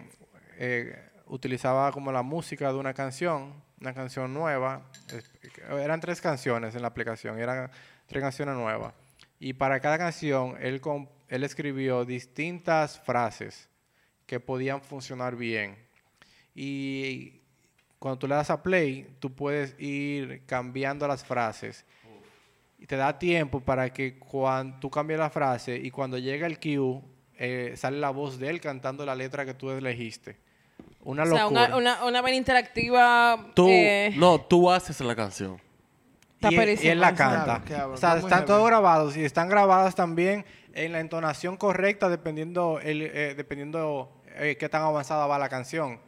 eh, 0.58 0.96
utilizaba 1.26 1.90
como 1.92 2.12
la 2.12 2.22
música 2.22 2.72
de 2.72 2.78
una 2.78 2.94
canción, 2.94 3.52
una 3.80 3.92
canción 3.92 4.32
nueva. 4.32 4.82
Eran 5.70 6.00
tres 6.00 6.20
canciones 6.20 6.74
en 6.74 6.82
la 6.82 6.88
aplicación, 6.88 7.38
eran 7.38 7.70
tres 8.06 8.22
canciones 8.22 8.54
nuevas. 8.54 8.94
Y 9.40 9.54
para 9.54 9.80
cada 9.80 9.98
canción, 9.98 10.56
él, 10.60 10.80
com- 10.80 11.08
él 11.28 11.44
escribió 11.44 12.04
distintas 12.04 13.00
frases 13.00 13.68
que 14.26 14.40
podían 14.40 14.80
funcionar 14.82 15.36
bien. 15.36 15.76
Y 16.54 17.40
cuando 17.98 18.18
tú 18.18 18.28
le 18.28 18.34
das 18.34 18.50
a 18.50 18.62
play, 18.62 19.06
tú 19.18 19.32
puedes 19.34 19.74
ir 19.80 20.42
cambiando 20.46 21.06
las 21.08 21.24
frases. 21.24 21.84
Y 22.78 22.86
te 22.86 22.96
da 22.96 23.18
tiempo 23.18 23.60
para 23.60 23.92
que 23.92 24.18
cuando 24.18 24.78
tú 24.78 24.90
cambies 24.90 25.18
la 25.18 25.30
frase 25.30 25.76
y 25.76 25.90
cuando 25.90 26.18
llega 26.18 26.46
el 26.46 26.58
cue, 26.60 27.00
eh, 27.36 27.72
sale 27.76 27.98
la 27.98 28.10
voz 28.10 28.38
de 28.38 28.48
él 28.50 28.60
cantando 28.60 29.06
la 29.06 29.14
letra 29.14 29.44
que 29.46 29.54
tú 29.54 29.70
elegiste. 29.70 30.36
Una 31.02 31.22
O 31.22 31.26
sea, 31.26 31.42
locura. 31.44 31.64
una, 31.66 31.76
una, 31.76 32.04
una 32.04 32.20
vaina 32.22 32.36
interactiva. 32.36 33.46
Tú, 33.54 33.68
eh, 33.68 34.12
no, 34.16 34.40
tú 34.40 34.70
haces 34.70 35.00
la 35.00 35.14
canción. 35.16 35.60
Y, 36.40 36.54
él- 36.56 36.78
y 36.82 36.88
él 36.88 37.00
la 37.00 37.14
canta. 37.14 37.44
Claro, 37.44 37.64
claro, 37.64 37.92
o 37.92 37.96
sea, 37.96 38.16
están 38.18 38.44
todos 38.44 38.66
grabados 38.66 39.16
y 39.16 39.24
están 39.24 39.48
grabadas 39.48 39.94
también 39.94 40.44
en 40.74 40.92
la 40.92 41.00
entonación 41.00 41.56
correcta 41.56 42.08
dependiendo 42.08 42.80
el, 42.80 43.02
eh, 43.02 43.34
dependiendo 43.36 44.10
eh, 44.36 44.56
qué 44.58 44.68
tan 44.68 44.82
avanzada 44.82 45.26
va 45.26 45.38
la 45.38 45.48
canción 45.48 45.98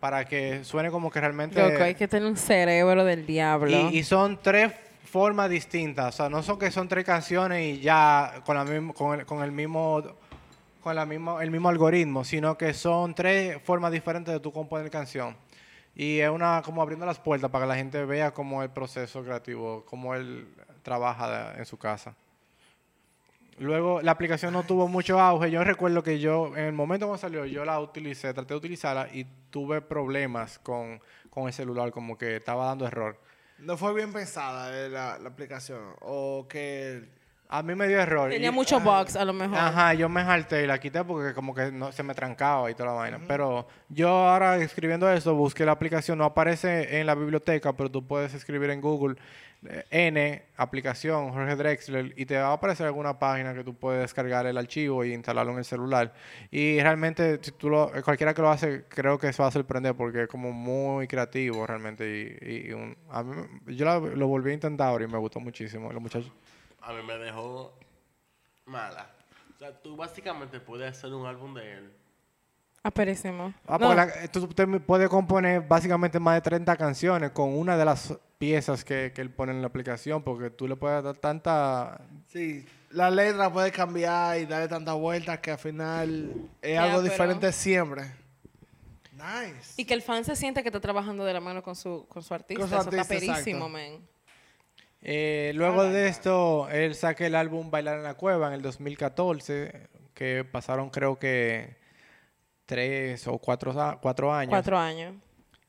para 0.00 0.24
que 0.26 0.62
suene 0.64 0.90
como 0.90 1.10
que 1.10 1.20
realmente 1.20 1.60
Loco, 1.60 1.82
hay 1.82 1.94
que 1.94 2.06
tener 2.06 2.28
un 2.28 2.36
cerebro 2.36 3.04
del 3.04 3.26
diablo. 3.26 3.70
y, 3.90 3.98
y 3.98 4.04
son 4.04 4.38
tres 4.42 4.72
formas 5.04 5.48
distintas, 5.48 6.14
o 6.14 6.16
sea, 6.16 6.28
no 6.28 6.42
son 6.42 6.58
que 6.58 6.70
son 6.70 6.88
tres 6.88 7.04
canciones 7.04 7.64
y 7.64 7.80
ya 7.80 8.42
con 8.44 8.56
la 8.56 8.64
misma, 8.64 8.92
con 8.92 9.18
el, 9.18 9.26
con 9.26 9.42
el 9.42 9.52
mismo 9.52 10.02
con 10.82 10.94
la 10.94 11.04
misma, 11.06 11.42
el 11.42 11.50
mismo 11.50 11.68
algoritmo, 11.68 12.24
sino 12.24 12.56
que 12.56 12.72
son 12.72 13.14
tres 13.14 13.60
formas 13.64 13.90
diferentes 13.90 14.32
de 14.32 14.38
tu 14.38 14.52
componer 14.52 14.88
canción. 14.88 15.36
Y 15.96 16.20
es 16.20 16.30
una 16.30 16.62
como 16.62 16.80
abriendo 16.82 17.06
las 17.06 17.18
puertas 17.18 17.50
para 17.50 17.64
que 17.64 17.68
la 17.70 17.74
gente 17.74 18.04
vea 18.04 18.30
cómo 18.32 18.62
el 18.62 18.70
proceso 18.70 19.24
creativo, 19.24 19.84
cómo 19.86 20.14
él 20.14 20.46
trabaja 20.82 21.54
en 21.56 21.64
su 21.64 21.76
casa. 21.76 22.14
Luego, 23.58 24.02
la 24.02 24.12
aplicación 24.12 24.52
no 24.52 24.62
tuvo 24.64 24.86
mucho 24.88 25.20
auge. 25.20 25.50
Yo 25.50 25.64
recuerdo 25.64 26.02
que 26.02 26.18
yo, 26.18 26.54
en 26.56 26.64
el 26.64 26.72
momento 26.72 27.06
cuando 27.06 27.20
salió, 27.20 27.46
yo 27.46 27.64
la 27.64 27.80
utilicé, 27.80 28.32
traté 28.34 28.54
de 28.54 28.58
utilizarla 28.58 29.08
y 29.12 29.24
tuve 29.50 29.80
problemas 29.80 30.58
con, 30.58 31.00
con 31.30 31.46
el 31.46 31.52
celular, 31.52 31.90
como 31.90 32.18
que 32.18 32.36
estaba 32.36 32.66
dando 32.66 32.86
error. 32.86 33.18
No 33.58 33.76
fue 33.78 33.94
bien 33.94 34.12
pensada 34.12 34.70
eh, 34.78 34.90
la, 34.90 35.18
la 35.18 35.28
aplicación. 35.30 35.80
O 36.02 36.46
que. 36.48 37.08
A 37.48 37.62
mí 37.62 37.76
me 37.76 37.86
dio 37.86 38.00
error. 38.00 38.28
Tenía 38.28 38.48
y- 38.48 38.52
muchos 38.52 38.82
bugs, 38.82 39.14
a 39.14 39.24
lo 39.24 39.32
mejor. 39.32 39.56
Ajá, 39.56 39.94
yo 39.94 40.08
me 40.08 40.24
jalté 40.24 40.64
y 40.64 40.66
la 40.66 40.78
quité 40.80 41.04
porque 41.04 41.32
como 41.32 41.54
que 41.54 41.70
no, 41.70 41.92
se 41.92 42.02
me 42.02 42.12
trancaba 42.12 42.68
y 42.70 42.74
toda 42.74 42.86
la 42.90 42.94
vaina. 42.96 43.20
Pero 43.28 43.68
yo 43.88 44.08
ahora 44.08 44.56
escribiendo 44.56 45.08
eso, 45.08 45.32
busqué 45.34 45.64
la 45.64 45.70
aplicación, 45.70 46.18
no 46.18 46.24
aparece 46.24 46.98
en 46.98 47.06
la 47.06 47.14
biblioteca, 47.14 47.72
pero 47.72 47.88
tú 47.88 48.04
puedes 48.04 48.34
escribir 48.34 48.70
en 48.70 48.80
Google 48.80 49.14
N, 49.90 50.42
aplicación, 50.56 51.32
Jorge 51.32 51.56
Drexler, 51.56 52.12
y 52.16 52.26
te 52.26 52.36
va 52.36 52.48
a 52.48 52.52
aparecer 52.54 52.86
alguna 52.86 53.18
página 53.18 53.54
que 53.54 53.64
tú 53.64 53.74
puedes 53.74 54.00
descargar 54.02 54.46
el 54.46 54.56
archivo 54.58 55.04
y 55.04 55.12
instalarlo 55.12 55.52
en 55.52 55.58
el 55.58 55.64
celular. 55.64 56.12
Y 56.50 56.80
realmente, 56.80 57.38
si 57.42 57.52
tú 57.52 57.68
lo, 57.70 57.94
eh, 57.94 58.02
cualquiera 58.02 58.32
que 58.34 58.42
lo 58.42 58.50
hace, 58.50 58.84
creo 58.88 59.18
que 59.18 59.28
eso 59.28 59.42
va 59.42 59.48
a 59.48 59.52
sorprender 59.52 59.94
porque 59.94 60.22
es 60.22 60.28
como 60.28 60.52
muy 60.52 61.06
creativo 61.08 61.66
realmente. 61.66 62.38
Y, 62.40 62.68
y 62.68 62.72
un- 62.72 62.96
a 63.10 63.22
mí, 63.22 63.34
yo 63.76 64.00
lo 64.00 64.28
volví 64.28 64.50
a 64.50 64.54
intentar 64.54 64.88
ahora 64.88 65.04
y 65.04 65.08
me 65.08 65.18
gustó 65.18 65.40
muchísimo. 65.40 65.92
Los 65.92 66.02
muchachos. 66.02 66.32
A 66.82 66.92
mí 66.92 67.02
me 67.06 67.18
dejó 67.18 67.72
mala. 68.66 69.10
O 69.54 69.58
sea, 69.58 69.72
tú 69.80 69.96
básicamente 69.96 70.60
puedes 70.60 70.90
hacer 70.90 71.12
un 71.14 71.26
álbum 71.26 71.54
de 71.54 71.72
él. 71.72 71.92
Ah, 72.82 72.90
perísimo. 72.90 73.52
Ah, 73.66 73.78
No, 73.80 73.88
porque 73.88 73.96
la- 73.96 74.28
tú 74.28 74.44
usted 74.44 74.66
me 74.68 74.78
puede 74.78 75.08
componer 75.08 75.60
básicamente 75.62 76.20
más 76.20 76.34
de 76.36 76.40
30 76.42 76.76
canciones 76.76 77.30
con 77.32 77.52
una 77.56 77.76
de 77.76 77.84
las 77.84 78.16
piezas 78.38 78.84
que, 78.84 79.12
que 79.14 79.20
él 79.22 79.30
pone 79.30 79.52
en 79.52 79.60
la 79.60 79.68
aplicación, 79.68 80.22
porque 80.22 80.50
tú 80.50 80.68
le 80.68 80.76
puedes 80.76 81.02
dar 81.02 81.16
tanta... 81.16 82.00
Sí, 82.26 82.66
la 82.90 83.10
letra 83.10 83.52
puede 83.52 83.72
cambiar 83.72 84.38
y 84.38 84.46
darle 84.46 84.68
tantas 84.68 84.94
vueltas 84.94 85.38
que 85.40 85.50
al 85.52 85.58
final 85.58 86.32
es 86.62 86.78
algo 86.78 86.98
pero- 86.98 87.10
diferente 87.10 87.52
siempre. 87.52 88.04
Nice. 89.12 89.74
Y 89.78 89.86
que 89.86 89.94
el 89.94 90.02
fan 90.02 90.24
se 90.24 90.36
siente 90.36 90.62
que 90.62 90.68
está 90.68 90.80
trabajando 90.80 91.24
de 91.24 91.32
la 91.32 91.40
mano 91.40 91.62
con 91.62 91.74
su, 91.74 92.06
con 92.06 92.22
su 92.22 92.34
artista. 92.34 92.60
Con 92.60 92.68
su 92.68 92.76
Eso 92.76 92.90
está 92.90 93.04
perísimo, 93.04 93.68
man. 93.68 94.06
Eh, 95.00 95.52
luego 95.54 95.84
de 95.84 96.08
esto, 96.08 96.68
él 96.68 96.94
saca 96.94 97.26
el 97.26 97.34
álbum 97.34 97.70
Bailar 97.70 97.96
en 97.96 98.02
la 98.02 98.14
Cueva 98.14 98.48
en 98.48 98.54
el 98.54 98.62
2014, 98.62 99.88
que 100.12 100.44
pasaron 100.44 100.90
creo 100.90 101.18
que 101.18 101.76
tres 102.66 103.26
o 103.26 103.38
cuatro, 103.38 103.72
cuatro 104.02 104.34
años. 104.34 104.50
Cuatro 104.50 104.76
años. 104.76 105.14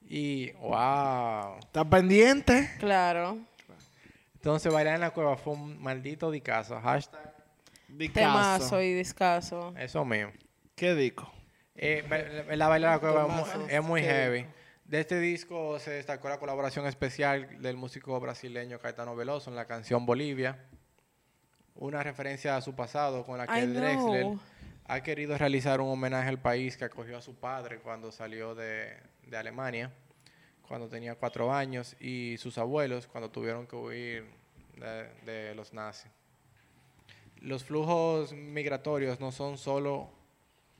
Y, 0.09 0.51
wow. 0.53 1.57
¿Estás 1.59 1.85
pendiente? 1.85 2.69
Claro. 2.79 3.37
Entonces, 4.35 4.71
Bailar 4.71 4.95
en 4.95 5.01
la 5.01 5.11
Cueva 5.11 5.35
fue 5.35 5.53
un 5.53 5.81
maldito 5.81 6.31
dicazo. 6.31 6.79
Hashtag, 6.79 7.33
Temazo 8.13 8.81
y 8.81 8.93
discazo. 8.93 9.73
eso 9.77 10.05
mismo. 10.05 10.31
¿Qué 10.75 10.95
dico? 10.95 11.29
Eh, 11.75 12.03
la 12.55 12.67
Bailar 12.69 12.89
en 12.89 12.95
la 12.95 12.99
Cueva 12.99 13.67
es 13.69 13.83
muy- 13.83 14.01
es 14.01 14.07
heavy. 14.07 14.45
De 14.85 15.01
este 15.01 15.19
disco 15.19 15.77
se 15.79 15.91
destacó 15.91 16.29
la 16.29 16.37
colaboración 16.39 16.85
especial 16.87 17.61
del 17.61 17.75
músico 17.75 18.17
brasileño 18.21 18.79
Caetano 18.79 19.15
Veloso 19.17 19.49
en 19.49 19.57
la 19.57 19.65
canción 19.65 20.05
Bolivia. 20.05 20.63
Una 21.75 22.01
referencia 22.01 22.55
a 22.55 22.61
su 22.61 22.73
pasado 22.73 23.25
con 23.25 23.37
la 23.37 23.45
que 23.47 23.59
I 23.59 23.65
Drexler 23.67 24.21
know. 24.21 24.39
Ha 24.87 25.01
querido 25.01 25.37
realizar 25.37 25.81
un 25.81 25.89
homenaje 25.89 26.29
al 26.29 26.39
país 26.39 26.77
que 26.77 26.85
acogió 26.85 27.17
a 27.17 27.21
su 27.21 27.35
padre 27.35 27.79
cuando 27.79 28.11
salió 28.11 28.55
de, 28.55 28.95
de 29.25 29.37
Alemania, 29.37 29.91
cuando 30.67 30.87
tenía 30.87 31.15
cuatro 31.15 31.53
años, 31.53 31.95
y 31.99 32.37
sus 32.37 32.57
abuelos 32.57 33.07
cuando 33.07 33.29
tuvieron 33.29 33.67
que 33.67 33.75
huir 33.75 34.25
de, 34.75 35.09
de 35.25 35.55
los 35.55 35.73
nazis. 35.73 36.11
Los 37.41 37.63
flujos 37.63 38.33
migratorios 38.33 39.19
no 39.19 39.31
son 39.31 39.57
solo 39.57 40.09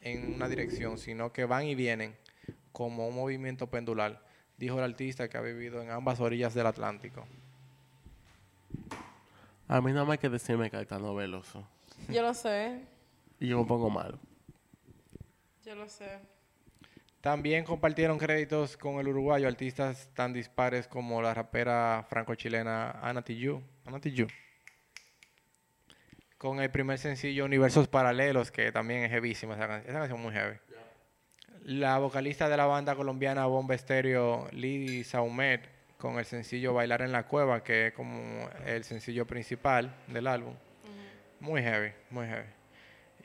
en 0.02 0.36
una 0.36 0.48
dirección, 0.48 0.98
sino 0.98 1.34
que 1.34 1.46
van 1.46 1.66
y 1.66 1.76
vienen 1.76 2.16
como 2.72 3.08
un 3.08 3.16
movimiento 3.16 3.68
pendular, 3.68 4.24
dijo 4.58 4.78
el 4.78 4.84
artista 4.86 5.28
que 5.28 5.38
ha 5.38 5.42
vivido 5.42 5.82
en 5.82 5.92
ambas 5.92 6.20
orillas 6.20 6.54
del 6.54 6.68
Atlántico. 6.68 7.26
A 9.68 9.82
mí 9.82 9.92
nada 9.92 10.06
más 10.06 10.18
que 10.18 10.30
decirme 10.30 10.70
Caetano 10.70 11.14
Veloso. 11.14 11.68
Yo 12.08 12.22
lo 12.22 12.34
sé. 12.34 12.97
Y 13.40 13.48
yo 13.48 13.60
me 13.60 13.66
pongo 13.66 13.90
malo. 13.90 14.20
Yo 15.64 15.76
lo 15.76 15.88
sé. 15.88 16.20
También 17.22 17.66
compartieron 17.66 18.18
créditos 18.18 18.78
con 18.78 19.00
el 19.00 19.08
uruguayo 19.08 19.48
artistas 19.48 20.10
tan 20.14 20.34
dispares 20.34 20.88
como 20.88 21.22
la 21.22 21.34
rapera 21.34 22.06
franco-chilena 22.10 22.92
Ana 23.02 23.22
Tijoux. 23.22 23.62
Ana 23.86 24.00
Tijoux. 24.00 24.32
Con 26.38 26.62
el 26.62 26.72
primer 26.72 27.00
sencillo 27.00 27.46
Universos 27.46 27.88
Paralelos, 27.88 28.52
que 28.52 28.72
también 28.72 29.04
es 29.04 29.12
heavísima 29.12 29.56
esa 29.56 29.68
canción. 29.68 29.90
Esa 29.90 30.00
canción 30.00 30.20
es 30.20 30.24
muy 30.24 30.34
heavy. 30.34 30.58
La 31.64 31.98
vocalista 31.98 32.48
de 32.48 32.56
la 32.56 32.66
banda 32.66 32.96
colombiana 32.96 33.46
Bomba 33.46 33.76
Estéreo, 33.76 34.48
Lee 34.52 35.04
Saumet, 35.04 35.68
con 35.98 36.20
el 36.20 36.26
sencillo 36.26 36.74
Bailar 36.74 37.02
en 37.02 37.12
la 37.12 37.28
Cueva, 37.28 37.64
que 37.64 37.88
es 37.88 37.94
como 37.94 38.50
el 38.66 38.84
sencillo 38.84 39.26
principal 39.26 39.94
del 40.08 40.28
álbum. 40.28 40.54
Muy 41.40 41.62
heavy, 41.62 41.92
muy 42.10 42.26
heavy. 42.28 42.57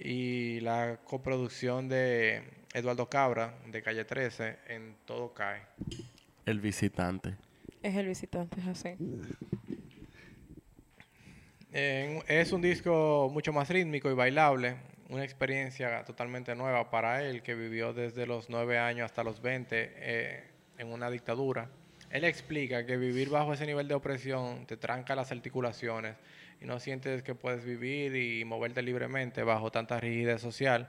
Y 0.05 0.59
la 0.61 0.99
coproducción 1.05 1.89
de 1.89 2.43
Eduardo 2.75 3.09
Cabra, 3.09 3.55
de 3.67 3.83
Calle 3.83 4.05
13, 4.05 4.59
en 4.67 4.97
Todo 5.05 5.33
Cae. 5.33 5.63
El 6.45 6.59
visitante. 6.59 7.37
Es 7.83 7.95
el 7.95 8.09
visitante, 8.09 8.61
es 8.61 8.67
así. 8.67 8.97
Eh, 11.73 12.21
es 12.27 12.53
un 12.53 12.61
disco 12.61 13.31
mucho 13.33 13.53
más 13.53 13.69
rítmico 13.71 14.11
y 14.11 14.15
bailable, 14.15 14.77
una 15.09 15.23
experiencia 15.23 16.05
totalmente 16.05 16.55
nueva 16.57 16.91
para 16.91 17.23
él 17.23 17.43
que 17.43 17.55
vivió 17.55 17.93
desde 17.93 18.27
los 18.27 18.51
9 18.51 18.79
años 18.79 19.07
hasta 19.07 19.23
los 19.23 19.41
20 19.41 19.93
eh, 19.95 20.45
en 20.79 20.93
una 20.93 21.11
dictadura. 21.11 21.71
Él 22.11 22.25
explica 22.25 22.85
que 22.85 22.97
vivir 22.97 23.31
bajo 23.31 23.55
ese 23.55 23.67
nivel 23.67 23.87
de 23.87 23.95
opresión 23.95 24.67
te 24.67 24.77
tranca 24.77 25.15
las 25.15 25.31
articulaciones 25.31 26.17
y 26.63 26.67
no 26.67 26.79
sientes 26.79 27.23
que 27.23 27.35
puedes 27.35 27.65
vivir 27.65 28.15
y 28.15 28.45
moverte 28.45 28.83
libremente 28.83 29.43
bajo 29.43 29.73
tanta 29.73 29.99
rigidez 29.99 30.41
social. 30.41 30.89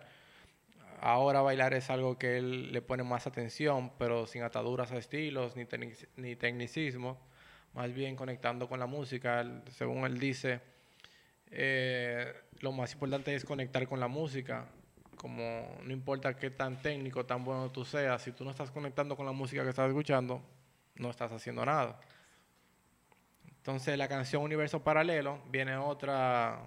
Ahora 1.01 1.41
bailar 1.41 1.73
es 1.73 1.89
algo 1.89 2.17
que 2.17 2.37
él 2.37 2.71
le 2.71 2.81
pone 2.81 3.03
más 3.03 3.25
atención, 3.27 3.91
pero 3.97 4.27
sin 4.27 4.43
ataduras 4.43 4.91
a 4.91 4.97
estilos 4.97 5.55
ni, 5.55 5.65
tecnic- 5.65 6.07
ni 6.15 6.35
tecnicismo, 6.35 7.19
más 7.73 7.93
bien 7.93 8.15
conectando 8.15 8.69
con 8.69 8.79
la 8.79 8.85
música. 8.85 9.45
Según 9.71 10.05
él 10.05 10.19
dice, 10.19 10.61
eh, 11.51 12.31
lo 12.59 12.71
más 12.71 12.93
importante 12.93 13.35
es 13.35 13.43
conectar 13.43 13.87
con 13.87 13.99
la 13.99 14.07
música. 14.07 14.67
Como 15.15 15.77
no 15.83 15.91
importa 15.93 16.35
qué 16.37 16.51
tan 16.51 16.81
técnico, 16.81 17.25
tan 17.25 17.43
bueno 17.43 17.71
tú 17.71 17.83
seas, 17.85 18.21
si 18.21 18.31
tú 18.31 18.43
no 18.43 18.51
estás 18.51 18.71
conectando 18.71 19.15
con 19.15 19.25
la 19.25 19.31
música 19.31 19.63
que 19.63 19.69
estás 19.69 19.87
escuchando, 19.87 20.41
no 20.95 21.09
estás 21.09 21.31
haciendo 21.31 21.65
nada. 21.65 21.99
Entonces, 23.63 23.97
la 23.97 24.09
canción 24.09 24.43
Universo 24.43 24.83
Paralelo 24.83 25.39
viene 25.49 25.77
otra, 25.77 26.59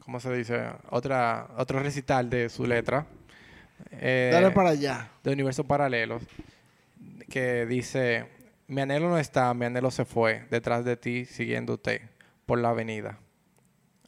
¿cómo 0.00 0.18
se 0.18 0.34
dice? 0.34 0.64
Otra, 0.90 1.46
otro 1.58 1.78
recital 1.78 2.28
de 2.28 2.48
su 2.48 2.66
letra. 2.66 3.06
eh, 3.92 4.30
Dale 4.32 4.50
para 4.50 4.70
allá. 4.70 5.10
de 5.22 5.32
universos 5.32 5.64
paralelos 5.64 6.24
que 7.30 7.66
dice, 7.66 8.26
mi 8.66 8.80
anhelo 8.80 9.10
no 9.10 9.16
está, 9.16 9.54
mi 9.54 9.64
anhelo 9.66 9.92
se 9.92 10.04
fue, 10.04 10.44
detrás 10.50 10.84
de 10.84 10.96
ti, 10.96 11.24
siguiéndote 11.24 12.08
por 12.44 12.58
la 12.58 12.70
avenida. 12.70 13.16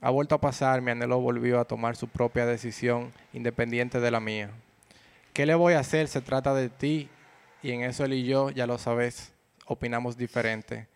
Ha 0.01 0.11
vuelto 0.11 0.35
a 0.35 0.41
pasar, 0.41 0.83
mi 0.83 0.91
anhelo 0.91 1.21
volvió 1.21 1.61
a 1.61 1.65
tomar 1.65 1.95
su 1.95 2.09
propia 2.09 2.45
decisión 2.45 3.13
independiente 3.33 4.01
de 4.01 4.11
la 4.11 4.19
mía. 4.19 4.51
¿Qué 5.33 5.47
le 5.47 5.55
voy 5.55 5.75
a 5.75 5.79
hacer? 5.79 6.09
Se 6.09 6.21
trata 6.21 6.55
de 6.55 6.71
ti 6.71 7.09
y 7.63 7.71
en 7.71 7.83
eso 7.83 8.05
él 8.05 8.15
y 8.15 8.25
yo, 8.25 8.51
ya 8.51 8.67
lo 8.67 8.79
sabes, 8.79 9.33
opinamos 9.65 10.17
diferente. 10.17 10.89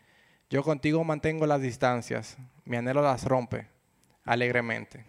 Yo 0.50 0.62
contigo 0.62 1.04
mantengo 1.04 1.46
las 1.46 1.60
distancias, 1.60 2.38
mi 2.64 2.76
anhelo 2.76 3.02
las 3.02 3.24
rompe 3.24 3.66
alegremente. 4.24 5.04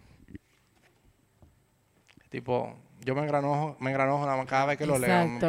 Tipo, 2.29 2.75
yo 3.01 3.15
me 3.15 3.21
engranojo, 3.21 3.77
me 3.79 3.89
engranojo 3.89 4.25
nada 4.25 4.37
más 4.37 4.45
cada 4.47 4.65
vez 4.65 4.77
que 4.77 4.85
lo 4.85 4.99
leo. 4.99 5.27
me 5.27 5.39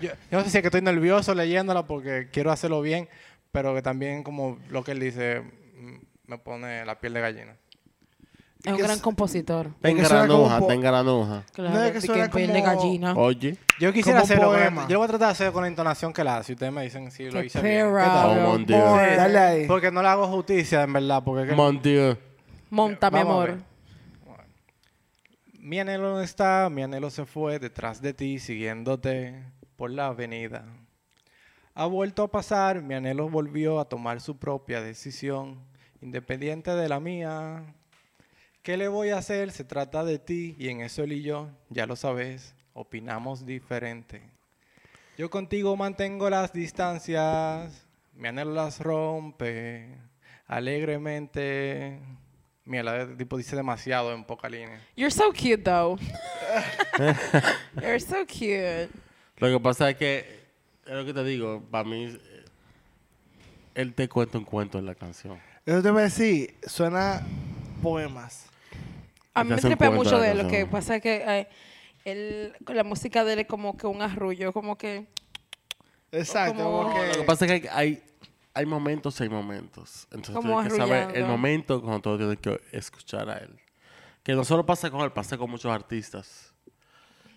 yo 0.00 0.10
no 0.32 0.42
sé 0.42 0.50
si 0.50 0.58
es 0.58 0.62
que 0.62 0.68
estoy 0.68 0.82
nervioso 0.82 1.34
leyéndola 1.34 1.86
porque 1.86 2.28
quiero 2.32 2.50
hacerlo 2.50 2.82
bien, 2.82 3.08
pero 3.52 3.74
que 3.74 3.82
también 3.82 4.24
como 4.24 4.58
lo 4.68 4.82
que 4.82 4.92
él 4.92 5.00
dice 5.00 5.40
mm, 5.40 5.96
me 6.26 6.38
pone 6.38 6.84
la 6.84 6.98
piel 6.98 7.14
de 7.14 7.20
gallina. 7.20 7.56
Es 8.64 8.72
un 8.72 8.78
gran 8.78 8.90
es- 8.92 9.00
compositor. 9.02 9.70
Como 9.82 9.94
granuja, 9.96 10.58
po- 10.60 10.66
ten 10.68 10.80
granuja. 10.80 11.42
Claro, 11.52 11.74
No, 11.74 11.82
es 11.82 11.92
que 11.92 12.00
suena 12.00 12.30
piel 12.30 12.52
de 12.52 12.60
como- 12.62 12.76
gallina. 12.76 13.14
Oye, 13.14 13.56
Yo 13.80 13.92
quisiera 13.92 14.20
Como 14.20 14.24
hacerlo, 14.32 14.52
con- 14.52 14.88
yo 14.88 14.92
lo 14.94 14.98
voy 15.00 15.04
a 15.06 15.08
tratar 15.08 15.26
de 15.28 15.32
hacer 15.32 15.52
con 15.52 15.62
la 15.62 15.68
entonación 15.68 16.12
que 16.12 16.22
la 16.22 16.36
hace. 16.36 16.48
Si 16.48 16.52
ustedes 16.52 16.72
me 16.72 16.84
dicen 16.84 17.10
si 17.10 17.28
lo 17.28 17.42
hice 17.42 17.60
bien. 17.60 17.88
¿Qué 17.88 18.04
tal? 18.04 18.46
Oh, 18.46 18.56
Sí, 18.58 18.64
dale 19.16 19.38
ahí. 19.38 19.66
Porque 19.66 19.90
no 19.90 20.00
le 20.02 20.08
hago 20.08 20.28
justicia, 20.28 20.82
en 20.82 20.92
verdad. 20.92 21.22
Porque 21.24 21.48
que- 21.48 21.54
mon 21.56 21.82
Dieu. 21.82 22.16
Monta, 22.70 23.10
mi 23.10 23.18
amor. 23.18 23.58
Mi 25.58 25.78
anhelo 25.80 26.10
no 26.14 26.20
está, 26.20 26.68
mi 26.70 26.82
anhelo 26.82 27.10
se 27.10 27.24
fue 27.24 27.58
detrás 27.58 28.00
de 28.02 28.12
ti, 28.14 28.38
siguiéndote 28.38 29.42
por 29.76 29.90
la 29.90 30.06
avenida. 30.08 30.64
Ha 31.74 31.86
vuelto 31.86 32.24
a 32.24 32.30
pasar, 32.30 32.82
mi 32.82 32.94
anhelo 32.94 33.28
volvió 33.28 33.78
a 33.80 33.84
tomar 33.88 34.20
su 34.20 34.36
propia 34.38 34.80
decisión, 34.80 35.58
independiente 36.00 36.72
de 36.72 36.88
la 36.88 37.00
mía. 37.00 37.62
¿Qué 38.62 38.76
le 38.76 38.86
voy 38.86 39.10
a 39.10 39.18
hacer? 39.18 39.50
Se 39.50 39.64
trata 39.64 40.04
de 40.04 40.20
ti 40.20 40.54
y 40.56 40.68
en 40.68 40.82
eso 40.82 41.02
él 41.02 41.14
y 41.14 41.22
yo, 41.22 41.48
ya 41.68 41.84
lo 41.84 41.96
sabes, 41.96 42.54
opinamos 42.74 43.44
diferente. 43.44 44.22
Yo 45.18 45.30
contigo 45.30 45.76
mantengo 45.76 46.30
las 46.30 46.52
distancias, 46.52 47.84
mi 48.14 48.28
anhelo 48.28 48.52
las 48.52 48.78
rompe 48.78 49.98
alegremente. 50.46 51.98
Mira, 52.64 52.84
la 52.84 53.16
tipo 53.16 53.36
dice 53.36 53.56
demasiado 53.56 54.12
en 54.12 54.22
poca 54.22 54.48
línea. 54.48 54.80
You're 54.94 55.10
so 55.10 55.32
cute, 55.32 55.64
though. 55.64 55.98
You're 57.80 57.98
so 57.98 58.24
cute. 58.24 58.90
Lo 59.38 59.48
que 59.48 59.58
pasa 59.58 59.90
es 59.90 59.96
que, 59.96 60.18
es 60.86 60.92
lo 60.92 61.04
que 61.04 61.12
te 61.12 61.24
digo, 61.24 61.64
para 61.68 61.82
mí, 61.82 62.04
eh, 62.04 62.44
él 63.74 63.92
te 63.92 64.08
cuenta 64.08 64.38
un 64.38 64.44
cuento 64.44 64.78
en 64.78 64.86
la 64.86 64.94
canción. 64.94 65.40
Eso 65.66 65.82
te 65.82 65.90
voy 65.90 66.02
a 66.02 66.04
decir, 66.04 66.54
suena 66.64 67.26
poemas. 67.82 68.51
A 69.34 69.44
mí 69.44 69.50
me 69.50 69.56
tripea 69.60 69.90
mucho 69.90 70.18
de 70.20 70.30
él. 70.32 70.38
Lo 70.38 70.48
que 70.48 70.66
pasa 70.66 70.96
es 70.96 71.02
que 71.02 71.24
eh, 71.26 71.48
él, 72.04 72.52
la 72.68 72.84
música 72.84 73.24
de 73.24 73.34
él 73.34 73.38
es 73.40 73.46
como 73.46 73.76
que 73.76 73.86
un 73.86 74.02
arrullo, 74.02 74.52
como 74.52 74.76
que... 74.76 75.06
Exacto, 76.10 76.62
Como- 76.62 76.92
Lo 76.92 77.12
que 77.14 77.22
pasa 77.22 77.46
es 77.46 77.62
que 77.62 77.68
hay, 77.70 78.02
hay 78.52 78.66
momentos 78.66 79.18
y 79.20 79.22
hay 79.22 79.28
momentos. 79.30 80.06
Entonces 80.10 80.34
Como 80.34 80.60
tienes 80.60 80.72
que 80.74 80.78
saber 80.78 81.16
el 81.16 81.24
momento 81.24 81.80
cuando 81.80 82.00
tú 82.02 82.18
tienes 82.18 82.38
que 82.38 82.60
escuchar 82.76 83.30
a 83.30 83.38
él. 83.38 83.58
Que 84.22 84.34
no 84.34 84.44
solo 84.44 84.66
pasa 84.66 84.90
con 84.90 85.00
él, 85.00 85.12
pasa 85.12 85.38
con 85.38 85.50
muchos 85.50 85.72
artistas. 85.72 86.51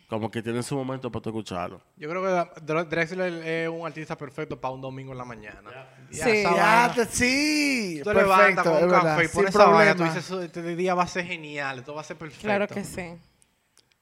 Como 0.07 0.29
que 0.29 0.43
tienen 0.43 0.61
su 0.61 0.75
momento 0.75 1.11
para 1.11 1.23
tú 1.23 1.29
escucharlo. 1.29 1.81
Yo 1.97 2.07
creo 2.09 2.21
que 2.21 2.61
Dre- 2.61 2.85
Drexler 2.87 3.33
es 3.47 3.69
un 3.69 3.87
artista 3.87 4.15
perfecto 4.15 4.59
para 4.61 4.73
un 4.73 4.81
domingo 4.81 5.11
en 5.13 5.17
la 5.17 5.25
mañana. 5.25 5.87
Ya 6.11 6.25
Sí. 6.25 6.43
Ya, 6.43 7.05
sí, 7.09 8.01
Tú 8.03 8.09
te 8.11 8.15
levantas 8.15 8.63
perfecto, 8.63 8.71
con 8.71 8.83
un 8.83 8.89
café 8.91 9.23
y 9.25 9.27
pones 9.29 9.49
esa 9.49 9.65
vaina, 9.65 9.95
tú 9.95 10.03
dices, 10.03 10.17
"Eso- 10.25 10.41
este 10.43 10.75
día 10.75 10.93
va 10.93 11.03
a 11.03 11.07
ser 11.07 11.25
genial, 11.25 11.79
esto 11.79 11.95
va 11.95 12.01
a 12.01 12.03
ser 12.03 12.17
perfecto. 12.17 12.43
Claro 12.45 12.67
que 12.67 12.83
sí. 12.83 13.17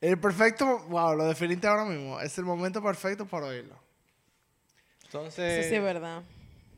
El 0.02 0.20
perfecto, 0.20 0.80
wow, 0.90 1.16
lo 1.16 1.24
definiste 1.26 1.66
ahora 1.68 1.86
mismo. 1.86 2.20
Es 2.20 2.38
el 2.38 2.44
momento 2.44 2.84
perfecto 2.84 3.26
para 3.26 3.46
oírlo. 3.48 3.76
Entonces, 5.06 5.64
Sí, 5.64 5.70
sí, 5.70 5.76
es 5.76 5.84
verdad. 5.84 6.24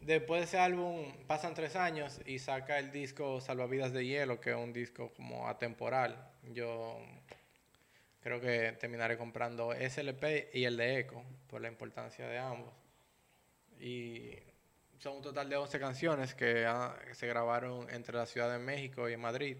después 0.01 0.41
de 0.41 0.45
ese 0.45 0.59
álbum 0.59 1.11
pasan 1.25 1.53
tres 1.55 1.75
años 1.75 2.19
y 2.27 2.37
saca 2.39 2.77
el 2.77 2.91
disco 2.91 3.41
Salvavidas 3.41 3.91
de 3.93 4.05
Hielo, 4.05 4.39
que 4.39 4.51
es 4.51 4.55
un 4.57 4.73
disco 4.73 5.11
como 5.15 5.47
atemporal. 5.47 6.15
Yo 6.53 6.99
creo 8.25 8.41
que 8.41 8.71
terminaré 8.79 9.19
comprando 9.19 9.71
ese 9.71 10.01
LP 10.01 10.49
y 10.51 10.63
el 10.63 10.77
de 10.77 10.97
Echo, 11.01 11.21
por 11.47 11.61
la 11.61 11.67
importancia 11.67 12.27
de 12.27 12.39
ambos. 12.39 12.73
Y 13.79 14.31
son 14.97 15.17
un 15.17 15.21
total 15.21 15.47
de 15.47 15.57
11 15.57 15.79
canciones 15.79 16.33
que 16.33 16.65
ah, 16.65 16.97
se 17.13 17.27
grabaron 17.27 17.87
entre 17.91 18.17
la 18.17 18.25
Ciudad 18.25 18.51
de 18.51 18.57
México 18.57 19.07
y 19.07 19.13
en 19.13 19.19
Madrid. 19.21 19.57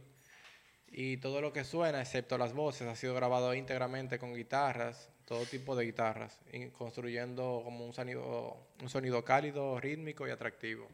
Y 0.88 1.18
todo 1.18 1.42
lo 1.42 1.54
que 1.54 1.64
suena, 1.64 2.02
excepto 2.02 2.40
las 2.40 2.54
voces, 2.54 2.88
ha 2.88 2.96
sido 2.96 3.14
grabado 3.14 3.54
íntegramente 3.54 4.18
con 4.18 4.34
guitarras, 4.34 5.12
todo 5.26 5.46
tipo 5.46 5.76
de 5.76 5.86
guitarras, 5.86 6.40
construyendo 6.76 7.62
como 7.64 7.86
un 7.86 7.94
sonido, 7.94 8.66
un 8.82 8.90
sonido 8.90 9.24
cálido, 9.24 9.80
rítmico 9.80 10.28
y 10.28 10.32
atractivo. 10.32 10.90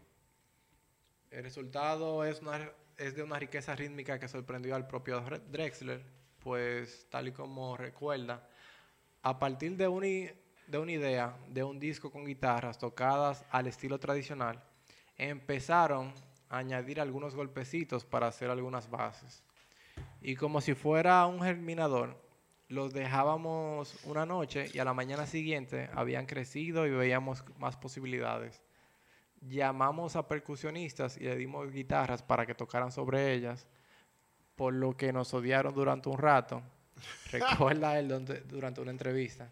El 1.30 1.43
resultado 1.43 2.26
es, 2.26 2.41
una, 2.41 2.69
es 2.98 3.15
de 3.15 3.23
una 3.23 3.39
riqueza 3.39 3.77
rítmica 3.77 4.19
que 4.19 4.27
sorprendió 4.27 4.76
al 4.76 4.88
propio 4.88 5.22
Dre- 5.22 5.39
Drexler, 5.49 6.02
pues 6.44 7.08
tal 7.10 7.28
y 7.28 7.32
como 7.32 7.78
recuerda, 7.78 8.48
a 9.22 9.38
partir 9.40 9.78
de 9.78 9.88
una, 9.88 10.08
de 10.08 10.78
una 10.78 10.92
idea 10.92 11.38
de 11.50 11.64
un 11.64 11.80
disco 11.80 12.12
con 12.12 12.26
guitarras 12.26 12.78
tocadas 12.78 13.46
al 13.52 13.68
estilo 13.68 14.00
tradicional, 14.00 14.62
empezaron 15.18 16.14
a 16.50 16.58
añadir 16.58 17.00
algunos 17.00 17.36
golpecitos 17.36 18.06
para 18.06 18.28
hacer 18.28 18.50
algunas 18.50 18.90
bases. 18.90 19.44
Y 20.22 20.36
como 20.36 20.62
si 20.62 20.74
fuera 20.74 21.26
un 21.28 21.42
germinador, 21.42 22.18
los 22.68 22.94
dejábamos 22.94 24.00
una 24.06 24.26
noche 24.26 24.68
y 24.74 24.80
a 24.80 24.86
la 24.86 24.94
mañana 24.94 25.26
siguiente 25.26 25.90
habían 25.94 26.26
crecido 26.26 26.88
y 26.88 26.92
veíamos 26.92 27.44
más 27.58 27.76
posibilidades. 27.76 28.62
Llamamos 29.42 30.16
a 30.16 30.28
percusionistas 30.28 31.18
y 31.18 31.26
le 31.26 31.36
dimos 31.36 31.72
guitarras 31.72 32.24
para 32.24 32.46
que 32.46 32.56
tocaran 32.56 32.92
sobre 32.92 33.34
ellas, 33.34 33.68
por 34.62 34.76
lo 34.76 34.96
que 34.96 35.12
nos 35.12 35.34
odiaron 35.34 35.74
durante 35.74 36.08
un 36.08 36.20
rato. 36.20 36.62
Recuerda 37.32 37.98
él 37.98 38.08
donde- 38.08 38.42
durante 38.42 38.80
una 38.80 38.92
entrevista. 38.92 39.50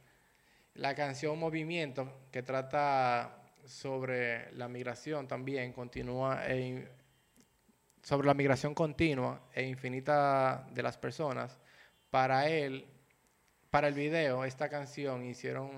La 0.75 0.93
canción 0.93 1.39
Movimiento, 1.39 2.27
que 2.31 2.43
trata 2.43 3.41
sobre 3.65 4.51
la 4.53 4.67
migración 4.67 5.27
también, 5.27 5.73
continúa 5.73 6.43
sobre 8.03 8.27
la 8.27 8.35
migración 8.35 8.75
continua 8.75 9.41
e 9.51 9.67
infinita 9.67 10.67
de 10.75 10.83
las 10.83 10.99
personas. 10.99 11.57
Para 12.11 12.47
él, 12.47 12.85
para 13.71 13.87
el 13.87 13.95
video, 13.95 14.45
esta 14.45 14.69
canción 14.69 15.25
hicieron 15.25 15.71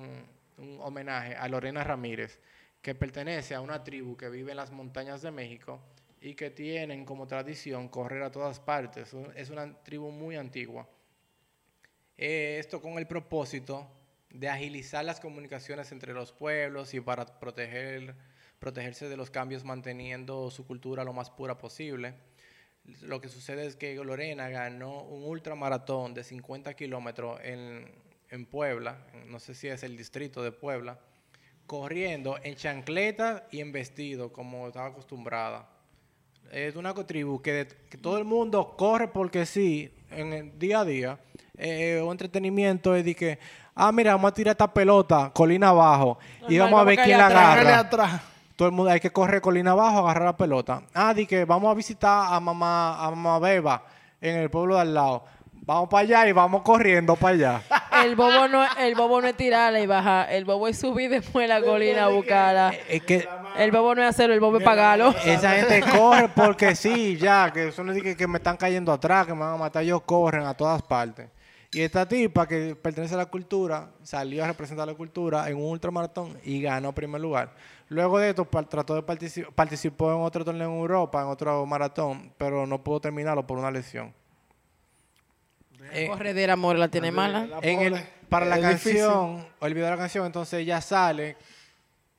un 0.57 0.77
homenaje 0.81 1.37
a 1.37 1.47
Lorena 1.47 1.85
Ramírez, 1.85 2.41
que 2.81 2.95
pertenece 2.95 3.55
a 3.55 3.61
una 3.61 3.81
tribu 3.81 4.17
que 4.17 4.27
vive 4.27 4.51
en 4.51 4.57
las 4.57 4.71
montañas 4.71 5.21
de 5.21 5.31
México 5.31 5.79
y 6.21 6.35
que 6.35 6.51
tienen 6.51 7.03
como 7.03 7.27
tradición 7.27 7.89
correr 7.89 8.21
a 8.21 8.31
todas 8.31 8.59
partes. 8.59 9.13
Es 9.35 9.49
una 9.49 9.73
tribu 9.83 10.11
muy 10.11 10.35
antigua. 10.35 10.87
Eh, 12.15 12.57
esto 12.59 12.79
con 12.79 12.99
el 12.99 13.07
propósito 13.07 13.89
de 14.29 14.47
agilizar 14.47 15.03
las 15.03 15.19
comunicaciones 15.19 15.91
entre 15.91 16.13
los 16.13 16.31
pueblos 16.31 16.93
y 16.93 17.01
para 17.01 17.25
proteger, 17.25 18.15
protegerse 18.59 19.09
de 19.09 19.17
los 19.17 19.31
cambios 19.31 19.65
manteniendo 19.65 20.51
su 20.51 20.67
cultura 20.67 21.03
lo 21.03 21.11
más 21.11 21.31
pura 21.31 21.57
posible. 21.57 22.13
Lo 23.01 23.19
que 23.19 23.27
sucede 23.27 23.65
es 23.65 23.75
que 23.75 23.95
Lorena 23.95 24.49
ganó 24.49 25.01
un 25.01 25.23
ultramaratón 25.23 26.13
de 26.13 26.23
50 26.23 26.75
kilómetros 26.75 27.39
en, 27.43 27.91
en 28.29 28.45
Puebla, 28.45 29.07
no 29.25 29.39
sé 29.39 29.55
si 29.55 29.67
es 29.67 29.81
el 29.81 29.97
distrito 29.97 30.43
de 30.43 30.51
Puebla, 30.51 30.99
corriendo 31.65 32.37
en 32.43 32.55
chancleta 32.55 33.47
y 33.51 33.59
en 33.59 33.71
vestido 33.71 34.31
como 34.31 34.67
estaba 34.67 34.87
acostumbrada. 34.87 35.80
Es 36.51 36.75
una 36.75 36.93
tribu 36.93 37.41
que, 37.41 37.65
que 37.89 37.97
todo 37.97 38.17
el 38.17 38.25
mundo 38.25 38.75
corre 38.77 39.07
porque 39.07 39.45
sí, 39.45 39.89
en 40.09 40.33
el 40.33 40.59
día 40.59 40.81
a 40.81 40.85
día. 40.85 41.17
Eh, 41.57 42.01
un 42.03 42.11
entretenimiento 42.11 42.93
es 42.93 43.05
de 43.05 43.15
que, 43.15 43.39
ah, 43.73 43.89
mira, 43.93 44.11
vamos 44.15 44.31
a 44.31 44.33
tirar 44.33 44.51
esta 44.51 44.73
pelota 44.73 45.31
colina 45.33 45.69
abajo 45.69 46.19
y 46.49 46.57
vamos 46.57 46.81
a 46.81 46.83
ver 46.83 46.99
quién 46.99 47.17
la 47.17 47.27
agarra. 47.27 47.79
atrás. 47.79 48.21
Todo 48.57 48.67
el 48.67 48.73
mundo 48.73 48.91
hay 48.91 48.99
que 48.99 49.11
correr 49.11 49.39
colina 49.39 49.71
abajo, 49.71 49.99
agarrar 49.99 50.25
la 50.25 50.35
pelota. 50.35 50.83
Ah, 50.93 51.13
di 51.13 51.25
que 51.25 51.45
vamos 51.45 51.71
a 51.71 51.73
visitar 51.73 52.33
a 52.33 52.39
mamá, 52.41 53.01
a 53.01 53.09
mamá 53.11 53.39
Beba 53.39 53.85
en 54.19 54.35
el 54.35 54.49
pueblo 54.49 54.75
de 54.75 54.81
al 54.81 54.93
lado. 54.93 55.23
Vamos 55.53 55.87
para 55.87 56.01
allá 56.01 56.27
y 56.27 56.33
vamos 56.33 56.63
corriendo 56.63 57.15
para 57.15 57.33
allá. 57.33 57.63
El 58.03 58.15
bobo 58.15 58.47
no, 58.47 58.65
el 58.79 58.95
bobo 58.95 59.21
no 59.21 59.27
es 59.27 59.35
tirarla 59.35 59.79
y 59.79 59.85
bajar. 59.85 60.31
El 60.31 60.45
bobo 60.45 60.67
es 60.67 60.77
subir 60.77 61.09
después 61.09 61.47
la 61.47 61.61
colina 61.61 62.05
a 62.05 62.07
buscarla. 62.09 62.73
es 62.89 63.03
que 63.03 63.27
El 63.57 63.71
bobo 63.71 63.95
no 63.95 64.01
es 64.01 64.09
hacerlo, 64.09 64.33
el 64.33 64.39
bobo 64.39 64.57
es 64.57 64.63
pagarlo. 64.63 65.13
esa 65.25 65.51
gente 65.51 65.81
corre 65.91 66.29
porque 66.29 66.75
sí, 66.75 67.17
ya, 67.17 67.51
que 67.51 67.67
eso 67.67 67.83
no 67.83 67.91
es 67.91 68.01
que, 68.01 68.15
que 68.15 68.27
me 68.27 68.37
están 68.37 68.57
cayendo 68.57 68.91
atrás, 68.91 69.25
que 69.27 69.33
me 69.33 69.39
van 69.41 69.53
a 69.53 69.57
matar, 69.57 69.83
ellos 69.83 70.01
corren 70.03 70.45
a 70.45 70.53
todas 70.53 70.81
partes. 70.81 71.27
Y 71.73 71.81
esta 71.81 72.05
tipa 72.05 72.45
que 72.45 72.75
pertenece 72.75 73.13
a 73.13 73.17
la 73.17 73.27
cultura, 73.27 73.91
salió 74.03 74.43
a 74.43 74.47
representar 74.47 74.85
la 74.85 74.93
cultura 74.93 75.49
en 75.49 75.55
un 75.55 75.63
ultramaratón 75.63 76.37
y 76.43 76.61
ganó 76.61 76.93
primer 76.93 77.21
lugar. 77.21 77.53
Luego 77.87 78.19
de 78.19 78.29
esto 78.29 78.45
trató 78.69 78.95
de 78.95 79.03
participar, 79.03 79.53
participó 79.53 80.11
en 80.11 80.21
otro 80.21 80.43
torneo 80.43 80.69
en 80.69 80.79
Europa, 80.79 81.21
en 81.21 81.27
otro 81.27 81.65
maratón, 81.65 82.33
pero 82.37 82.67
no 82.67 82.83
pudo 82.83 82.99
terminarlo 82.99 83.47
por 83.47 83.57
una 83.57 83.71
lesión. 83.71 84.13
Eh, 85.93 86.07
Corredera, 86.07 86.53
amor, 86.53 86.77
la 86.77 86.87
tiene 86.89 87.11
mala. 87.11 87.45
La 87.47 87.59
en 87.61 87.79
el- 87.81 88.03
para 88.29 88.45
la 88.45 88.57
difícil. 88.57 88.93
canción, 89.01 89.47
o 89.59 89.65
el 89.65 89.73
video 89.73 89.85
de 89.85 89.91
la 89.91 89.97
canción, 89.97 90.25
entonces 90.25 90.59
ella 90.61 90.79
sale, 90.79 91.35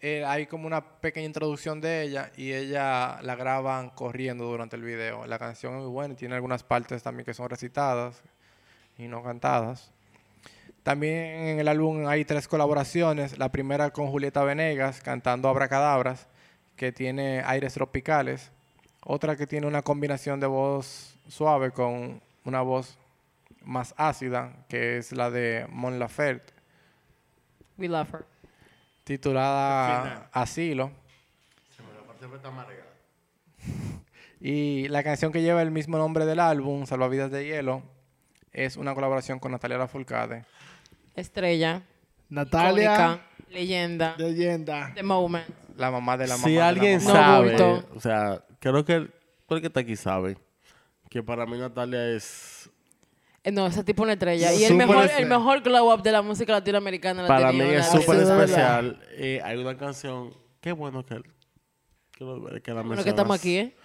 eh, 0.00 0.24
hay 0.26 0.46
como 0.46 0.66
una 0.66 0.84
pequeña 1.00 1.26
introducción 1.26 1.80
de 1.80 2.02
ella 2.02 2.30
y 2.36 2.52
ella 2.52 3.18
la 3.22 3.34
graban 3.36 3.90
corriendo 3.90 4.44
durante 4.44 4.76
el 4.76 4.82
video. 4.82 5.26
La 5.26 5.38
canción 5.38 5.74
es 5.76 5.80
muy 5.82 5.90
buena 5.90 6.14
y 6.14 6.16
tiene 6.16 6.34
algunas 6.34 6.62
partes 6.64 7.02
también 7.02 7.24
que 7.24 7.34
son 7.34 7.48
recitadas. 7.48 8.20
y 8.98 9.08
no 9.08 9.22
cantadas. 9.22 9.90
También 10.82 11.14
en 11.14 11.58
el 11.60 11.66
álbum 11.68 12.06
hay 12.06 12.24
tres 12.26 12.46
colaboraciones. 12.46 13.38
La 13.38 13.50
primera 13.50 13.90
con 13.90 14.08
Julieta 14.10 14.44
Venegas 14.44 15.00
cantando 15.00 15.48
Abracadabras, 15.48 16.26
que 16.76 16.92
tiene 16.92 17.42
aires 17.46 17.72
tropicales. 17.74 18.50
Otra 19.04 19.34
que 19.34 19.46
tiene 19.46 19.66
una 19.66 19.80
combinación 19.82 20.40
de 20.40 20.46
voz 20.46 21.14
suave 21.26 21.70
con 21.70 22.20
una 22.44 22.60
voz 22.60 22.98
más 23.64 23.94
ácida, 23.96 24.64
que 24.68 24.98
es 24.98 25.12
la 25.12 25.30
de 25.30 25.66
Mon 25.70 25.98
Laferte, 25.98 26.52
We 27.78 27.88
love 27.88 28.12
her. 28.12 28.24
titulada 29.04 30.28
Asilo. 30.32 30.90
Y 34.44 34.88
la 34.88 35.04
canción 35.04 35.30
que 35.30 35.40
lleva 35.40 35.62
el 35.62 35.70
mismo 35.70 35.98
nombre 35.98 36.26
del 36.26 36.40
álbum, 36.40 36.84
Salvavidas 36.84 37.30
de 37.30 37.44
Hielo, 37.46 37.84
es 38.52 38.76
una 38.76 38.92
colaboración 38.92 39.38
con 39.38 39.52
Natalia 39.52 39.78
Lafourcade. 39.78 40.44
Estrella. 41.14 41.82
Natalia, 42.28 42.94
icónica, 42.94 43.20
leyenda. 43.50 44.16
leyenda. 44.18 44.92
The 44.96 45.04
moment. 45.04 45.46
La 45.76 45.92
mamá 45.92 46.16
de 46.16 46.26
la 46.26 46.34
mamá. 46.34 46.44
Si 46.44 46.54
de 46.54 46.58
la 46.58 46.68
alguien 46.68 47.04
mamá. 47.04 47.20
Sabe, 47.20 47.84
o 47.94 48.00
sea, 48.00 48.44
creo 48.58 48.84
que 48.84 48.94
el 48.94 49.60
que 49.60 49.66
está 49.68 49.78
aquí 49.80 49.94
sabe 49.94 50.36
que 51.12 51.22
para 51.22 51.44
mí 51.44 51.58
Natalia 51.58 52.08
es 52.08 52.61
No, 53.50 53.66
ese 53.66 53.82
tipo 53.82 54.02
una 54.04 54.12
estrella. 54.12 54.52
Y 54.52 54.62
el 54.64 54.70
Súper 54.70 54.86
mejor, 54.86 55.04
el 55.04 55.10
estrella. 55.10 55.28
mejor 55.38 55.60
glow 55.62 55.92
up 55.92 56.02
de 56.02 56.12
la 56.12 56.22
música 56.22 56.52
latinoamericana 56.52 57.22
la 57.22 57.28
para 57.28 57.50
tenía 57.50 57.64
mí 57.66 57.70
es 57.74 57.86
súper 57.86 58.02
Sí, 58.02 58.10
de 58.12 58.16
verdad. 58.24 58.44
especial. 58.44 59.00
Eh, 59.16 59.40
hay 59.42 59.58
una 59.58 59.76
canción, 59.76 60.32
qué 60.60 60.70
bueno 60.72 61.04
que, 61.04 61.16
que, 62.12 62.24
lo- 62.24 62.44
que 62.62 62.72
la 62.72 62.82
Bueno, 62.82 63.02
que 63.02 63.10
estamos 63.10 63.30
mencionas. 63.30 63.40
aquí, 63.40 63.56
¿eh? 63.58 63.76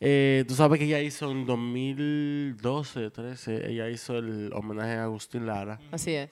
Eh, 0.00 0.44
Tú 0.48 0.54
sabes 0.54 0.78
que 0.80 0.86
ella 0.86 1.00
hizo 1.00 1.30
en 1.30 1.46
2012, 1.46 3.10
13, 3.10 3.70
ella 3.70 3.88
hizo 3.88 4.18
el 4.18 4.50
homenaje 4.52 4.94
a 4.94 5.04
Agustín 5.04 5.46
Lara, 5.46 5.78
Así 5.92 6.12
es. 6.14 6.28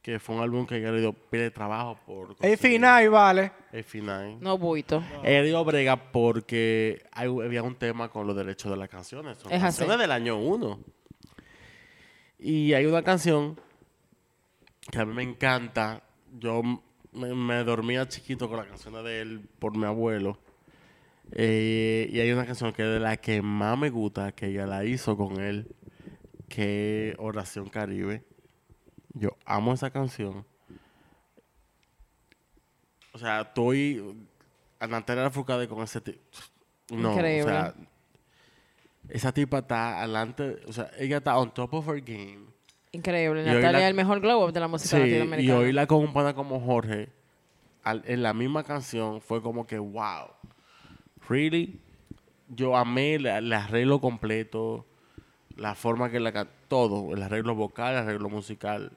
que 0.00 0.18
fue 0.20 0.36
un 0.36 0.42
álbum 0.42 0.64
que 0.66 0.76
ella 0.76 0.92
le 0.92 1.00
dio 1.00 1.12
pie 1.12 1.40
de 1.40 1.50
trabajo 1.50 1.98
por... 2.06 2.30
El 2.30 2.36
conseguir. 2.36 2.58
final, 2.58 3.10
vale. 3.10 3.52
El 3.72 3.82
final. 3.84 4.36
No 4.40 4.56
buito. 4.58 5.02
Ella 5.24 5.42
dio 5.42 5.64
brega 5.64 5.96
porque 6.12 7.02
hay- 7.12 7.26
había 7.28 7.62
un 7.64 7.74
tema 7.74 8.08
con 8.10 8.26
los 8.28 8.36
derechos 8.36 8.70
de 8.70 8.76
las 8.78 8.88
canciones. 8.88 9.38
Son 9.38 9.50
Es 9.52 9.56
así. 9.62 9.78
canciones 9.78 9.98
del 9.98 10.12
año 10.12 10.38
uno. 10.38 10.78
Y 12.38 12.72
hay 12.74 12.86
una 12.86 13.02
canción 13.02 13.58
que 14.90 14.98
a 14.98 15.04
mí 15.04 15.14
me 15.14 15.22
encanta. 15.22 16.02
Yo 16.38 16.62
me, 17.12 17.64
dormía 17.64 18.08
chiquito 18.08 18.48
con 18.48 18.58
la 18.58 18.66
canción 18.66 19.02
de 19.04 19.20
él 19.20 19.48
por 19.58 19.76
mi 19.76 19.84
abuelo. 19.84 20.38
Eh, 21.32 22.08
y 22.12 22.20
hay 22.20 22.32
una 22.32 22.44
canción 22.44 22.72
que 22.72 22.82
es 22.82 22.88
de 22.88 23.00
la 23.00 23.16
que 23.16 23.40
más 23.40 23.78
me 23.78 23.90
gusta, 23.90 24.32
que 24.32 24.46
ella 24.46 24.66
la 24.66 24.84
hizo 24.84 25.16
con 25.16 25.40
él, 25.40 25.74
que 26.48 27.10
es 27.10 27.16
Oración 27.18 27.68
Caribe. 27.68 28.24
Yo 29.14 29.36
amo 29.46 29.72
esa 29.72 29.90
canción. 29.90 30.44
O 33.12 33.18
sea, 33.18 33.42
estoy 33.42 34.02
a 34.80 34.86
Natalia 34.86 35.22
Lafourcade 35.22 35.68
con 35.68 35.82
ese 35.82 36.00
tipo. 36.00 36.20
No, 36.90 37.14
o 37.14 37.20
sea, 37.20 37.74
esa 39.08 39.32
tipa 39.32 39.58
está 39.58 39.98
adelante, 40.00 40.60
o 40.66 40.72
sea, 40.72 40.90
ella 40.98 41.18
está 41.18 41.36
on 41.38 41.52
top 41.52 41.74
of 41.74 41.88
her 41.88 42.00
game. 42.00 42.46
Increíble. 42.92 43.42
Y 43.42 43.46
Natalia 43.46 43.72
la- 43.72 43.78
es 43.80 43.84
el 43.86 43.94
mejor 43.94 44.20
glow 44.20 44.44
up 44.46 44.52
de 44.52 44.60
la 44.60 44.68
música 44.68 44.96
Sí, 44.96 45.02
y 45.02 45.06
latinoamericana. 45.06 45.58
oírla 45.58 45.86
con 45.86 45.98
un 45.98 46.12
pana 46.12 46.34
como 46.34 46.60
Jorge 46.60 47.08
al- 47.82 48.02
en 48.06 48.22
la 48.22 48.32
misma 48.32 48.62
canción 48.64 49.20
fue 49.20 49.42
como 49.42 49.66
que, 49.66 49.78
wow, 49.78 50.28
really? 51.28 51.80
Yo 52.48 52.76
amé 52.76 53.18
la- 53.18 53.38
el 53.38 53.52
arreglo 53.52 54.00
completo, 54.00 54.86
la 55.56 55.74
forma 55.74 56.10
que 56.10 56.20
la 56.20 56.46
todo, 56.68 57.14
el 57.14 57.22
arreglo 57.22 57.54
vocal, 57.54 57.92
el 57.94 57.98
arreglo 58.00 58.28
musical. 58.28 58.92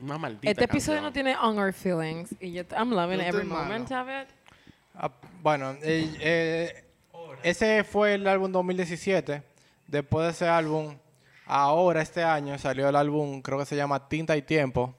Una 0.00 0.16
maldita 0.16 0.50
Este 0.50 0.64
episodio 0.64 1.02
canción. 1.02 1.04
no 1.04 1.12
tiene 1.12 1.36
On 1.36 1.58
Our 1.58 1.72
Feelings. 1.74 2.34
Y 2.40 2.52
yo, 2.52 2.62
I'm 2.76 2.90
loving 2.90 3.18
Yo 3.18 3.24
every 3.26 3.46
moment 3.46 3.90
of 3.92 4.08
it. 4.08 4.28
Ah, 4.94 5.10
bueno, 5.42 5.72
eh, 5.82 6.10
eh, 6.20 6.84
ese 7.42 7.84
fue 7.84 8.14
el 8.14 8.26
álbum 8.26 8.52
2017. 8.52 9.42
Después 9.86 10.26
de 10.26 10.30
ese 10.32 10.48
álbum, 10.48 10.96
ahora 11.46 12.02
este 12.02 12.22
año 12.22 12.58
salió 12.58 12.88
el 12.88 12.96
álbum, 12.96 13.42
creo 13.42 13.58
que 13.58 13.66
se 13.66 13.76
llama 13.76 14.08
Tinta 14.08 14.36
y 14.36 14.42
Tiempo. 14.42 14.94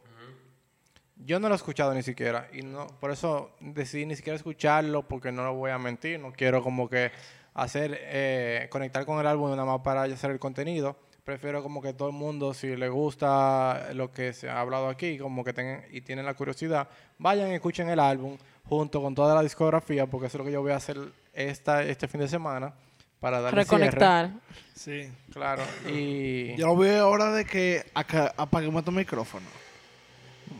Yo 1.15 1.39
no 1.39 1.47
lo 1.47 1.55
he 1.55 1.57
escuchado 1.57 1.93
ni 1.93 2.03
siquiera 2.03 2.49
y 2.51 2.63
no, 2.63 2.87
por 2.99 3.11
eso 3.11 3.55
decidí 3.61 4.05
ni 4.05 4.15
siquiera 4.15 4.35
escucharlo 4.35 5.07
porque 5.07 5.31
no 5.31 5.45
lo 5.45 5.53
voy 5.53 5.71
a 5.71 5.77
mentir, 5.77 6.19
no 6.19 6.33
quiero 6.33 6.61
como 6.61 6.89
que 6.89 7.11
hacer 7.53 7.97
eh, 8.01 8.67
conectar 8.69 9.05
con 9.05 9.19
el 9.19 9.27
álbum 9.27 9.51
nada 9.51 9.63
más 9.63 9.81
para 9.81 10.03
hacer 10.03 10.31
el 10.31 10.39
contenido. 10.39 10.97
Prefiero 11.23 11.63
como 11.63 11.81
que 11.81 11.93
todo 11.93 12.09
el 12.09 12.13
mundo, 12.13 12.53
si 12.53 12.75
le 12.75 12.89
gusta 12.89 13.91
lo 13.93 14.11
que 14.11 14.33
se 14.33 14.49
ha 14.49 14.59
hablado 14.59 14.89
aquí, 14.89 15.17
como 15.17 15.45
que 15.45 15.53
tengan 15.53 15.85
y 15.91 16.01
tienen 16.01 16.25
la 16.25 16.33
curiosidad, 16.33 16.89
vayan 17.17 17.49
y 17.51 17.53
escuchen 17.53 17.87
el 17.89 18.01
álbum 18.01 18.37
junto 18.65 19.01
con 19.01 19.15
toda 19.15 19.33
la 19.33 19.41
discografía, 19.41 20.05
porque 20.05 20.27
eso 20.27 20.37
es 20.37 20.39
lo 20.39 20.45
que 20.45 20.51
yo 20.51 20.61
voy 20.61 20.73
a 20.73 20.77
hacer 20.77 20.97
esta, 21.33 21.83
este 21.83 22.07
fin 22.07 22.21
de 22.21 22.27
semana 22.27 22.73
para 23.19 23.41
darle 23.41 23.63
cierre. 23.65 23.85
Reconectar. 23.85 24.31
Sí. 24.75 25.09
Claro, 25.31 25.63
y 25.87 26.55
Yo 26.57 26.67
lo 26.67 26.77
veo 26.77 27.05
ahora 27.05 27.31
de 27.31 27.45
que 27.45 27.85
acá, 27.93 28.33
apaguemos 28.37 28.83
tu 28.83 28.91
micrófono. 28.91 29.45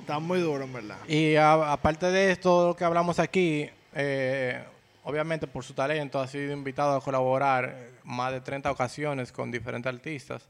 Está 0.02 0.20
muy 0.20 0.40
duro, 0.40 0.64
en 0.64 0.74
verdad. 0.74 0.98
Y 1.08 1.36
a- 1.36 1.72
aparte 1.74 2.08
de 2.08 2.32
esto 2.32 2.68
lo 2.70 2.76
que 2.76 2.84
hablamos 2.86 3.20
aquí, 3.20 3.70
eh, 3.94 4.64
obviamente 5.04 5.46
por 5.48 5.64
su 5.64 5.74
talento 5.74 6.20
ha 6.20 6.28
sido 6.28 6.52
invitado 6.54 6.96
a 6.96 7.02
colaborar 7.02 7.90
más 8.04 8.32
de 8.32 8.42
30 8.42 8.72
ocasiones 8.72 9.32
con 9.32 9.52
diferentes 9.52 9.94
artistas. 9.94 10.44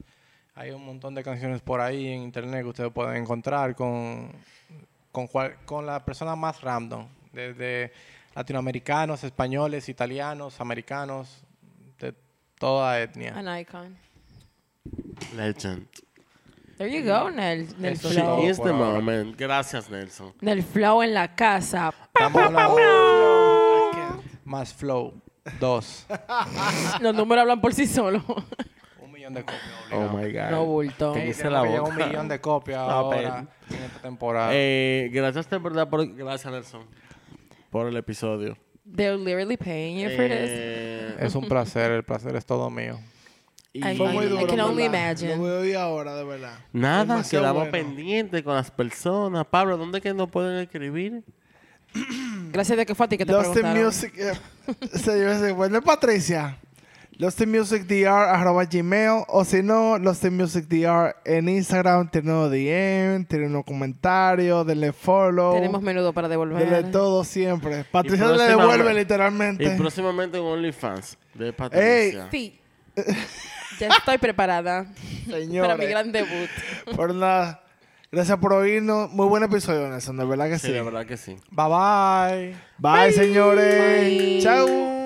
Hay 0.54 0.70
un 0.70 0.84
montón 0.86 1.14
de 1.16 1.24
canciones 1.24 1.60
por 1.60 1.80
ahí 1.80 2.06
en 2.08 2.22
internet 2.22 2.62
que 2.62 2.68
ustedes 2.68 2.92
pueden 2.92 3.16
encontrar 3.22 3.74
con, 3.74 4.30
con, 5.10 5.26
cual- 5.26 5.56
con 5.66 5.84
la 5.84 6.04
persona 6.04 6.36
más 6.36 6.60
random, 6.60 7.08
desde 7.32 7.92
latinoamericanos, 8.34 9.24
españoles, 9.24 9.88
italianos, 9.88 10.60
americanos, 10.60 11.44
de 11.98 12.14
toda 12.58 13.00
etnia. 13.00 13.36
An 13.36 13.58
icon. 13.58 13.96
Legend. 15.36 15.86
There 16.76 16.90
you 16.90 17.04
go, 17.04 17.30
Nel. 17.30 17.68
Nel 17.78 17.92
Eso 17.92 18.08
es 18.08 18.14
She 18.16 18.20
flow. 18.20 18.44
is 18.50 18.58
the 18.60 18.72
moment. 18.72 19.36
Gracias, 19.38 19.88
Nelson. 19.88 20.32
Nel 20.40 20.62
flow 20.62 21.02
en 21.02 21.14
la 21.14 21.34
casa. 21.34 21.92
Estamos 22.12 22.42
hablando 22.42 24.22
más 24.44 24.74
flow, 24.74 25.14
dos. 25.58 26.06
Los 27.00 27.14
números 27.14 27.42
hablan 27.42 27.60
por 27.60 27.72
sí 27.72 27.86
solos. 27.86 28.22
Un 29.00 29.12
millón 29.12 29.32
de 29.34 29.42
copias. 29.42 29.62
Oh 29.92 30.08
my 30.08 30.30
God. 30.32 30.50
No 30.50 30.64
bulto. 30.66 31.12
Tenemos 31.12 31.44
la 31.44 31.62
boca. 31.62 31.82
un 31.82 31.96
millón 31.96 32.28
de 32.28 32.40
copias 32.40 32.78
Ah, 32.78 32.92
ahora 32.92 33.46
en 33.70 33.82
esta 33.84 34.00
temporada. 34.00 34.50
Eh, 34.52 35.08
gracias 35.12 35.48
de 35.48 35.58
verdad 35.58 35.88
por 35.88 36.06
gracias 36.14 36.52
Nelson 36.52 36.82
por 37.74 37.88
el 37.88 37.96
episodio. 37.96 38.56
They're 38.84 39.16
literally 39.16 39.56
paying 39.56 39.98
you 39.98 40.10
for 40.14 40.28
this. 40.28 40.48
Eh, 40.48 41.16
es 41.18 41.34
un 41.34 41.48
placer, 41.48 41.90
el 41.90 42.04
placer 42.04 42.36
es 42.36 42.46
todo 42.46 42.70
mío. 42.70 43.00
y 43.72 43.82
Fue 43.96 44.12
muy 44.12 44.26
I 44.26 44.28
duro. 44.28 44.46
can 44.46 44.54
en 44.54 44.60
only 44.60 44.84
imagine. 44.84 45.30
Lo 45.34 45.38
voy 45.38 45.50
a 45.50 45.58
oír 45.58 45.76
ahora, 45.76 46.14
de 46.14 46.22
verdad. 46.22 46.56
nada, 46.72 47.04
Demasiado 47.04 47.42
quedamos 47.42 47.68
bueno. 47.68 47.72
pendientes 47.72 48.42
con 48.44 48.54
las 48.54 48.70
personas. 48.70 49.44
Pablo, 49.46 49.76
¿dónde 49.76 50.00
que 50.00 50.14
nos 50.14 50.30
pueden 50.30 50.60
escribir? 50.60 51.24
Gracias 52.52 52.78
de 52.78 52.86
que 52.86 52.94
fue 52.94 53.06
a 53.06 53.08
ti 53.08 53.18
que 53.18 53.26
te 53.26 53.32
Lost 53.32 53.46
in 53.48 53.52
preguntaron. 53.54 53.84
Music. 53.86 54.12
Eh, 54.18 54.34
señores, 54.98 55.52
bueno, 55.52 55.82
Patricia. 55.82 56.56
Lost 57.18 57.40
in 57.40 57.50
Music 57.50 57.84
DR, 57.86 58.08
arroba 58.08 58.64
gmail. 58.64 59.24
O 59.28 59.44
si 59.44 59.62
no, 59.62 59.98
Lost 59.98 60.24
in 60.24 60.36
Music 60.36 60.66
DR 60.68 61.14
en 61.24 61.48
Instagram. 61.48 62.10
Tiene 62.10 62.30
unos 62.32 62.50
DM, 62.50 63.24
tiene 63.26 63.46
unos 63.46 63.64
comentarios, 63.64 64.66
denle 64.66 64.92
follow. 64.92 65.54
Tenemos 65.54 65.80
menudo 65.82 66.12
para 66.12 66.28
devolver. 66.28 66.68
Denle 66.68 66.90
todo 66.90 67.22
siempre. 67.24 67.84
Patricia 67.84 68.26
le 68.28 68.42
devuelve 68.44 68.92
Y 68.92 68.94
literalmente. 68.96 69.70
próximamente 69.76 70.40
un 70.40 70.46
OnlyFans 70.52 71.16
de 71.34 71.52
Patricia. 71.52 72.28
Sí. 72.30 72.58
ya 73.80 73.88
estoy 73.88 74.18
preparada 74.18 74.84
para 75.26 75.38
mi 75.38 75.44
Señores. 75.46 75.88
gran 75.90 76.12
debut. 76.12 76.48
Por 76.96 77.14
nada. 77.14 77.60
Gracias 78.12 78.38
por 78.38 78.52
oírnos. 78.52 79.10
Muy 79.10 79.26
buen 79.26 79.42
episodio, 79.42 79.88
Nelson. 79.88 80.16
De 80.16 80.24
verdad 80.24 80.48
que 80.48 80.58
Sí, 80.58 80.68
sí. 80.68 80.72
de 80.72 80.82
verdad 80.82 81.04
que 81.06 81.16
sí. 81.16 81.36
Bye 81.50 81.66
bye. 81.68 82.56
Bye, 82.78 83.12
señores. 83.12 84.04
Bye. 84.04 84.40
Chao. 84.40 85.03